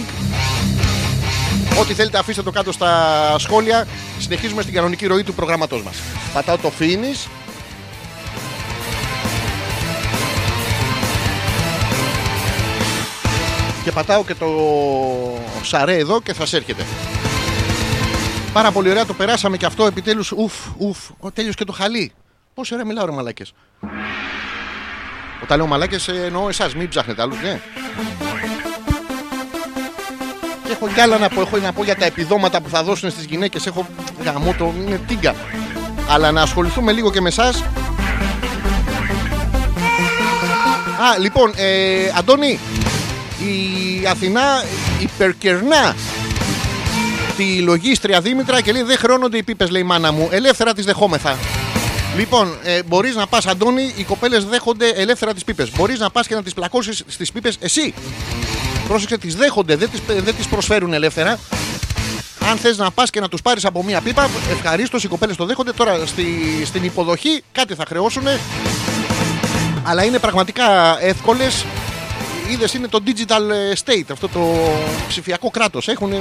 Ό,τι 1.80 1.94
θέλετε 1.94 2.18
αφήστε 2.18 2.42
το 2.42 2.52
κάτω 2.52 2.72
στα 2.72 3.36
σχόλια. 3.38 3.88
Συνεχίζουμε 4.20 4.62
στην 4.62 4.74
κανονική 4.74 5.08
ροή 5.08 5.24
του 5.24 5.34
προγράμματός 5.34 5.84
μας. 5.84 5.96
Πατάω 6.34 6.58
το 6.58 6.72
finish. 6.80 7.30
Και 13.84 13.92
πατάω 13.92 14.24
και 14.26 14.36
το 14.36 14.48
σαρέ 15.62 15.98
εδώ 15.98 16.22
και 16.22 16.34
θα 16.34 16.46
σε 16.46 16.58
έρχεται. 16.58 16.86
Πάρα 18.54 18.72
πολύ 18.72 18.90
ωραία 18.90 19.06
το 19.06 19.14
περάσαμε 19.14 19.58
και 19.58 19.66
αυτό 19.66 19.86
επιτέλους. 19.86 20.32
Ουφ, 20.32 20.54
ουφ. 20.78 20.98
Ο, 21.20 21.32
τέλειος 21.32 21.56
και 21.56 21.64
το 21.64 21.72
χαλί. 21.72 22.12
Πόσο 22.54 22.76
ωραία 22.76 22.88
μιλάω 22.88 23.06
ρε 23.06 23.12
μαλάκες. 23.12 23.54
Όταν 25.44 25.58
λέω 25.58 25.68
μαλάκες 25.68 26.08
ε, 26.08 26.24
εννοώ 26.26 26.50
εσάς, 26.50 26.76
μην 26.76 26.90
ψάχνετε 26.90 27.22
άλλους, 27.22 27.42
ναι. 27.42 27.62
Και 30.76 30.86
έχω 30.86 30.94
κι 30.94 31.02
άλλα 31.02 31.18
να 31.18 31.30
πω. 31.30 31.42
Έχω 31.42 31.58
να 31.58 31.74
πω 31.74 31.84
για 31.84 31.96
τα 31.96 32.06
επιδόματα 32.06 32.62
που 32.62 32.70
θα 32.70 32.84
δώσουν 32.84 33.10
στις 33.10 33.26
γυναίκες. 33.26 33.66
Έχω 33.66 33.88
γαμό 34.24 34.56
το 34.58 34.74
είναι 34.86 35.00
τίγκα. 35.08 35.36
Αλλά 36.10 36.32
να 36.32 36.42
ασχοληθούμε 36.42 36.92
λίγο 36.92 37.12
και 37.12 37.22
με 37.22 37.28
εσάς. 37.28 37.64
Α, 41.02 41.18
λοιπόν, 41.20 41.54
ε, 41.56 42.12
Αντώνη, 42.18 42.60
η 43.40 44.08
Αθηνά 44.08 44.64
υπερκερνά 45.00 45.96
τη 47.38 47.60
λογίστρια 47.60 48.22
Δήμητρα 48.22 48.62
και 48.62 48.72
λέει 48.72 48.84
δεν 48.84 48.98
χρώνονται 48.98 49.38
οι 49.38 49.44
πίπες 49.44 49.70
λέει 49.70 49.82
η 49.82 49.86
μάνα 49.86 50.12
μου. 50.12 50.28
Ελεύθερα 50.32 50.74
τις 50.74 50.86
δεχόμεθα. 50.86 51.38
Λοιπόν, 52.18 52.58
ε, 52.64 52.84
μπορείς 52.84 53.16
να 53.16 53.28
πας, 53.28 53.46
Αντώνη, 53.46 53.94
οι 53.96 54.04
κοπέλες 54.04 54.46
δέχονται 54.46 54.90
ελεύθερα 54.90 55.34
τις 55.34 55.44
πίπες. 55.44 55.72
Μπορείς 55.72 56.00
να 56.00 56.10
πας 56.10 56.28
και 56.28 56.36
να 56.36 56.44
τις 56.44 56.54
πλακώσεις 56.54 57.04
στις 57.08 57.32
πίπες 57.32 57.58
εσύ. 57.60 57.94
Πρόσεξε, 58.88 59.18
τις 59.18 59.36
δέχονται, 59.36 59.76
δεν 59.76 59.90
τις, 59.90 60.02
δεν 60.08 60.36
τις 60.36 60.48
προσφέρουν 60.48 60.94
ελεύθερα. 60.94 61.40
Αν 62.50 62.58
θες 62.58 62.78
να 62.78 62.92
πας 62.92 63.10
και 63.10 63.20
να 63.20 63.30
τους 63.30 63.42
πάρεις 63.42 63.66
από 63.66 63.84
μία 63.84 64.02
πίπα, 64.02 64.30
ευχαρίστως 64.52 65.04
οι 65.04 65.08
κοπέλες 65.08 65.36
το 65.36 65.46
δέχονται. 65.46 65.72
Τώρα 65.72 66.06
στη, 66.06 66.26
στην 66.66 66.84
υποδοχή 66.84 67.44
κάτι 67.52 67.76
θα 67.76 67.86
χρεώσουν. 67.88 68.24
Αλλά 69.84 70.04
είναι 70.04 70.20
πραγματικά 70.20 70.98
εύκολες. 71.02 71.66
Είδες 72.52 72.74
είναι 72.74 72.88
το 72.88 73.00
digital 73.06 73.74
state, 73.86 74.06
αυτό 74.12 74.28
το 74.28 74.40
ψηφιακό 75.08 75.50
κράτος. 75.50 75.88
Έχουν. 75.88 76.14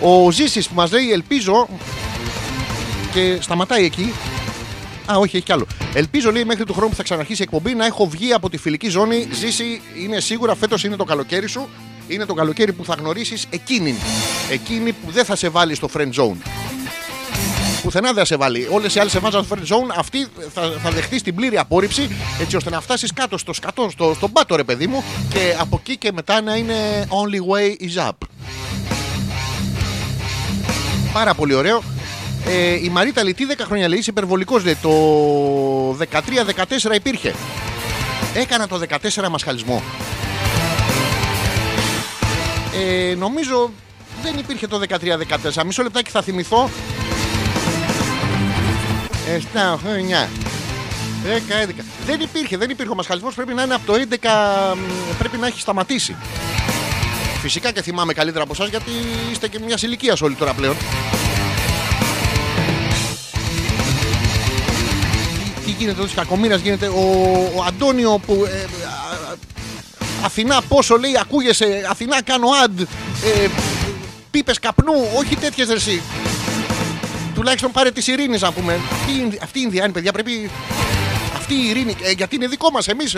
Ο 0.00 0.30
Ζήσης 0.30 0.68
που 0.68 0.74
μας 0.74 0.90
λέει, 0.90 1.12
ελπίζω. 1.12 1.68
Και 3.12 3.38
σταματάει 3.40 3.84
εκεί. 3.84 4.12
Α, 5.10 5.16
όχι, 5.16 5.36
έχει 5.36 5.44
κι 5.44 5.52
άλλο. 5.52 5.66
Ελπίζω 5.94 6.32
λέει 6.32 6.44
μέχρι 6.44 6.64
του 6.64 6.72
χρόνου 6.72 6.88
που 6.90 6.96
θα 6.96 7.02
ξαναρχίσει 7.02 7.40
η 7.40 7.44
εκπομπή 7.44 7.74
να 7.74 7.86
έχω 7.86 8.06
βγει 8.06 8.32
από 8.32 8.50
τη 8.50 8.56
φιλική 8.56 8.88
ζώνη. 8.88 9.28
Ζήσει, 9.32 9.80
είναι 10.02 10.20
σίγουρα 10.20 10.54
φέτος 10.54 10.84
είναι 10.84 10.96
το 10.96 11.04
καλοκαίρι 11.04 11.46
σου. 11.46 11.68
Είναι 12.08 12.24
το 12.24 12.34
καλοκαίρι 12.34 12.72
που 12.72 12.84
θα 12.84 12.94
γνωρίσεις 12.98 13.46
εκείνη. 13.50 13.94
Εκείνη 14.50 14.92
που 14.92 15.10
δεν 15.10 15.24
θα 15.24 15.36
σε 15.36 15.48
βάλει 15.48 15.74
στο 15.74 15.88
friend 15.96 16.12
zone. 16.12 16.36
Πουθενά 17.82 18.06
δεν 18.06 18.18
θα 18.18 18.24
σε 18.24 18.36
βάλει. 18.36 18.68
Όλες 18.70 18.94
οι 18.94 18.98
άλλες 18.98 19.12
σε 19.12 19.18
βάζαν 19.18 19.44
στο 19.44 19.56
friend 19.56 19.74
zone. 19.74 19.94
Αυτή 19.96 20.26
θα, 20.54 20.78
θα 20.82 20.90
δεχτείς 20.90 21.22
την 21.22 21.34
πλήρη 21.34 21.58
απόρριψη 21.58 22.08
έτσι 22.40 22.56
ώστε 22.56 22.70
να 22.70 22.80
φτάσεις 22.80 23.12
κάτω 23.12 23.38
στο 23.38 23.52
σκατό, 23.52 23.88
στο, 23.90 24.14
στον 24.14 24.32
πάτο, 24.32 24.56
ρε 24.56 24.64
παιδί 24.64 24.86
μου. 24.86 25.04
Και 25.28 25.56
από 25.58 25.78
εκεί 25.80 25.96
και 25.96 26.12
μετά 26.12 26.40
να 26.40 26.56
είναι 26.56 27.08
only 27.08 27.54
way 27.54 27.88
is 27.88 28.08
up. 28.08 28.28
Πάρα 31.12 31.34
πολύ 31.34 31.54
ωραίο. 31.54 31.82
Ε, 32.48 32.84
η 32.84 32.88
Μαρίτα 32.88 33.22
λέει 33.22 33.34
τι 33.34 33.46
10 33.50 33.54
χρόνια 33.64 33.88
λέει, 33.88 33.98
είσαι 33.98 34.10
υπερβολικός 34.10 34.64
λέει. 34.64 34.76
Το 34.82 34.90
13-14 35.90 36.94
υπήρχε. 36.94 37.34
Έκανα 38.34 38.68
το 38.68 38.80
14 39.22 39.28
μασχαλισμό. 39.28 39.82
Ε, 42.74 43.14
νομίζω 43.14 43.70
δεν 44.22 44.38
υπήρχε 44.38 44.66
το 44.66 44.80
13-14. 45.54 45.62
Μισό 45.64 45.82
λεπτάκι 45.82 46.10
θα 46.10 46.22
θυμηθώ. 46.22 46.70
7, 49.54 49.74
9. 49.74 50.28
10, 51.24 51.68
11. 51.68 51.84
Δεν 52.06 52.20
υπήρχε, 52.20 52.56
δεν 52.56 52.70
υπήρχε. 52.70 52.92
Ο 52.92 52.94
μασχαλισμός 52.94 53.34
πρέπει 53.34 53.54
να 53.54 53.62
είναι 53.62 53.74
από 53.74 53.86
το 53.86 53.94
11. 53.94 54.74
μ, 54.76 55.16
Πρέπει 55.18 55.36
να 55.36 55.46
έχει 55.46 55.60
σταματήσει. 55.60 56.16
Φυσικά 57.40 57.72
και 57.72 57.82
θυμάμαι 57.82 58.12
καλύτερα 58.12 58.44
από 58.44 58.52
εσάς 58.52 58.68
γιατί 58.68 58.90
είστε 59.32 59.48
και 59.48 59.58
μιας 59.66 59.82
ηλικίας 59.82 60.20
όλοι 60.20 60.34
τώρα 60.34 60.52
πλέον. 60.52 60.76
Γίνεται 65.78 65.98
εδώ 65.98 66.08
τη 66.08 66.14
κακομοίρας, 66.14 66.60
γίνεται 66.60 66.86
ο, 66.86 67.00
ο 67.56 67.62
Αντώνιο 67.68 68.20
που. 68.26 68.44
ε, 68.48 68.58
α, 68.84 69.30
α, 69.30 69.36
Αθηνά, 70.24 70.62
πόσο 70.68 70.96
λέει, 70.96 71.12
ακούγεσαι. 71.20 71.86
Αθηνά, 71.90 72.22
κάνω 72.22 72.48
ad. 72.66 72.80
Ε, 73.42 73.48
Πίπες 74.30 74.58
καπνού, 74.58 74.92
όχι 75.16 75.36
τέτοιες 75.36 75.68
εσύ. 75.68 76.02
Τουλάχιστον 77.34 77.70
πάρε 77.70 77.90
τη 77.90 78.12
ειρήνη 78.12 78.38
να 78.40 78.52
πούμε. 78.52 78.80
Τι 79.06 79.12
είναι- 79.20 79.38
Αυτή 79.42 79.58
η 79.58 79.62
Ινδιάνη, 79.64 79.92
παιδιά, 79.92 80.12
πρέπει. 80.12 80.50
Αυτή 81.36 81.54
η 81.54 81.68
ειρήνη, 81.68 81.94
ε, 82.02 82.10
γιατί 82.10 82.34
είναι 82.36 82.46
δικό 82.46 82.70
μας. 82.70 82.88
Εμείς 82.88 83.10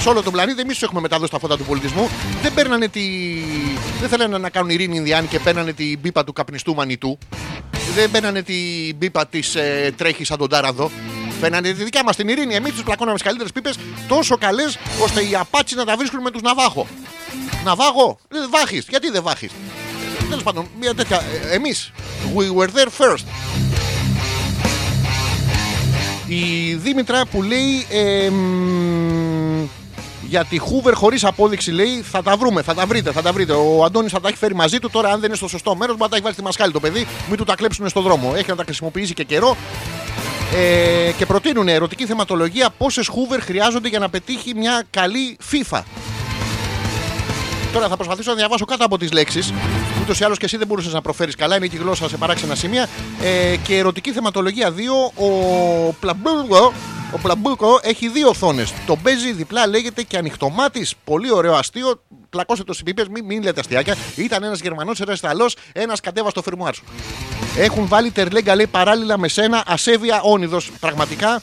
σε 0.00 0.08
όλο 0.08 0.22
τον 0.22 0.32
πλανήτη, 0.32 0.60
εμείς 0.60 0.72
τους 0.74 0.82
έχουμε 0.82 1.00
μεταδώσει 1.00 1.30
τα 1.30 1.38
φώτα 1.38 1.56
του 1.56 1.64
πολιτισμού. 1.64 2.08
Δεν 2.42 2.54
παίρνανε 2.54 2.88
τη. 2.88 3.00
Δεν 4.00 4.08
θέλανε 4.08 4.38
να 4.38 4.50
κάνουν 4.50 4.70
ειρήνη 4.70 4.94
οι 4.94 4.98
Ινδιάνοι 4.98 5.26
και 5.26 5.38
παίρνανε 5.38 5.72
την 5.72 6.00
πίπα 6.00 6.24
του 6.24 6.32
καπνιστού 6.32 6.74
μανιτού. 6.74 7.18
Δεν 7.94 8.10
παίρνανε 8.10 8.42
την 8.42 8.98
πίπα 8.98 9.26
της 9.26 9.54
ε, 9.54 9.92
τρέχει 9.96 10.24
σαν 10.24 10.38
τον 10.38 10.48
τάραδο. 10.48 10.90
Φαίνανε 11.40 11.72
τη 11.72 11.84
δικιά 11.84 12.02
μας 12.04 12.16
την 12.16 12.28
ειρήνη. 12.28 12.54
Εμείς 12.54 12.72
τους 12.72 12.82
πλακώναμε 12.82 13.18
στι 13.18 13.26
καλύτερες 13.26 13.52
πίπες 13.52 13.74
τόσο 14.08 14.36
καλές 14.36 14.78
ώστε 15.02 15.20
οι 15.20 15.34
απάτσι 15.34 15.74
να 15.74 15.84
τα 15.84 15.96
βρίσκουν 15.96 16.20
με 16.20 16.30
τους 16.30 16.42
Ναβάχο. 16.42 16.86
Ναβάχο, 17.64 18.18
δεν 18.28 18.48
βάχεις. 18.50 18.86
Γιατί 18.88 19.10
δεν 19.10 19.22
βάχεις; 19.22 19.50
Τέλος 20.28 20.42
πάντων, 20.42 20.68
μια 20.80 20.94
τέτοια. 20.94 21.22
Εμείς. 21.50 21.92
We 22.36 22.60
were 22.60 22.68
there 22.68 22.88
first. 22.98 23.24
Η 26.26 26.74
Δήμητρα 26.74 27.26
που 27.26 27.42
λέει. 27.42 27.86
ε, 27.90 28.30
μ, 28.30 29.66
για 30.22 30.44
τη 30.44 30.58
Hoover 30.60 30.92
χωρίς 30.94 31.24
απόδειξη 31.24 31.70
λέει 31.70 32.02
θα 32.10 32.22
τα 32.22 32.36
βρούμε, 32.36 32.62
θα 32.62 32.74
τα 32.74 32.86
βρείτε, 32.86 33.12
θα 33.12 33.22
τα 33.22 33.32
βρείτε. 33.32 33.52
Ο 33.52 33.84
Αντώνης 33.84 34.12
θα 34.12 34.20
τα 34.20 34.28
έχει 34.28 34.36
φέρει 34.36 34.54
μαζί 34.54 34.78
του. 34.78 34.90
Τώρα, 34.90 35.08
αν 35.08 35.20
δεν 35.20 35.28
είναι 35.28 35.36
στο 35.36 35.48
σωστό 35.48 35.74
μέρος, 35.74 35.96
μπορεί 35.96 36.02
να 36.02 36.08
τα 36.08 36.14
έχει 36.14 36.22
βάλει 36.22 36.34
στη 36.34 36.44
μασχάλη 36.44 36.72
το 36.72 36.80
παιδί, 36.80 37.06
μην 37.28 37.36
του 37.36 37.44
τα 37.44 37.54
κλέψουν 37.54 37.88
στο 37.88 38.00
δρόμο. 38.00 38.32
Έχει 38.36 38.48
να 38.48 38.56
τα 38.56 38.62
χρησιμοποιήσει 38.64 39.14
και 39.14 39.24
καιρό. 39.24 39.56
Ε, 40.54 41.12
και 41.16 41.26
προτείνουν 41.26 41.68
ερωτική 41.68 42.06
θεματολογία 42.06 42.70
πόσες 42.78 43.10
Hoover 43.10 43.38
χρειάζονται 43.40 43.88
για 43.88 43.98
να 43.98 44.08
πετύχει 44.08 44.54
μια 44.54 44.82
καλή 44.90 45.36
FIFA. 45.50 45.82
Τώρα 47.72 47.88
θα 47.88 47.96
προσπαθήσω 47.96 48.30
να 48.30 48.36
διαβάσω 48.36 48.64
κάτω 48.64 48.84
από 48.84 48.98
τις 48.98 49.12
λέξεις. 49.12 49.52
Ούτως 50.02 50.20
ή 50.20 50.24
άλλως 50.24 50.38
και 50.38 50.44
εσύ 50.44 50.56
δεν 50.56 50.66
μπορούσες 50.66 50.92
να 50.92 51.00
προφέρεις 51.00 51.34
καλά, 51.36 51.56
είναι 51.56 51.66
και 51.66 51.76
η 51.76 51.78
γλώσσα 51.78 52.08
σε 52.08 52.16
παράξενα 52.16 52.54
σημεία. 52.54 52.88
Ε, 53.22 53.56
και 53.56 53.76
ερωτική 53.76 54.12
θεματολογία 54.12 54.70
2, 54.70 54.76
ο 55.14 55.92
Πλαμπούκο, 56.00 56.72
ο 57.12 57.18
Πλαμπούκο 57.22 57.78
έχει 57.82 58.08
δύο 58.08 58.28
οθόνες. 58.28 58.72
Το 58.86 58.96
παίζει 58.96 59.32
διπλά, 59.32 59.66
λέγεται 59.66 60.02
και 60.02 60.16
ανοιχτομάτης. 60.16 60.94
Πολύ 61.04 61.32
ωραίο 61.32 61.54
αστείο. 61.54 62.02
Πλακώστε 62.30 62.64
το 62.64 62.72
συμπίπε, 62.72 63.04
μην, 63.10 63.24
μην 63.24 63.42
λέτε 63.42 63.60
αστιάκια. 63.60 63.96
Ήταν 64.16 64.42
ένας 64.42 64.60
Γερμανός, 64.60 65.00
ένας 65.00 65.18
Ιταλός, 65.18 65.56
ένας 65.72 66.00
κατέβα 66.00 66.30
στο 66.30 66.42
φερμουάρ 66.42 66.74
σου. 66.74 66.84
Έχουν 67.56 67.88
βάλει 67.88 68.10
τερλέγκα 68.10 68.54
λέει 68.54 68.66
παράλληλα 68.66 69.18
με 69.18 69.28
σένα, 69.28 69.62
ασέβεια 69.66 70.20
όνειδος. 70.22 70.70
Πραγματικά. 70.80 71.40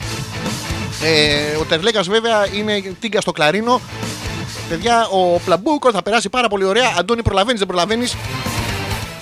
Ε, 1.02 1.56
ο 1.56 1.64
Τερλέγκα 1.64 2.02
βέβαια 2.02 2.46
είναι 2.54 2.94
τίγκα 3.00 3.20
στο 3.20 3.32
κλαρίνο. 3.32 3.80
Παιδιά, 4.68 5.06
ο 5.06 5.40
Πλαμπούκος 5.44 5.92
θα 5.92 6.02
περάσει 6.02 6.28
πάρα 6.28 6.48
πολύ 6.48 6.64
ωραία. 6.64 6.94
Αντώνη, 6.98 7.22
προλαβαίνεις, 7.22 7.58
δεν 7.58 7.68
προλαβαίνεις; 7.68 8.16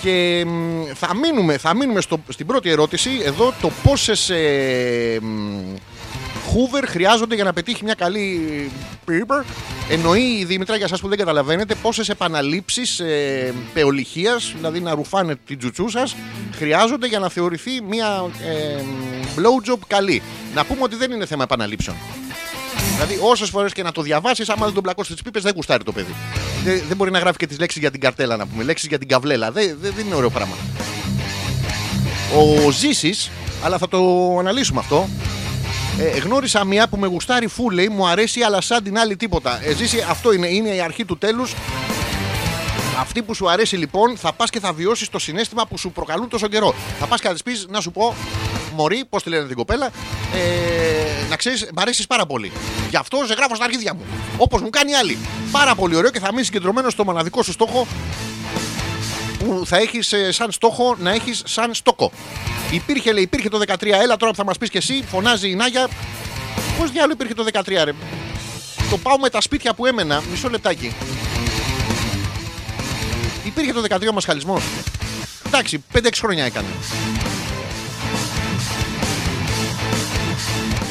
Και 0.01 0.45
μ, 0.47 0.83
θα 0.93 1.15
μείνουμε, 1.15 1.57
θα 1.57 1.75
μείνουμε 1.75 2.01
στο, 2.01 2.19
στην 2.29 2.45
πρώτη 2.45 2.69
ερώτηση 2.69 3.09
εδώ 3.23 3.53
το 3.61 3.71
πόσες 3.83 4.29
ε, 4.29 5.17
μ, 5.21 5.75
Hoover 6.47 6.83
χρειάζονται 6.87 7.35
για 7.35 7.43
να 7.43 7.53
πετύχει 7.53 7.83
μια 7.83 7.93
καλή 7.93 8.41
paper. 9.07 9.43
Εννοεί 9.89 10.21
η 10.21 10.45
Δήμητρα 10.45 10.75
για 10.75 10.85
εσάς 10.85 10.99
που 10.99 11.07
δεν 11.07 11.17
καταλαβαίνετε 11.17 11.75
πόσες 11.75 12.09
επαναλήψεις 12.09 12.99
ε, 12.99 13.53
πεολυχίας, 13.73 14.53
δηλαδή 14.55 14.79
να 14.79 14.95
ρουφάνε 14.95 15.35
την 15.45 15.57
τζουτσού 15.57 15.89
σας, 15.89 16.15
χρειάζονται 16.55 17.07
για 17.07 17.19
να 17.19 17.29
θεωρηθεί 17.29 17.81
μια 17.81 18.31
ε, 18.47 18.81
blowjob 19.35 19.79
καλή. 19.87 20.21
Να 20.55 20.65
πούμε 20.65 20.83
ότι 20.83 20.95
δεν 20.95 21.11
είναι 21.11 21.25
θέμα 21.25 21.43
επαναλήψεων. 21.43 21.95
Δηλαδή, 22.99 23.19
όσε 23.21 23.45
φορές 23.45 23.73
και 23.73 23.83
να 23.83 23.91
το 23.91 24.01
διαβάσεις, 24.01 24.49
άμα 24.49 24.65
δεν 24.65 24.73
τον 24.73 24.83
πλακώσεις 24.83 25.13
τις 25.13 25.23
πίπες, 25.23 25.43
δεν 25.43 25.51
γουστάρει 25.55 25.83
το 25.83 25.91
παιδί. 25.91 26.15
Δεν, 26.63 26.81
δεν 26.87 26.97
μπορεί 26.97 27.11
να 27.11 27.19
γράφει 27.19 27.37
και 27.37 27.47
τις 27.47 27.59
λέξεις 27.59 27.81
για 27.81 27.91
την 27.91 27.99
καρτέλα, 27.99 28.37
να 28.37 28.47
πούμε. 28.47 28.63
Λέξεις 28.63 28.87
για 28.87 28.97
την 28.97 29.07
καβλέλα. 29.07 29.51
Δεν, 29.51 29.77
δεν, 29.81 29.93
δεν 29.95 30.05
είναι 30.05 30.15
ωραίο 30.15 30.29
πράγμα. 30.29 30.55
Ο 32.35 32.71
Ζήσης, 32.71 33.29
αλλά 33.63 33.77
θα 33.77 33.87
το 33.87 33.99
αναλύσουμε 34.39 34.79
αυτό. 34.79 35.09
Ε, 35.99 36.17
γνώρισα 36.17 36.63
μια 36.63 36.87
που 36.87 36.97
με 36.97 37.07
γουστάρει 37.07 37.47
φου, 37.47 37.69
λέει, 37.69 37.87
μου 37.87 38.07
αρέσει, 38.07 38.41
αλλά 38.41 38.61
σαν 38.61 38.83
την 38.83 38.97
άλλη 38.97 39.15
τίποτα. 39.15 39.59
Ε, 39.63 39.73
Ζήση, 39.73 40.05
αυτό 40.09 40.33
είναι, 40.33 40.47
είναι 40.47 40.69
η 40.69 40.79
αρχή 40.79 41.05
του 41.05 41.17
τέλους. 41.17 41.53
Αυτή 42.99 43.21
που 43.21 43.33
σου 43.33 43.49
αρέσει 43.49 43.75
λοιπόν, 43.75 44.17
θα 44.17 44.33
πας 44.33 44.49
και 44.49 44.59
θα 44.59 44.73
βιώσεις 44.73 45.09
το 45.09 45.19
συνέστημα 45.19 45.67
που 45.67 45.77
σου 45.77 45.91
προκαλούν 45.91 46.29
τόσο 46.29 46.47
καιρό. 46.47 46.75
Θα 46.99 47.05
πας 47.05 47.21
και 47.21 47.27
θα 47.27 47.33
της 47.33 47.43
πεις 47.43 47.65
να 47.69 47.81
σου 47.81 47.91
πω, 47.91 48.15
Μωρή, 48.77 49.05
πώς 49.09 49.23
τη 49.23 49.29
λένε 49.29 49.47
την 49.47 49.55
κοπέλα, 49.55 49.85
ε, 49.85 51.27
να 51.29 51.35
ξέρεις, 51.35 51.69
μ' 51.75 51.79
αρέσεις 51.79 52.07
πάρα 52.07 52.25
πολύ. 52.25 52.51
Γι' 52.89 52.97
αυτό 52.97 53.23
σε 53.27 53.33
γράφω 53.33 53.55
στα 53.55 53.63
αρχίδια 53.63 53.93
μου. 53.93 54.01
Όπως 54.37 54.61
μου 54.61 54.69
κάνει 54.69 54.95
άλλη. 54.95 55.17
Πάρα 55.51 55.75
πολύ 55.75 55.95
ωραίο 55.95 56.11
και 56.11 56.19
θα 56.19 56.31
μείνεις 56.31 56.45
συγκεντρωμένος 56.45 56.93
στο 56.93 57.03
μοναδικό 57.03 57.43
σου 57.43 57.51
στόχο 57.51 57.87
που 59.39 59.61
θα 59.65 59.77
έχεις 59.77 60.13
σαν 60.29 60.51
στόχο 60.51 60.95
να 60.99 61.11
έχεις 61.11 61.41
σαν 61.45 61.73
στόκο. 61.73 62.11
Υπήρχε, 62.71 63.11
λέει, 63.11 63.23
υπήρχε 63.23 63.49
το 63.49 63.59
13. 63.67 63.99
Έλα 64.01 64.17
τώρα 64.17 64.31
που 64.31 64.37
θα 64.37 64.45
μας 64.45 64.57
πεις 64.57 64.69
και 64.69 64.77
εσύ, 64.77 65.03
φωνάζει 65.09 65.49
η 65.49 65.55
Νάγια. 65.55 65.87
Πώς 66.79 66.91
διάλογο 66.91 67.13
υπήρχε 67.13 67.33
το 67.33 67.43
13, 67.43 67.83
ρε; 67.83 67.93
Το 68.89 68.97
πάω 68.97 69.19
με 69.19 69.29
τα 69.29 69.41
σπίτια 69.41 69.73
που 69.73 69.85
έμενα. 69.85 70.23
Μισό 70.31 70.49
λεπτάκι. 70.49 70.95
Υπήρχε 73.45 73.73
το 73.73 73.81
13 73.89 74.07
ο 74.09 74.13
μασχαλισμός; 74.13 74.63
Εντάξει, 75.45 75.83
5-6 75.93 76.09
χρόνια 76.19 76.45
έκανε. 76.45 76.67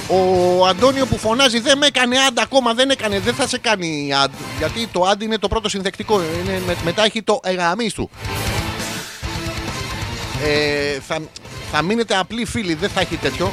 Ο 0.08 0.66
Αντώνιο 0.66 1.06
που 1.06 1.18
φωνάζει 1.18 1.60
δεν 1.60 1.78
με 1.78 1.86
έκανε 1.86 2.16
άντα 2.18 2.42
ακόμα, 2.42 2.74
δεν 2.74 2.90
έκανε, 2.90 3.20
δεν 3.20 3.34
θα 3.34 3.46
σε 3.46 3.58
κάνει 3.58 4.12
αντ. 4.22 4.30
Γιατί 4.58 4.86
το 4.92 5.02
αντ 5.02 5.22
είναι 5.22 5.38
το 5.38 5.48
πρώτο 5.48 5.68
συνδεκτικό. 5.68 6.20
Είναι, 6.44 6.62
με- 6.66 6.76
μετά 6.84 7.04
έχει 7.04 7.22
το 7.22 7.40
εγαμί 7.42 7.90
του. 7.90 8.10
Ε, 10.44 10.98
θα, 11.06 11.18
θα 11.72 11.82
μείνετε 11.82 12.16
απλοί 12.16 12.44
φίλοι, 12.44 12.74
δεν 12.74 12.88
θα 12.90 13.00
έχει 13.00 13.16
τέτοιο. 13.16 13.52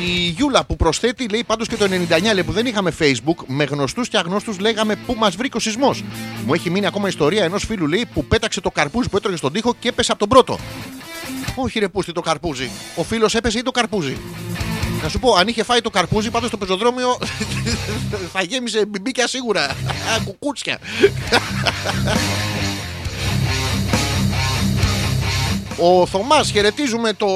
Η 0.00 0.28
Γιούλα 0.28 0.64
που 0.64 0.76
προσθέτει 0.76 1.28
λέει 1.28 1.44
πάντως 1.44 1.68
και 1.68 1.76
το 1.76 1.84
99 1.84 1.88
λέει 2.32 2.42
που 2.42 2.52
δεν 2.52 2.66
είχαμε 2.66 2.92
facebook 2.98 3.44
με 3.46 3.64
γνωστούς 3.64 4.08
και 4.08 4.16
αγνώστους 4.16 4.58
λέγαμε 4.58 4.96
πού 4.96 5.14
μας 5.18 5.36
βρήκε 5.36 5.56
ο 5.56 5.60
σεισμός. 5.60 6.04
Μου 6.46 6.54
έχει 6.54 6.70
μείνει 6.70 6.86
ακόμα 6.86 7.08
ιστορία 7.08 7.44
ενός 7.44 7.64
φίλου 7.64 7.86
λέει 7.86 8.06
που 8.14 8.24
πέταξε 8.24 8.60
το 8.60 8.70
καρπούζι 8.70 9.08
που 9.08 9.16
έτρωγε 9.16 9.36
στον 9.36 9.52
τοίχο 9.52 9.74
και 9.78 9.88
έπεσε 9.88 10.10
από 10.10 10.20
τον 10.20 10.28
πρώτο. 10.28 10.58
Όχι 11.54 11.78
ρε 11.78 11.88
πούστη 11.88 12.12
το 12.12 12.20
καρπούζι. 12.20 12.70
Ο 12.96 13.02
φίλος 13.02 13.34
έπεσε 13.34 13.58
ή 13.58 13.62
το 13.62 13.70
καρπούζι. 13.70 14.16
Να 15.02 15.08
σου 15.08 15.18
πω, 15.18 15.34
αν 15.34 15.48
είχε 15.48 15.62
φάει 15.62 15.80
το 15.80 15.90
καρπούζι 15.90 16.30
πάντως 16.30 16.48
στο 16.48 16.56
πεζοδρόμιο 16.56 17.18
θα 18.32 18.42
γέμισε 18.42 18.86
μπιμπίκια 18.86 19.26
σίγουρα. 19.26 19.76
Κουκούτσια. 20.24 20.78
Ο 25.76 26.06
Θωμάς, 26.06 26.50
χαιρετίζουμε 26.50 27.12
το, 27.12 27.26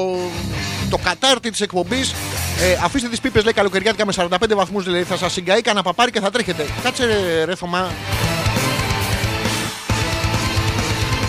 το 0.89 0.97
κατάρτι 0.97 1.49
της 1.49 1.61
εκπομπής. 1.61 2.13
Ε, 2.61 2.77
αφήστε 2.83 3.09
τις 3.09 3.19
πίπες, 3.19 3.43
λέει 3.43 3.53
καλοκαιριάτικα 3.53 4.05
με 4.05 4.11
45 4.11 4.55
βαθμούς. 4.55 4.83
Δηλαδή 4.83 5.03
θα 5.03 5.17
σας 5.17 5.33
συγκαεί 5.33 5.61
κανένα 5.61 5.83
παπάρι 5.83 6.11
και 6.11 6.19
θα 6.19 6.31
τρέχετε. 6.31 6.65
Κάτσε, 6.83 7.05
ρε, 7.05 7.43
ρε 7.43 7.55
Θωμά. 7.55 7.91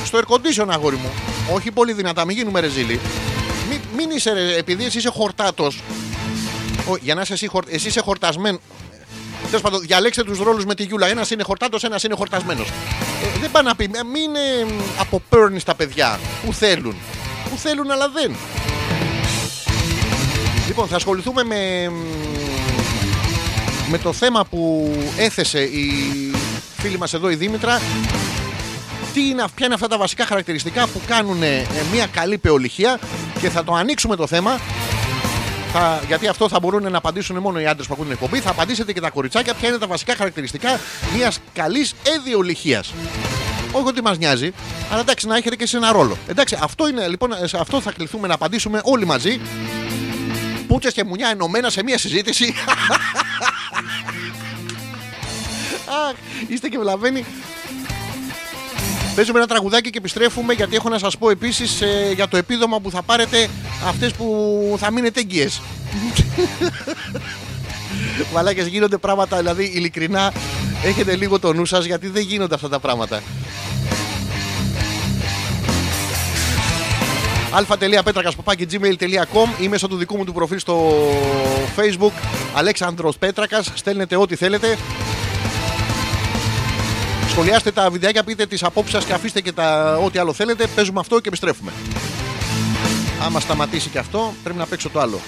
Στο 0.04 0.18
air 0.18 0.34
condition, 0.34 0.66
αγόρι 0.68 0.96
μου. 0.96 1.10
Όχι 1.54 1.70
πολύ 1.70 1.92
δυνατά, 1.92 2.24
μην 2.24 2.36
γίνουμε 2.36 2.60
ρεζίλοι. 2.60 3.00
Μην, 3.68 3.80
μην 3.96 4.10
είσαι, 4.10 4.32
ρε, 4.32 4.56
επειδή 4.56 4.84
εσύ 4.84 4.98
είσαι 4.98 5.08
χορτάτος. 5.08 5.82
Για 7.00 7.14
να 7.14 7.20
είσαι 7.20 7.32
εσύ, 7.32 7.46
χορ, 7.46 7.64
εσύ 7.68 7.88
είσαι 7.88 8.00
χορτασμένο. 8.00 8.58
Τέλος 9.46 9.62
πάντων, 9.62 9.80
διαλέξτε 9.80 10.22
τους 10.24 10.38
ρόλους 10.38 10.64
με 10.64 10.74
τη 10.74 10.82
Γιούλα. 10.82 11.06
Ένας 11.06 11.30
είναι 11.30 11.42
χορτάτος, 11.42 11.84
ένας 11.84 12.02
είναι 12.02 12.14
χορτασμένος. 12.14 12.68
Ε, 12.68 13.38
δεν 13.40 13.50
πάει 13.50 13.62
να 13.62 13.74
πει, 13.74 13.84
ε, 13.84 14.04
μην 14.04 14.34
ε, 14.34 14.66
αποπέρνεις 14.98 15.64
τα 15.64 15.74
παιδιά 15.74 16.18
που 16.44 16.52
θέλουν. 16.52 16.94
Που 17.50 17.56
θέλουν, 17.56 17.90
αλλά 17.90 18.08
δεν. 18.08 18.36
Λοιπόν, 20.70 20.88
θα 20.88 20.96
ασχοληθούμε 20.96 21.44
με, 21.44 21.90
με 23.90 23.98
το 23.98 24.12
θέμα 24.12 24.44
που 24.44 24.92
έθεσε 25.16 25.60
η 25.62 25.92
φίλη 26.76 26.98
μας 26.98 27.14
εδώ 27.14 27.30
η 27.30 27.34
Δήμητρα. 27.34 27.80
Τι 29.14 29.28
είναι, 29.28 29.44
ποια 29.54 29.66
είναι 29.66 29.74
αυτά 29.74 29.88
τα 29.88 29.98
βασικά 29.98 30.26
χαρακτηριστικά 30.26 30.86
που 30.86 31.00
κάνουν 31.06 31.42
ε, 31.42 31.66
μια 31.92 32.06
καλή 32.06 32.38
πεολυχία 32.38 32.98
και 33.40 33.48
θα 33.50 33.64
το 33.64 33.74
ανοίξουμε 33.74 34.16
το 34.16 34.26
θέμα 34.26 34.60
θα, 35.72 36.02
γιατί 36.06 36.28
αυτό 36.28 36.48
θα 36.48 36.58
μπορούν 36.60 36.90
να 36.90 36.98
απαντήσουν 36.98 37.36
μόνο 37.36 37.60
οι 37.60 37.66
άντρες 37.66 37.86
που 37.86 37.92
ακούνε 37.92 38.08
την 38.08 38.18
εκπομπή. 38.22 38.42
Θα 38.42 38.50
απαντήσετε 38.50 38.92
και 38.92 39.00
τα 39.00 39.10
κοριτσάκια 39.10 39.54
ποια 39.54 39.68
είναι 39.68 39.78
τα 39.78 39.86
βασικά 39.86 40.14
χαρακτηριστικά 40.16 40.80
μιας 41.16 41.38
καλής 41.52 41.94
έδιολυχίας. 42.16 42.92
Όχι 43.72 43.88
ότι 43.88 44.02
μας 44.02 44.18
νοιάζει, 44.18 44.52
αλλά 44.90 45.00
εντάξει, 45.00 45.26
να 45.26 45.36
έχετε 45.36 45.56
και 45.56 45.66
σε 45.66 45.76
ένα 45.76 45.92
ρόλο. 45.92 46.16
Εντάξει, 46.26 46.58
αυτό 46.62 46.88
είναι 46.88 47.08
λοιπόν, 47.08 47.30
σε 47.44 47.58
αυτό 47.60 47.80
θα 47.80 47.92
κληθούμε 47.92 48.28
να 48.28 48.34
απαντήσουμε 48.34 48.80
όλοι 48.84 49.04
μαζί. 49.04 49.40
Πούτσε 50.70 50.90
και 50.90 51.04
μουνιά 51.04 51.28
ενωμένα 51.28 51.70
σε 51.70 51.82
μια 51.82 51.98
συζήτηση. 51.98 52.54
Αχ, 56.08 56.16
είστε 56.48 56.68
και 56.68 56.78
βλαβαίνοι. 56.78 57.24
Παίζουμε 59.14 59.38
ένα 59.38 59.46
τραγουδάκι 59.46 59.90
και 59.90 59.98
επιστρέφουμε 59.98 60.52
γιατί 60.52 60.76
έχω 60.76 60.88
να 60.88 60.98
σας 60.98 61.18
πω 61.18 61.30
επίσης 61.30 61.80
ε, 61.80 62.12
για 62.14 62.28
το 62.28 62.36
επίδομα 62.36 62.80
που 62.80 62.90
θα 62.90 63.02
πάρετε 63.02 63.48
αυτές 63.86 64.12
που 64.12 64.76
θα 64.80 64.90
μείνετε 64.90 65.20
έγκυες. 65.20 65.60
Μαλάκες 68.34 68.66
γίνονται 68.66 68.96
πράγματα, 68.98 69.36
δηλαδή 69.36 69.64
ειλικρινά 69.74 70.32
έχετε 70.84 71.16
λίγο 71.16 71.38
το 71.38 71.52
νου 71.52 71.64
σας 71.64 71.84
γιατί 71.84 72.08
δεν 72.08 72.22
γίνονται 72.22 72.54
αυτά 72.54 72.68
τα 72.68 72.78
πράγματα. 72.78 73.22
αλφα.πέτρακα.gmail.com 77.52 79.48
ή 79.60 79.68
μέσω 79.68 79.88
του 79.88 79.96
δικού 79.96 80.16
μου 80.16 80.24
του 80.24 80.32
προφίλ 80.32 80.58
στο 80.58 80.92
facebook 81.76 82.12
Αλέξανδρος 82.54 83.18
Πέτρακας 83.18 83.72
στέλνετε 83.74 84.16
ό,τι 84.16 84.36
θέλετε 84.36 84.78
Σχολιάστε 87.30 87.70
τα 87.70 87.90
βιντεάκια, 87.90 88.24
πείτε 88.24 88.46
τις 88.46 88.62
απόψεις 88.62 88.92
σας 88.94 89.04
και 89.04 89.12
αφήστε 89.12 89.40
και 89.40 89.52
τα 89.52 89.98
ό,τι 90.04 90.18
άλλο 90.18 90.32
θέλετε. 90.32 90.66
Παίζουμε 90.74 91.00
αυτό 91.00 91.20
και 91.20 91.28
επιστρέφουμε. 91.28 91.72
Άμα 93.24 93.40
σταματήσει 93.40 93.88
και 93.88 93.98
αυτό, 93.98 94.34
πρέπει 94.42 94.58
να 94.58 94.66
παίξω 94.66 94.88
το 94.88 95.00
άλλο. 95.00 95.20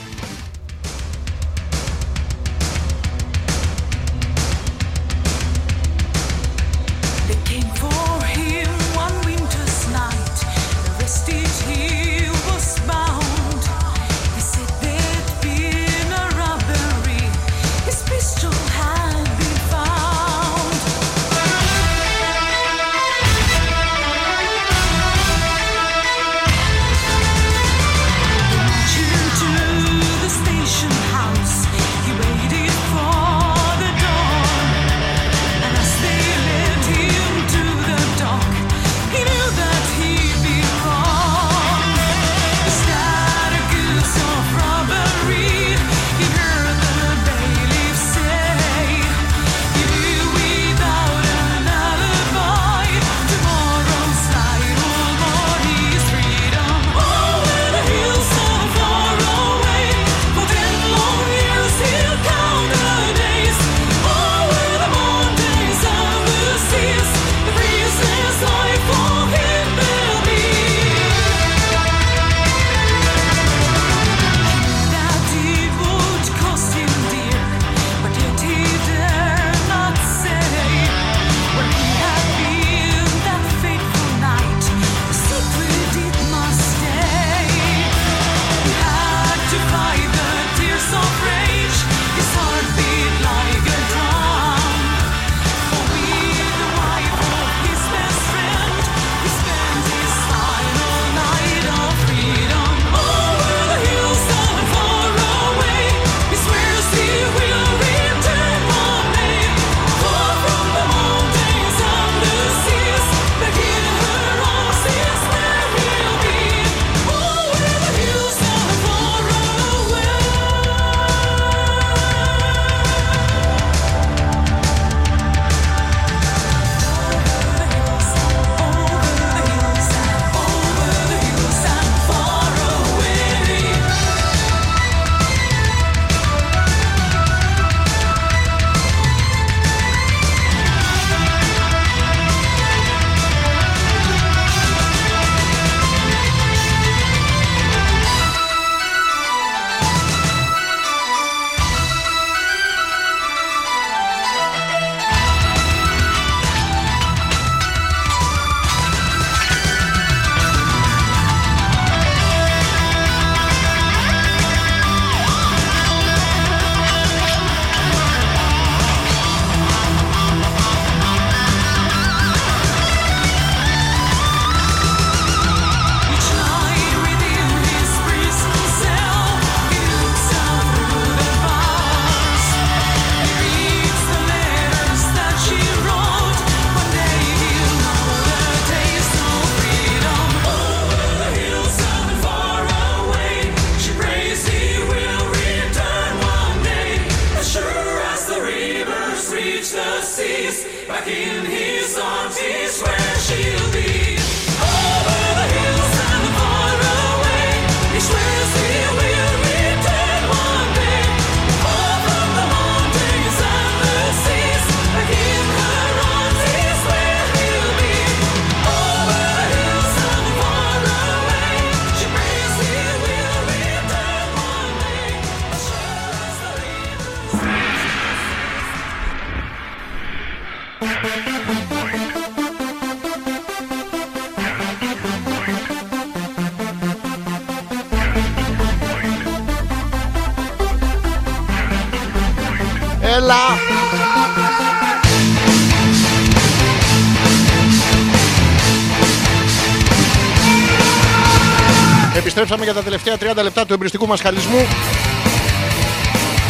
Επιστρέψαμε 252.52 252.82
για 252.84 253.02
τα 253.02 253.14
τελευταία 253.16 253.34
30 253.40 253.42
λεπτά 253.42 253.66
του 253.66 253.72
εμπριστικού 253.72 254.06
μας 254.06 254.20
χαλισμού. 254.20 254.66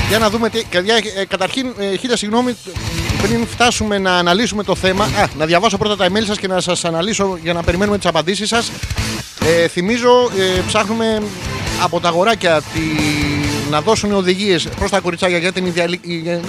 Για 0.09 0.19
να 0.19 0.31
δούμε 0.31 0.49
τι. 0.49 0.65
Παιδιά, 0.71 0.97
ε, 1.17 1.25
καταρχήν, 1.25 1.75
ε, 1.79 1.97
χίλια 1.97 2.17
συγγνώμη, 2.17 2.57
πριν 3.23 3.47
φτάσουμε 3.47 3.99
να 3.99 4.17
αναλύσουμε 4.17 4.63
το 4.63 4.75
θέμα. 4.75 5.05
Α, 5.05 5.29
να 5.39 5.47
διαβάσω 5.47 5.77
πρώτα 5.77 5.97
τα 5.97 6.07
email 6.07 6.25
σας 6.27 6.39
και 6.39 6.47
να 6.47 6.61
σας 6.61 6.85
αναλύσω 6.85 7.39
για 7.43 7.53
να 7.53 7.63
περιμένουμε 7.63 7.97
τις 7.99 8.07
απαντήσεις 8.07 8.49
σας. 8.49 8.71
Ε, 9.45 9.69
θυμίζω, 9.69 10.31
ε, 10.39 10.61
ψάχνουμε 10.67 11.23
από 11.83 12.01
τα 12.01 12.09
αγοράκια 12.09 12.61
τη... 12.61 12.81
να 13.71 13.81
δώσουν 13.81 14.13
οδηγίες 14.13 14.69
προς 14.69 14.91
τα 14.91 15.01
κοριτσάκια 15.01 15.39
για 15.39 15.53
την 15.53 15.67
ιδεαλική. 15.67 16.41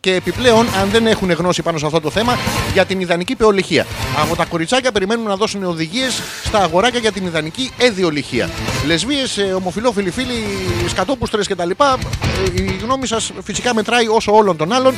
και 0.00 0.14
επιπλέον, 0.14 0.66
αν 0.80 0.88
δεν 0.90 1.06
έχουν 1.06 1.30
γνώση 1.30 1.62
πάνω 1.62 1.78
σε 1.78 1.86
αυτό 1.86 2.00
το 2.00 2.10
θέμα, 2.10 2.38
για 2.72 2.84
την 2.84 3.00
ιδανική 3.00 3.34
πεολυχία. 3.34 3.86
Από 4.22 4.36
τα 4.36 4.44
κοριτσάκια 4.44 4.92
περιμένουμε 4.92 5.28
να 5.28 5.36
δώσουν 5.36 5.64
οδηγίες 5.64 6.22
στα 6.44 6.58
αγοράκια 6.58 6.98
για 6.98 7.12
την 7.12 7.26
ιδανική 7.26 7.70
εδιολυχία. 7.78 8.50
Λεσβείες, 8.86 9.38
ομοφυλόφιλοι 9.56 10.10
φίλοι, 10.10 10.44
σκατόπουστρες 10.88 11.46
κτλ. 11.48 11.70
Ε, 11.70 12.62
η 12.62 12.78
γνώμη 12.82 13.06
σας 13.06 13.32
φυσικά 13.44 13.74
μετράει 13.74 14.06
όσο 14.08 14.32
όλων 14.34 14.56
των 14.56 14.72
άλλων. 14.72 14.94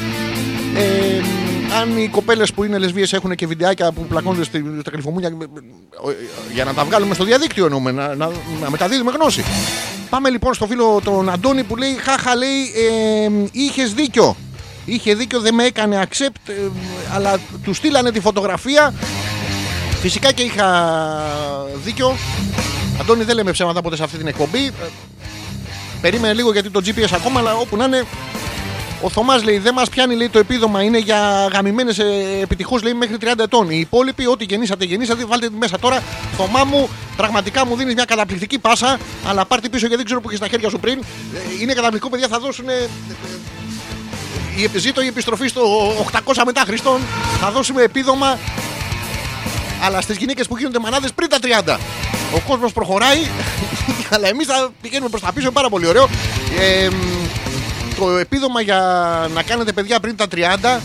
Ε, 0.76 1.49
αν 1.74 1.96
οι 1.98 2.08
κοπέλες 2.08 2.52
που 2.52 2.64
είναι 2.64 2.78
λεσβείες 2.78 3.12
έχουν 3.12 3.34
και 3.34 3.46
βιντεάκια 3.46 3.92
που 3.92 4.02
πλακώνονται 4.06 4.44
στη- 4.44 4.64
στα 4.80 4.90
κρυφομούνια 4.90 5.28
ε, 5.28 5.32
ε, 6.10 6.14
για 6.54 6.64
να 6.64 6.74
τα 6.74 6.84
βγάλουμε 6.84 7.14
στο 7.14 7.24
διαδίκτυο 7.24 7.64
εννοούμε, 7.64 7.90
να, 7.90 8.14
να, 8.14 8.30
να 8.62 8.70
μεταδίδουμε 8.70 9.10
γνώση. 9.10 9.44
Πάμε 10.10 10.30
λοιπόν 10.30 10.54
στο 10.54 10.66
φίλο 10.66 11.00
τον 11.04 11.30
Αντώνη 11.30 11.62
που 11.64 11.76
λέει 11.76 11.94
Χάχα 12.02 12.36
λέει 12.36 12.60
ε, 13.24 13.30
είχες 13.52 13.94
δίκιο. 13.94 14.36
Είχε 14.84 15.14
δίκιο, 15.14 15.40
δεν 15.40 15.54
με 15.54 15.64
έκανε 15.64 16.02
accept, 16.08 16.48
ε, 16.48 16.52
αλλά 17.14 17.38
του 17.64 17.74
στείλανε 17.74 18.10
τη 18.10 18.20
φωτογραφία. 18.20 18.94
Φυσικά 20.00 20.32
και 20.32 20.42
είχα 20.42 20.96
δίκιο. 21.84 22.16
Αντώνη 23.00 23.24
δεν 23.24 23.34
λέμε 23.36 23.50
ψέματα 23.50 23.82
ποτέ 23.82 23.96
σε 23.96 24.02
αυτή 24.02 24.16
την 24.16 24.26
εκπομπή. 24.26 24.66
Ε, 24.66 24.72
Περίμενε 26.00 26.34
λίγο 26.34 26.52
γιατί 26.52 26.70
το 26.70 26.80
GPS 26.84 27.08
ακόμα, 27.14 27.40
αλλά 27.40 27.54
όπου 27.54 27.76
να 27.76 27.84
είναι 27.84 28.04
ο 29.02 29.08
Θωμάς 29.08 29.44
λέει: 29.44 29.58
Δεν 29.58 29.74
μας 29.74 29.88
πιάνει 29.88 30.14
λέει, 30.14 30.28
το 30.28 30.38
επίδομα, 30.38 30.82
είναι 30.82 30.98
για 30.98 31.48
γαμημένες 31.52 31.98
επιτυχώ 32.42 32.78
μέχρι 32.98 33.16
30 33.20 33.38
ετών. 33.38 33.70
Οι 33.70 33.78
υπόλοιποι, 33.78 34.26
ό,τι 34.26 34.44
γεννήσατε, 34.44 34.84
γεννήσατε, 34.84 35.24
βάλτε 35.24 35.48
τη 35.48 35.54
μέσα 35.54 35.78
τώρα. 35.78 36.02
Θωμά 36.36 36.64
μου, 36.64 36.88
πραγματικά 37.16 37.66
μου 37.66 37.76
δίνεις 37.76 37.94
μια 37.94 38.04
καταπληκτική 38.04 38.58
πάσα, 38.58 38.98
αλλά 39.28 39.44
πάρτε 39.44 39.68
πίσω 39.68 39.80
γιατί 39.80 39.96
δεν 39.96 40.04
ξέρω 40.04 40.20
που 40.20 40.26
έχεις 40.28 40.38
στα 40.38 40.48
χέρια 40.48 40.68
σου 40.68 40.78
πριν. 40.80 40.98
Ε, 41.34 41.62
Είναι 41.62 41.72
καταπληκτικό, 41.72 42.10
παιδιά, 42.10 42.28
θα 42.28 42.38
δώσουν. 42.38 42.68
ε, 42.68 42.88
η, 44.56 44.78
ζήτω 44.78 45.02
η 45.02 45.06
επιστροφή 45.06 45.48
στο 45.48 45.62
800 46.24 46.42
μετά 46.44 46.62
Χριστόν. 46.66 47.00
Θα 47.40 47.50
δώσουμε 47.50 47.82
επίδομα 47.82 48.38
αλλά 49.82 50.00
στις 50.00 50.16
γυναίκες 50.16 50.46
που 50.46 50.56
γίνονται 50.56 50.78
μανάδες 50.78 51.12
πριν 51.12 51.28
τα 51.28 51.38
30. 51.76 51.78
Ο 52.34 52.40
κόσμος 52.48 52.72
προχωράει, 52.72 53.18
αλλά 54.14 54.28
εμείς 54.28 54.46
θα 54.46 54.70
πηγαίνουμε 54.82 55.08
προς 55.08 55.22
τα 55.22 55.32
πίσω. 55.32 55.44
Είναι 55.46 55.54
πάρα 55.54 55.68
πολύ 55.68 55.86
ωραίο. 55.86 56.08
Ε, 56.60 56.88
μ, 56.88 56.94
το 58.00 58.16
επίδομα 58.16 58.60
για 58.60 58.78
να 59.34 59.42
κάνετε 59.42 59.72
παιδιά 59.72 60.00
πριν 60.00 60.16
τα 60.16 60.26
30 60.34 60.80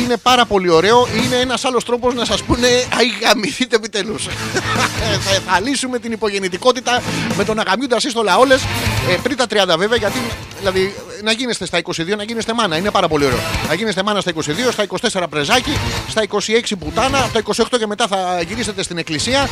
είναι 0.00 0.16
πάρα 0.16 0.44
πολύ 0.44 0.68
ωραίο. 0.68 1.08
Είναι 1.24 1.36
ένας 1.36 1.64
άλλος 1.64 1.84
τρόπος 1.84 2.14
να 2.14 2.24
σας 2.24 2.42
πούνε 2.42 2.66
Αϊ, 2.66 3.06
γαμηθείτε 3.22 3.76
επιτέλους. 3.76 4.26
θα, 5.24 5.40
θα 5.46 5.60
λύσουμε 5.60 5.98
την 5.98 6.12
υπογεννητικότητα 6.12 7.02
με 7.36 7.44
το 7.44 7.54
να 7.54 7.62
γαμιούνται 7.62 7.96
ασύστολα 7.96 8.36
όλε 8.36 8.54
ε, 8.54 9.16
πριν 9.22 9.36
τα 9.36 9.44
30 9.44 9.78
βέβαια. 9.78 9.96
Γιατί 9.98 10.18
δηλαδή, 10.58 10.94
να 11.22 11.32
γίνεστε 11.32 11.66
στα 11.66 11.80
22, 11.82 12.16
να 12.16 12.22
γίνεστε 12.22 12.52
μάνα. 12.54 12.76
Είναι 12.76 12.90
πάρα 12.90 13.08
πολύ 13.08 13.24
ωραίο. 13.24 13.38
Να 13.68 13.74
γίνεστε 13.74 14.02
μάνα 14.02 14.20
στα 14.20 14.32
22, 14.34 14.42
στα 14.70 14.86
24 15.22 15.24
πρεζάκι, 15.30 15.78
στα 16.08 16.22
26 16.28 16.38
πουτάνα, 16.78 17.18
από 17.24 17.42
τα 17.42 17.64
28 17.72 17.78
και 17.78 17.86
μετά 17.86 18.06
θα 18.06 18.40
γυρίσετε 18.48 18.82
στην 18.82 18.98
εκκλησία. 18.98 19.48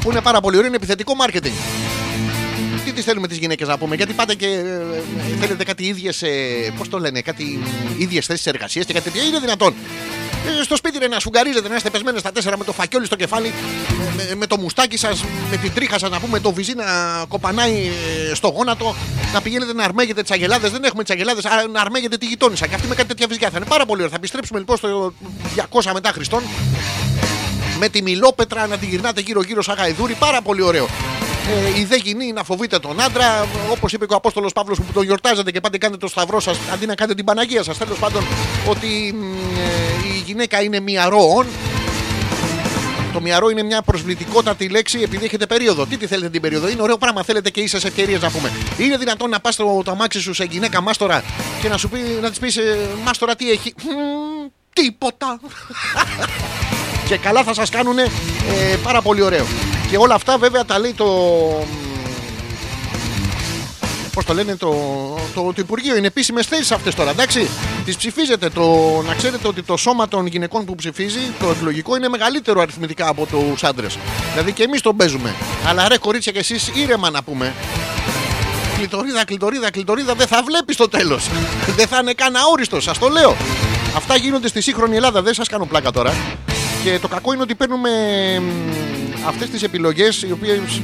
Που 0.00 0.10
είναι 0.10 0.20
πάρα 0.20 0.40
πολύ 0.40 0.56
ωραίο, 0.56 0.68
είναι 0.68 0.76
επιθετικό 0.76 1.12
marketing. 1.26 1.56
Τι 2.86 2.92
τι 2.92 3.02
θέλουμε 3.02 3.28
τις 3.28 3.36
γυναίκες 3.38 3.68
να 3.68 3.78
πούμε, 3.78 3.94
Γιατί 3.96 4.12
πάτε 4.12 4.34
και 4.34 4.46
ε, 4.46 4.58
ε, 4.58 5.36
θέλετε 5.40 5.64
κάτι 5.64 5.84
ίδιες. 5.86 6.22
Πώς 6.78 6.88
το 6.88 6.98
λένε, 6.98 7.20
κάτι 7.20 7.62
ίδιες 7.98 8.26
θέσεις 8.26 8.46
εργασίας 8.46 8.84
και 8.86 8.92
κάτι 8.92 9.10
τέτοια. 9.10 9.22
Είναι 9.28 9.38
δυνατόν. 9.38 9.74
Ε, 10.60 10.62
στο 10.62 10.76
σπίτι 10.76 10.98
ρε, 10.98 11.08
να 11.08 11.20
σφουγγαρίζετε, 11.20 11.68
να 11.68 11.76
είστε 11.76 11.90
πεσμένε 11.90 12.18
στα 12.18 12.32
τέσσερα 12.32 12.58
με 12.58 12.64
το 12.64 12.72
φακιόλι 12.72 13.06
στο 13.06 13.16
κεφάλι, 13.16 13.52
με, 13.98 14.12
με- 14.16 14.34
με 14.34 14.46
το 14.46 14.56
μουστάκι 14.58 14.96
σας, 14.96 15.24
με 15.50 15.56
την 15.56 15.72
τρίχα 15.74 15.98
σας 15.98 16.10
να 16.10 16.20
πούμε, 16.20 16.40
το 16.40 16.52
βυζί 16.52 16.74
να 16.74 16.84
κοπανάει 17.28 17.90
ε, 18.30 18.34
στο 18.34 18.48
γόνατο, 18.48 18.94
να 19.32 19.40
πηγαίνετε 19.40 19.72
να 19.72 19.84
αρμέγετε 19.84 20.22
τι 20.22 20.34
αγελάδε. 20.34 20.68
Δεν 20.68 20.84
έχουμε 20.84 21.04
τι 21.04 21.12
αγελάδε, 21.12 21.40
άρα 21.44 21.68
να 21.68 21.80
αρμέγετε 21.80 22.16
τη 22.16 22.26
γειτόνισσα. 22.26 22.66
Και 22.66 22.74
αυτή 22.74 22.86
με 22.86 22.94
κάτι 22.94 23.08
τέτοια 23.08 23.26
βυζιά 23.26 23.50
θα 23.50 23.56
είναι 23.56 23.66
πάρα 23.66 23.86
πολύ 23.86 23.98
ωραία. 24.00 24.10
Θα 24.10 24.16
επιστρέψουμε 24.18 24.58
λοιπόν 24.58 24.76
στο 24.76 25.12
200 25.70 25.90
μετά 25.92 26.10
Χριστόν 26.12 26.42
με 27.78 27.88
τη 27.88 28.02
μιλόπετρα 28.02 28.66
να 28.66 28.78
τη 28.78 28.86
γυρνάτε 28.86 29.20
γύρω-γύρω 29.20 29.62
σαν 29.62 29.76
γαϊδούρι. 29.76 30.14
Πάρα 30.18 30.42
πολύ 30.42 30.62
ωραίο. 30.62 30.88
Ε, 31.48 31.78
η 31.78 31.84
δε 31.84 31.96
γυνή 31.96 32.32
να 32.32 32.44
φοβείτε 32.44 32.78
τον 32.78 33.00
άντρα, 33.00 33.46
όπως 33.70 33.92
είπε 33.92 34.06
και 34.06 34.12
ο 34.12 34.16
Απόστολος 34.16 34.52
Παύλος 34.52 34.78
που 34.78 34.92
τον 34.92 35.04
γιορτάζετε 35.04 35.50
και 35.50 35.60
πάτε 35.60 35.78
κάνετε 35.78 36.00
το 36.00 36.08
σταυρό 36.08 36.40
σας 36.40 36.58
αντί 36.72 36.86
να 36.86 36.94
κάνετε 36.94 37.14
την 37.14 37.24
Παναγία 37.24 37.62
σας. 37.62 37.78
Τέλος 37.78 37.98
πάντων, 37.98 38.22
ότι 38.68 39.14
μ, 39.16 39.22
ε, 39.58 40.16
η 40.16 40.22
γυναίκα 40.26 40.62
είναι 40.62 40.80
μυαρό 40.80 41.34
όν. 41.36 41.46
Το 43.12 43.20
μυαρό 43.20 43.48
είναι 43.48 43.62
μια 43.62 43.82
προσβλητικότατη 43.82 44.68
λέξη 44.68 45.00
επειδή 45.02 45.24
έχετε 45.24 45.46
περίοδο. 45.46 45.86
Τι 45.86 45.96
τη 45.96 46.06
θέλετε 46.06 46.30
την 46.30 46.40
περίοδο, 46.40 46.68
είναι 46.68 46.82
ωραίο 46.82 46.98
πράγμα. 46.98 47.22
Θέλετε 47.22 47.50
και 47.50 47.60
ίσες 47.60 47.84
ευκαιρίες 47.84 48.20
να 48.20 48.30
πούμε. 48.30 48.52
Είναι 48.78 48.96
δυνατόν 48.96 49.30
να 49.30 49.40
πας 49.40 49.56
το, 49.56 49.82
το 49.84 49.90
αμάξι 49.90 50.20
σου 50.20 50.34
σε 50.34 50.44
γυναίκα 50.44 50.80
μάστορα 50.80 51.22
και 51.62 51.68
να, 51.68 51.76
σου 51.76 51.88
πει, 51.88 51.98
να 52.22 52.28
της 52.30 52.38
πεις 52.38 52.58
μάστορα 53.04 53.34
τι 53.36 53.50
έχει; 53.50 53.74
«Μμμ, 53.82 54.48
τίποτα. 54.72 55.40
και 57.08 57.16
καλά 57.16 57.42
θα 57.42 57.54
σας 57.54 57.70
κάνουν 57.70 57.96
πάρα 58.82 59.02
πολύ 59.02 59.22
ωραίο. 59.22 59.46
Και 59.90 59.96
όλα 59.96 60.14
αυτά 60.14 60.38
βέβαια 60.38 60.64
τα 60.64 60.78
λέει 60.78 60.92
το... 60.92 61.06
Πώς 64.12 64.24
το 64.24 64.34
λένε 64.34 64.56
το, 64.56 64.74
το, 65.34 65.40
το 65.42 65.54
Υπουργείο. 65.56 65.96
Είναι 65.96 66.06
επίσημες 66.06 66.46
θέσεις 66.46 66.72
αυτές 66.72 66.94
τώρα, 66.94 67.10
εντάξει. 67.10 67.48
Τις 67.84 67.96
ψηφίζετε. 67.96 68.48
Το, 68.48 68.64
να 69.06 69.14
ξέρετε 69.14 69.48
ότι 69.48 69.62
το 69.62 69.76
σώμα 69.76 70.08
των 70.08 70.26
γυναικών 70.26 70.64
που 70.64 70.74
ψηφίζει, 70.74 71.20
το 71.40 71.50
εκλογικό, 71.50 71.96
είναι 71.96 72.08
μεγαλύτερο 72.08 72.60
αριθμητικά 72.60 73.08
από 73.08 73.26
τους 73.26 73.64
άντρες. 73.64 73.98
Δηλαδή 74.32 74.52
και 74.52 74.62
εμείς 74.62 74.80
τον 74.80 74.96
παίζουμε. 74.96 75.34
Αλλά 75.66 75.88
ρε 75.88 75.98
κορίτσια 75.98 76.32
και 76.32 76.38
εσείς 76.38 76.70
ήρεμα 76.74 77.10
να 77.10 77.22
πούμε. 77.22 77.54
Κλειτορίδα, 78.76 79.24
κλειτορίδα, 79.24 79.70
κλειτορίδα 79.70 80.14
δεν 80.14 80.26
θα 80.26 80.42
βλέπεις 80.42 80.76
το 80.76 80.88
τέλος. 80.88 81.28
δεν 81.76 81.86
θα 81.86 81.98
είναι 82.02 82.12
καν 82.12 82.36
αόριστος, 82.36 82.84
σας 82.84 82.98
το 82.98 83.08
λέω. 83.08 83.36
Αυτά 83.96 84.16
γίνονται 84.16 84.48
στη 84.48 84.60
σύγχρονη 84.60 84.96
Ελλάδα, 84.96 85.22
δεν 85.22 85.34
σας 85.34 85.48
κάνω 85.48 85.66
πλάκα 85.66 85.90
τώρα. 85.90 86.14
Και 86.82 86.98
το 87.00 87.08
κακό 87.08 87.32
είναι 87.32 87.42
ότι 87.42 87.54
παίρνουμε 87.54 87.90
αυτές 89.26 89.50
τις 89.50 89.62
επιλογές 89.62 90.22
οι 90.22 90.32
οποίες. 90.32 90.80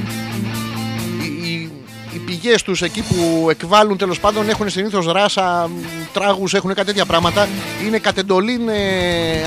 Οι, 2.33 2.35
οι, 2.35 2.39
οι 2.39 2.41
πηγές 2.41 2.63
τους 2.63 2.83
εκεί 2.83 3.03
που 3.03 3.47
εκβάλλουν 3.51 3.97
τέλος 3.97 4.21
πάντων 4.21 4.49
έχουν 4.49 4.71
συνήθως 4.71 5.07
ράσα, 5.07 5.71
τράγους, 6.13 6.55
έχουν 6.55 6.75
κάτι 6.75 6.87
τέτοια 6.87 7.05
πράγματα. 7.05 7.49
Είναι 7.87 7.99
κατεντολήν 7.99 8.69
ε, 8.69 8.75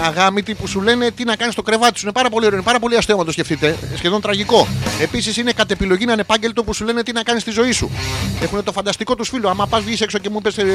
αγάμητοι 0.03 0.53
που 0.53 0.67
σου 0.67 0.81
λένε 0.81 1.11
τι 1.11 1.23
να 1.23 1.35
κάνεις 1.35 1.53
στο 1.53 1.61
κρεβάτι 1.61 1.97
σου. 1.97 2.05
Είναι 2.05 2.13
πάρα 2.13 2.29
πολύ 2.29 2.45
ωραίο, 2.45 2.57
είναι 2.57 2.65
πάρα 2.65 2.79
πολύ 2.79 2.97
αστείο 2.97 3.17
να 3.17 3.25
το 3.25 3.31
σκεφτείτε. 3.31 3.77
Σχεδόν 3.95 4.21
τραγικό. 4.21 4.67
Επίσης 5.01 5.37
είναι 5.37 5.51
κατ' 5.51 5.71
επιλογή 5.71 6.03
ένα 6.03 6.13
ανεπάγγελτο 6.13 6.63
που 6.63 6.73
σου 6.73 6.85
λένε 6.85 7.03
τι 7.03 7.11
να 7.11 7.23
κάνεις 7.23 7.41
στη 7.41 7.51
ζωή 7.51 7.71
σου. 7.71 7.89
Έχουν 8.41 8.63
το 8.63 8.71
φανταστικό 8.71 9.15
τους 9.15 9.29
φίλο. 9.29 9.49
Άμα 9.49 9.67
πας 9.67 9.83
βγεις 9.83 10.01
έξω 10.01 10.17
και 10.17 10.29
μου 10.29 10.39
είπε 10.45 10.61
ε, 10.61 10.65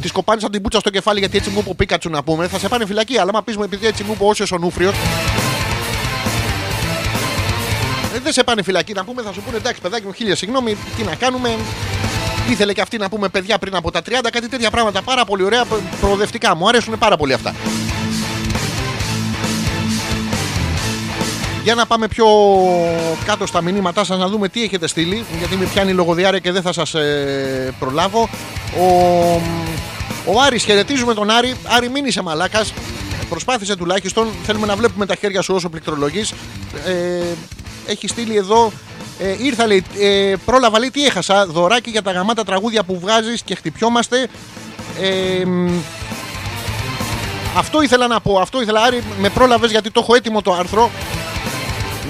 τη 0.00 0.08
κοπάνει 0.08 0.40
σαν 0.40 0.50
την 0.50 0.62
πούτσα 0.62 0.78
στο 0.78 0.90
κεφάλι 0.90 1.18
γιατί 1.18 1.36
έτσι 1.36 1.50
μου 1.50 1.58
είπε 1.60 1.70
ο 1.70 1.74
Πίκατσου 1.74 2.10
να 2.10 2.22
πούμε, 2.22 2.48
θα 2.48 2.58
σε 2.58 2.68
πάνε 2.68 2.86
φυλακή. 2.86 3.18
Αλλά 3.18 3.30
άμα 3.30 3.42
πεις 3.42 3.56
μου 3.56 3.62
επειδή 3.62 3.86
έτσι 3.86 4.02
μου 4.02 4.12
είπε 4.12 4.24
ο 4.24 4.28
Όσιος 4.28 4.52
ο 4.52 4.58
Νούφριος, 4.58 4.92
ε, 4.92 5.37
δεν 8.22 8.32
σε 8.32 8.42
πάνε 8.44 8.62
φυλακή 8.62 8.92
να 8.92 9.04
πούμε, 9.04 9.22
θα 9.22 9.32
σου 9.32 9.40
πούνε 9.44 9.56
εντάξει, 9.56 9.80
παιδάκι 9.80 10.06
μου, 10.06 10.12
χίλια 10.12 10.36
συγγνώμη, 10.36 10.76
τι 10.96 11.02
να 11.02 11.14
κάνουμε. 11.14 11.56
Ήθελε 12.50 12.72
και 12.72 12.80
αυτή 12.80 12.98
να 12.98 13.08
πούμε 13.08 13.28
παιδιά 13.28 13.58
πριν 13.58 13.74
από 13.76 13.90
τα 13.90 14.00
30, 14.00 14.12
κάτι 14.32 14.48
τέτοια 14.48 14.70
πράγματα 14.70 15.02
πάρα 15.02 15.24
πολύ 15.24 15.42
ωραία, 15.42 15.64
προ- 15.64 15.80
προοδευτικά. 16.00 16.54
Μου 16.56 16.68
αρέσουν 16.68 16.98
πάρα 16.98 17.16
πολύ 17.16 17.32
αυτά. 17.32 17.54
Για 21.62 21.74
να 21.74 21.86
πάμε 21.86 22.08
πιο 22.08 22.26
κάτω 23.24 23.46
στα 23.46 23.62
μηνύματά 23.62 24.04
σας 24.04 24.18
να 24.18 24.28
δούμε 24.28 24.48
τι 24.48 24.62
έχετε 24.62 24.86
στείλει 24.86 25.24
γιατί 25.38 25.56
με 25.56 25.64
πιάνει 25.64 25.90
η 25.90 25.94
λογοδιάρεια 25.94 26.38
και 26.38 26.52
δεν 26.52 26.62
θα 26.62 26.72
σας 26.72 26.94
ε, 26.94 27.74
προλάβω. 27.78 28.28
Ο, 28.78 28.84
ο 30.24 30.40
Άρης, 30.46 30.64
χαιρετίζουμε 30.64 31.14
τον 31.14 31.30
Άρη. 31.30 31.54
Άρη 31.64 31.88
μην 31.88 32.04
είσαι 32.04 32.22
μαλάκας. 32.22 32.72
Προσπάθησε 33.28 33.76
τουλάχιστον. 33.76 34.28
Θέλουμε 34.44 34.66
να 34.66 34.76
βλέπουμε 34.76 35.06
τα 35.06 35.14
χέρια 35.14 35.42
σου 35.42 35.54
όσο 35.54 35.68
πληκτρολογείς. 35.68 36.32
Ε, 36.86 37.22
έχει 37.88 38.08
στείλει 38.08 38.36
εδώ. 38.36 38.72
Ε, 39.18 39.44
ήρθα 39.44 39.66
λέει, 39.66 39.84
ε, 39.98 40.34
πρόλαβα 40.44 40.78
λέει 40.78 40.90
τι 40.90 41.06
έχασα. 41.06 41.46
Δωράκι 41.46 41.90
για 41.90 42.02
τα 42.02 42.10
γαμάτα 42.12 42.44
τραγούδια 42.44 42.82
που 42.82 42.98
βγάζεις 42.98 43.42
και 43.42 43.54
χτυπιόμαστε. 43.54 44.28
Ε, 45.00 45.44
μ, 45.44 45.80
αυτό 47.56 47.82
ήθελα 47.82 48.06
να 48.06 48.20
πω. 48.20 48.38
Αυτό 48.38 48.62
ήθελα, 48.62 48.82
Άρη, 48.82 49.02
με 49.18 49.28
πρόλαβες 49.28 49.70
γιατί 49.70 49.90
το 49.90 50.00
έχω 50.02 50.14
έτοιμο 50.14 50.42
το 50.42 50.52
άρθρο. 50.52 50.90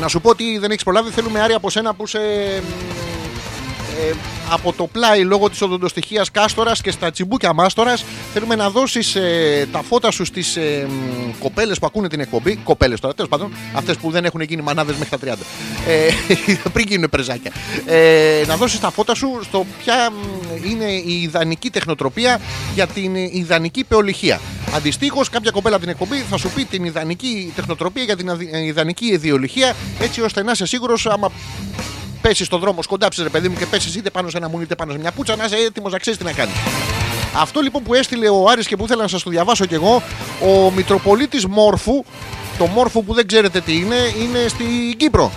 Να 0.00 0.08
σου 0.08 0.20
πω 0.20 0.30
ότι 0.30 0.58
δεν 0.58 0.70
έχεις 0.70 0.82
προλάβει. 0.82 1.10
Θέλουμε 1.10 1.40
Άρη 1.40 1.52
από 1.52 1.70
σένα 1.70 1.94
που 1.94 2.06
σε. 2.06 2.18
Ε, 3.98 4.14
από 4.50 4.72
το 4.72 4.86
πλάι 4.86 5.24
λόγω 5.24 5.50
της 5.50 5.62
οδοντοστοιχίας 5.62 6.30
κάστορας 6.30 6.80
και 6.80 6.90
στα 6.90 7.10
τσιμπούκια 7.10 7.52
μάστορας 7.52 8.04
θέλουμε 8.32 8.54
να 8.54 8.70
δώσεις 8.70 9.14
ε, 9.14 9.68
τα 9.72 9.82
φώτα 9.82 10.10
σου 10.10 10.24
στις 10.24 10.56
ε, 10.56 10.86
μ, 10.88 11.38
κοπέλες 11.38 11.78
που 11.78 11.86
ακούνε 11.86 12.08
την 12.08 12.20
εκπομπή. 12.20 12.56
Κοπέλες 12.56 13.00
τώρα 13.00 13.14
τέλος 13.14 13.30
πάντων 13.30 13.52
αυτές 13.74 13.96
που 13.96 14.10
δεν 14.10 14.24
έχουν 14.24 14.40
γίνει 14.40 14.62
μανάδες 14.62 14.96
μέχρι 14.96 15.18
τα 15.18 15.34
30 15.34 15.38
ε, 15.88 16.08
πριν 16.72 16.86
γίνουν 16.88 17.08
πρεζάκια. 17.10 17.52
Ε, 17.86 18.44
να 18.46 18.56
δώσεις 18.56 18.80
τα 18.80 18.90
φώτα 18.90 19.14
σου 19.14 19.38
στο 19.42 19.66
ποια 19.82 20.10
μ, 20.10 20.14
είναι 20.70 20.84
η 20.84 21.22
ιδανική 21.22 21.70
τεχνοτροπία 21.70 22.40
για 22.74 22.86
την 22.86 23.16
ε, 23.16 23.28
ιδανική 23.32 23.84
πεολυχία 23.84 24.40
Αντιστοίχως, 24.74 25.28
κάποια 25.28 25.50
κοπέλα 25.50 25.74
από 25.74 25.84
την 25.84 25.92
εκπομπή 25.92 26.16
θα 26.16 26.36
σου 26.36 26.50
πει 26.50 26.64
την 26.64 26.84
ιδανική 26.84 27.52
τεχνοτροπία 27.54 28.02
για 28.02 28.16
την 28.16 28.30
αδι- 28.30 28.54
ε, 28.54 28.64
ιδανική 28.64 29.06
ιδιολυχία, 29.06 29.74
έτσι 30.00 30.20
ώστε 30.20 30.42
να 30.42 30.50
είσαι 30.50 30.66
σίγουρος 30.66 31.06
άμα 31.06 31.32
πέσεις 32.28 32.46
στον 32.46 32.60
δρόμο, 32.60 32.82
σκοντάψεις 32.82 33.22
ρε 33.22 33.28
παιδί 33.28 33.48
μου 33.48 33.56
και 33.58 33.66
πέσεις 33.66 33.94
είτε 33.96 34.10
πάνω 34.10 34.28
σε 34.28 34.36
ένα 34.36 34.48
μουνί 34.48 34.62
είτε 34.62 34.74
πάνω 34.74 34.92
σε 34.92 34.98
μια 34.98 35.12
πούτσα, 35.12 35.36
να 35.36 35.44
είσαι 35.44 35.56
έτοιμος 35.56 35.92
να 35.92 35.98
ξέρεις 35.98 36.18
τι 36.18 36.24
να 36.24 36.32
κάνεις. 36.32 36.54
Αυτό 37.36 37.60
λοιπόν 37.60 37.82
που 37.82 37.94
έστειλε 37.94 38.28
ο 38.28 38.48
Άρης 38.48 38.66
και 38.66 38.76
που 38.76 38.84
ήθελα 38.84 39.02
να 39.02 39.08
σας 39.08 39.22
το 39.22 39.30
διαβάσω 39.30 39.64
κι 39.66 39.74
εγώ, 39.74 40.02
ο 40.42 40.70
Μητροπολίτης 40.70 41.46
Μόρφου, 41.46 42.04
το 42.58 42.66
Μόρφου 42.66 43.04
που 43.04 43.14
δεν 43.14 43.26
ξέρετε 43.26 43.60
τι 43.60 43.76
είναι, 43.76 43.96
είναι 44.22 44.48
στην 44.48 44.96
Κύπρο. 44.96 45.32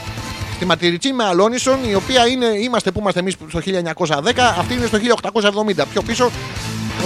Στη 0.55 0.65
Ματηριτσή 0.65 1.13
με 1.13 1.23
Αλόνισον, 1.23 1.77
η 1.89 1.95
οποία 1.95 2.27
είναι, 2.27 2.45
είμαστε 2.45 2.91
που 2.91 2.99
είμαστε 2.99 3.19
εμείς 3.19 3.35
στο 3.47 3.59
1910, 3.59 4.55
αυτή 4.59 4.73
είναι 4.73 4.85
στο 4.85 4.97
1870. 5.77 5.83
Πιο 5.91 6.01
πίσω, 6.01 6.31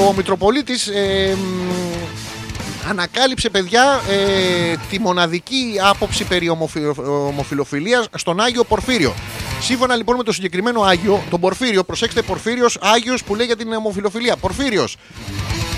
ο 0.09 0.13
Μητροπολίτης 0.13 0.87
ε, 0.87 1.35
μ, 1.35 2.89
ανακάλυψε 2.89 3.49
παιδιά 3.49 4.01
ε, 4.09 4.75
τη 4.89 4.99
μοναδική 4.99 5.75
άποψη 5.89 6.23
περί 6.23 6.49
ομοφι- 6.49 6.97
ομοφιλοφιλίας 7.27 8.07
στον 8.15 8.39
Άγιο 8.39 8.63
Πορφύριο. 8.63 9.13
Σύμφωνα 9.65 9.95
λοιπόν 9.95 10.15
με 10.15 10.23
το 10.23 10.31
συγκεκριμένο 10.31 10.81
Άγιο, 10.81 11.23
τον 11.29 11.39
Πορφύριο, 11.39 11.83
προσέξτε 11.83 12.21
Πορφύριος 12.21 12.77
Άγιος 12.81 13.23
που 13.23 13.35
λέει 13.35 13.45
για 13.45 13.55
την 13.55 13.73
ομοφιλοφιλία. 13.73 14.35
Πορφύριος. 14.35 14.97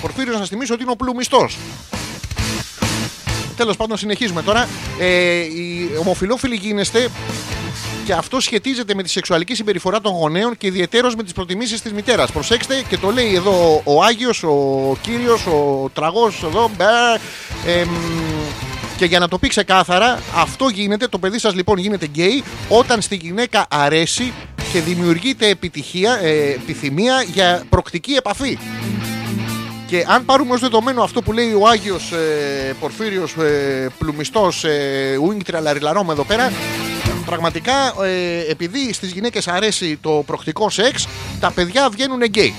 Πορφύριος 0.01 0.33
να 0.33 0.39
σας 0.39 0.49
θυμίσω 0.49 0.73
ότι 0.73 0.83
είναι 0.83 0.91
ο 0.91 0.95
πλουμιστός. 0.95 1.57
Τέλος 3.57 3.77
πάντων 3.77 3.97
συνεχίζουμε 3.97 4.41
τώρα. 4.41 4.67
Ε, 4.99 5.39
οι 5.39 5.89
ομοφιλόφιλοι 5.99 6.55
γίνεστε 6.55 7.09
και 8.05 8.13
αυτό 8.13 8.39
σχετίζεται 8.39 8.93
με 8.93 9.03
τη 9.03 9.09
σεξουαλική 9.09 9.55
συμπεριφορά 9.55 10.01
των 10.01 10.11
γονέων 10.11 10.57
και 10.57 10.67
ιδιαίτερω 10.67 11.11
με 11.17 11.23
τις 11.23 11.33
προτιμήσεις 11.33 11.81
της 11.81 11.93
μητέρας. 11.93 12.31
Προσέξτε 12.31 12.83
και 12.89 12.97
το 12.97 13.11
λέει 13.11 13.35
εδώ 13.35 13.81
ο 13.83 14.03
Άγιος, 14.03 14.43
ο 14.43 14.97
κύριος, 15.01 15.45
ο 15.45 15.89
τραγός 15.93 16.43
εδώ. 16.43 16.71
μπε, 16.77 16.85
εμ, 17.71 17.89
και 18.97 19.05
για 19.05 19.19
να 19.19 19.27
το 19.27 19.37
πει 19.37 19.47
ξεκάθαρα, 19.47 20.19
αυτό 20.35 20.67
γίνεται, 20.67 21.07
το 21.07 21.17
παιδί 21.17 21.39
σας 21.39 21.53
λοιπόν 21.53 21.77
γίνεται 21.77 22.05
γκέι 22.05 22.43
όταν 22.69 23.01
στη 23.01 23.15
γυναίκα 23.15 23.65
αρέσει 23.69 24.33
και 24.73 24.79
δημιουργείται 24.79 25.47
επιτυχία, 25.47 26.19
ε, 26.21 26.51
επιθυμία 26.51 27.23
για 27.33 27.63
προκτική 27.69 28.11
επαφή. 28.11 28.57
Και 29.87 30.05
αν 30.07 30.25
πάρουμε 30.25 30.53
ως 30.53 30.59
δεδομένο 30.59 31.03
αυτό 31.03 31.21
που 31.21 31.33
λέει 31.33 31.53
ο 31.53 31.67
Άγιος 31.67 32.11
ε, 32.11 32.75
Πορφύριος 32.79 33.33
ε, 33.33 33.89
Πλουμιστός 33.97 34.63
ε, 34.63 35.17
Ουίνγκ 35.21 35.41
Λαριλαρόμ 35.61 36.09
εδώ 36.09 36.23
πέρα 36.23 36.51
Πραγματικά 37.25 37.73
ε, 38.03 38.51
επειδή 38.51 38.93
στις 38.93 39.11
γυναίκες 39.11 39.47
αρέσει 39.47 39.97
το 40.01 40.23
πρωκτικό 40.25 40.69
σεξ 40.69 41.07
Τα 41.39 41.51
παιδιά 41.51 41.89
βγαίνουν 41.89 42.23
γκέι 42.23 42.53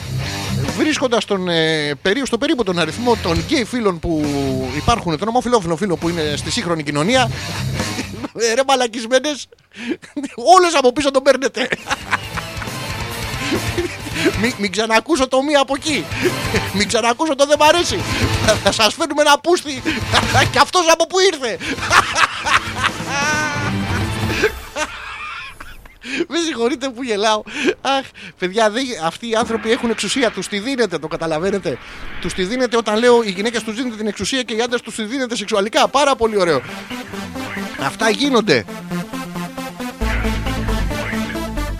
Βρίσκοντας 0.77 1.25
τον, 1.25 1.49
ε, 1.49 1.95
περί- 2.03 2.27
στο 2.27 2.39
περίπου 2.39 2.63
τον 2.63 2.79
αριθμό 2.79 3.17
των 3.23 3.39
γκέι 3.39 3.65
φίλων 3.65 3.99
που 3.99 4.25
υπάρχουν 4.77 5.19
Τον 5.19 5.29
ομοφυλόφιλο 5.29 5.77
φίλο 5.77 5.97
που 5.97 6.09
είναι 6.09 6.35
στη 6.37 6.51
σύγχρονη 6.51 6.83
κοινωνία 6.83 7.31
ε, 8.39 8.55
Ρε 8.55 8.61
μαλακισμένες 8.69 9.49
Όλες 10.57 10.75
από 10.75 10.93
πίσω 10.93 11.11
τον 11.11 11.23
παίρνετε 11.23 11.69
μην, 14.41 14.53
μην 14.59 14.73
ξανακούσω 14.73 15.29
το 15.29 15.43
μία 15.43 15.61
από 15.61 15.75
εκεί. 15.77 16.05
Μην 16.73 16.89
ξανακούσω 16.89 17.35
το 17.35 17.47
δεν 17.47 17.57
μ' 17.59 17.63
αρέσει. 17.63 17.99
Θα 18.65 18.73
σας 18.73 18.95
φέρνουμε 18.95 19.21
ένα 19.23 19.39
πούστη. 19.41 19.83
και 20.51 20.59
αυτός 20.59 20.83
από 20.93 21.07
πού 21.07 21.17
ήρθε. 21.19 21.59
Με 26.29 26.39
συγχωρείτε 26.47 26.89
που 26.89 27.03
γελάω. 27.03 27.43
Αχ, 27.81 28.05
παιδιά, 28.39 28.71
δεν- 28.71 28.85
αυτοί 29.05 29.29
οι 29.29 29.35
άνθρωποι 29.35 29.71
έχουν 29.71 29.91
εξουσία. 29.91 30.31
Τους 30.31 30.49
τη 30.49 30.59
δίνετε, 30.59 30.99
το 30.99 31.09
καταλαβαίνετε. 31.09 31.79
Τους 32.21 32.35
τη 32.35 32.43
δίνετε 32.45 32.77
όταν 32.77 32.99
λέω 32.99 33.23
οι 33.23 33.31
γυναίκες 33.31 33.63
τους 33.63 33.75
δίνετε 33.75 33.97
την 33.97 34.07
εξουσία 34.07 34.43
και 34.43 34.55
οι 34.55 34.61
άντρες 34.61 34.81
τους 34.81 34.95
τη 34.95 35.05
δίνετε 35.05 35.37
σεξουαλικά. 35.37 35.89
Πάρα 35.89 36.17
πολύ 36.17 36.37
ωραίο. 36.41 36.63
Αυτά 37.81 38.11
γίνονται. 38.11 38.65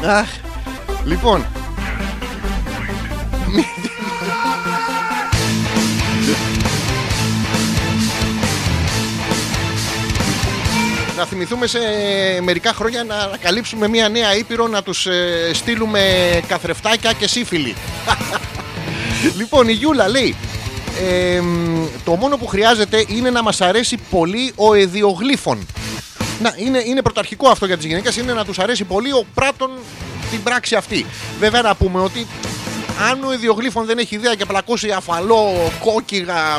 Αχ, 0.05 0.29
λοιπόν, 1.05 1.47
να 11.19 11.25
θυμηθούμε 11.25 11.67
σε 11.67 11.79
μερικά 12.43 12.73
χρόνια 12.73 13.05
να 13.05 13.15
ανακαλύψουμε 13.15 13.89
μια 13.89 14.09
νέα 14.09 14.37
ήπειρο 14.37 14.67
να 14.67 14.83
τους 14.83 15.07
ε, 15.07 15.51
στείλουμε 15.53 16.01
καθρεφτάκια 16.49 17.13
και 17.13 17.29
σύφυλλοι. 17.29 17.75
λοιπόν, 19.39 19.69
η 19.69 19.73
Γιούλα 19.73 20.09
λέει 20.09 20.37
ε, 21.09 21.41
μ, 21.41 21.87
το 22.05 22.15
μόνο 22.15 22.37
που 22.37 22.47
χρειάζεται 22.47 23.05
είναι 23.09 23.31
να 23.31 23.43
μας 23.43 23.61
αρέσει 23.61 23.99
πολύ 24.11 24.53
ο 24.57 24.75
εδιογλήφων. 24.75 25.67
Να, 26.41 26.55
είναι, 26.57 26.83
είναι 26.87 27.03
πρωταρχικό 27.03 27.49
αυτό 27.49 27.67
για 27.67 27.77
τις 27.77 27.87
γυναίκες, 27.87 28.17
είναι 28.17 28.33
να 28.33 28.45
τους 28.45 28.59
αρέσει 28.59 28.85
πολύ 28.85 29.13
ο 29.13 29.25
πράτων 29.35 29.71
την 30.31 30.43
πράξη 30.43 30.75
αυτή. 30.75 31.07
Βέβαια 31.39 31.63
να 31.63 31.75
πούμε 31.75 32.01
ότι 32.01 32.27
αν 33.11 33.25
ο 33.25 33.33
ιδιογλήφων 33.33 33.87
δεν 33.87 33.99
έχει 33.99 34.15
ιδέα 34.15 34.35
και 34.35 34.45
πλακώσει 34.45 34.91
αφαλό, 34.91 35.71
κόκκιγα, 35.81 36.59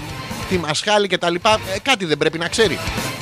τη 0.50 0.58
μασχάλη 0.58 1.08
κτλ. 1.08 1.36
Ε, 1.36 1.40
κάτι 1.82 2.06
δεν 2.06 2.18
πρέπει 2.18 2.38
να 2.38 2.48
ξέρει. 2.48 2.80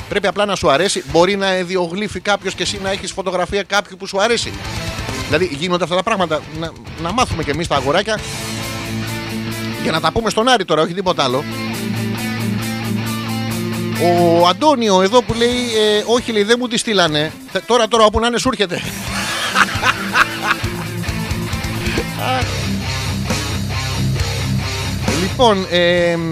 Πρέπει 0.08 0.26
απλά 0.26 0.44
να 0.44 0.54
σου 0.56 0.70
αρέσει. 0.70 1.02
Μπορεί 1.10 1.36
να 1.36 1.56
ιδιογλύφει 1.58 2.20
κάποιος 2.20 2.54
και 2.54 2.62
εσύ 2.62 2.80
να 2.82 2.90
έχεις 2.90 3.12
φωτογραφία 3.12 3.62
κάποιου 3.62 3.96
που 3.96 4.06
σου 4.06 4.20
αρέσει. 4.20 4.52
Δηλαδή 5.26 5.50
γίνονται 5.58 5.84
αυτά 5.84 5.96
τα 5.96 6.02
πράγματα. 6.02 6.40
Να, 6.60 6.72
να 7.02 7.12
μάθουμε 7.12 7.42
κι 7.44 7.50
εμείς 7.50 7.66
τα 7.66 7.76
αγοράκια 7.76 8.18
για 9.82 9.92
να 9.92 10.00
τα 10.00 10.12
πούμε 10.12 10.30
στον 10.30 10.48
Άρη 10.48 10.64
τώρα, 10.64 10.82
όχι 10.82 10.94
τίποτα 10.94 11.24
άλλο. 11.24 11.44
Ο 14.02 14.46
Αντώνιο 14.46 15.02
εδώ 15.02 15.22
που 15.22 15.34
λέει 15.34 15.48
ε, 15.50 16.02
Όχι 16.06 16.32
λέει 16.32 16.42
δεν 16.42 16.56
μου 16.58 16.68
τη 16.68 16.76
στείλανε 16.78 17.32
Θε- 17.52 17.64
Τώρα 17.66 17.88
τώρα 17.88 18.04
όπου 18.04 18.20
να 18.20 18.26
είναι 18.26 18.38
σου 18.38 18.48
έρχεται 18.48 18.80
Λοιπόν 25.20 25.66
ε, 25.70 26.16
μ, 26.16 26.22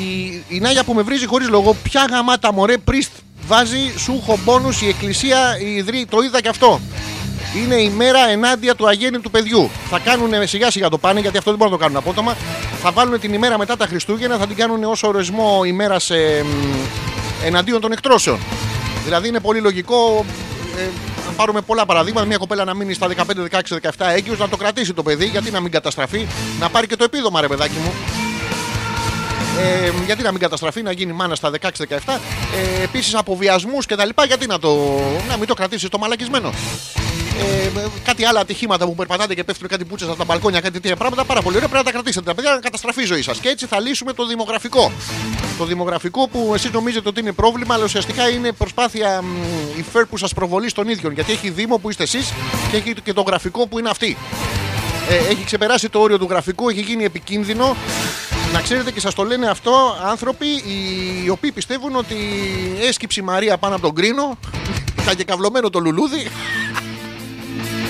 η, 0.00 0.44
η 0.48 0.60
Νάγια 0.60 0.84
που 0.84 0.92
με 0.94 1.02
βρίζει 1.02 1.26
χωρίς 1.26 1.48
λόγο 1.48 1.76
Ποια 1.82 2.06
γαμάτα 2.10 2.52
μωρέ 2.52 2.78
πρίστ 2.78 3.10
Βάζει 3.46 3.92
σου 3.96 4.22
μπόνους 4.44 4.82
η 4.82 4.88
εκκλησία 4.88 5.58
η 5.60 5.74
ιδρύ, 5.74 6.06
Το 6.10 6.20
είδα 6.20 6.40
και 6.40 6.48
αυτό 6.48 6.80
είναι 7.56 7.74
η 7.74 7.88
μέρα 7.88 8.28
ενάντια 8.28 8.74
του 8.74 8.88
αγέννητου 8.88 9.30
παιδιού. 9.30 9.70
Θα 9.90 9.98
κάνουν 9.98 10.46
σιγά 10.46 10.70
σιγά 10.70 10.88
το 10.88 10.98
πάνε 10.98 11.20
γιατί 11.20 11.38
αυτό 11.38 11.50
δεν 11.50 11.58
μπορούν 11.58 11.72
να 11.72 11.78
το 11.78 11.84
κάνουν 11.84 12.02
απότομα. 12.02 12.36
Θα 12.82 12.92
βάλουν 12.92 13.20
την 13.20 13.32
ημέρα 13.32 13.58
μετά 13.58 13.76
τα 13.76 13.86
Χριστούγεννα, 13.86 14.36
θα 14.36 14.46
την 14.46 14.56
κάνουν 14.56 14.84
ως 14.84 15.02
ορισμό 15.02 15.62
ημέρα 15.64 15.96
ε, 16.08 16.42
μ, 16.42 16.48
εναντίον 17.44 17.80
των 17.80 17.92
εκτρώσεων. 17.92 18.38
Δηλαδή 19.04 19.28
είναι 19.28 19.40
πολύ 19.40 19.60
λογικό. 19.60 20.24
Ε, 20.76 20.82
αν 21.28 21.34
πάρουμε 21.36 21.60
πολλά 21.60 21.86
παραδείγματα, 21.86 22.26
μια 22.26 22.36
κοπέλα 22.36 22.64
να 22.64 22.74
μείνει 22.74 22.92
στα 22.92 23.08
15, 23.08 23.20
16, 23.50 23.60
17 23.82 23.90
έγκυος, 23.98 24.38
να 24.38 24.48
το 24.48 24.56
κρατήσει 24.56 24.92
το 24.92 25.02
παιδί, 25.02 25.26
γιατί 25.26 25.50
να 25.50 25.60
μην 25.60 25.70
καταστραφεί, 25.70 26.26
να 26.60 26.68
πάρει 26.68 26.86
και 26.86 26.96
το 26.96 27.04
επίδομα, 27.04 27.40
ρε 27.40 27.46
παιδάκι 27.46 27.78
μου. 27.84 27.92
Ε, 29.60 29.92
γιατί 30.04 30.22
να 30.22 30.30
μην 30.30 30.40
καταστραφεί, 30.40 30.82
να 30.82 30.92
γίνει 30.92 31.12
μάνα 31.12 31.34
στα 31.34 31.50
16-17. 31.60 31.68
Ε, 32.80 32.82
Επίσης 32.82 33.14
από 33.14 33.36
βιασμού 33.36 33.78
και 33.78 33.94
τα 33.94 34.04
λοιπά, 34.04 34.24
γιατί 34.24 34.46
να, 34.46 34.58
το, 34.58 35.00
να 35.28 35.36
μην 35.36 35.46
το 35.46 35.54
κρατήσεις 35.54 35.88
το 35.88 35.98
μαλακισμένο. 35.98 36.52
Ε, 37.40 37.70
κάτι 38.04 38.24
άλλα 38.24 38.40
ατυχήματα 38.40 38.84
που 38.86 38.94
περπατάτε 38.94 39.34
και 39.34 39.44
πέφτουν 39.44 39.68
κάτι 39.68 39.84
πούτσε 39.84 40.04
από 40.04 40.16
τα 40.16 40.24
μπαλκόνια, 40.24 40.60
κάτι 40.60 40.80
τέτοια 40.80 40.96
πράγματα. 40.96 41.24
Πάρα 41.24 41.42
πολύ 41.42 41.56
ωραία. 41.56 41.68
Πρέπει 41.68 41.84
να 41.84 41.90
τα 41.90 41.96
κρατήσετε 41.96 42.24
τα 42.24 42.34
παιδιά 42.34 42.52
να 42.52 42.58
καταστραφεί 42.60 43.02
η 43.02 43.04
ζωή 43.04 43.22
σας. 43.22 43.38
Και 43.38 43.48
έτσι 43.48 43.66
θα 43.66 43.80
λύσουμε 43.80 44.12
το 44.12 44.26
δημογραφικό. 44.26 44.92
Το 45.58 45.64
δημογραφικό 45.64 46.28
που 46.28 46.52
εσείς 46.54 46.70
νομίζετε 46.70 47.08
ότι 47.08 47.20
είναι 47.20 47.32
πρόβλημα, 47.32 47.74
αλλά 47.74 47.84
ουσιαστικά 47.84 48.28
είναι 48.28 48.52
προσπάθεια 48.52 49.22
μ, 49.22 49.26
υφέρ 49.78 50.06
που 50.06 50.16
σας 50.16 50.34
προβολεί 50.34 50.68
στον 50.68 50.88
ίδιο. 50.88 51.10
Γιατί 51.10 51.32
έχει 51.32 51.50
Δήμο 51.50 51.78
που 51.78 51.90
είστε 51.90 52.02
εσείς 52.02 52.32
και 52.70 52.76
έχει 52.76 52.94
και 53.02 53.12
το 53.12 53.22
γραφικό 53.22 53.66
που 53.66 53.78
είναι 53.78 53.88
αυτή. 53.88 54.16
Ε, 55.10 55.30
έχει 55.30 55.44
ξεπεράσει 55.44 55.88
το 55.88 55.98
όριο 55.98 56.18
του 56.18 56.26
γραφικού, 56.30 56.68
έχει 56.68 56.80
γίνει 56.80 57.04
επικίνδυνο. 57.04 57.76
Να 58.52 58.60
ξέρετε 58.60 58.90
και 58.90 59.00
σας 59.00 59.14
το 59.14 59.22
λένε 59.22 59.46
αυτό 59.46 59.96
άνθρωποι 60.04 60.46
οι 61.24 61.28
οποίοι 61.28 61.52
πιστεύουν 61.52 61.96
ότι 61.96 62.16
έσκυψε 62.88 63.20
η 63.20 63.22
Μαρία 63.22 63.58
πάνω 63.58 63.74
από 63.74 63.84
τον 63.84 63.94
κρίνο, 63.94 64.38
ήταν 65.02 65.16
και 65.16 65.24
καυλωμένο 65.24 65.70
το 65.70 65.78
λουλούδι. 65.78 66.26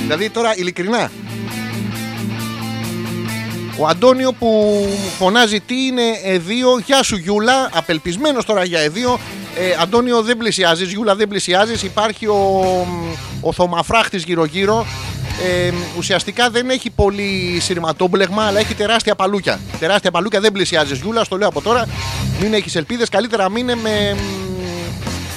δηλαδή 0.03 0.31
τώρα 0.31 0.57
ειλικρινά. 0.57 1.11
Ο 3.79 3.87
Αντώνιο 3.87 4.33
που 4.33 4.79
φωνάζει 5.19 5.61
τι 5.61 5.87
είναι 5.87 6.03
εδίο, 6.25 6.79
γεια 6.79 7.03
σου 7.03 7.17
Γιούλα, 7.17 7.71
απελπισμένος 7.75 8.45
τώρα 8.45 8.65
για 8.65 8.81
εδίο. 8.81 9.19
Ε, 9.57 9.77
Αντώνιο 9.81 10.23
δεν 10.23 10.37
πλησιάζεις, 10.37 10.91
Γιούλα 10.93 11.15
δεν 11.15 11.29
πλησιάζεις, 11.29 11.83
υπάρχει 11.83 12.27
ο, 12.27 12.87
ο 13.41 13.53
Θωμαφράχτης 13.53 14.25
γύρω 14.25 14.45
γύρω. 14.45 14.87
Ε, 15.47 15.73
ουσιαστικά 15.97 16.51
δεν 16.51 16.71
έχει 16.71 16.91
πολύ 16.91 17.59
σειρματόμπλεγμα, 17.61 18.45
αλλά 18.45 18.59
έχει 18.59 18.75
τεράστια 18.75 19.15
παλούκια. 19.15 19.61
Τεράστια 19.79 20.11
παλούκια, 20.11 20.41
δεν 20.41 20.53
πλησιάζει 20.53 20.95
Γιούλας, 20.95 21.27
στο 21.27 21.37
λέω 21.37 21.49
από 21.49 21.61
τώρα. 21.61 21.87
Μην 22.41 22.55
έχεις 22.55 22.75
ελπίδες. 22.77 23.09
Καλύτερα 23.09 23.51
μείνε 23.51 23.75
με, 23.75 24.17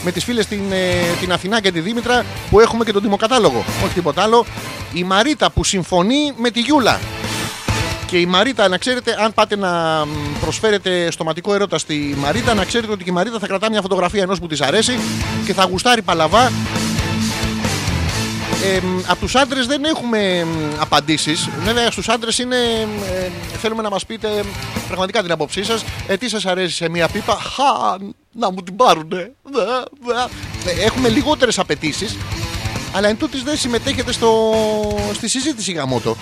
με 0.04 0.12
τις 0.12 0.24
φίλες 0.24 0.46
την, 0.46 0.72
ε, 0.72 1.18
την 1.20 1.32
Αθηνά 1.32 1.62
και 1.62 1.72
τη 1.72 1.80
Δήμητρα 1.80 2.26
που 2.50 2.60
έχουμε 2.60 2.84
και 2.84 2.92
τον 2.92 3.02
τιμοκατάλογο. 3.02 3.64
Όχι 3.84 3.94
τίποτα 3.94 4.22
άλλο. 4.22 4.46
Η 4.94 5.04
Μαρίτα 5.04 5.52
που 5.52 5.64
συμφωνεί 5.64 6.34
με 6.38 6.50
τη 6.50 6.60
Γιούλα. 6.60 7.00
Και 8.06 8.18
η 8.20 8.26
Μαρίτα, 8.26 8.68
να 8.68 8.78
ξέρετε, 8.78 9.16
αν 9.20 9.34
πάτε 9.34 9.56
να 9.56 10.06
μ, 10.06 10.40
προσφέρετε 10.42 11.12
στοματικό 11.12 11.54
έρωτα 11.54 11.78
στη 11.78 12.16
Μαρίτα, 12.18 12.54
να 12.54 12.66
ξέρετε 12.66 12.92
ότι 12.92 13.04
και 13.04 13.10
η 13.10 13.14
Μαρίτα 13.14 13.40
θα 13.40 13.48
κρατά 13.48 13.70
μια 13.70 13.82
φωτογραφία 13.82 14.22
ενός 14.22 14.40
που 14.40 14.48
της 14.48 14.62
αρέσει 14.62 15.00
και 15.46 15.54
θα 15.54 15.64
γουστάρει 15.64 16.02
παλαβά. 16.02 16.52
Ε, 18.64 18.80
μ, 18.82 19.00
από 19.08 19.20
τους 19.20 19.36
άντρες 19.36 19.66
δεν 19.68 19.84
έχουμε 19.84 20.46
απαντήσεις. 20.80 21.50
Βέβαια, 21.64 21.92
στους 21.92 22.10
άντρες 22.10 22.38
είναι. 22.40 22.56
ε, 23.14 23.30
θέλουμε 23.58 23.82
να 23.82 23.90
μας 23.90 24.06
πείτε 24.06 24.44
μ, 24.44 24.48
πραγματικά 24.88 25.22
την 25.22 25.32
άποψή 25.32 25.64
σας. 25.64 25.84
Ε, 26.08 26.18
τι 26.18 26.30
σας 26.30 26.46
αρέσει 26.46 26.76
σε 26.76 26.90
μία 26.90 27.08
πίπα; 27.08 27.34
Χα, 27.40 27.98
να 28.32 28.52
μου 28.52 28.62
την 28.64 28.76
πάρουνε. 28.76 29.32
Δε, 29.44 29.62
δε. 30.06 30.14
Ε, 30.72 30.86
Έχουμε 30.86 31.10
λιγότερες 31.10 31.60
απαιτήσεις. 31.60 32.18
Αλλά 32.96 33.08
εν 33.08 33.18
τούτης 33.18 33.44
δεν 33.44 33.58
συμμετέχετε 33.58 34.12
στο, 34.12 34.54
στη 35.14 35.28
συζήτηση 35.28 35.72
γαμότο. 35.72 36.18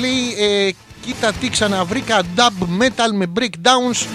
Λέει, 0.00 0.34
ε, 0.38 0.70
κοίτα 1.06 1.32
τι 1.32 1.48
ξαναβρήκα 1.48 2.22
dub 2.36 2.82
metal 2.82 3.12
με 3.12 3.26
breakdowns. 3.38 4.06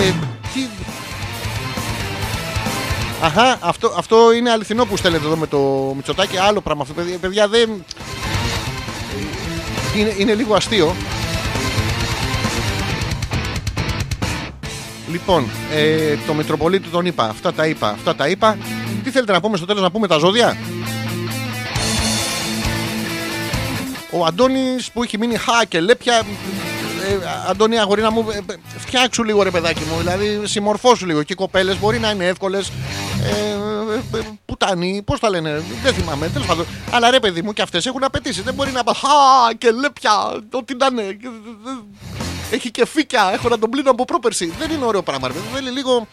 Ε, 0.00 0.12
τι... 0.54 0.60
Αχα, 3.22 3.58
αυτό, 3.60 3.94
αυτό 3.96 4.32
είναι 4.32 4.50
αληθινό 4.50 4.84
που 4.84 4.96
στέλνετε 4.96 5.26
εδώ 5.26 5.36
με 5.36 5.46
το 5.46 5.92
Μητσοτάκι. 5.96 6.38
Άλλο 6.38 6.60
πράγμα 6.60 6.82
αυτό, 6.82 6.94
παιδιά, 6.94 7.18
παιδιά 7.18 7.48
δεν... 7.48 7.84
Είναι, 9.96 10.14
είναι 10.18 10.34
λίγο 10.34 10.54
αστείο. 10.54 10.94
Λοιπόν, 15.10 15.50
ε, 15.74 16.16
το 16.26 16.34
Μητροπολίτη 16.34 16.88
τον 16.88 17.06
είπα. 17.06 17.24
Αυτά 17.24 17.52
τα 17.52 17.66
είπα. 17.66 17.88
Αυτά 17.88 18.14
τα 18.14 18.28
είπα. 18.28 18.58
Τι 19.04 19.10
θέλετε 19.10 19.32
να 19.32 19.40
πούμε 19.40 19.56
στο 19.56 19.66
τέλος 19.66 19.82
να 19.82 19.90
πούμε 19.90 20.06
τα 20.06 20.18
ζώδια; 20.18 20.56
Ο 24.10 24.24
Αντώνης 24.26 24.90
που 24.90 25.02
έχει 25.02 25.18
μείνει 25.18 25.36
χα 25.36 25.64
και 25.64 25.80
λέπια. 25.80 26.22
Ε, 27.02 27.18
Αντώνη, 27.48 27.78
αγορίνα 27.78 28.10
μου, 28.10 28.26
ε, 28.30 28.54
φτιάξου 28.78 29.24
λίγο 29.24 29.42
ρε 29.42 29.50
παιδάκι 29.50 29.82
μου. 29.90 29.98
Δηλαδή, 29.98 30.40
συμμορφώσου 30.44 31.06
λίγο. 31.06 31.22
Και 31.22 31.32
οι 31.32 31.36
κοπέλες 31.36 31.78
μπορεί 31.78 31.98
να 31.98 32.10
είναι 32.10 32.26
εύκολες. 32.26 32.72
Ε, 33.24 33.28
ε, 34.14 34.18
ε, 34.18 34.22
πουτανοί, 34.46 35.02
πώς 35.04 35.20
τα 35.20 35.30
λένε, 35.30 35.62
δεν 35.82 35.94
θυμάμαι. 35.94 36.28
Τέλος 36.28 36.46
πάντων. 36.46 36.66
Αλλά 36.90 37.10
ρε 37.10 37.20
παιδί 37.20 37.42
μου, 37.42 37.52
και 37.52 37.62
αυτές 37.62 37.86
έχουν 37.86 38.04
απαιτήσει. 38.04 38.42
Δεν 38.42 38.54
μπορεί 38.54 38.70
να 38.70 38.84
πας 38.84 38.98
χα 38.98 39.54
και 39.54 39.70
λέπια. 39.70 40.12
Ό,τι 40.50 40.74
να 40.74 40.86
είναι. 40.90 41.16
Έχει 42.50 42.70
και 42.70 42.86
φύκια. 42.86 43.30
Έχω 43.32 43.48
να 43.48 43.58
τον 43.58 43.70
πλύνω 43.70 43.90
από 43.90 44.04
πρόπερση. 44.04 44.52
Δεν 44.58 44.70
είναι 44.70 44.84
ωραίο 44.84 45.02
πράγμα. 45.02 45.28
Ρε. 45.28 45.32
παιδί. 45.32 45.46
Θέλει 45.54 45.70
λίγο 45.70 46.06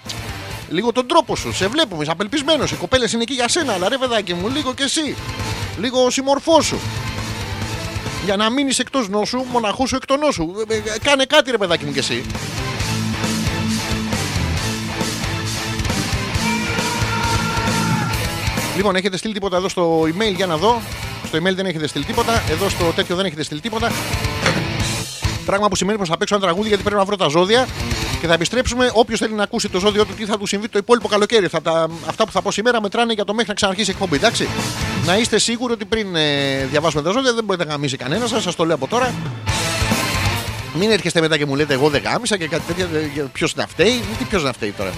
λίγο 0.70 0.92
τον 0.92 1.08
τρόπο 1.08 1.36
σου. 1.36 1.54
Σε 1.54 1.68
βλέπουμε, 1.68 2.02
είσαι 2.02 2.12
απελπισμένος. 2.12 2.72
Οι 2.72 2.76
κοπέλες 2.76 3.14
είναι 3.14 3.22
εκεί 3.22 3.34
για 3.34 3.48
σένα, 3.48 3.74
αλλά 3.74 3.90
ρε 3.90 3.98
παιδάκι 3.98 4.34
μου, 4.34 4.50
λίγο 4.50 4.74
κι 4.74 4.84
εσύ. 4.84 5.16
Λίγο 5.80 6.10
συμμορφώσου. 6.10 6.78
Για 8.26 8.36
να 8.36 8.50
μείνεις 8.50 8.80
εκτός 8.80 9.10
νόσου, 9.10 9.44
μοναχούς 9.52 9.90
σου 9.90 9.96
εκ 9.96 10.06
των 10.06 10.20
νόσου. 10.20 10.54
Ε, 10.68 10.76
ε, 10.76 10.82
Κάνε 11.04 11.26
κάτι, 11.26 11.52
ρε 11.52 11.58
παιδάκι 11.58 11.86
μου 11.86 11.92
κι 11.92 12.00
εσύ. 12.00 12.24
Λοιπόν, 18.76 18.96
έχετε 18.96 19.18
στείλει 19.18 19.34
τίποτα 19.34 19.58
εδώ 19.58 19.70
στο 19.70 20.02
email 20.02 20.34
για 20.36 20.46
να 20.46 20.58
δω. 20.58 20.82
Στο 21.26 21.38
email 21.38 21.56
δεν 21.56 21.66
έχετε 21.66 21.88
στείλει 21.88 22.06
τίποτα. 22.06 22.44
Εδώ 22.50 22.70
στο 22.70 22.92
τέτοιο 22.96 23.16
δεν 23.16 23.26
έχετε 23.26 23.44
στείλει 23.44 23.60
τίποτα. 23.60 23.92
Πράγμα 25.46 25.68
που 25.68 25.76
σημαίνει 25.76 25.98
πως 25.98 26.10
θα 26.10 26.18
παίξω 26.18 26.36
ένα 26.36 26.44
τραγούδι 26.44 26.68
γιατί 26.68 26.84
πρέπει 26.84 26.98
να 26.98 27.06
βρω 27.06 27.16
τα 27.16 27.28
ζώδια 27.28 27.68
και 28.26 28.32
θα 28.32 28.38
επιστρέψουμε. 28.38 28.92
Όποιος 28.94 29.20
θέλει 29.20 29.34
να 29.34 29.44
ακούσει 29.44 29.70
το 29.70 29.80
ζώδιο 29.80 30.06
του, 30.06 30.14
τι 30.14 30.26
θα 30.26 30.38
του 30.38 30.46
συμβεί 30.46 30.70
το 30.70 30.78
υπόλοιπο 30.78 31.08
καλοκαίρι. 31.08 31.48
Θα 31.48 31.62
τα, 31.62 31.88
αυτά 32.08 32.26
που 32.26 32.32
θα 32.32 32.42
πω 32.42 32.52
σήμερα 32.52 32.82
μετράνε 32.82 33.14
για 33.14 33.26
το 33.26 33.34
μέχρι 33.34 33.50
να 33.50 33.56
ξαναρχίσει 33.56 33.90
η 33.90 33.94
εκπομπή, 33.94 34.16
εντάξει. 34.16 34.48
Να 35.06 35.18
είστε 35.18 35.38
σίγουροι 35.38 35.74
ότι 35.74 35.86
πριν 35.86 36.16
ε, 36.16 36.66
διαβάσουμε 36.66 37.02
τα 37.04 37.12
ζώδια 37.12 37.34
δεν 37.34 37.44
μπορείτε 37.44 37.66
να 37.66 37.72
γαμίσει 37.72 37.98
κανένα 37.98 38.28
σας, 38.28 38.44
σας 38.44 38.56
το 38.56 38.66
λέω 38.66 38.76
από 38.76 38.88
τώρα. 38.88 39.14
Μην 40.74 40.92
έρχεστε 40.92 41.22
μετά 41.22 41.38
και 41.38 41.46
μου 41.46 41.56
λέτε 41.56 41.74
εγώ 41.74 41.90
δεν 41.90 42.02
γάμισα 42.02 42.38
και 42.38 42.48
κάτι 42.48 42.74
τέτοια. 42.74 42.88
Ποιος 43.32 43.56
να 43.56 43.68
φταίει, 43.68 44.04
τι 44.18 44.24
ποιος 44.24 44.44
να 44.44 44.54
φταίει 44.54 44.72
τώρα. 44.72 44.92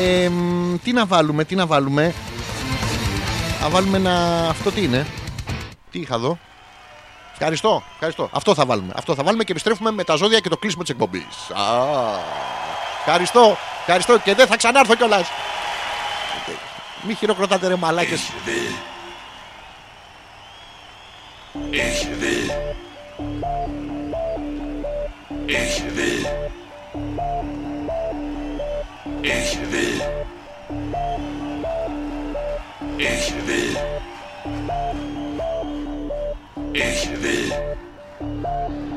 Ε, 0.00 0.28
μ, 0.28 0.74
τι 0.84 0.92
να 0.92 1.06
βάλουμε, 1.06 1.44
τι 1.44 1.54
να 1.54 1.66
βάλουμε. 1.66 2.14
Να 3.62 3.68
βάλουμε 3.68 3.96
ένα. 3.96 4.46
Αυτό 4.48 4.70
τι 4.70 4.82
είναι; 4.82 5.06
Τι 5.90 5.98
είχα 5.98 6.14
εδώ; 6.14 6.38
Ευχαριστώ, 7.40 7.82
ευχαριστώ. 7.92 8.28
Αυτό 8.32 8.54
θα 8.54 8.66
βάλουμε. 8.66 8.92
Αυτό 8.96 9.14
θα 9.14 9.22
βάλουμε 9.22 9.44
και 9.44 9.52
επιστρέφουμε 9.52 9.90
με 9.90 10.04
τα 10.04 10.14
ζώδια 10.14 10.40
και 10.40 10.48
το 10.48 10.56
κλείσιμο 10.56 10.82
της 10.82 10.90
εκπομπής. 10.90 11.26
Ευχαριστώ, 12.98 13.56
ευχαριστώ 13.80 14.18
και 14.18 14.34
δεν 14.34 14.46
θα 14.46 14.56
ξανάρθω 14.56 14.94
κιόλας. 14.94 15.28
Μη 17.02 17.14
χειροκροτάτε 17.14 17.68
ρε 17.68 17.76
μαλάκες. 17.76 18.20
Ich 21.72 22.04
will. 22.16 22.48
Ich 25.60 25.74
will. 25.96 26.24
Ich 29.22 29.50
will. 29.72 29.98
Ich 32.98 33.26
will. 33.46 35.07
Ich 36.80 37.08
will. 37.20 38.87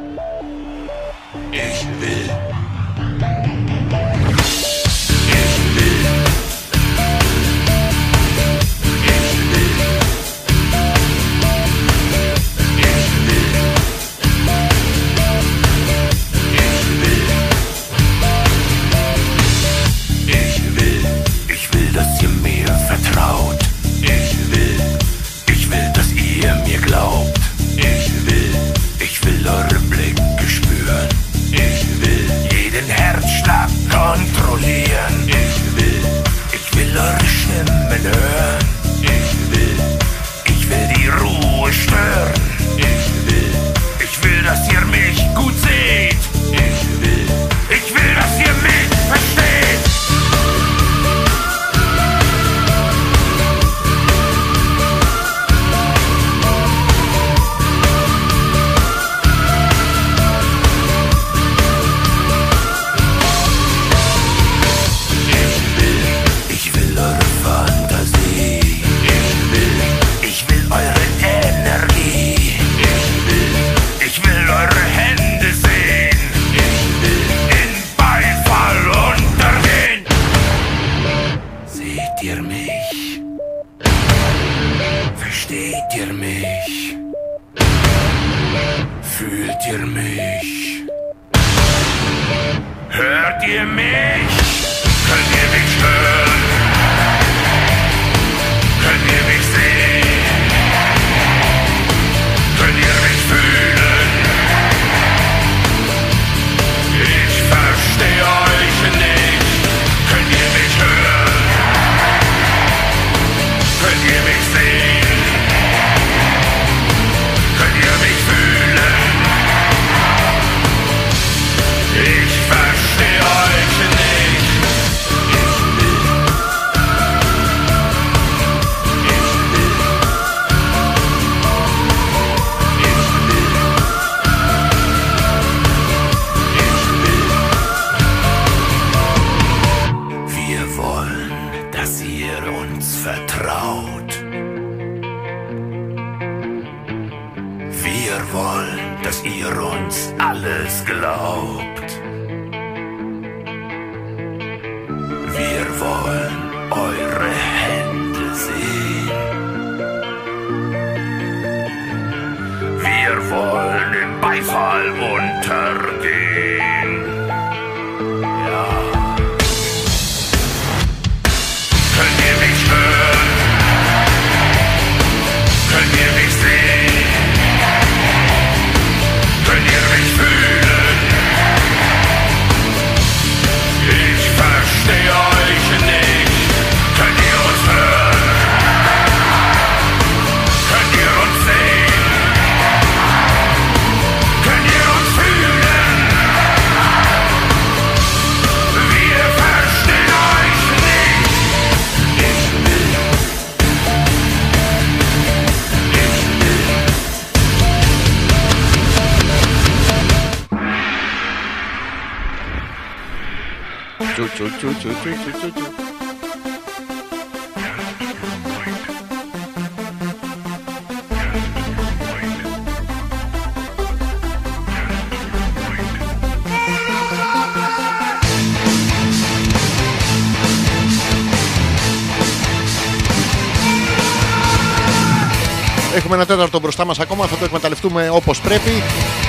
Έχουμε 235.96 236.16
ένα 236.16 236.26
τέταρτο 236.26 236.60
μπροστά 236.60 236.86
μας 236.86 237.00
ακόμα, 237.00 237.26
θα 237.26 237.36
το 237.36 237.46
εκμεταλλευτούμε 237.46 238.10
όπως 238.10 238.42
πρέπει. 238.42 238.84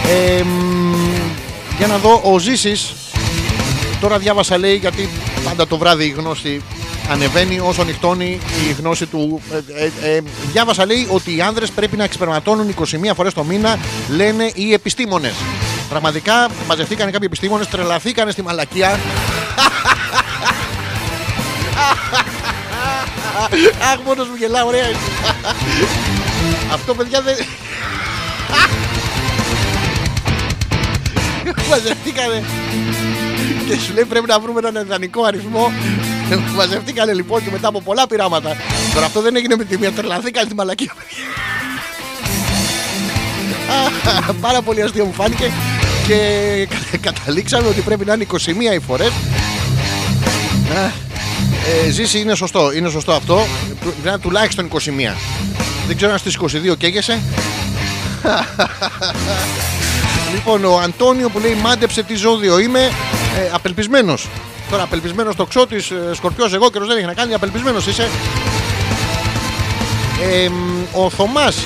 Ε, 0.09 0.43
μ, 0.43 0.95
για 1.79 1.87
να 1.87 1.99
δω, 1.99 2.21
ο 2.25 2.39
Ζήσης 2.39 2.95
Τώρα 4.03 4.19
διάβασα 4.19 4.59
λέει 4.59 4.77
γιατί 4.77 5.09
πάντα 5.45 5.67
το 5.67 5.79
βράδυ 5.79 6.05
η 6.05 6.09
γνώση 6.09 6.63
ανεβαίνει 7.11 7.61
όσο 7.61 7.85
νυχτώνει 7.85 8.41
η 8.69 8.73
γνώση 8.79 9.07
του. 9.07 9.41
Ε, 9.75 9.85
ε, 9.85 10.15
ε, 10.17 10.23
διάβασα 10.53 10.87
λέει 10.87 11.07
ότι 11.11 11.37
οι 11.37 11.41
άνδρες 11.41 11.71
πρέπει 11.71 11.97
να 11.97 12.05
εξπερματώνουν 12.05 12.75
21 12.81 12.85
φορές 13.15 13.35
το 13.35 13.45
μήνα, 13.45 13.79
λένε 14.09 14.51
οι 14.55 14.73
επιστήμονες. 14.73 15.35
Πραγματικά 15.89 16.49
μαζευτήκανε 16.69 17.11
κάποιοι 17.11 17.27
επιστήμονες, 17.31 17.69
τρελαθήκανε 17.69 18.31
στη 18.31 18.43
μαλακία. 18.43 18.91
Αχ, 23.93 23.99
μόνος 24.07 24.29
μου 24.29 24.35
γελάω, 24.39 24.67
ωραία. 24.67 24.87
Είναι. 26.73 26.81
Αυτό 26.81 26.95
παιδιά 26.95 27.21
δεν... 27.21 27.35
Μαζευτήκανε 31.71 32.43
και 33.69 33.79
σου 33.79 33.93
λέει 33.95 34.05
πρέπει 34.05 34.27
να 34.27 34.41
βρούμε 34.41 34.61
έναν 34.69 34.85
ιδανικό 34.85 35.25
αριθμό. 35.25 35.73
Μαζευτήκανε 36.57 37.13
λοιπόν 37.13 37.45
και 37.45 37.51
μετά 37.51 37.69
από 37.69 37.81
πολλά 37.81 38.07
πειράματα. 38.07 38.57
Τώρα 38.95 39.07
αυτό 39.07 39.21
δεν 39.21 39.37
έγινε 39.37 39.57
με 39.57 39.65
τη 39.65 39.79
μία, 39.79 39.93
τρελαθήκανε 39.93 40.47
στη 40.47 40.55
μαλακία. 40.55 40.93
Α, 44.29 44.33
Πάρα 44.47 44.63
πολύ 44.63 44.83
αστείο 44.83 45.05
μου 45.05 45.13
φάνηκε 45.13 45.51
και 46.07 46.19
κα- 46.91 46.97
καταλήξαμε 47.11 47.69
ότι 47.69 47.81
πρέπει 47.81 48.05
να 48.05 48.13
είναι 48.13 48.27
21 48.33 48.37
οι 48.75 48.79
φορές. 48.87 49.09
Α, 50.77 50.91
Ε, 51.87 51.91
ζήσει 51.91 52.19
είναι 52.19 52.35
σωστό, 52.35 52.73
είναι 52.73 52.89
σωστό 52.89 53.13
αυτό. 53.13 53.47
Πρέπει 53.81 53.97
να 54.05 54.11
είναι 54.11 54.19
τουλάχιστον 54.19 54.69
21. 54.73 54.79
Δεν 55.87 55.97
ξέρω 55.97 56.13
αν 56.13 56.19
στις 56.19 56.37
22 56.37 56.77
καίγεσαι. 56.79 57.23
Λοιπόν, 60.35 60.65
ο 60.65 60.79
Αντώνιο 60.79 61.29
που 61.29 61.39
λέει 61.39 61.55
μάντεψε 61.63 62.03
τι 62.03 62.15
ζώδιο 62.15 62.59
είμαι, 62.59 62.81
ε, 62.81 63.51
απελπισμένος. 63.53 64.29
Τώρα 64.71 64.83
απελπισμένος 64.83 65.37
το 65.37 65.47
ξώτη, 65.47 65.77
ε, 65.77 66.15
σκορπιός 66.15 66.53
εγώ 66.53 66.71
και 66.71 66.79
δεν 66.79 66.97
έχει 66.97 67.07
να 67.07 67.15
κάνει, 67.15 67.35
απελπισμένος 67.35 67.87
είσαι. 67.87 68.09
Ε, 70.23 70.49
μ, 70.49 70.83
ο 70.93 71.11
Θωμάς 71.11 71.57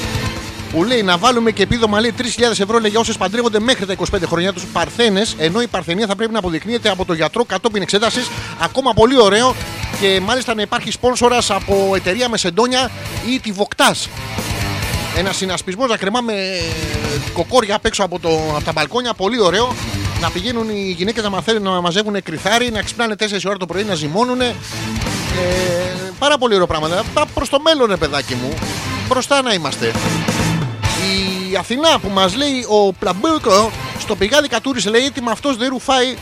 που 0.72 0.84
λέει 0.84 1.02
να 1.02 1.18
βάλουμε 1.18 1.50
και 1.50 1.62
επίδομα 1.62 2.00
λέει 2.00 2.14
3.000 2.18 2.24
ευρώ 2.50 2.78
λέει, 2.78 2.90
για 2.90 3.00
όσες 3.00 3.16
παντρεύονται 3.16 3.60
μέχρι 3.60 3.86
τα 3.86 3.94
25 3.94 4.18
χρόνια 4.26 4.52
τους 4.52 4.64
παρθένες, 4.72 5.34
ενώ 5.38 5.60
η 5.60 5.66
παρθενία 5.66 6.06
θα 6.06 6.16
πρέπει 6.16 6.32
να 6.32 6.38
αποδεικνύεται 6.38 6.88
από 6.88 7.04
το 7.04 7.12
γιατρό 7.12 7.44
κατόπιν 7.44 7.82
εξέτασης. 7.82 8.30
Ακόμα 8.60 8.92
πολύ 8.92 9.20
ωραίο 9.20 9.54
και 10.00 10.20
μάλιστα 10.20 10.54
να 10.54 10.62
υπάρχει 10.62 10.90
σπόνσορας 10.90 11.50
από 11.50 11.92
εταιρεία 11.96 12.28
με 12.28 12.38
σεντόνια 12.38 12.90
ή 13.34 13.40
τη 13.40 13.52
Βοκτάς. 13.52 14.08
Ένα 15.16 15.32
συνασπισμός 15.32 15.88
να 15.90 15.96
κρεμάμε 15.96 16.32
ε, 16.32 17.30
κοκόρια 17.32 17.74
απ' 17.74 17.86
έξω 17.86 18.02
από, 18.04 18.18
το, 18.18 18.28
από 18.54 18.64
τα 18.64 18.72
μπαλκόνια. 18.72 19.14
Πολύ 19.14 19.40
ωραίο. 19.40 19.74
Να 20.20 20.30
πηγαίνουν 20.30 20.68
οι 20.68 20.94
γυναίκες 20.96 21.22
να 21.22 21.30
μαθαίνουν 21.30 21.62
να 21.62 21.80
μαζεύουν 21.80 22.22
κρυθάρι, 22.22 22.70
να 22.70 22.82
ξυπνάνε 22.82 23.14
4 23.18 23.24
ώρα 23.46 23.56
το 23.56 23.66
πρωί, 23.66 23.84
να 23.84 23.94
ζυμώνουν. 23.94 24.40
Ε, 24.40 24.54
πάρα 26.18 26.38
πολύ 26.38 26.54
ωραίο 26.54 26.66
πράγμα. 26.66 26.88
Προς 27.34 27.48
το 27.48 27.60
μέλλον, 27.60 27.88
ρε 27.88 27.96
παιδάκι 27.96 28.34
μου. 28.34 28.54
Μπροστά 29.08 29.42
να 29.42 29.52
είμαστε. 29.52 29.92
Η 31.52 31.56
Αθηνά 31.56 31.98
που 31.98 32.08
μας 32.08 32.36
λέει 32.36 32.66
ο 32.68 32.92
Πλαμπούκο 32.92 33.70
στο 33.98 34.16
πηγάδι 34.16 34.48
κατούρισε 34.48 34.90
λέει 34.90 35.04
έτοιμα 35.04 35.30
αυτός 35.30 35.56
δεν 35.56 35.68
ρουφάει. 35.68 36.16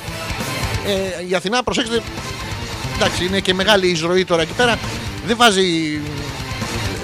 Ε, 0.86 1.27
η 1.28 1.35
Αθηνά, 1.35 1.62
προσέξτε. 1.62 2.02
Εντάξει, 2.97 3.24
είναι 3.24 3.40
και 3.40 3.55
μεγάλη 3.55 3.89
εισρωή 3.89 4.24
τώρα 4.24 4.43
εκεί 4.43 4.52
πέρα. 4.52 4.78
Δεν 5.27 5.36
βάζει 5.36 6.01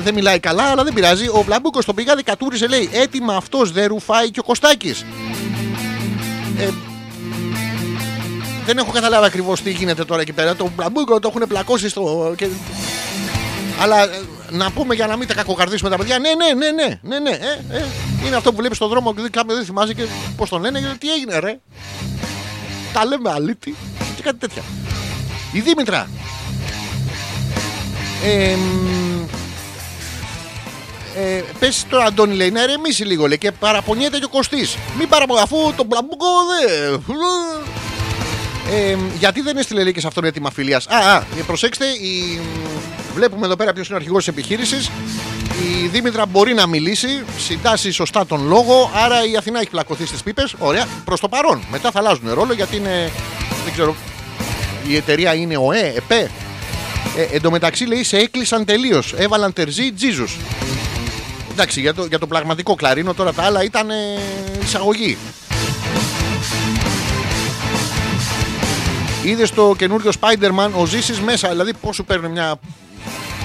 δεν 0.02 0.14
μιλάει 0.14 0.38
καλά, 0.38 0.62
αλλά 0.62 0.84
δεν 0.84 0.92
πειράζει. 0.92 1.28
Ο 1.28 1.42
Βλαμπούκο 1.42 1.80
στο 1.80 1.94
πηγάδι 1.94 2.22
κατούρισε, 2.22 2.66
λέει: 2.66 2.88
Έτοιμα 2.92 3.36
αυτός 3.36 3.72
δεν 3.72 3.86
ρουφάει 3.88 4.30
και 4.30 4.40
ο 4.40 4.42
Κωστάκης. 4.42 5.04
Ε, 6.58 6.68
δεν 8.66 8.78
έχω 8.78 8.90
καταλάβει 8.90 9.26
ακριβώς 9.26 9.60
τι 9.62 9.70
γίνεται 9.70 10.04
τώρα 10.04 10.20
εκεί 10.20 10.32
πέρα. 10.32 10.56
Το 10.56 10.70
Βλαμπούκο 10.76 11.20
το 11.20 11.32
έχουν 11.34 11.48
πλακώσει 11.48 11.88
στο. 11.88 12.34
Και... 12.36 12.48
Αλλά 13.80 14.02
ε, 14.02 14.20
να 14.50 14.70
πούμε 14.70 14.94
για 14.94 15.06
να 15.06 15.16
μην 15.16 15.28
τα 15.28 15.34
κακοκαρδίσουμε 15.34 15.90
τα 15.90 15.96
παιδιά. 15.96 16.18
Ναι, 16.18 16.30
ναι, 16.34 16.52
ναι, 16.52 16.70
ναι, 16.70 16.98
ναι, 17.02 17.18
ναι. 17.18 17.30
Ε, 17.30 17.76
ε, 17.76 17.84
είναι 18.26 18.36
αυτό 18.36 18.50
που 18.50 18.56
βλέπεις 18.56 18.76
στον 18.76 18.88
δρόμο 18.88 19.14
και 19.14 19.28
κάποιο 19.30 19.54
δεν 19.54 19.64
θυμάσαι 19.64 19.94
και 19.94 20.04
πώς 20.36 20.48
τον 20.48 20.60
λένε. 20.60 20.80
και 20.80 20.86
Τι 20.98 21.12
έγινε, 21.12 21.38
ρε. 21.38 21.58
Τα 22.92 23.04
λέμε 23.04 23.30
αλήτη 23.30 23.74
και 24.16 24.22
κάτι 24.22 24.38
τέτοια. 24.38 24.62
Η 25.52 25.60
Δήμητρα. 25.60 26.08
Ε, 28.24 28.54
μ, 28.54 29.24
ε, 31.16 31.42
Πες 31.58 31.84
τώρα, 31.88 32.04
Αντώνη, 32.04 32.34
λέει 32.34 32.50
να 32.50 32.62
ηρεμήσει 32.62 33.04
λίγο 33.04 33.26
λέει, 33.26 33.38
και 33.38 33.52
παραπονιέται 33.52 34.18
και 34.18 34.24
ο 34.24 34.28
Κωστής. 34.28 34.76
Μην 34.98 35.08
παραπονιέται 35.08 35.54
αφού 35.54 35.74
τον 35.76 35.86
μπλαμπούκο 35.86 36.26
δεν. 36.50 37.02
Ε, 38.70 38.96
γιατί 39.18 39.40
δεν 39.40 39.56
έστειλε 39.56 39.82
λέει 39.82 39.92
και 39.92 40.00
σε 40.00 40.06
αυτόν 40.06 40.24
έτοιμα 40.24 40.50
φιλία. 40.50 40.80
Α, 40.88 40.96
α, 40.96 41.16
ε, 41.16 41.42
προσέξτε, 41.46 41.84
η... 41.86 42.40
βλέπουμε 43.14 43.46
εδώ 43.46 43.56
πέρα 43.56 43.72
ποιος 43.72 43.86
είναι 43.86 43.94
ο 43.94 43.98
αρχηγός 43.98 44.24
της 44.24 44.32
επιχείρησης. 44.32 44.90
Η 45.84 45.86
Δήμητρα 45.86 46.26
μπορεί 46.26 46.54
να 46.54 46.66
μιλήσει, 46.66 47.24
συντάσσει 47.38 47.90
σωστά 47.90 48.26
τον 48.26 48.46
λόγο, 48.46 48.90
άρα 48.94 49.26
η 49.26 49.36
Αθηνά 49.36 49.60
έχει 49.60 49.70
πλακωθεί 49.70 50.06
στις 50.06 50.22
πίπες. 50.22 50.54
Ωραία, 50.58 50.86
προς 51.04 51.20
το 51.20 51.28
παρόν. 51.28 51.62
Μετά 51.70 51.90
θα 51.90 51.98
αλλάζουν 51.98 52.32
ρόλο 52.32 52.52
γιατί 52.52 52.76
είναι. 52.76 53.10
Δεν 53.64 53.72
ξέρω. 53.72 53.94
Η 54.88 54.96
εταιρεία 54.96 55.34
είναι 55.34 55.56
ο 55.56 55.72
ΕΕ, 55.72 55.92
ΕΠΕ. 55.96 56.30
Ε, 57.16 57.22
εν 57.22 57.42
τω 57.42 57.50
μεταξύ 57.50 57.84
λέει 57.84 58.04
σε 58.04 58.16
έκλεισαν 58.16 58.64
τελείως. 58.64 59.14
Έβαλαν 59.16 59.52
τερζή 59.52 59.92
τζίζους. 59.92 60.36
Εντάξει, 61.52 61.80
για 61.80 61.94
το, 61.94 62.04
για 62.04 62.18
το 62.18 62.26
πραγματικό 62.26 62.74
κλαρίνο 62.74 63.14
τώρα 63.14 63.32
τα 63.32 63.42
άλλα 63.42 63.64
ήταν 63.64 63.90
ε, 63.90 63.94
εισαγωγή. 64.62 65.16
Είδες 69.22 69.50
το 69.50 69.74
καινούριο 69.78 70.10
Spider-Man, 70.20 70.70
ο 70.74 70.86
Ζήσης 70.86 71.20
μέσα. 71.20 71.48
Δηλαδή, 71.48 71.72
πώς 71.74 71.94
σου 71.94 72.04
παίρνει 72.04 72.28
μια. 72.28 72.54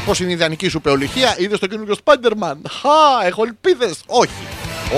Πώς 0.06 0.20
είναι 0.20 0.30
η 0.30 0.34
ιδανική 0.34 0.68
σου 0.68 0.82
πεολυχία. 0.82 1.36
Είδες 1.38 1.60
το 1.60 1.68
καινούριο 1.68 1.96
Spider-Man. 2.04 2.56
Χα, 2.70 3.26
έχω 3.26 3.44
ελπίδες. 3.44 4.00
Όχι. 4.06 4.32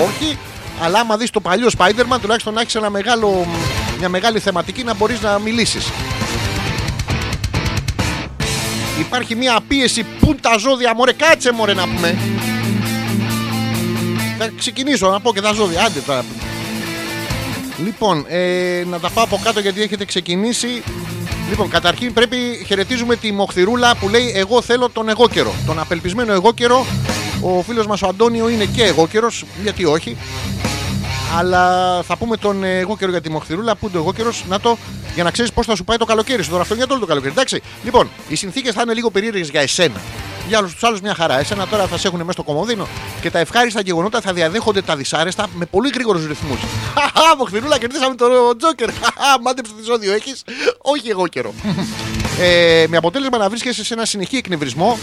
Όχι. 0.06 0.38
Αλλά 0.82 0.98
άμα 1.00 1.16
δεις 1.16 1.30
το 1.30 1.40
παλιό 1.40 1.68
Spider-Man, 1.78 2.18
τουλάχιστον 2.20 2.54
να 2.54 2.60
έχεις 2.60 2.74
ένα 2.74 2.90
μεγάλο, 2.90 3.46
μια 3.98 4.08
μεγάλη 4.08 4.38
θεματική 4.38 4.84
να 4.84 4.94
μπορείς 4.94 5.20
να 5.20 5.38
μιλήσεις. 5.38 5.86
Υπάρχει 9.00 9.34
μια 9.34 9.60
πίεση. 9.68 10.06
Πού 10.20 10.34
τα 10.34 10.56
ζώδια, 10.58 10.94
μωρέ, 10.94 11.12
κάτσε 11.12 11.52
μωρέ 11.52 11.74
να 11.74 11.82
πούμε. 11.82 12.18
Θα 14.38 14.50
ξεκινήσω 14.58 15.10
να 15.10 15.20
πω 15.20 15.32
και 15.32 15.40
τα 15.40 15.52
ζώδια. 15.52 15.84
Άντε 15.84 16.00
τώρα. 16.00 16.24
Λοιπόν, 17.84 18.24
ε, 18.28 18.84
να 18.90 19.00
τα 19.00 19.10
πάω 19.10 19.24
από 19.24 19.40
κάτω 19.44 19.60
γιατί 19.60 19.82
έχετε 19.82 20.04
ξεκινήσει. 20.04 20.82
Λοιπόν, 21.48 21.68
καταρχήν 21.68 22.12
πρέπει 22.12 22.36
χαιρετίζουμε 22.66 23.16
τη 23.16 23.32
Μοχθηρούλα 23.32 23.96
που 23.96 24.08
λέει 24.08 24.32
Εγώ 24.34 24.62
θέλω 24.62 24.88
τον 24.88 25.08
εγώ 25.08 25.28
καιρό. 25.28 25.54
Τον 25.66 25.78
απελπισμένο 25.78 26.32
εγώ 26.32 26.52
καιρό. 26.52 26.86
Ο 27.40 27.62
φίλος 27.62 27.86
μας 27.86 28.02
ο 28.02 28.06
Αντώνιο 28.06 28.48
είναι 28.48 28.64
και 28.64 28.84
εγώ 28.84 29.06
καιρός. 29.06 29.44
Γιατί 29.62 29.84
όχι. 29.84 30.16
Αλλά 31.36 32.02
θα 32.02 32.16
πούμε 32.16 32.36
τον 32.36 32.64
ε, 32.64 32.78
εγώ 32.78 32.96
καιρό 32.96 33.10
για 33.10 33.20
τη 33.20 33.30
Μοχθηρούλα. 33.30 33.74
Πού 33.74 33.86
είναι 33.86 33.92
το 33.92 33.98
εγώ 33.98 34.12
καιρός, 34.12 34.44
να 34.48 34.60
το 34.60 34.78
για 35.14 35.24
να 35.24 35.30
ξέρεις 35.30 35.52
πώς 35.52 35.66
θα 35.66 35.76
σου 35.76 35.84
πάει 35.84 35.96
το 35.96 36.04
καλοκαίρι. 36.04 36.42
Στο 36.42 36.56
ραφτονιάτο 36.56 36.92
όλο 36.92 37.00
το 37.00 37.06
καλοκαίρι. 37.06 37.32
Εντάξει. 37.32 37.62
Λοιπόν, 37.84 38.10
οι 38.28 38.34
συνθήκες 38.34 38.74
θα 38.74 38.82
είναι 38.82 38.94
λίγο 38.94 39.10
περίεργες 39.10 39.48
για 39.48 39.60
εσένα. 39.60 40.00
Για 40.48 40.58
όλους 40.58 40.72
τους 40.72 40.82
άλλους 40.84 41.00
μια 41.00 41.14
χαρά. 41.14 41.38
Εσένα 41.38 41.66
τώρα 41.66 41.86
θα 41.86 41.98
σε 41.98 42.06
έχουν 42.06 42.18
μέσα 42.18 42.32
στο 42.32 42.42
κομμωδίνο 42.42 42.86
και 43.20 43.30
τα 43.30 43.38
ευχάριστα 43.38 43.80
γεγονότα 43.80 44.20
θα 44.20 44.32
διαδέχονται 44.32 44.82
τα 44.82 44.96
δυσάρεστα 44.96 45.46
με 45.54 45.64
πολύ 45.64 45.90
γρήγορους 45.94 46.26
ρυθμούς. 46.26 46.58
Χαχά, 46.98 47.36
Μοχθηρούλα, 47.36 47.78
κερδίσαμε 47.78 48.14
τον 48.14 48.58
Τζόκερ. 48.58 48.92
Χαχά, 49.02 49.40
μάντεψε 49.40 49.72
τι 49.78 49.82
ζώδιο 49.82 50.12
έχεις. 50.12 50.42
Όχι 50.78 51.08
εγώ 51.08 51.26
καιρό. 51.26 51.54
ε, 52.40 52.84
με 52.88 52.96
αποτέλεσμα 52.96 53.38
να 53.38 53.48
βρίσκεσαι 53.48 53.84
σε 53.84 53.94
ένα 53.94 54.04
συνεχή 54.04 54.36
εκνευρισμό 54.36 54.98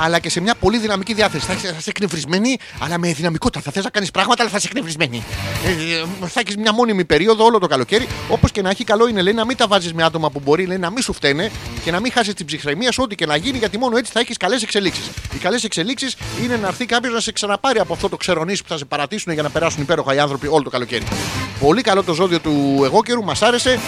αλλά 0.00 0.18
και 0.18 0.30
σε 0.30 0.40
μια 0.40 0.54
πολύ 0.54 0.78
δυναμική 0.78 1.14
διάθεση. 1.14 1.46
Θα 1.46 1.52
είσαι, 1.52 1.66
θα 1.66 1.76
είσαι 1.78 1.90
εκνευρισμένη, 1.90 2.58
αλλά 2.78 2.98
με 2.98 3.12
δυναμικότητα. 3.12 3.60
Θα 3.60 3.70
θες 3.70 3.84
να 3.84 3.90
κάνεις 3.90 4.10
πράγματα, 4.10 4.42
αλλά 4.42 4.50
θα 4.50 4.56
είσαι 4.56 4.66
εκνευρισμένη. 4.66 5.22
Ε, 5.66 5.70
ε, 5.70 6.26
θα 6.26 6.40
έχεις 6.40 6.56
μια 6.56 6.72
μόνιμη 6.72 7.04
περίοδο 7.04 7.44
όλο 7.44 7.58
το 7.58 7.66
καλοκαίρι. 7.66 8.08
Όπως 8.28 8.50
και 8.50 8.62
να 8.62 8.70
έχει, 8.70 8.84
καλό 8.84 9.08
είναι 9.08 9.22
λέει, 9.22 9.32
να 9.32 9.44
μην 9.44 9.56
τα 9.56 9.66
βάζεις 9.66 9.92
με 9.92 10.02
άτομα 10.02 10.30
που 10.30 10.40
μπορεί 10.44 10.66
λέει, 10.66 10.78
να 10.78 10.90
μην 10.90 11.02
σου 11.02 11.12
φταίνε 11.12 11.50
και 11.84 11.90
να 11.90 12.00
μην 12.00 12.12
χάσεις 12.12 12.34
την 12.34 12.46
ψυχραιμία 12.46 12.92
σου, 12.92 13.02
ό,τι 13.04 13.14
και 13.14 13.26
να 13.26 13.36
γίνει, 13.36 13.58
γιατί 13.58 13.78
μόνο 13.78 13.96
έτσι 13.96 14.12
θα 14.12 14.20
έχεις 14.20 14.36
καλές 14.36 14.62
εξελίξεις. 14.62 15.10
Οι 15.34 15.38
καλές 15.38 15.64
εξελίξεις 15.64 16.16
είναι 16.42 16.56
να 16.56 16.66
έρθει 16.66 16.86
κάποιος 16.86 17.12
να 17.12 17.20
σε 17.20 17.32
ξαναπάρει 17.32 17.78
από 17.78 17.92
αυτό 17.92 18.08
το 18.08 18.16
ξερονίσι 18.16 18.62
που 18.62 18.68
θα 18.68 18.76
σε 18.78 18.84
παρατήσουν 18.84 19.32
για 19.32 19.42
να 19.42 19.50
περάσουν 19.50 19.82
υπέροχα 19.82 20.14
οι 20.14 20.18
άνθρωποι 20.18 20.46
όλο 20.46 20.62
το 20.62 20.70
καλοκαίρι. 20.70 21.04
Πολύ 21.60 21.82
καλό 21.82 22.02
το 22.02 22.14
ζώδιο 22.14 22.40
του 22.40 22.80
εγώ 22.84 23.02
καιρού, 23.02 23.24
μας 23.24 23.42
άρεσε. 23.42 23.80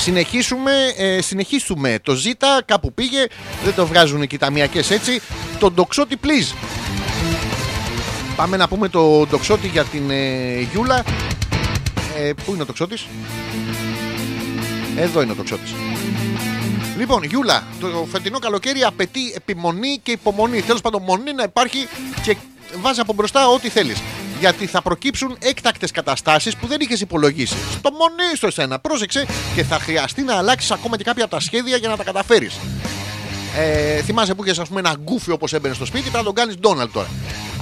Συνεχίσουμε, 0.00 0.72
ε, 0.96 1.20
συνεχίσουμε. 1.20 1.98
Το 2.02 2.14
Ζ 2.14 2.26
κάπου 2.64 2.92
πήγε, 2.92 3.26
δεν 3.64 3.74
το 3.74 3.86
βγάζουν 3.86 4.26
και 4.26 4.34
οι 4.34 4.38
ταμιακές 4.38 4.90
έτσι. 4.90 5.20
Το 5.58 5.70
ντοξότη 5.70 6.16
please. 6.22 6.54
Πάμε 8.36 8.56
να 8.56 8.68
πούμε 8.68 8.88
το 8.88 9.26
ντοξότη 9.26 9.66
για 9.66 9.84
την 9.84 10.10
ε, 10.10 10.60
Γιούλα. 10.72 11.04
Ε, 12.16 12.32
πού 12.44 12.52
είναι 12.52 12.62
ο 12.62 12.66
τοξότης; 12.66 13.06
Εδώ 14.96 15.22
είναι 15.22 15.32
ο 15.32 15.34
τοξότης. 15.34 15.74
Λοιπόν, 16.98 17.22
Γιούλα, 17.22 17.62
το 17.80 18.06
φετινό 18.10 18.38
καλοκαίρι 18.38 18.82
απαιτεί 18.82 19.32
επιμονή 19.34 20.00
και 20.02 20.10
υπομονή. 20.10 20.62
Τέλος 20.62 20.80
πάντων, 20.80 21.02
μονή 21.02 21.32
να 21.32 21.42
υπάρχει 21.42 21.88
και 22.22 22.36
βάζει 22.80 23.00
από 23.00 23.12
μπροστά 23.12 23.48
ό,τι 23.48 23.68
θέλεις. 23.68 24.02
Γιατί 24.40 24.66
θα 24.66 24.82
προκύψουν 24.82 25.36
έκτακτες 25.38 25.90
καταστάσεις 25.90 26.56
που 26.56 26.66
δεν 26.66 26.80
είχες 26.80 27.00
υπολογίσει. 27.00 27.56
Στο 27.72 27.90
μονή 27.90 28.36
στο 28.36 28.46
εσένα. 28.46 28.78
Πρόσεξε 28.78 29.26
και 29.54 29.64
θα 29.64 29.78
χρειαστεί 29.78 30.22
να 30.22 30.34
αλλάξεις 30.34 30.70
ακόμα 30.70 30.96
και 30.96 31.04
κάποια 31.04 31.24
από 31.24 31.34
τα 31.34 31.40
σχέδια 31.40 31.76
για 31.76 31.88
να 31.88 31.96
τα 31.96 32.04
καταφέρεις. 32.04 32.58
Ε, 33.58 34.02
θυμάσαι 34.02 34.34
που 34.34 34.44
είχες 34.44 34.62
ένα 34.76 34.96
γκούφι 35.02 35.30
όπως 35.30 35.52
έμπαινε 35.52 35.74
στο 35.74 35.84
σπίτι, 35.84 36.02
πρέπει 36.02 36.16
να 36.16 36.22
τον 36.22 36.34
κάνεις 36.34 36.56
Ντόναλτ 36.58 36.92
τώρα. 36.92 37.08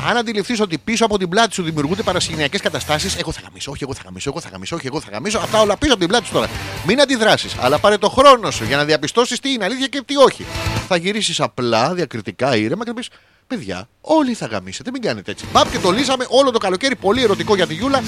Αν 0.08 0.16
αντιληφθείς 0.16 0.60
ότι 0.60 0.78
πίσω 0.78 1.04
από 1.04 1.18
την 1.18 1.28
πλάτη 1.28 1.54
σου 1.54 1.62
δημιουργούνται 1.62 2.02
παρασυγνιακέ 2.02 2.58
καταστάσεις, 2.58 3.16
εγώ 3.16 3.32
θα 3.32 3.40
γαμίσω, 3.44 3.70
όχι 3.70 3.82
εγώ 3.82 3.94
θα 3.94 4.02
γαμίσω, 4.04 4.30
εγώ 4.30 4.40
θα 4.40 4.48
γαμίσω, 4.52 4.76
όχι 4.76 4.86
εγώ 4.86 5.00
θα 5.00 5.10
γαμίσω, 5.12 5.38
αυτά 5.38 5.60
όλα 5.60 5.76
πίσω 5.76 5.92
από 5.92 6.00
την 6.00 6.08
πλάτη 6.08 6.26
σου 6.26 6.32
τώρα. 6.32 6.48
Μην 6.86 7.00
αντιδράσεις, 7.00 7.56
αλλά 7.60 7.78
πάρε 7.78 7.98
το 7.98 8.08
χρόνο 8.08 8.50
σου 8.50 8.64
για 8.64 8.76
να 8.76 8.84
διαπιστώσεις 8.84 9.40
τι 9.40 9.52
είναι 9.52 9.64
αλήθεια 9.64 9.86
και 9.86 10.02
τι 10.06 10.16
όχι. 10.16 10.46
Θα 10.88 10.96
γυρίσεις 10.96 11.40
απλά, 11.40 11.94
διακριτικά, 11.94 12.56
ήρεμα 12.56 12.84
και 12.84 12.90
θα 12.90 12.96
πεις 12.96 13.08
Παιδιά, 13.48 13.88
όλοι 14.00 14.34
θα 14.34 14.46
γαμίσετε, 14.46 14.90
μην 14.90 15.02
κάνετε 15.02 15.30
έτσι. 15.30 15.44
Μπαπ 15.52 15.70
και 15.70 15.78
το 15.78 15.90
λύσαμε 15.90 16.26
όλο 16.28 16.50
το 16.50 16.58
καλοκαίρι, 16.58 16.96
πολύ 16.96 17.22
ερωτικό 17.22 17.54
για 17.54 17.66
τη 17.66 17.74
Γιούλα. 17.74 18.02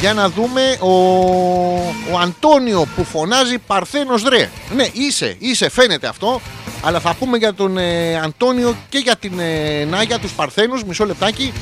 Για 0.00 0.14
να 0.14 0.28
δούμε 0.28 0.76
ο, 0.80 0.92
ο 2.12 2.18
Αντώνιο 2.18 2.86
που 2.96 3.04
φωνάζει 3.04 3.58
Παρθένος 3.58 4.22
ρε. 4.22 4.50
Ναι, 4.74 4.86
είσαι, 4.92 5.36
είσαι, 5.38 5.68
φαίνεται 5.68 6.06
αυτό. 6.06 6.40
Αλλά 6.82 7.00
θα 7.00 7.14
πούμε 7.14 7.36
για 7.36 7.54
τον 7.54 7.78
ε, 7.78 8.16
Αντώνιο 8.16 8.76
και 8.88 8.98
για 8.98 9.16
την 9.16 9.38
ε, 9.38 9.84
Νάγια, 9.84 10.18
τους 10.18 10.32
Παρθένους, 10.32 10.84
μισό 10.84 11.04
λεπτάκι. 11.04 11.52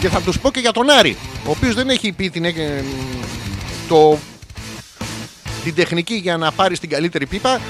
Και 0.00 0.08
θα 0.08 0.20
τους 0.20 0.38
πω 0.38 0.50
και 0.50 0.60
για 0.60 0.72
τον 0.72 0.90
Άρη, 0.90 1.16
ο 1.46 1.50
οποίος 1.50 1.74
δεν 1.74 1.88
έχει 1.90 2.12
πει 2.12 2.30
την, 2.30 2.44
ε, 2.44 2.84
το, 3.88 4.18
την 5.64 5.74
τεχνική 5.74 6.14
για 6.14 6.36
να 6.36 6.52
πάρει 6.52 6.78
την 6.78 6.88
καλύτερη 6.88 7.26
πίπα. 7.26 7.60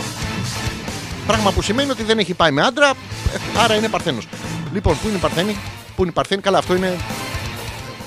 Πράγμα 1.27 1.53
που 1.53 1.63
σημαίνει 1.63 1.91
ότι 1.91 2.03
δεν 2.03 2.19
έχει 2.19 2.35
πάει 2.35 2.51
με 2.51 2.63
άντρα, 2.63 2.89
ε, 2.89 3.59
άρα 3.59 3.75
είναι 3.75 3.89
Παρθένος. 3.89 4.29
Λοιπόν, 4.73 4.99
πού 5.03 5.09
είναι 5.09 5.17
η 5.17 5.21
Παρθένη, 5.21 5.57
πού 5.97 6.03
είναι 6.03 6.11
η 6.11 6.15
Παρθένη, 6.15 6.43
καλά, 6.43 6.59
αυτό 6.59 6.77
είναι 6.77 6.97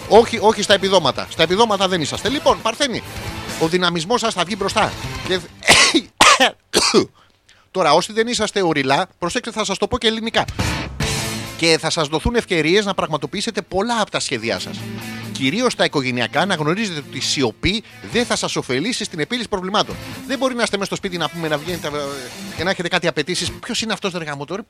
όχι, 0.10 0.38
όχι 0.42 0.62
στα 0.62 0.74
επιδόματα. 0.74 1.28
Στα 1.30 1.44
επιδόματα 1.44 1.88
δεν 1.88 2.02
είσαστε. 2.02 2.30
Λοιπόν, 2.30 2.62
Παρθένη, 2.62 3.04
ο 3.62 3.68
δυναμισμός 3.68 4.20
σας 4.20 4.34
θα 4.34 4.44
βγει 4.44 4.56
μπροστά. 4.58 4.92
Και... 5.28 5.40
Τώρα, 7.72 7.94
όσοι 7.94 8.14
δεν 8.14 8.28
είσαστε 8.28 8.62
οριλά, 8.62 9.08
προσέξτε, 9.20 9.52
θα 9.52 9.66
σας 9.66 9.78
το 9.78 9.88
πω 9.88 9.98
και 9.98 10.08
ελληνικά. 10.08 10.46
Και 11.58 11.78
θα 11.80 11.90
σας 11.90 12.08
δοθούν 12.08 12.36
ευκαιρίες 12.36 12.86
να 12.86 12.94
πραγματοποιήσετε 12.94 13.62
πολλά 13.62 14.02
από 14.02 14.12
τα 14.12 14.20
σχέδιά 14.20 14.60
σας. 14.60 14.78
Κυρίως 15.40 15.74
στα 15.74 15.86
οικογενειακά, 15.86 16.46
να 16.46 16.56
γνωρίζετε 16.56 17.04
ότι 17.08 17.18
η 17.18 17.22
σιωπή 17.22 17.84
δεν 18.12 18.26
θα 18.26 18.36
σας 18.36 18.56
ωφελήσει 18.56 19.04
στην 19.04 19.20
επίλυση 19.20 19.50
προβλημάτων. 19.50 19.96
Δεν 20.28 20.38
μπορεί 20.38 20.56
να 20.56 20.64
είστε 20.64 20.78
μέσα 20.78 20.86
στο 20.86 20.96
σπίτι 20.96 21.18
να 21.18 21.30
πούμε 21.30 21.48
να 21.48 21.58
βγαίνετε 21.58 21.88
ε, 21.88 21.92
και 22.58 22.64
να 22.64 22.70
έχετε 22.70 22.88
κάτι 22.88 23.08
απαιτήσεις. 23.08 23.52
Ποιος 23.52 23.82
είναι 23.82 23.94
αυτός, 23.94 24.14
ρε 24.14 24.24
γαμότο, 24.24 24.56
ρε, 24.56 24.62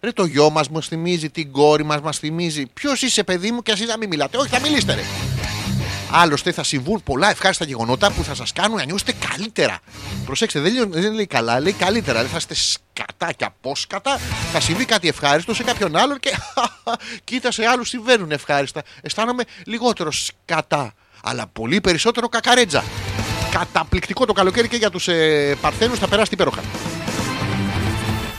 ρε 0.00 0.12
το 0.12 0.24
γιο 0.24 0.50
μας 0.50 0.68
μα 0.68 0.80
θυμίζει, 0.80 1.30
την 1.30 1.52
κόρη 1.52 1.84
μας 1.84 2.00
μας 2.00 2.18
θυμίζει. 2.18 2.66
Ποιος 2.74 3.02
είσαι, 3.02 3.22
παιδί 3.22 3.50
μου, 3.50 3.62
και 3.62 3.72
εσεί 3.72 3.84
να 3.84 3.96
μην 3.96 4.08
μιλάτε. 4.08 4.36
Όχι, 4.36 4.48
θα 4.48 4.60
μιλήσετε, 4.60 4.94
ρε. 4.94 5.02
Άλλωστε 6.16 6.52
θα 6.52 6.62
συμβούν 6.62 7.02
πολλά 7.02 7.30
ευχάριστα 7.30 7.64
γεγονότα 7.64 8.12
που 8.12 8.24
θα 8.24 8.34
σας 8.34 8.52
κάνουν 8.52 8.76
να 8.76 8.84
νιώσετε 8.84 9.12
καλύτερα. 9.28 9.78
Προσέξτε, 10.24 10.60
δεν 10.60 10.72
λέει, 10.74 11.02
δεν 11.02 11.14
λέει 11.14 11.26
καλά, 11.26 11.60
λέει 11.60 11.72
καλύτερα. 11.72 12.20
Δεν 12.20 12.28
θα 12.28 12.36
είστε 12.36 12.54
σκατά 12.54 13.32
και 13.32 13.44
απόσκατα. 13.44 14.18
Θα 14.52 14.60
συμβεί 14.60 14.84
κάτι 14.84 15.08
ευχάριστο 15.08 15.54
σε 15.54 15.62
κάποιον 15.62 15.96
άλλον 15.96 16.20
και 16.20 16.30
κοίτα 17.24 17.52
σε 17.52 17.66
άλλους 17.66 17.88
συμβαίνουν 17.88 18.30
ευχάριστα. 18.30 18.82
Αισθάνομαι 19.02 19.42
λιγότερο 19.66 20.10
σκατά, 20.12 20.94
αλλά 21.22 21.46
πολύ 21.46 21.80
περισσότερο 21.80 22.28
κακαρέτζα. 22.28 22.84
Καταπληκτικό 23.50 24.26
το 24.26 24.32
καλοκαίρι 24.32 24.68
και 24.68 24.76
για 24.76 24.90
τους 24.90 25.08
ε, 25.08 25.56
Παρθένους 25.60 25.98
θα 25.98 26.08
περάσει 26.08 26.30
υπέροχα. 26.32 26.62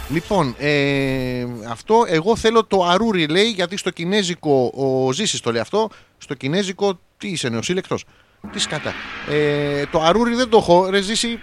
Λοιπόν, 0.09 0.55
ε, 0.57 1.45
αυτό 1.69 2.05
εγώ 2.07 2.35
θέλω 2.35 2.63
το 2.63 2.83
αρούρι 2.83 3.27
λέει 3.27 3.49
γιατί 3.49 3.77
στο 3.77 3.89
κινέζικο, 3.89 4.71
ο 4.75 5.11
Ζήσης 5.11 5.39
το 5.39 5.51
λέει 5.51 5.61
αυτό, 5.61 5.89
στο 6.17 6.33
κινέζικο 6.33 6.99
τι 7.25 7.31
είσαι 7.31 7.49
νεοσύλλεκτος, 7.49 8.03
τι 8.51 8.59
σκατά. 8.59 8.93
Ε, 9.29 9.85
το 9.85 10.01
αρούρι 10.01 10.35
δεν 10.35 10.49
το 10.49 10.57
έχω, 10.57 10.89
ρε 10.89 11.01
Ζήση, 11.01 11.39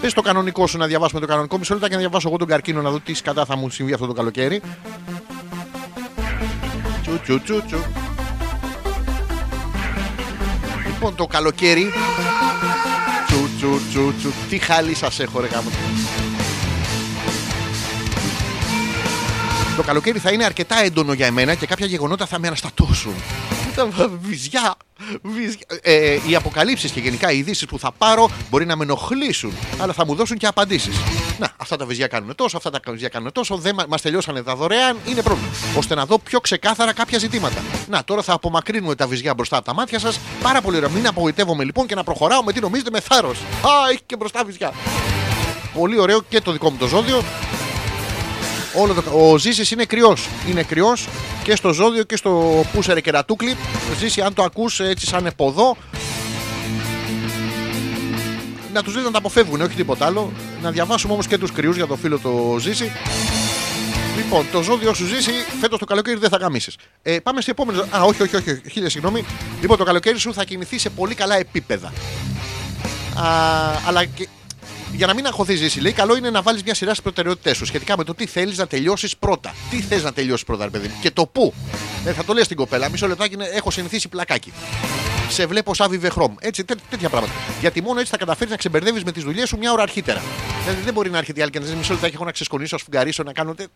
πες 0.00 0.12
το 0.12 0.22
κανονικό 0.22 0.66
σου 0.66 0.78
να 0.78 0.86
διαβάσουμε 0.86 1.20
το 1.20 1.26
κανονικό, 1.26 1.58
μισό 1.58 1.74
λεπτά 1.74 1.88
και 1.88 1.94
να 1.94 2.00
διαβάσω 2.00 2.28
εγώ 2.28 2.36
τον 2.36 2.48
καρκίνο 2.48 2.82
να 2.82 2.90
δω 2.90 3.00
τι 3.00 3.14
σκατά 3.14 3.44
θα 3.44 3.56
μου 3.56 3.70
συμβεί 3.70 3.92
αυτό 3.92 4.06
το 4.06 4.12
καλοκαίρι. 4.12 4.62
Τσου 7.02 7.20
τσου 7.22 7.40
τσου 7.42 7.62
τσου. 7.66 7.78
Λοιπόν, 10.86 11.14
το 11.14 11.26
καλοκαίρι. 11.26 11.90
Τσου 13.26 13.48
τσου 13.56 13.80
τσου 13.90 14.14
τσου. 14.18 14.32
Τι 14.48 14.58
χαλί 14.58 14.94
σας 14.94 15.20
έχω 15.20 15.40
ρε 15.40 15.46
γάμο. 15.46 15.70
Το 19.76 19.82
καλοκαίρι 19.82 20.18
θα 20.18 20.32
είναι 20.32 20.44
αρκετά 20.44 20.82
έντονο 20.82 21.12
για 21.12 21.26
εμένα 21.26 21.54
και 21.54 21.66
κάποια 21.66 21.86
γεγονότα 21.86 22.26
θα 22.26 22.38
με 22.38 22.46
αναστατώσουν. 22.46 23.14
Τα 23.74 23.88
βυζιά. 24.20 24.74
βυζιά. 25.22 25.66
Ε, 25.82 26.18
οι 26.28 26.34
αποκαλύψεις 26.34 26.90
και 26.90 27.00
γενικά 27.00 27.32
οι 27.32 27.38
ειδήσεις 27.38 27.66
που 27.66 27.78
θα 27.78 27.92
πάρω 27.92 28.30
μπορεί 28.50 28.66
να 28.66 28.76
με 28.76 28.84
ενοχλήσουν, 28.84 29.52
αλλά 29.78 29.92
θα 29.92 30.06
μου 30.06 30.14
δώσουν 30.14 30.36
και 30.36 30.46
απαντήσεις. 30.46 30.96
Να, 31.38 31.52
αυτά 31.56 31.76
τα 31.76 31.86
βυζιά 31.86 32.06
κάνουν 32.06 32.34
τόσο, 32.34 32.56
αυτά 32.56 32.70
τα 32.70 32.80
βυζιά 32.86 33.08
κάνουν 33.08 33.32
τόσο, 33.32 33.56
δεν 33.56 33.74
μα 33.78 33.84
μας 33.88 34.02
τελειώσανε 34.02 34.42
τα 34.42 34.54
δωρεάν, 34.56 34.96
είναι 35.06 35.22
πρόβλημα. 35.22 35.50
Ώστε 35.76 35.94
να 35.94 36.06
δω 36.06 36.18
πιο 36.18 36.40
ξεκάθαρα 36.40 36.92
κάποια 36.92 37.18
ζητήματα. 37.18 37.62
Να, 37.88 38.04
τώρα 38.04 38.22
θα 38.22 38.32
απομακρύνουμε 38.32 38.94
τα 38.94 39.06
βυζιά 39.06 39.34
μπροστά 39.34 39.56
από 39.56 39.64
τα 39.66 39.74
μάτια 39.74 39.98
σας. 39.98 40.20
Πάρα 40.42 40.60
πολύ 40.60 40.76
ωραία. 40.76 40.88
Μην 40.88 41.06
απογοητεύομαι 41.06 41.64
λοιπόν 41.64 41.86
και 41.86 41.94
να 41.94 42.04
προχωράω 42.04 42.42
με 42.42 42.52
τι 42.52 42.60
νομίζετε 42.60 42.90
με 42.90 43.00
θάρρος. 43.00 43.38
Α, 43.38 43.90
έχει 43.90 44.02
και 44.06 44.16
μπροστά 44.16 44.44
βυζιά. 44.44 44.72
Πολύ 45.74 45.98
ωραίο 45.98 46.22
και 46.28 46.40
το 46.40 46.52
δικό 46.52 46.70
μου 46.70 46.76
το 46.76 46.86
ζώδιο. 46.86 47.22
Όλο 48.74 48.94
το... 48.94 49.02
Ο 49.30 49.38
Ζήσης 49.38 49.70
είναι 49.70 49.84
κρυός. 49.84 50.28
Είναι 50.48 50.62
κρυός 50.62 51.08
και 51.42 51.56
στο 51.56 51.72
ζώδιο 51.72 52.02
και 52.02 52.16
στο 52.16 52.64
πούσερε 52.72 53.00
κερατούκλι. 53.00 53.56
Ζήση, 53.98 54.20
αν 54.20 54.34
το 54.34 54.42
ακούς 54.42 54.80
έτσι 54.80 55.06
σαν 55.06 55.26
εποδό, 55.26 55.76
να 58.72 58.82
τους 58.82 58.92
δείτε 58.92 59.04
να 59.04 59.10
τα 59.10 59.18
αποφεύγουν, 59.18 59.60
όχι 59.60 59.74
τίποτα 59.74 60.06
άλλο. 60.06 60.32
Να 60.62 60.70
διαβάσουμε 60.70 61.12
όμως 61.12 61.26
και 61.26 61.38
τους 61.38 61.52
κρυούς 61.52 61.76
για 61.76 61.86
το 61.86 61.96
φίλο 61.96 62.18
το 62.18 62.56
Ζήση. 62.60 62.92
Λοιπόν, 64.16 64.46
το 64.52 64.62
ζώδιο 64.62 64.94
σου 64.94 65.06
ζήσει 65.06 65.30
φέτος 65.60 65.78
το 65.78 65.84
καλοκαίρι 65.84 66.18
δεν 66.18 66.28
θα 66.28 66.36
γαμίσεις. 66.36 66.76
Ε, 67.02 67.18
πάμε 67.18 67.40
σε 67.40 67.50
επόμενο. 67.50 67.80
Α, 67.80 68.02
όχι, 68.02 68.22
όχι, 68.22 68.36
όχι, 68.36 68.60
χίλια 68.70 68.90
συγγνώμη. 68.90 69.24
Λοιπόν, 69.60 69.76
το 69.76 69.84
καλοκαίρι 69.84 70.18
σου 70.18 70.34
θα 70.34 70.44
κινηθεί 70.44 70.78
σε 70.78 70.90
πολύ 70.90 71.14
καλά 71.14 71.36
επίπεδα. 71.36 71.92
Α, 73.14 73.26
αλλά 73.86 74.04
και 74.04 74.28
για 74.92 75.06
να 75.06 75.14
μην 75.14 75.26
αγχωθείς 75.26 75.58
ζήσει, 75.58 75.80
λέει, 75.80 75.92
καλό 75.92 76.16
είναι 76.16 76.30
να 76.30 76.42
βάλεις 76.42 76.62
μια 76.62 76.74
σειρά 76.74 76.90
στις 76.90 77.02
προτεραιότητές 77.02 77.56
σου 77.56 77.64
σχετικά 77.64 77.96
με 77.96 78.04
το 78.04 78.14
τι 78.14 78.26
θέλεις 78.26 78.58
να 78.58 78.66
τελειώσεις 78.66 79.16
πρώτα. 79.16 79.54
Τι 79.70 79.80
θες 79.80 80.02
να 80.02 80.12
τελειώσεις 80.12 80.44
πρώτα, 80.46 80.64
ρε 80.64 80.70
παιδί 80.70 80.88
μου, 80.88 80.94
και 81.00 81.10
το 81.10 81.26
πού. 81.26 81.54
Ε, 82.04 82.12
θα 82.12 82.24
το 82.24 82.32
λες 82.32 82.44
στην 82.44 82.56
κοπέλα, 82.56 82.88
μισό 82.88 83.06
λεπτάκι 83.06 83.34
είναι- 83.34 83.50
έχω 83.52 83.70
συνηθίσει 83.70 84.08
πλακάκι. 84.08 84.52
Σε 85.28 85.46
βλέπω 85.46 85.74
σαν 85.74 85.90
βιβεχρόμ. 85.90 86.34
Έτσι, 86.40 86.64
τέ, 86.64 86.74
τέτοια 86.90 87.08
πράγματα. 87.08 87.32
Γιατί 87.60 87.82
μόνο 87.82 88.00
έτσι 88.00 88.10
θα 88.10 88.16
καταφέρεις 88.18 88.50
να 88.50 88.56
ξεμπερδεύεις 88.56 89.04
με 89.04 89.12
τις 89.12 89.22
δουλειές 89.22 89.48
σου 89.48 89.58
μια 89.58 89.72
ώρα 89.72 89.82
αρχίτερα. 89.82 90.22
Δηλαδή 90.64 90.82
δεν 90.82 90.92
μπορεί 90.92 91.10
να 91.10 91.18
έρχεται 91.18 91.40
η 91.40 91.42
άλλη 91.42 91.50
και 91.50 91.58
να 91.58 91.64
ζήσει 91.64 91.76
μισό 91.76 91.92
λεπτάκι, 91.92 92.14
έχω 92.14 92.24
να 92.24 92.32
ξεσκονίσω, 92.32 92.76
να 92.76 92.80
σφουγγαρίσω, 92.82 93.22
να 93.22 93.32
κάνω. 93.32 93.54
τε- 93.54 93.68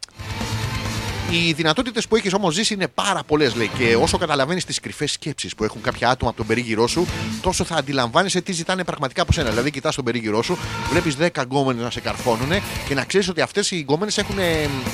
Οι 1.30 1.52
δυνατότητες 1.52 2.08
που 2.08 2.16
έχεις 2.16 2.32
όμως 2.32 2.54
ζήσει 2.54 2.74
είναι 2.74 2.88
πάρα 2.88 3.22
πολλές, 3.26 3.54
λέει. 3.54 3.70
Και 3.78 3.96
όσο 3.96 4.18
καταλαβαίνεις 4.18 4.64
τις 4.64 4.80
κρυφές 4.80 5.12
σκέψεις 5.12 5.54
που 5.54 5.64
έχουν 5.64 5.80
κάποια 5.80 6.08
άτομα 6.08 6.30
από 6.30 6.38
τον 6.38 6.46
περίγυρό 6.46 6.86
σου, 6.86 7.06
τόσο 7.40 7.64
θα 7.64 7.76
αντιλαμβάνεσαι 7.76 8.40
τι 8.40 8.52
ζητάνε 8.52 8.84
πραγματικά 8.84 9.22
από 9.22 9.32
σένα. 9.32 9.50
Δηλαδή, 9.50 9.70
κοιτάς 9.70 9.94
τον 9.94 10.04
περίγυρό 10.04 10.42
σου, 10.42 10.58
βλέπεις 10.90 11.16
10 11.16 11.42
γκόμενες 11.42 11.82
να 11.82 11.90
σε 11.90 12.00
καρφώνουν 12.00 12.50
και 12.88 12.94
να 12.94 13.04
ξέρεις 13.04 13.28
ότι 13.28 13.40
αυτές 13.40 13.70
οι 13.70 13.76
γκόμενες 13.76 14.18
έχουν 14.18 14.36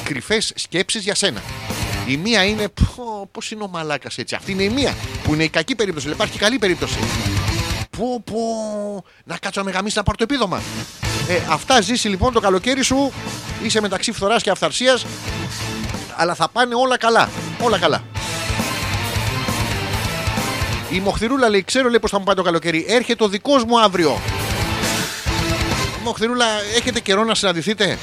κρυφές 0.05 0.53
σκέψεις 0.55 1.03
για 1.03 1.15
σένα. 1.15 1.43
Η 2.07 2.17
μία 2.17 2.45
είναι. 2.45 2.69
Πώς 3.33 3.51
είναι 3.51 3.63
ο 3.63 3.69
μαλάκας 3.69 4.19
έτσι. 4.19 4.35
Αυτή 4.35 4.53
είναι 4.53 4.63
η 4.63 4.69
μία 4.69 4.95
που 5.23 5.35
είναι 5.35 5.45
η 5.45 5.49
κακή 5.49 5.75
περίπτωση. 5.75 6.07
αλλά 6.07 6.15
Υπάρχει 6.15 6.33
και 6.33 6.39
καλή 6.39 6.59
περίπτωση. 6.59 6.99
Πω, 7.99 8.23
πω, 8.25 8.39
να 9.25 9.37
κάτσω 9.37 9.61
να 9.61 9.67
με 9.67 9.73
γαμίσει 9.73 9.97
να 9.97 10.03
πάρω 10.03 10.17
το 10.17 10.25
επίδομα. 10.25 10.63
Ε, 11.29 11.41
αυτά 11.51 11.81
ζήσει 11.81 12.09
λοιπόν 12.09 12.33
το 12.33 12.41
καλοκαίρι 12.41 12.83
σου. 12.83 13.13
Είσαι 13.63 13.81
μεταξύ 13.81 14.13
φθοράς 14.13 14.43
και 14.43 14.51
αυθαρσίας. 14.51 15.05
Αλλά 16.21 16.35
θα 16.35 16.49
πάνε 16.49 16.75
όλα 16.75 16.97
καλά. 16.99 17.29
Όλα 17.61 17.79
καλά. 17.79 18.03
Η 20.91 21.01
Μοχθηρούλα 21.01 21.49
λέει: 21.49 21.65
Ξέρω 21.65 21.89
λέει 21.89 21.99
πώ 21.99 22.09
θα 22.09 22.19
μου 22.19 22.25
πάει 22.25 22.35
το 22.35 22.43
καλοκαίρι. 22.43 22.85
Έρχεται 22.89 23.25
ο 23.25 23.29
δικός 23.29 23.65
μου 23.65 23.81
αύριο. 23.81 24.19
Μοχθηρούλα, 26.05 26.45
έχετε 26.77 27.01
καιρό 27.01 27.25
να 27.25 27.35
συναντηθείτε; 27.35 27.99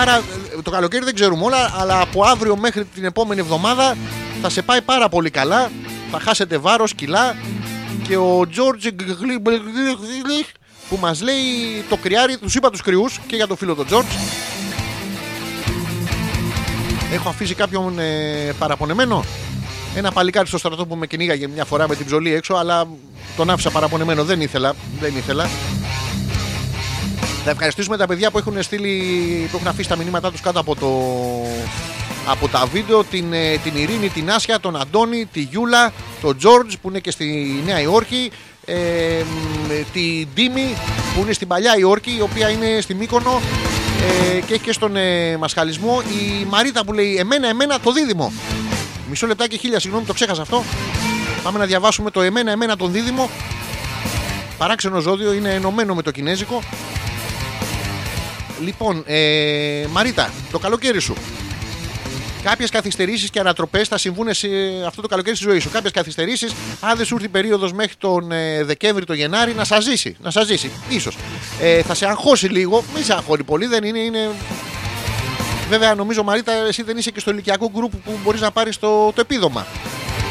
Άρα 0.00 0.16
ε, 0.16 0.62
το 0.62 0.70
καλοκαίρι 0.70 1.04
δεν 1.04 1.14
ξέρουμε 1.14 1.44
όλα, 1.44 1.74
αλλά 1.78 2.00
από 2.00 2.24
αύριο 2.24 2.56
μέχρι 2.56 2.84
την 2.84 3.04
επόμενη 3.04 3.40
εβδομάδα 3.40 3.96
θα 4.42 4.48
σε 4.48 4.62
πάει 4.62 4.82
πάρα 4.82 5.08
πολύ 5.08 5.30
καλά. 5.30 5.70
Θα 6.10 6.20
χάσετε 6.20 6.58
βάρος, 6.58 6.94
κιλά 6.94 7.36
και 8.08 8.16
ο 8.16 8.48
Τζόρτζ 8.50 8.86
που 10.88 10.96
μας 11.00 11.22
λέει 11.22 11.38
το 11.88 11.96
κρυάρι, 11.96 12.36
τους 12.36 12.54
είπα 12.54 12.70
τους 12.70 12.82
κρυούς 12.82 13.20
και 13.26 13.36
για 13.36 13.46
το 13.46 13.56
φίλο 13.56 13.74
τον 13.74 13.86
Τζόρτζ. 13.86 14.14
Έχω 17.12 17.28
αφήσει 17.28 17.54
κάποιον 17.54 17.98
ε, 17.98 18.52
παραπονεμένο. 18.58 19.24
Ένα 19.94 20.12
παλικάρι 20.12 20.46
στο 20.46 20.58
στρατό 20.58 20.86
που 20.86 20.96
με 20.96 21.06
κυνήγαγε 21.06 21.48
μια 21.48 21.64
φορά 21.64 21.88
με 21.88 21.96
την 21.96 22.06
ψωλή 22.06 22.34
έξω, 22.34 22.54
αλλά 22.54 22.86
τον 23.36 23.50
άφησα 23.50 23.70
παραπονεμένο. 23.70 24.24
Δεν 24.24 24.40
ήθελα. 24.40 24.74
Δεν 25.00 25.16
ήθελα. 25.16 25.48
Θα 27.44 27.50
ευχαριστήσουμε 27.50 27.96
τα 27.96 28.06
παιδιά 28.06 28.30
που 28.30 28.38
έχουν 28.38 28.62
στείλει, 28.62 29.48
που 29.50 29.56
έχουν 29.56 29.68
αφήσει 29.68 29.88
τα 29.88 29.96
μηνύματά 29.96 30.30
τους 30.30 30.40
κάτω 30.40 30.60
από, 30.60 30.74
το, 30.74 30.88
από 32.26 32.48
τα 32.48 32.66
βίντεο. 32.72 33.04
Την, 33.04 33.32
ε, 33.32 33.56
την 33.56 33.76
Ειρήνη, 33.76 34.08
την 34.08 34.30
Άσια, 34.30 34.60
τον 34.60 34.76
Αντώνη, 34.76 35.26
τη 35.32 35.40
Γιούλα, 35.40 35.92
τον 36.20 36.36
Τζόρτζ 36.36 36.74
που 36.82 36.88
είναι 36.88 36.98
και 36.98 37.10
στη 37.10 37.56
Νέα 37.64 37.80
Υόρκη. 37.80 38.30
Ε, 38.64 38.74
μ, 39.68 39.92
τη 39.92 40.26
Ντίμη 40.34 40.76
που 41.14 41.20
είναι 41.22 41.32
στην 41.32 41.48
παλιά 41.48 41.76
Υόρκη, 41.78 42.14
η 42.18 42.20
οποία 42.20 42.48
είναι 42.48 42.80
στη 42.80 42.94
Μύκονο 42.94 43.40
ε, 44.02 44.40
και 44.40 44.54
έχει 44.54 44.62
και 44.62 44.72
στον 44.72 44.96
ε, 44.96 45.36
μασχαλισμό. 45.36 46.00
Η 46.00 46.44
Μαρίτα 46.44 46.84
που 46.84 46.92
λέει 46.92 47.16
Εμένα, 47.16 47.48
εμένα 47.48 47.80
το 47.80 47.92
δίδυμο. 47.92 48.32
Μισό 49.08 49.26
λεπτάκι, 49.26 49.58
χίλια, 49.58 49.80
συγγνώμη, 49.80 50.06
το 50.06 50.12
ξέχασα 50.12 50.42
αυτό. 50.42 50.62
Πάμε 51.42 51.58
να 51.58 51.64
διαβάσουμε 51.64 52.10
το 52.10 52.20
Εμένα, 52.20 52.50
εμένα 52.50 52.76
τον 52.76 52.92
δίδυμο. 52.92 53.30
Παράξενο 54.58 55.00
ζώδιο, 55.00 55.32
είναι 55.32 55.54
ενωμένο 55.54 55.94
με 55.94 56.02
το 56.02 56.10
κινέζικο. 56.10 56.62
Λοιπόν, 58.60 59.02
ε, 59.06 59.84
Μαρίτα, 59.90 60.30
το 60.50 60.58
καλοκαίρι 60.58 61.00
σου. 61.00 61.14
Κάποιες 62.50 62.70
καθυστερήσεις 62.70 63.30
και 63.30 63.40
ανατροπές 63.40 63.88
θα 63.88 63.98
συμβούν 63.98 64.34
σε 64.34 64.48
αυτό 64.86 65.02
το 65.02 65.08
καλοκαίρι 65.08 65.36
στη 65.36 65.44
ζωή 65.48 65.58
σου. 65.58 65.70
Κάποιες 65.70 65.92
καθυστερήσεις, 65.92 66.54
αν 66.80 66.96
δεν 66.96 67.06
σου 67.06 67.14
έρθει 67.14 67.28
περίοδος 67.28 67.72
μέχρι 67.72 67.94
τον 67.98 68.32
ε, 68.32 68.64
Δεκέμβρη, 68.64 69.04
τον 69.04 69.16
Γενάρη, 69.16 69.54
να 69.54 69.64
σας 69.64 69.84
ζήσει. 69.84 70.16
Να 70.22 70.30
σας 70.30 70.46
ζήσει, 70.46 70.70
ίσως. 70.88 71.16
Ε, 71.60 71.82
θα 71.82 71.94
σε 71.94 72.06
αγχώσει 72.06 72.46
λίγο. 72.48 72.84
Μην 72.94 73.04
σε 73.04 73.12
αγχώνει 73.12 73.42
πολύ, 73.42 73.66
δεν 73.66 73.84
είναι. 73.84 73.98
είναι... 73.98 74.30
Βέβαια, 75.68 75.94
νομίζω 75.94 76.22
Μαρίτα, 76.22 76.52
εσύ 76.52 76.82
δεν 76.82 76.96
είσαι 76.96 77.10
και 77.10 77.20
στο 77.20 77.30
ηλικιακό 77.30 77.70
γκρουπ 77.74 77.92
που 78.04 78.18
μπορείς 78.24 78.40
να 78.40 78.50
πάρεις 78.50 78.78
το, 78.78 79.12
το 79.12 79.20
επίδομα. 79.20 79.66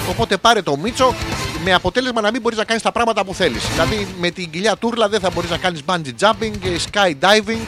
Οπότε 0.10 0.38
πάρε 0.38 0.62
το 0.62 0.78
Μίτσο 0.78 1.16
με 1.64 1.74
αποτέλεσμα 1.74 2.22
να 2.22 2.32
μην 2.32 2.42
μπορείς 2.42 2.58
να 2.58 2.64
κάνεις 2.64 2.82
τα 2.82 2.92
πράγματα 2.92 3.26
που 3.26 3.34
θέλεις. 3.34 3.70
Δηλαδή 3.72 4.08
με 4.20 4.30
την 4.30 4.50
κοιλιά 4.50 4.78
τούρλα 4.78 5.10
δεν 5.10 5.20
θα 5.20 5.30
μπορείς 5.30 5.50
να 5.50 5.58
κάνεις 5.58 5.82
bungee 5.86 6.14
jumping, 6.20 6.54
ε, 6.64 6.76
skydiving. 6.92 7.60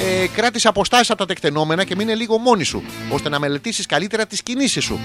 Ε, 0.00 0.26
κράτησε 0.26 0.68
αποστάσεις 0.68 1.10
από 1.10 1.18
τα 1.18 1.26
τεκτενόμενα 1.26 1.84
και 1.84 1.94
μείνε 1.96 2.14
λίγο 2.14 2.38
μόνη 2.38 2.64
σου, 2.64 2.82
ώστε 3.10 3.28
να 3.28 3.38
μελετήσεις 3.38 3.86
καλύτερα 3.86 4.26
τις 4.26 4.42
κινήσεις 4.42 4.84
σου. 4.84 5.00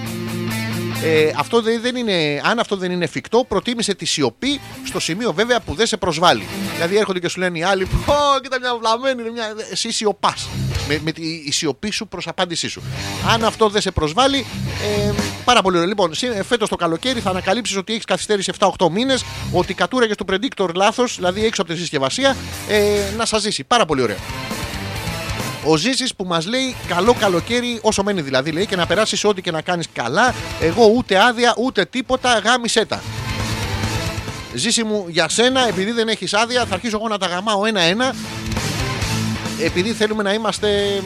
Ε, 1.04 1.32
αυτό 1.36 1.62
δεν, 1.62 1.80
δεν 1.80 1.96
είναι, 1.96 2.40
αν 2.44 2.58
αυτό 2.58 2.76
δεν 2.76 2.90
είναι 2.90 3.04
εφικτό, 3.04 3.44
προτίμησε 3.48 3.94
τη 3.94 4.04
σιωπή 4.04 4.60
στο 4.84 5.00
σημείο 5.00 5.32
βέβαια 5.32 5.60
που 5.60 5.74
δεν 5.74 5.86
σε 5.86 5.96
προσβάλλει. 5.96 6.46
Δηλαδή 6.74 6.96
έρχονται 6.96 7.18
και 7.18 7.28
σου 7.28 7.40
λένε 7.40 7.58
οι 7.58 7.62
άλλοι, 7.62 7.86
Πω, 8.06 8.14
κοίτα 8.42 8.58
μια 8.60 8.76
βλαμμένη, 8.80 9.20
είναι 9.20 9.30
μια... 9.30 9.54
εσύ 9.70 9.92
σιωπάς. 9.92 10.48
Με, 10.88 11.00
με 11.04 11.12
τη 11.12 11.22
η 11.22 11.52
σιωπή 11.52 11.90
σου 11.90 12.08
προς 12.08 12.26
απάντησή 12.26 12.68
σου. 12.68 12.82
Αν 13.28 13.44
αυτό 13.44 13.68
δεν 13.68 13.80
σε 13.80 13.90
προσβάλλει, 13.90 14.46
ε, 15.08 15.12
πάρα 15.44 15.62
πολύ 15.62 15.76
ωραία. 15.76 15.88
Λοιπόν, 15.88 16.10
φέτος 16.46 16.68
το 16.68 16.76
καλοκαίρι 16.76 17.20
θα 17.20 17.30
ανακαλύψεις 17.30 17.76
ότι 17.76 17.92
έχεις 17.92 18.04
καθυστέρηση 18.04 18.52
7-8 18.58 18.88
μήνες, 18.90 19.24
ότι 19.52 19.74
κατούραγες 19.74 20.16
του 20.16 20.24
predictor 20.30 20.74
λάθος, 20.74 21.16
δηλαδή 21.16 21.44
έξω 21.44 21.62
από 21.62 21.72
τη 21.72 21.78
συσκευασία, 21.78 22.36
ε, 22.68 23.14
να 23.16 23.26
σας 23.26 23.40
ζήσει. 23.40 23.64
Πάρα 23.64 23.84
πολύ 23.84 24.02
ωραία. 24.02 24.16
Ο 25.64 25.76
Ζήσης 25.76 26.14
που 26.14 26.24
μας 26.24 26.46
λέει 26.46 26.76
καλό 26.88 27.14
καλοκαίρι, 27.18 27.78
όσο 27.82 28.02
μένει 28.02 28.20
δηλαδή, 28.20 28.50
λέει 28.50 28.66
και 28.66 28.76
να 28.76 28.86
περάσεις 28.86 29.24
ό,τι 29.24 29.42
και 29.42 29.50
να 29.50 29.60
κάνεις 29.60 29.86
καλά. 29.92 30.34
Εγώ 30.60 30.86
ούτε 30.96 31.22
άδεια 31.22 31.54
ούτε 31.58 31.84
τίποτα, 31.84 32.38
γάμισέ 32.38 32.84
τα. 32.84 33.02
Ζήση 34.54 34.84
μου 34.84 35.04
για 35.08 35.28
σένα, 35.28 35.68
επειδή 35.68 35.90
δεν 35.90 36.08
έχεις 36.08 36.34
άδεια, 36.34 36.64
θα 36.66 36.74
αρχίσω 36.74 36.96
εγώ 36.96 37.08
να 37.08 37.18
τα 37.18 37.26
γαμάω 37.26 37.64
ένα-ένα. 37.64 38.14
Επειδή 39.60 39.92
θέλουμε 39.92 40.22
να 40.22 40.32
είμαστε 40.32 41.02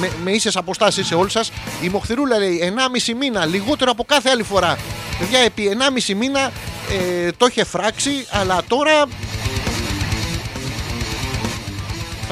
με, 0.00 0.10
με 0.22 0.30
ίσες 0.30 0.56
αποστάσεις 0.56 1.06
σε 1.06 1.14
όλους 1.14 1.32
σας. 1.32 1.52
Η 1.80 1.88
Μοχθηρούλα 1.88 2.38
λέει 2.38 2.74
1,5 3.06 3.14
μήνα, 3.18 3.46
λιγότερο 3.46 3.90
από 3.90 4.04
κάθε 4.04 4.30
άλλη 4.30 4.42
φορά. 4.42 4.78
Παιδιά, 5.18 5.38
επί 5.38 5.76
1,5 6.06 6.14
μήνα 6.14 6.50
ε, 6.90 7.30
το 7.36 7.46
είχε 7.46 7.64
φράξει, 7.64 8.26
αλλά 8.30 8.62
τώρα 8.68 9.06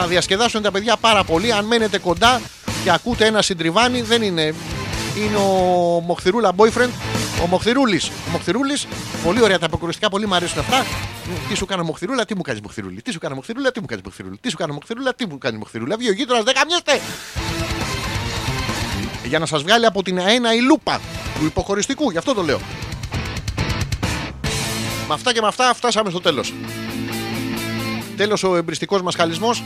θα 0.01 0.07
διασκεδάσουν 0.07 0.63
τα 0.63 0.71
παιδιά 0.71 0.97
πάρα 0.97 1.25
πολύ. 1.25 1.53
Αν 1.53 1.65
μένετε 1.65 1.99
κοντά 1.99 2.41
και 2.85 2.91
ακούτε 2.91 3.27
ένα 3.27 3.43
συντριβάνι, 3.43 4.03
δεν 4.03 4.23
είναι. 4.23 4.55
Είναι 5.17 5.37
ο 5.37 6.01
Μοχθηρούλα 6.07 6.53
boyfriend, 6.57 6.91
ο 7.43 7.47
Μοχθηρούλης. 7.47 8.09
Ο 8.09 8.31
Μοχθηρούλης, 8.31 8.87
πολύ 9.25 9.43
ωραία 9.43 9.59
τα 9.59 9.67
αποκρουστικά, 9.67 10.09
πολύ 10.09 10.27
μου 10.27 10.35
αρέσουν 10.35 10.59
αυτά. 10.59 10.87
Τι 11.49 11.55
σου 11.55 11.67
κάνω 11.67 11.83
Μοχθηρούλα, 11.83 12.25
τι 12.25 12.35
μου 12.37 12.43
κάνεις 12.43 12.61
Μοχθηρούλη; 12.61 13.03
Τι 13.03 13.13
σου 13.13 13.19
κάνω 13.19 13.35
Μοχθηρούλα, 13.35 13.73
τι 13.73 13.81
μου 13.81 13.87
κάνεις 13.87 14.05
Μοχθηρούλη; 14.05 14.39
Τι 14.41 14.51
σου 14.51 14.57
κάνω 14.57 14.73
Μοχθηρούλα, 14.73 15.15
τι 15.15 15.27
μου 15.27 15.39
κάνει 15.39 15.59
Μοχθηρούλα; 15.59 15.97
Βγει 15.97 16.09
ο 16.09 16.13
γείτονα, 16.13 16.43
δεν 16.43 16.55
καμιέστε. 16.55 17.01
Για 19.25 19.39
να 19.39 19.47
σας 19.47 19.63
βγάλει 19.63 19.87
από 19.87 20.03
την 20.03 20.19
αένα 20.19 20.55
η 20.55 20.61
λούπα 20.61 21.01
του 21.39 21.45
υποχωριστικού, 21.45 22.11
γι' 22.11 22.19
αυτό 22.19 22.35
το 22.35 22.43
λέω. 22.43 22.61
Με 25.09 25.15
αυτά 25.15 25.33
και 25.33 25.41
με 25.41 25.47
αυτά 25.47 25.75
φτάσαμε 25.75 26.11
στο 26.11 26.21
τέλος. 26.21 26.53
Τέλος 28.19 28.43
ο 28.43 28.57
εμπριστικός 28.57 29.03
μας 29.03 29.15
χαλισμός. 29.15 29.63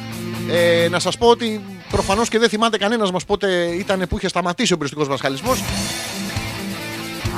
Ε, 0.50 0.88
να 0.88 0.98
σας 0.98 1.18
πω 1.18 1.26
ότι 1.26 1.60
προφανώς 1.90 2.28
και 2.28 2.38
δεν 2.38 2.48
θυμάται 2.48 2.78
κανένας 2.78 3.10
μας 3.10 3.24
πότε 3.24 3.46
ήταν 3.78 4.06
που 4.08 4.16
είχε 4.16 4.28
σταματήσει 4.28 4.72
ο 4.72 4.74
εμπριστικός 4.74 5.08
μας 5.08 5.20
χαλισμός. 5.20 5.62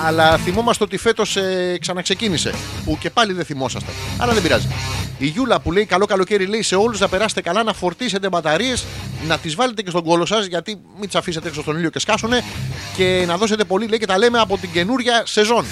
Αλλά 0.04 0.36
θυμόμαστε 0.36 0.84
ότι 0.84 0.96
φέτος 0.96 1.36
ε, 1.36 1.76
ξαναξεκίνησε. 1.80 2.54
Που 2.84 2.98
και 3.00 3.10
πάλι 3.10 3.32
δεν 3.32 3.44
θυμόσαστε. 3.44 3.90
Αλλά 4.18 4.32
δεν 4.32 4.42
πειράζει. 4.42 4.68
Η 5.18 5.26
Γιούλα 5.26 5.60
που 5.60 5.72
λέει 5.72 5.84
καλό 5.84 6.06
καλοκαίρι 6.06 6.46
λέει 6.46 6.62
σε 6.62 6.74
όλους 6.74 7.00
να 7.00 7.08
περάσετε 7.08 7.40
καλά, 7.40 7.62
να 7.62 7.72
φορτίσετε 7.72 8.28
μπαταρίες, 8.28 8.84
να 9.26 9.38
τις 9.38 9.54
βάλετε 9.54 9.82
και 9.82 9.90
στον 9.90 10.04
κόλο 10.04 10.26
σας 10.26 10.46
γιατί 10.46 10.80
μην 10.98 11.06
τις 11.06 11.14
αφήσετε 11.14 11.48
έξω 11.48 11.62
στον 11.62 11.76
ήλιο 11.76 11.90
και 11.90 11.98
σκάσουνε 11.98 12.44
και 12.96 13.24
να 13.26 13.36
δώσετε 13.36 13.64
πολύ 13.64 13.86
λέει 13.86 13.98
και 13.98 14.06
τα 14.06 14.18
λέμε 14.18 14.38
από 14.38 14.58
την 14.58 14.72
καινούρια 14.72 15.22
σεζόν. 15.26 15.64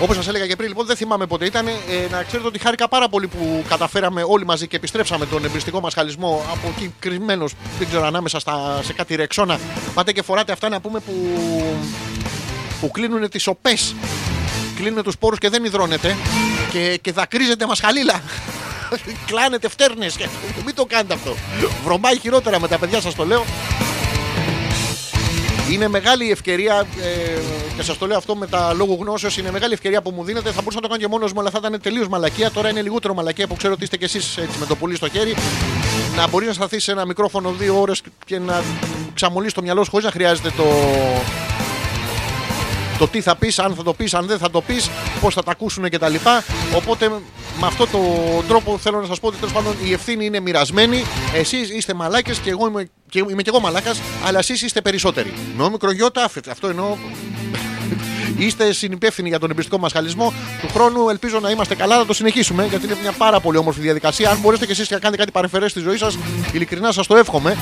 Όπως 0.00 0.16
σας 0.16 0.28
έλεγα 0.28 0.46
και 0.46 0.56
πριν, 0.56 0.68
λοιπόν, 0.68 0.86
δεν 0.86 0.96
θυμάμαι 0.96 1.26
πότε 1.26 1.44
ήταν. 1.44 1.66
Ε, 1.66 1.72
να 2.10 2.22
ξέρετε 2.22 2.48
ότι 2.48 2.58
χάρηκα 2.58 2.88
πάρα 2.88 3.08
πολύ 3.08 3.26
που 3.26 3.64
καταφέραμε 3.68 4.22
όλοι 4.26 4.44
μαζί 4.44 4.66
και 4.66 4.76
επιστρέψαμε 4.76 5.26
τον 5.26 5.44
εμπριστικό 5.44 5.80
μας 5.80 5.94
χαλισμό 5.94 6.44
από 6.50 6.72
εκεί 6.76 6.94
κρυμμένος, 6.98 7.52
δεν 7.78 7.88
ξέρω, 7.88 8.06
ανάμεσα 8.06 8.38
στα, 8.38 8.80
σε 8.82 8.92
κάτι 8.92 9.14
ρεξόνα. 9.14 9.58
Πάτε 9.94 10.12
και 10.12 10.22
φοράτε 10.22 10.52
αυτά 10.52 10.68
να 10.68 10.80
πούμε 10.80 11.00
που, 11.00 11.12
που 12.80 12.90
κλείνουν 12.90 13.30
τις 13.30 13.46
οπές. 13.46 13.94
Κλείνουν 14.76 15.02
τους 15.02 15.18
πόρου 15.18 15.36
και 15.36 15.48
δεν 15.48 15.64
υδρώνεται. 15.64 16.16
Και, 16.70 16.98
και 17.02 17.12
δακρύζεται 17.12 17.66
μασχαλίλα. 17.66 18.22
Κλάνετε 19.26 19.68
φτέρνες. 19.68 20.16
Μην 20.64 20.74
το 20.74 20.84
κάνετε 20.84 21.14
αυτό. 21.14 21.36
Βρωμάει 21.84 22.18
χειρότερα 22.18 22.60
με 22.60 22.68
τα 22.68 22.78
παιδιά, 22.78 23.00
σας 23.00 23.14
το 23.14 23.24
λέω. 23.24 23.44
Είναι 25.70 25.88
μεγάλη 25.88 26.26
η 26.26 26.30
ευκαιρία 26.30 26.86
ε, 27.02 27.40
και 27.76 27.82
σας 27.82 27.98
το 27.98 28.06
λέω 28.06 28.16
αυτό 28.16 28.36
με 28.36 28.46
τα 28.46 28.72
λόγου 28.72 28.98
γνώσεως. 29.00 29.36
Είναι 29.36 29.50
μεγάλη 29.50 29.72
ευκαιρία 29.72 30.02
που 30.02 30.10
μου 30.10 30.24
δίνετε. 30.24 30.50
Θα 30.50 30.60
μπορούσα 30.60 30.74
να 30.76 30.82
το 30.82 30.88
κάνω 30.88 31.00
και 31.00 31.08
μόνος 31.08 31.32
μου, 31.32 31.40
αλλά 31.40 31.50
θα 31.50 31.58
ήταν 31.60 31.80
τελείως 31.80 32.08
μαλακία. 32.08 32.50
Τώρα 32.50 32.68
είναι 32.68 32.82
λιγότερο 32.82 33.14
μαλακία 33.14 33.46
που 33.46 33.56
ξέρω 33.56 33.72
ότι 33.72 33.82
είστε 33.82 33.96
κι 33.96 34.04
εσείς 34.04 34.38
με 34.60 34.66
το 34.66 34.76
πουλί 34.76 34.96
στο 34.96 35.08
χέρι. 35.08 35.34
Να 36.16 36.28
μπορεί 36.28 36.46
να 36.46 36.52
σταθεί 36.52 36.78
σε 36.78 36.92
ένα 36.92 37.06
μικρόφωνο 37.06 37.50
δύο 37.50 37.80
ώρες 37.80 38.02
και 38.24 38.38
να 38.38 38.62
ξαμολύσει 39.14 39.54
το 39.54 39.62
μυαλό 39.62 39.84
σου 39.84 39.90
χωρίς 39.90 40.06
να 40.06 40.12
χρειάζεται 40.12 40.50
το, 40.56 40.64
το 42.98 43.08
τι 43.08 43.20
θα 43.20 43.36
πεις, 43.36 43.58
αν 43.58 43.74
θα 43.74 43.82
το 43.82 43.92
πεις, 43.92 44.14
αν 44.14 44.26
δεν 44.26 44.38
θα 44.38 44.50
το 44.50 44.60
πεις, 44.60 44.90
πώς 45.20 45.34
θα 45.34 45.42
τα 45.42 45.50
ακούσουν 45.50 45.90
κτλ. 45.90 46.14
Οπότε 46.76 47.08
με 47.60 47.66
αυτόν 47.66 47.90
τον 47.90 48.46
τρόπο 48.48 48.78
θέλω 48.78 49.00
να 49.00 49.06
σας 49.06 49.20
πω 49.20 49.26
ότι 49.26 49.36
τέλος 49.36 49.52
πάντων 49.52 49.76
η 49.84 49.92
ευθύνη 49.92 50.24
είναι 50.24 50.40
μοιρασμένη. 50.40 51.04
Εσείς 51.34 51.70
είστε 51.70 51.94
μαλάκες 51.94 52.38
και 52.38 52.50
εγώ 52.50 52.66
είμαι 52.66 52.88
και, 53.08 53.18
είμαι 53.30 53.42
και 53.42 53.50
εγώ 53.50 53.60
μαλάκας, 53.60 54.00
αλλά 54.24 54.38
εσείς 54.38 54.62
είστε 54.62 54.80
περισσότεροι. 54.80 55.32
Νόμο 55.56 55.70
μικρογιώτα, 55.70 56.30
αυτό 56.50 56.68
εννοώ. 56.68 56.96
Είστε 58.36 58.72
συνυπεύθυνοι 58.72 59.28
για 59.28 59.38
τον 59.38 59.50
εμπιστικό 59.50 59.78
μας 59.78 59.92
χαλισμό. 59.92 60.32
Του 60.60 60.68
χρόνου 60.72 61.08
ελπίζω 61.08 61.40
να 61.40 61.50
είμαστε 61.50 61.74
καλά, 61.74 61.96
να 61.96 62.06
το 62.06 62.12
συνεχίσουμε 62.12 62.66
γιατί 62.66 62.84
είναι 62.84 62.96
μια 63.00 63.12
πάρα 63.12 63.40
πολύ 63.40 63.56
όμορφη 63.58 63.80
διαδικασία. 63.80 64.30
Αν 64.30 64.38
μπορέσετε 64.38 64.66
κι 64.66 64.72
εσείς 64.72 64.90
να 64.90 64.98
κάνετε 64.98 65.16
κάτι 65.16 65.32
παρεμφερέ 65.32 65.68
στη 65.68 65.80
ζωή 65.80 65.96
σας, 65.96 66.18
ειλικρινά 66.52 66.92
σας 66.92 67.06
το 67.06 67.16
εύχομαι. 67.16 67.56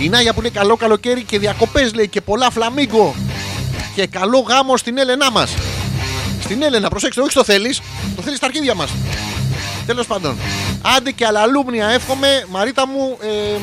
Η 0.00 0.08
Νάγια 0.08 0.32
που 0.32 0.40
λέει 0.40 0.50
καλό 0.50 0.76
καλοκαίρι 0.76 1.22
και 1.22 1.38
διακοπές 1.38 1.94
λέει 1.94 2.08
και 2.08 2.20
πολλά 2.20 2.50
φλαμίγκο. 2.50 3.14
Και 3.94 4.06
καλό 4.06 4.38
γάμο 4.38 4.76
στην 4.76 4.98
Έλενά 4.98 5.30
μας. 5.30 5.54
Στην 6.42 6.62
Έλενα, 6.62 6.88
προσέξτε, 6.88 7.20
όχι 7.20 7.34
το 7.34 7.44
θέλεις, 7.44 7.80
το 8.16 8.22
θέλεις 8.22 8.36
στα 8.38 8.46
αρχίδια 8.46 8.74
μας. 8.74 8.90
Τέλος 9.86 10.06
πάντων. 10.06 10.36
Άντε 10.96 11.10
και 11.10 11.26
αλαλούμνια 11.26 11.88
εύχομαι, 11.88 12.44
Μαρίτα 12.50 12.86
μου. 12.88 13.18
ε, 13.22 13.58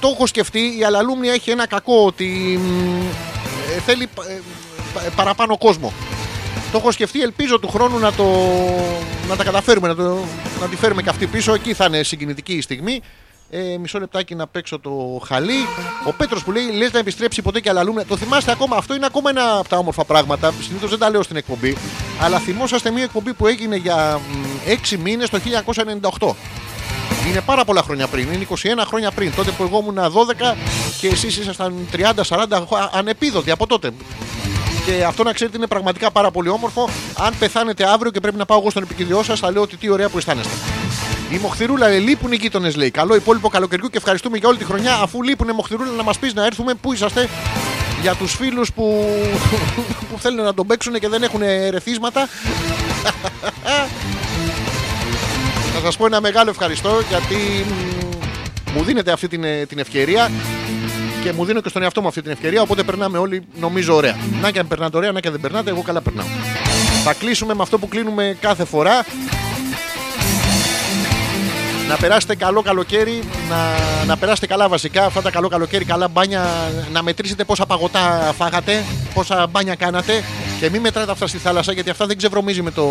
το 0.00 0.08
έχω 0.14 0.26
σκεφτεί. 0.26 0.74
Η 0.78 0.84
αλαλούμνια 0.84 1.32
έχει 1.32 1.50
ένα 1.50 1.66
κακό 1.66 2.04
ότι 2.06 2.58
μ, 2.62 3.00
ε, 3.76 3.80
θέλει 3.86 4.02
ε, 4.02 4.38
πα- 4.94 5.00
παραπάνω 5.16 5.58
κόσμο. 5.58 5.92
Το 6.72 6.78
έχω 6.80 6.90
σκεφτεί, 6.92 7.22
ελπίζω 7.22 7.58
του 7.58 7.68
χρόνου 7.68 7.98
να, 7.98 8.12
το, 8.12 8.24
να 9.28 9.36
τα 9.36 9.44
καταφέρουμε, 9.44 9.88
να, 9.88 9.94
το, 9.94 10.18
να 10.60 10.66
τη 10.66 10.76
φέρουμε 10.76 11.02
και 11.02 11.08
αυτή 11.08 11.26
πίσω. 11.26 11.54
Εκεί 11.54 11.74
θα 11.74 11.84
είναι 11.84 12.02
συγκινητική 12.02 12.52
η 12.52 12.60
στιγμή. 12.60 13.00
Ε, 13.56 13.78
μισό 13.78 13.98
λεπτάκι 13.98 14.34
να 14.34 14.46
παίξω 14.46 14.78
το 14.78 15.22
χαλί. 15.26 15.66
Ο 16.06 16.12
Πέτρος 16.12 16.44
που 16.44 16.52
λέει: 16.52 16.70
Λες 16.72 16.92
να 16.92 16.98
επιστρέψει 16.98 17.42
ποτέ 17.42 17.60
και 17.60 17.68
αλαλούμνια. 17.68 18.04
Το 18.04 18.16
θυμάστε 18.16 18.50
ακόμα, 18.50 18.76
αυτό 18.76 18.94
είναι 18.94 19.06
ακόμα 19.06 19.30
ένα 19.30 19.58
από 19.58 19.68
τα 19.68 19.76
όμορφα 19.76 20.04
πράγματα. 20.04 20.52
Συνήθως 20.60 20.90
δεν 20.90 20.98
τα 20.98 21.10
λέω 21.10 21.22
στην 21.22 21.36
εκπομπή. 21.36 21.76
Αλλά 22.20 22.38
θυμόσαστε 22.38 22.90
μια 22.90 23.02
εκπομπή 23.02 23.32
που 23.32 23.46
έγινε 23.46 23.76
για 23.76 24.20
6 24.92 24.96
μήνες 24.96 25.30
το 25.30 25.38
1998. 26.20 26.34
Είναι 27.28 27.40
πάρα 27.40 27.64
πολλά 27.64 27.82
χρόνια 27.82 28.06
πριν. 28.06 28.32
Είναι 28.32 28.46
21 28.50 28.54
χρόνια 28.86 29.10
πριν. 29.10 29.32
Τότε 29.36 29.50
που 29.50 29.62
εγώ 29.62 29.78
ήμουν 29.78 30.12
12 30.52 30.56
και 31.00 31.08
εσείς 31.08 31.36
ήσασταν 31.36 31.74
30-40 31.92 32.10
ανεπίδοτοι 32.92 33.50
από 33.50 33.66
τότε. 33.66 33.90
Και 34.86 35.04
αυτό 35.04 35.22
να 35.22 35.32
ξέρετε 35.32 35.56
είναι 35.56 35.66
πραγματικά 35.66 36.10
πάρα 36.10 36.30
πολύ 36.30 36.48
όμορφο. 36.48 36.88
Αν 37.18 37.34
πεθάνετε 37.38 37.84
αύριο 37.88 38.10
και 38.10 38.20
πρέπει 38.20 38.36
να 38.36 38.44
πάω 38.44 38.58
εγώ 38.58 38.70
στον 38.70 38.82
επικοινωνιό 38.82 39.22
σας, 39.22 39.40
θα 39.40 39.50
λέω 39.50 39.62
ότι 39.62 39.76
τι 39.76 39.88
ωραία 39.88 40.08
που 40.08 40.18
αισθάνεστε. 40.18 40.54
Η 41.30 41.38
Μοχθηρούλα 41.42 41.88
λέει: 41.88 41.98
Λείπουν 41.98 42.32
οι 42.32 42.36
γείτονες, 42.36 42.76
λέει. 42.76 42.90
Καλό 42.90 43.14
υπόλοιπο 43.14 43.48
καλοκαιριού 43.48 43.88
και 43.88 43.96
ευχαριστούμε 43.96 44.38
για 44.38 44.48
όλη 44.48 44.58
τη 44.58 44.64
χρονιά. 44.64 44.94
Αφού 44.94 45.22
λείπουν, 45.22 45.54
Μοχθηρούλα, 45.54 45.90
να 45.90 46.02
μας 46.02 46.18
πεις 46.18 46.34
να 46.34 46.44
έρθουμε. 46.44 46.74
Πού 46.74 46.92
είσαστε 46.92 47.28
για 48.02 48.14
τους 48.14 48.34
φίλους 48.34 48.72
που, 48.72 49.06
που 50.10 50.18
θέλουν 50.18 50.44
να 50.44 50.54
τον 50.54 50.66
παίξουν 50.66 50.98
και 50.98 51.08
δεν 51.08 51.22
έχουν 51.22 51.40
ρεθίσματα. 51.70 52.28
Θα 55.74 55.80
σας 55.82 55.96
πω 55.96 56.06
ένα 56.06 56.20
μεγάλο 56.20 56.50
ευχαριστώ 56.50 57.00
γιατί 57.08 57.34
μ, 57.68 58.76
μου 58.76 58.82
δίνετε 58.82 59.12
αυτή 59.12 59.28
την, 59.28 59.44
ε, 59.44 59.66
την 59.66 59.78
ευκαιρία 59.78 60.30
και 61.22 61.32
μου 61.32 61.44
δίνω 61.44 61.60
και 61.60 61.68
στον 61.68 61.82
εαυτό 61.82 62.00
μου 62.00 62.08
αυτή 62.08 62.22
την 62.22 62.30
ευκαιρία. 62.30 62.62
Οπότε 62.62 62.82
περνάμε 62.82 63.18
όλοι, 63.18 63.46
νομίζω, 63.60 63.94
ωραία. 63.94 64.16
Να 64.40 64.50
και 64.50 64.58
αν 64.58 64.68
περνάτε 64.68 64.96
ωραία, 64.96 65.12
να 65.12 65.20
και 65.20 65.26
αν 65.26 65.32
δεν 65.32 65.42
περνάτε, 65.42 65.70
εγώ 65.70 65.82
καλά 65.82 66.00
περνάω. 66.00 66.26
Θα 67.04 67.14
κλείσουμε 67.14 67.54
με 67.54 67.62
αυτό 67.62 67.78
που 67.78 67.88
κλείνουμε 67.88 68.36
κάθε 68.40 68.64
φορά. 68.64 69.04
Να 71.88 71.96
περάσετε 71.96 72.34
καλό 72.34 72.62
καλοκαίρι, 72.62 73.22
να, 73.48 73.56
να 74.06 74.16
περάσετε 74.16 74.46
καλά 74.46 74.68
βασικά. 74.68 75.04
Αυτά 75.04 75.22
τα 75.22 75.30
καλό 75.30 75.48
καλοκαίρι, 75.48 75.84
καλά 75.84 76.08
μπάνια. 76.08 76.46
Να 76.92 77.02
μετρήσετε 77.02 77.44
πόσα 77.44 77.66
παγωτά 77.66 78.34
φάγατε, 78.38 78.84
πόσα 79.14 79.46
μπάνια 79.50 79.74
κάνατε. 79.74 80.24
Και 80.60 80.70
μην 80.70 80.80
μετράτε 80.80 81.10
αυτά 81.10 81.26
στη 81.26 81.38
θάλασσα 81.38 81.72
γιατί 81.72 81.90
αυτά 81.90 82.06
δεν 82.06 82.16
ξεβρωμίζει 82.16 82.62
με 82.62 82.70
το, 82.70 82.82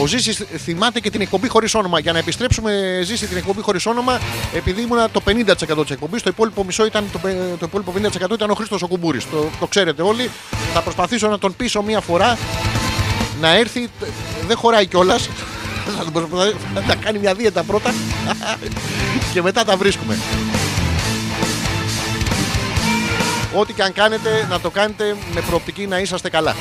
ο 0.00 0.06
Ζήση 0.06 0.32
θυμάται 0.64 1.00
και 1.00 1.10
την 1.10 1.20
εκπομπή 1.20 1.48
χωρίς 1.48 1.74
όνομα. 1.74 1.98
Για 1.98 2.12
να 2.12 2.18
επιστρέψουμε, 2.18 3.00
Ζήση 3.04 3.26
την 3.26 3.36
εκπομπή 3.36 3.60
χωρίς 3.60 3.86
όνομα, 3.86 4.20
επειδή 4.54 4.82
ήμουνα 4.82 5.08
το 5.10 5.20
50% 5.26 5.82
της 5.82 5.90
εκπομπής, 5.90 6.22
το 6.22 6.30
υπόλοιπο 6.32 6.64
μισό 6.64 6.84
ήταν 6.86 7.04
το, 7.12 7.18
πε- 7.18 7.36
το 7.58 7.66
υπόλοιπο 7.66 7.92
50% 8.28 8.32
ήταν 8.32 8.50
ο 8.50 8.54
Χρήστος 8.54 8.82
ο 8.82 8.86
Κουμπούρης. 8.86 9.30
Το, 9.30 9.48
το 9.60 9.66
ξέρετε 9.66 10.02
όλοι. 10.02 10.30
Θα 10.74 10.80
προσπαθήσω 10.82 11.28
να 11.28 11.38
τον 11.38 11.56
πείσω 11.56 11.82
μία 11.82 12.00
φορά 12.00 12.38
να 13.40 13.56
έρθει. 13.56 13.88
Δεν 14.46 14.56
χωράει 14.56 14.86
κιόλας. 14.86 15.28
Θα 15.96 16.04
τον 16.04 16.12
προσπαθήσω 16.12 16.56
να 16.86 16.94
κάνει 16.94 17.18
μια 17.18 17.34
δίαιτα 17.34 17.62
πρώτα 17.62 17.94
και 19.32 19.42
μετά 19.42 19.64
τα 19.64 19.76
βρίσκουμε. 19.76 20.18
Ό,τι 23.54 23.72
και 23.72 23.82
αν 23.82 23.92
κάνετε, 23.92 24.46
να 24.50 24.60
το 24.60 24.70
κάνετε 24.70 25.16
με 25.34 25.40
προοπτική 25.40 25.86
να 25.86 25.98
είσαστε 25.98 26.30
καλά. 26.30 26.56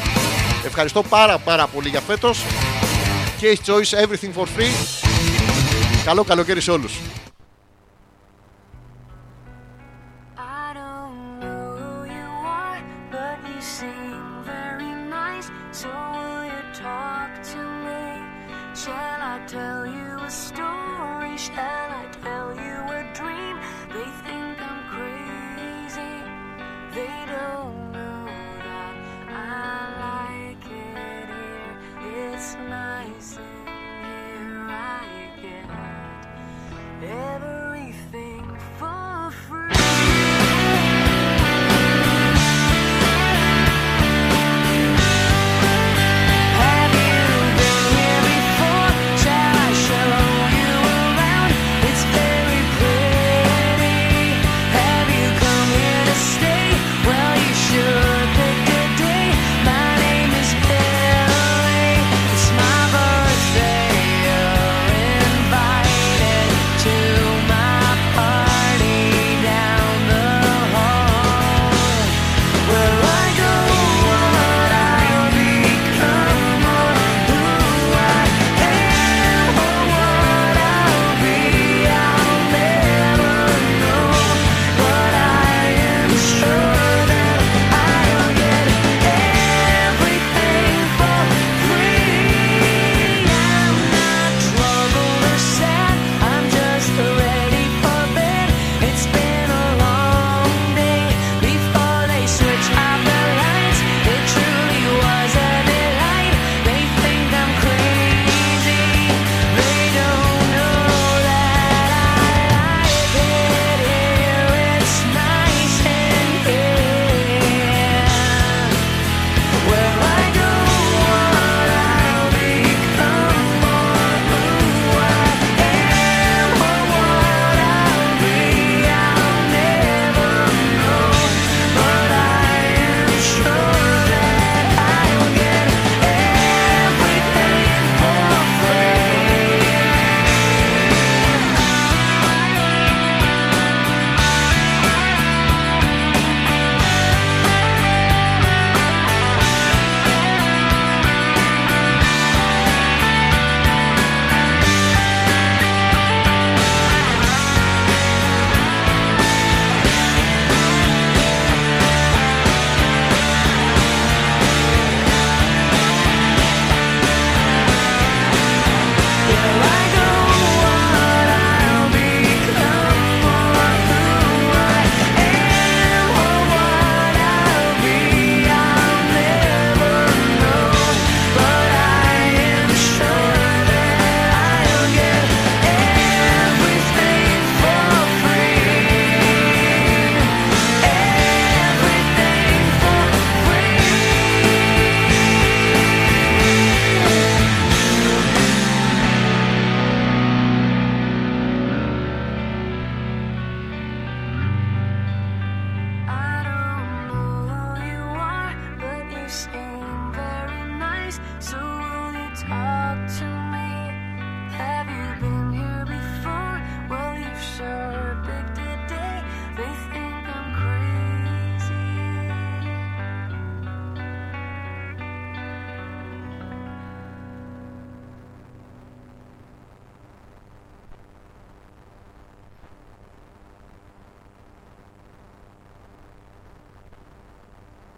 Ευχαριστώ 0.65 1.03
πάρα 1.03 1.37
πάρα 1.37 1.67
πολύ 1.67 1.89
για 1.89 2.01
φέτος. 2.01 2.43
Case 3.41 3.71
Choice, 3.71 4.05
everything 4.05 4.41
for 4.41 4.43
free. 4.43 5.03
Καλό 6.05 6.23
καλοκαίρι 6.23 6.61
σε 6.61 6.71
όλους. 6.71 6.93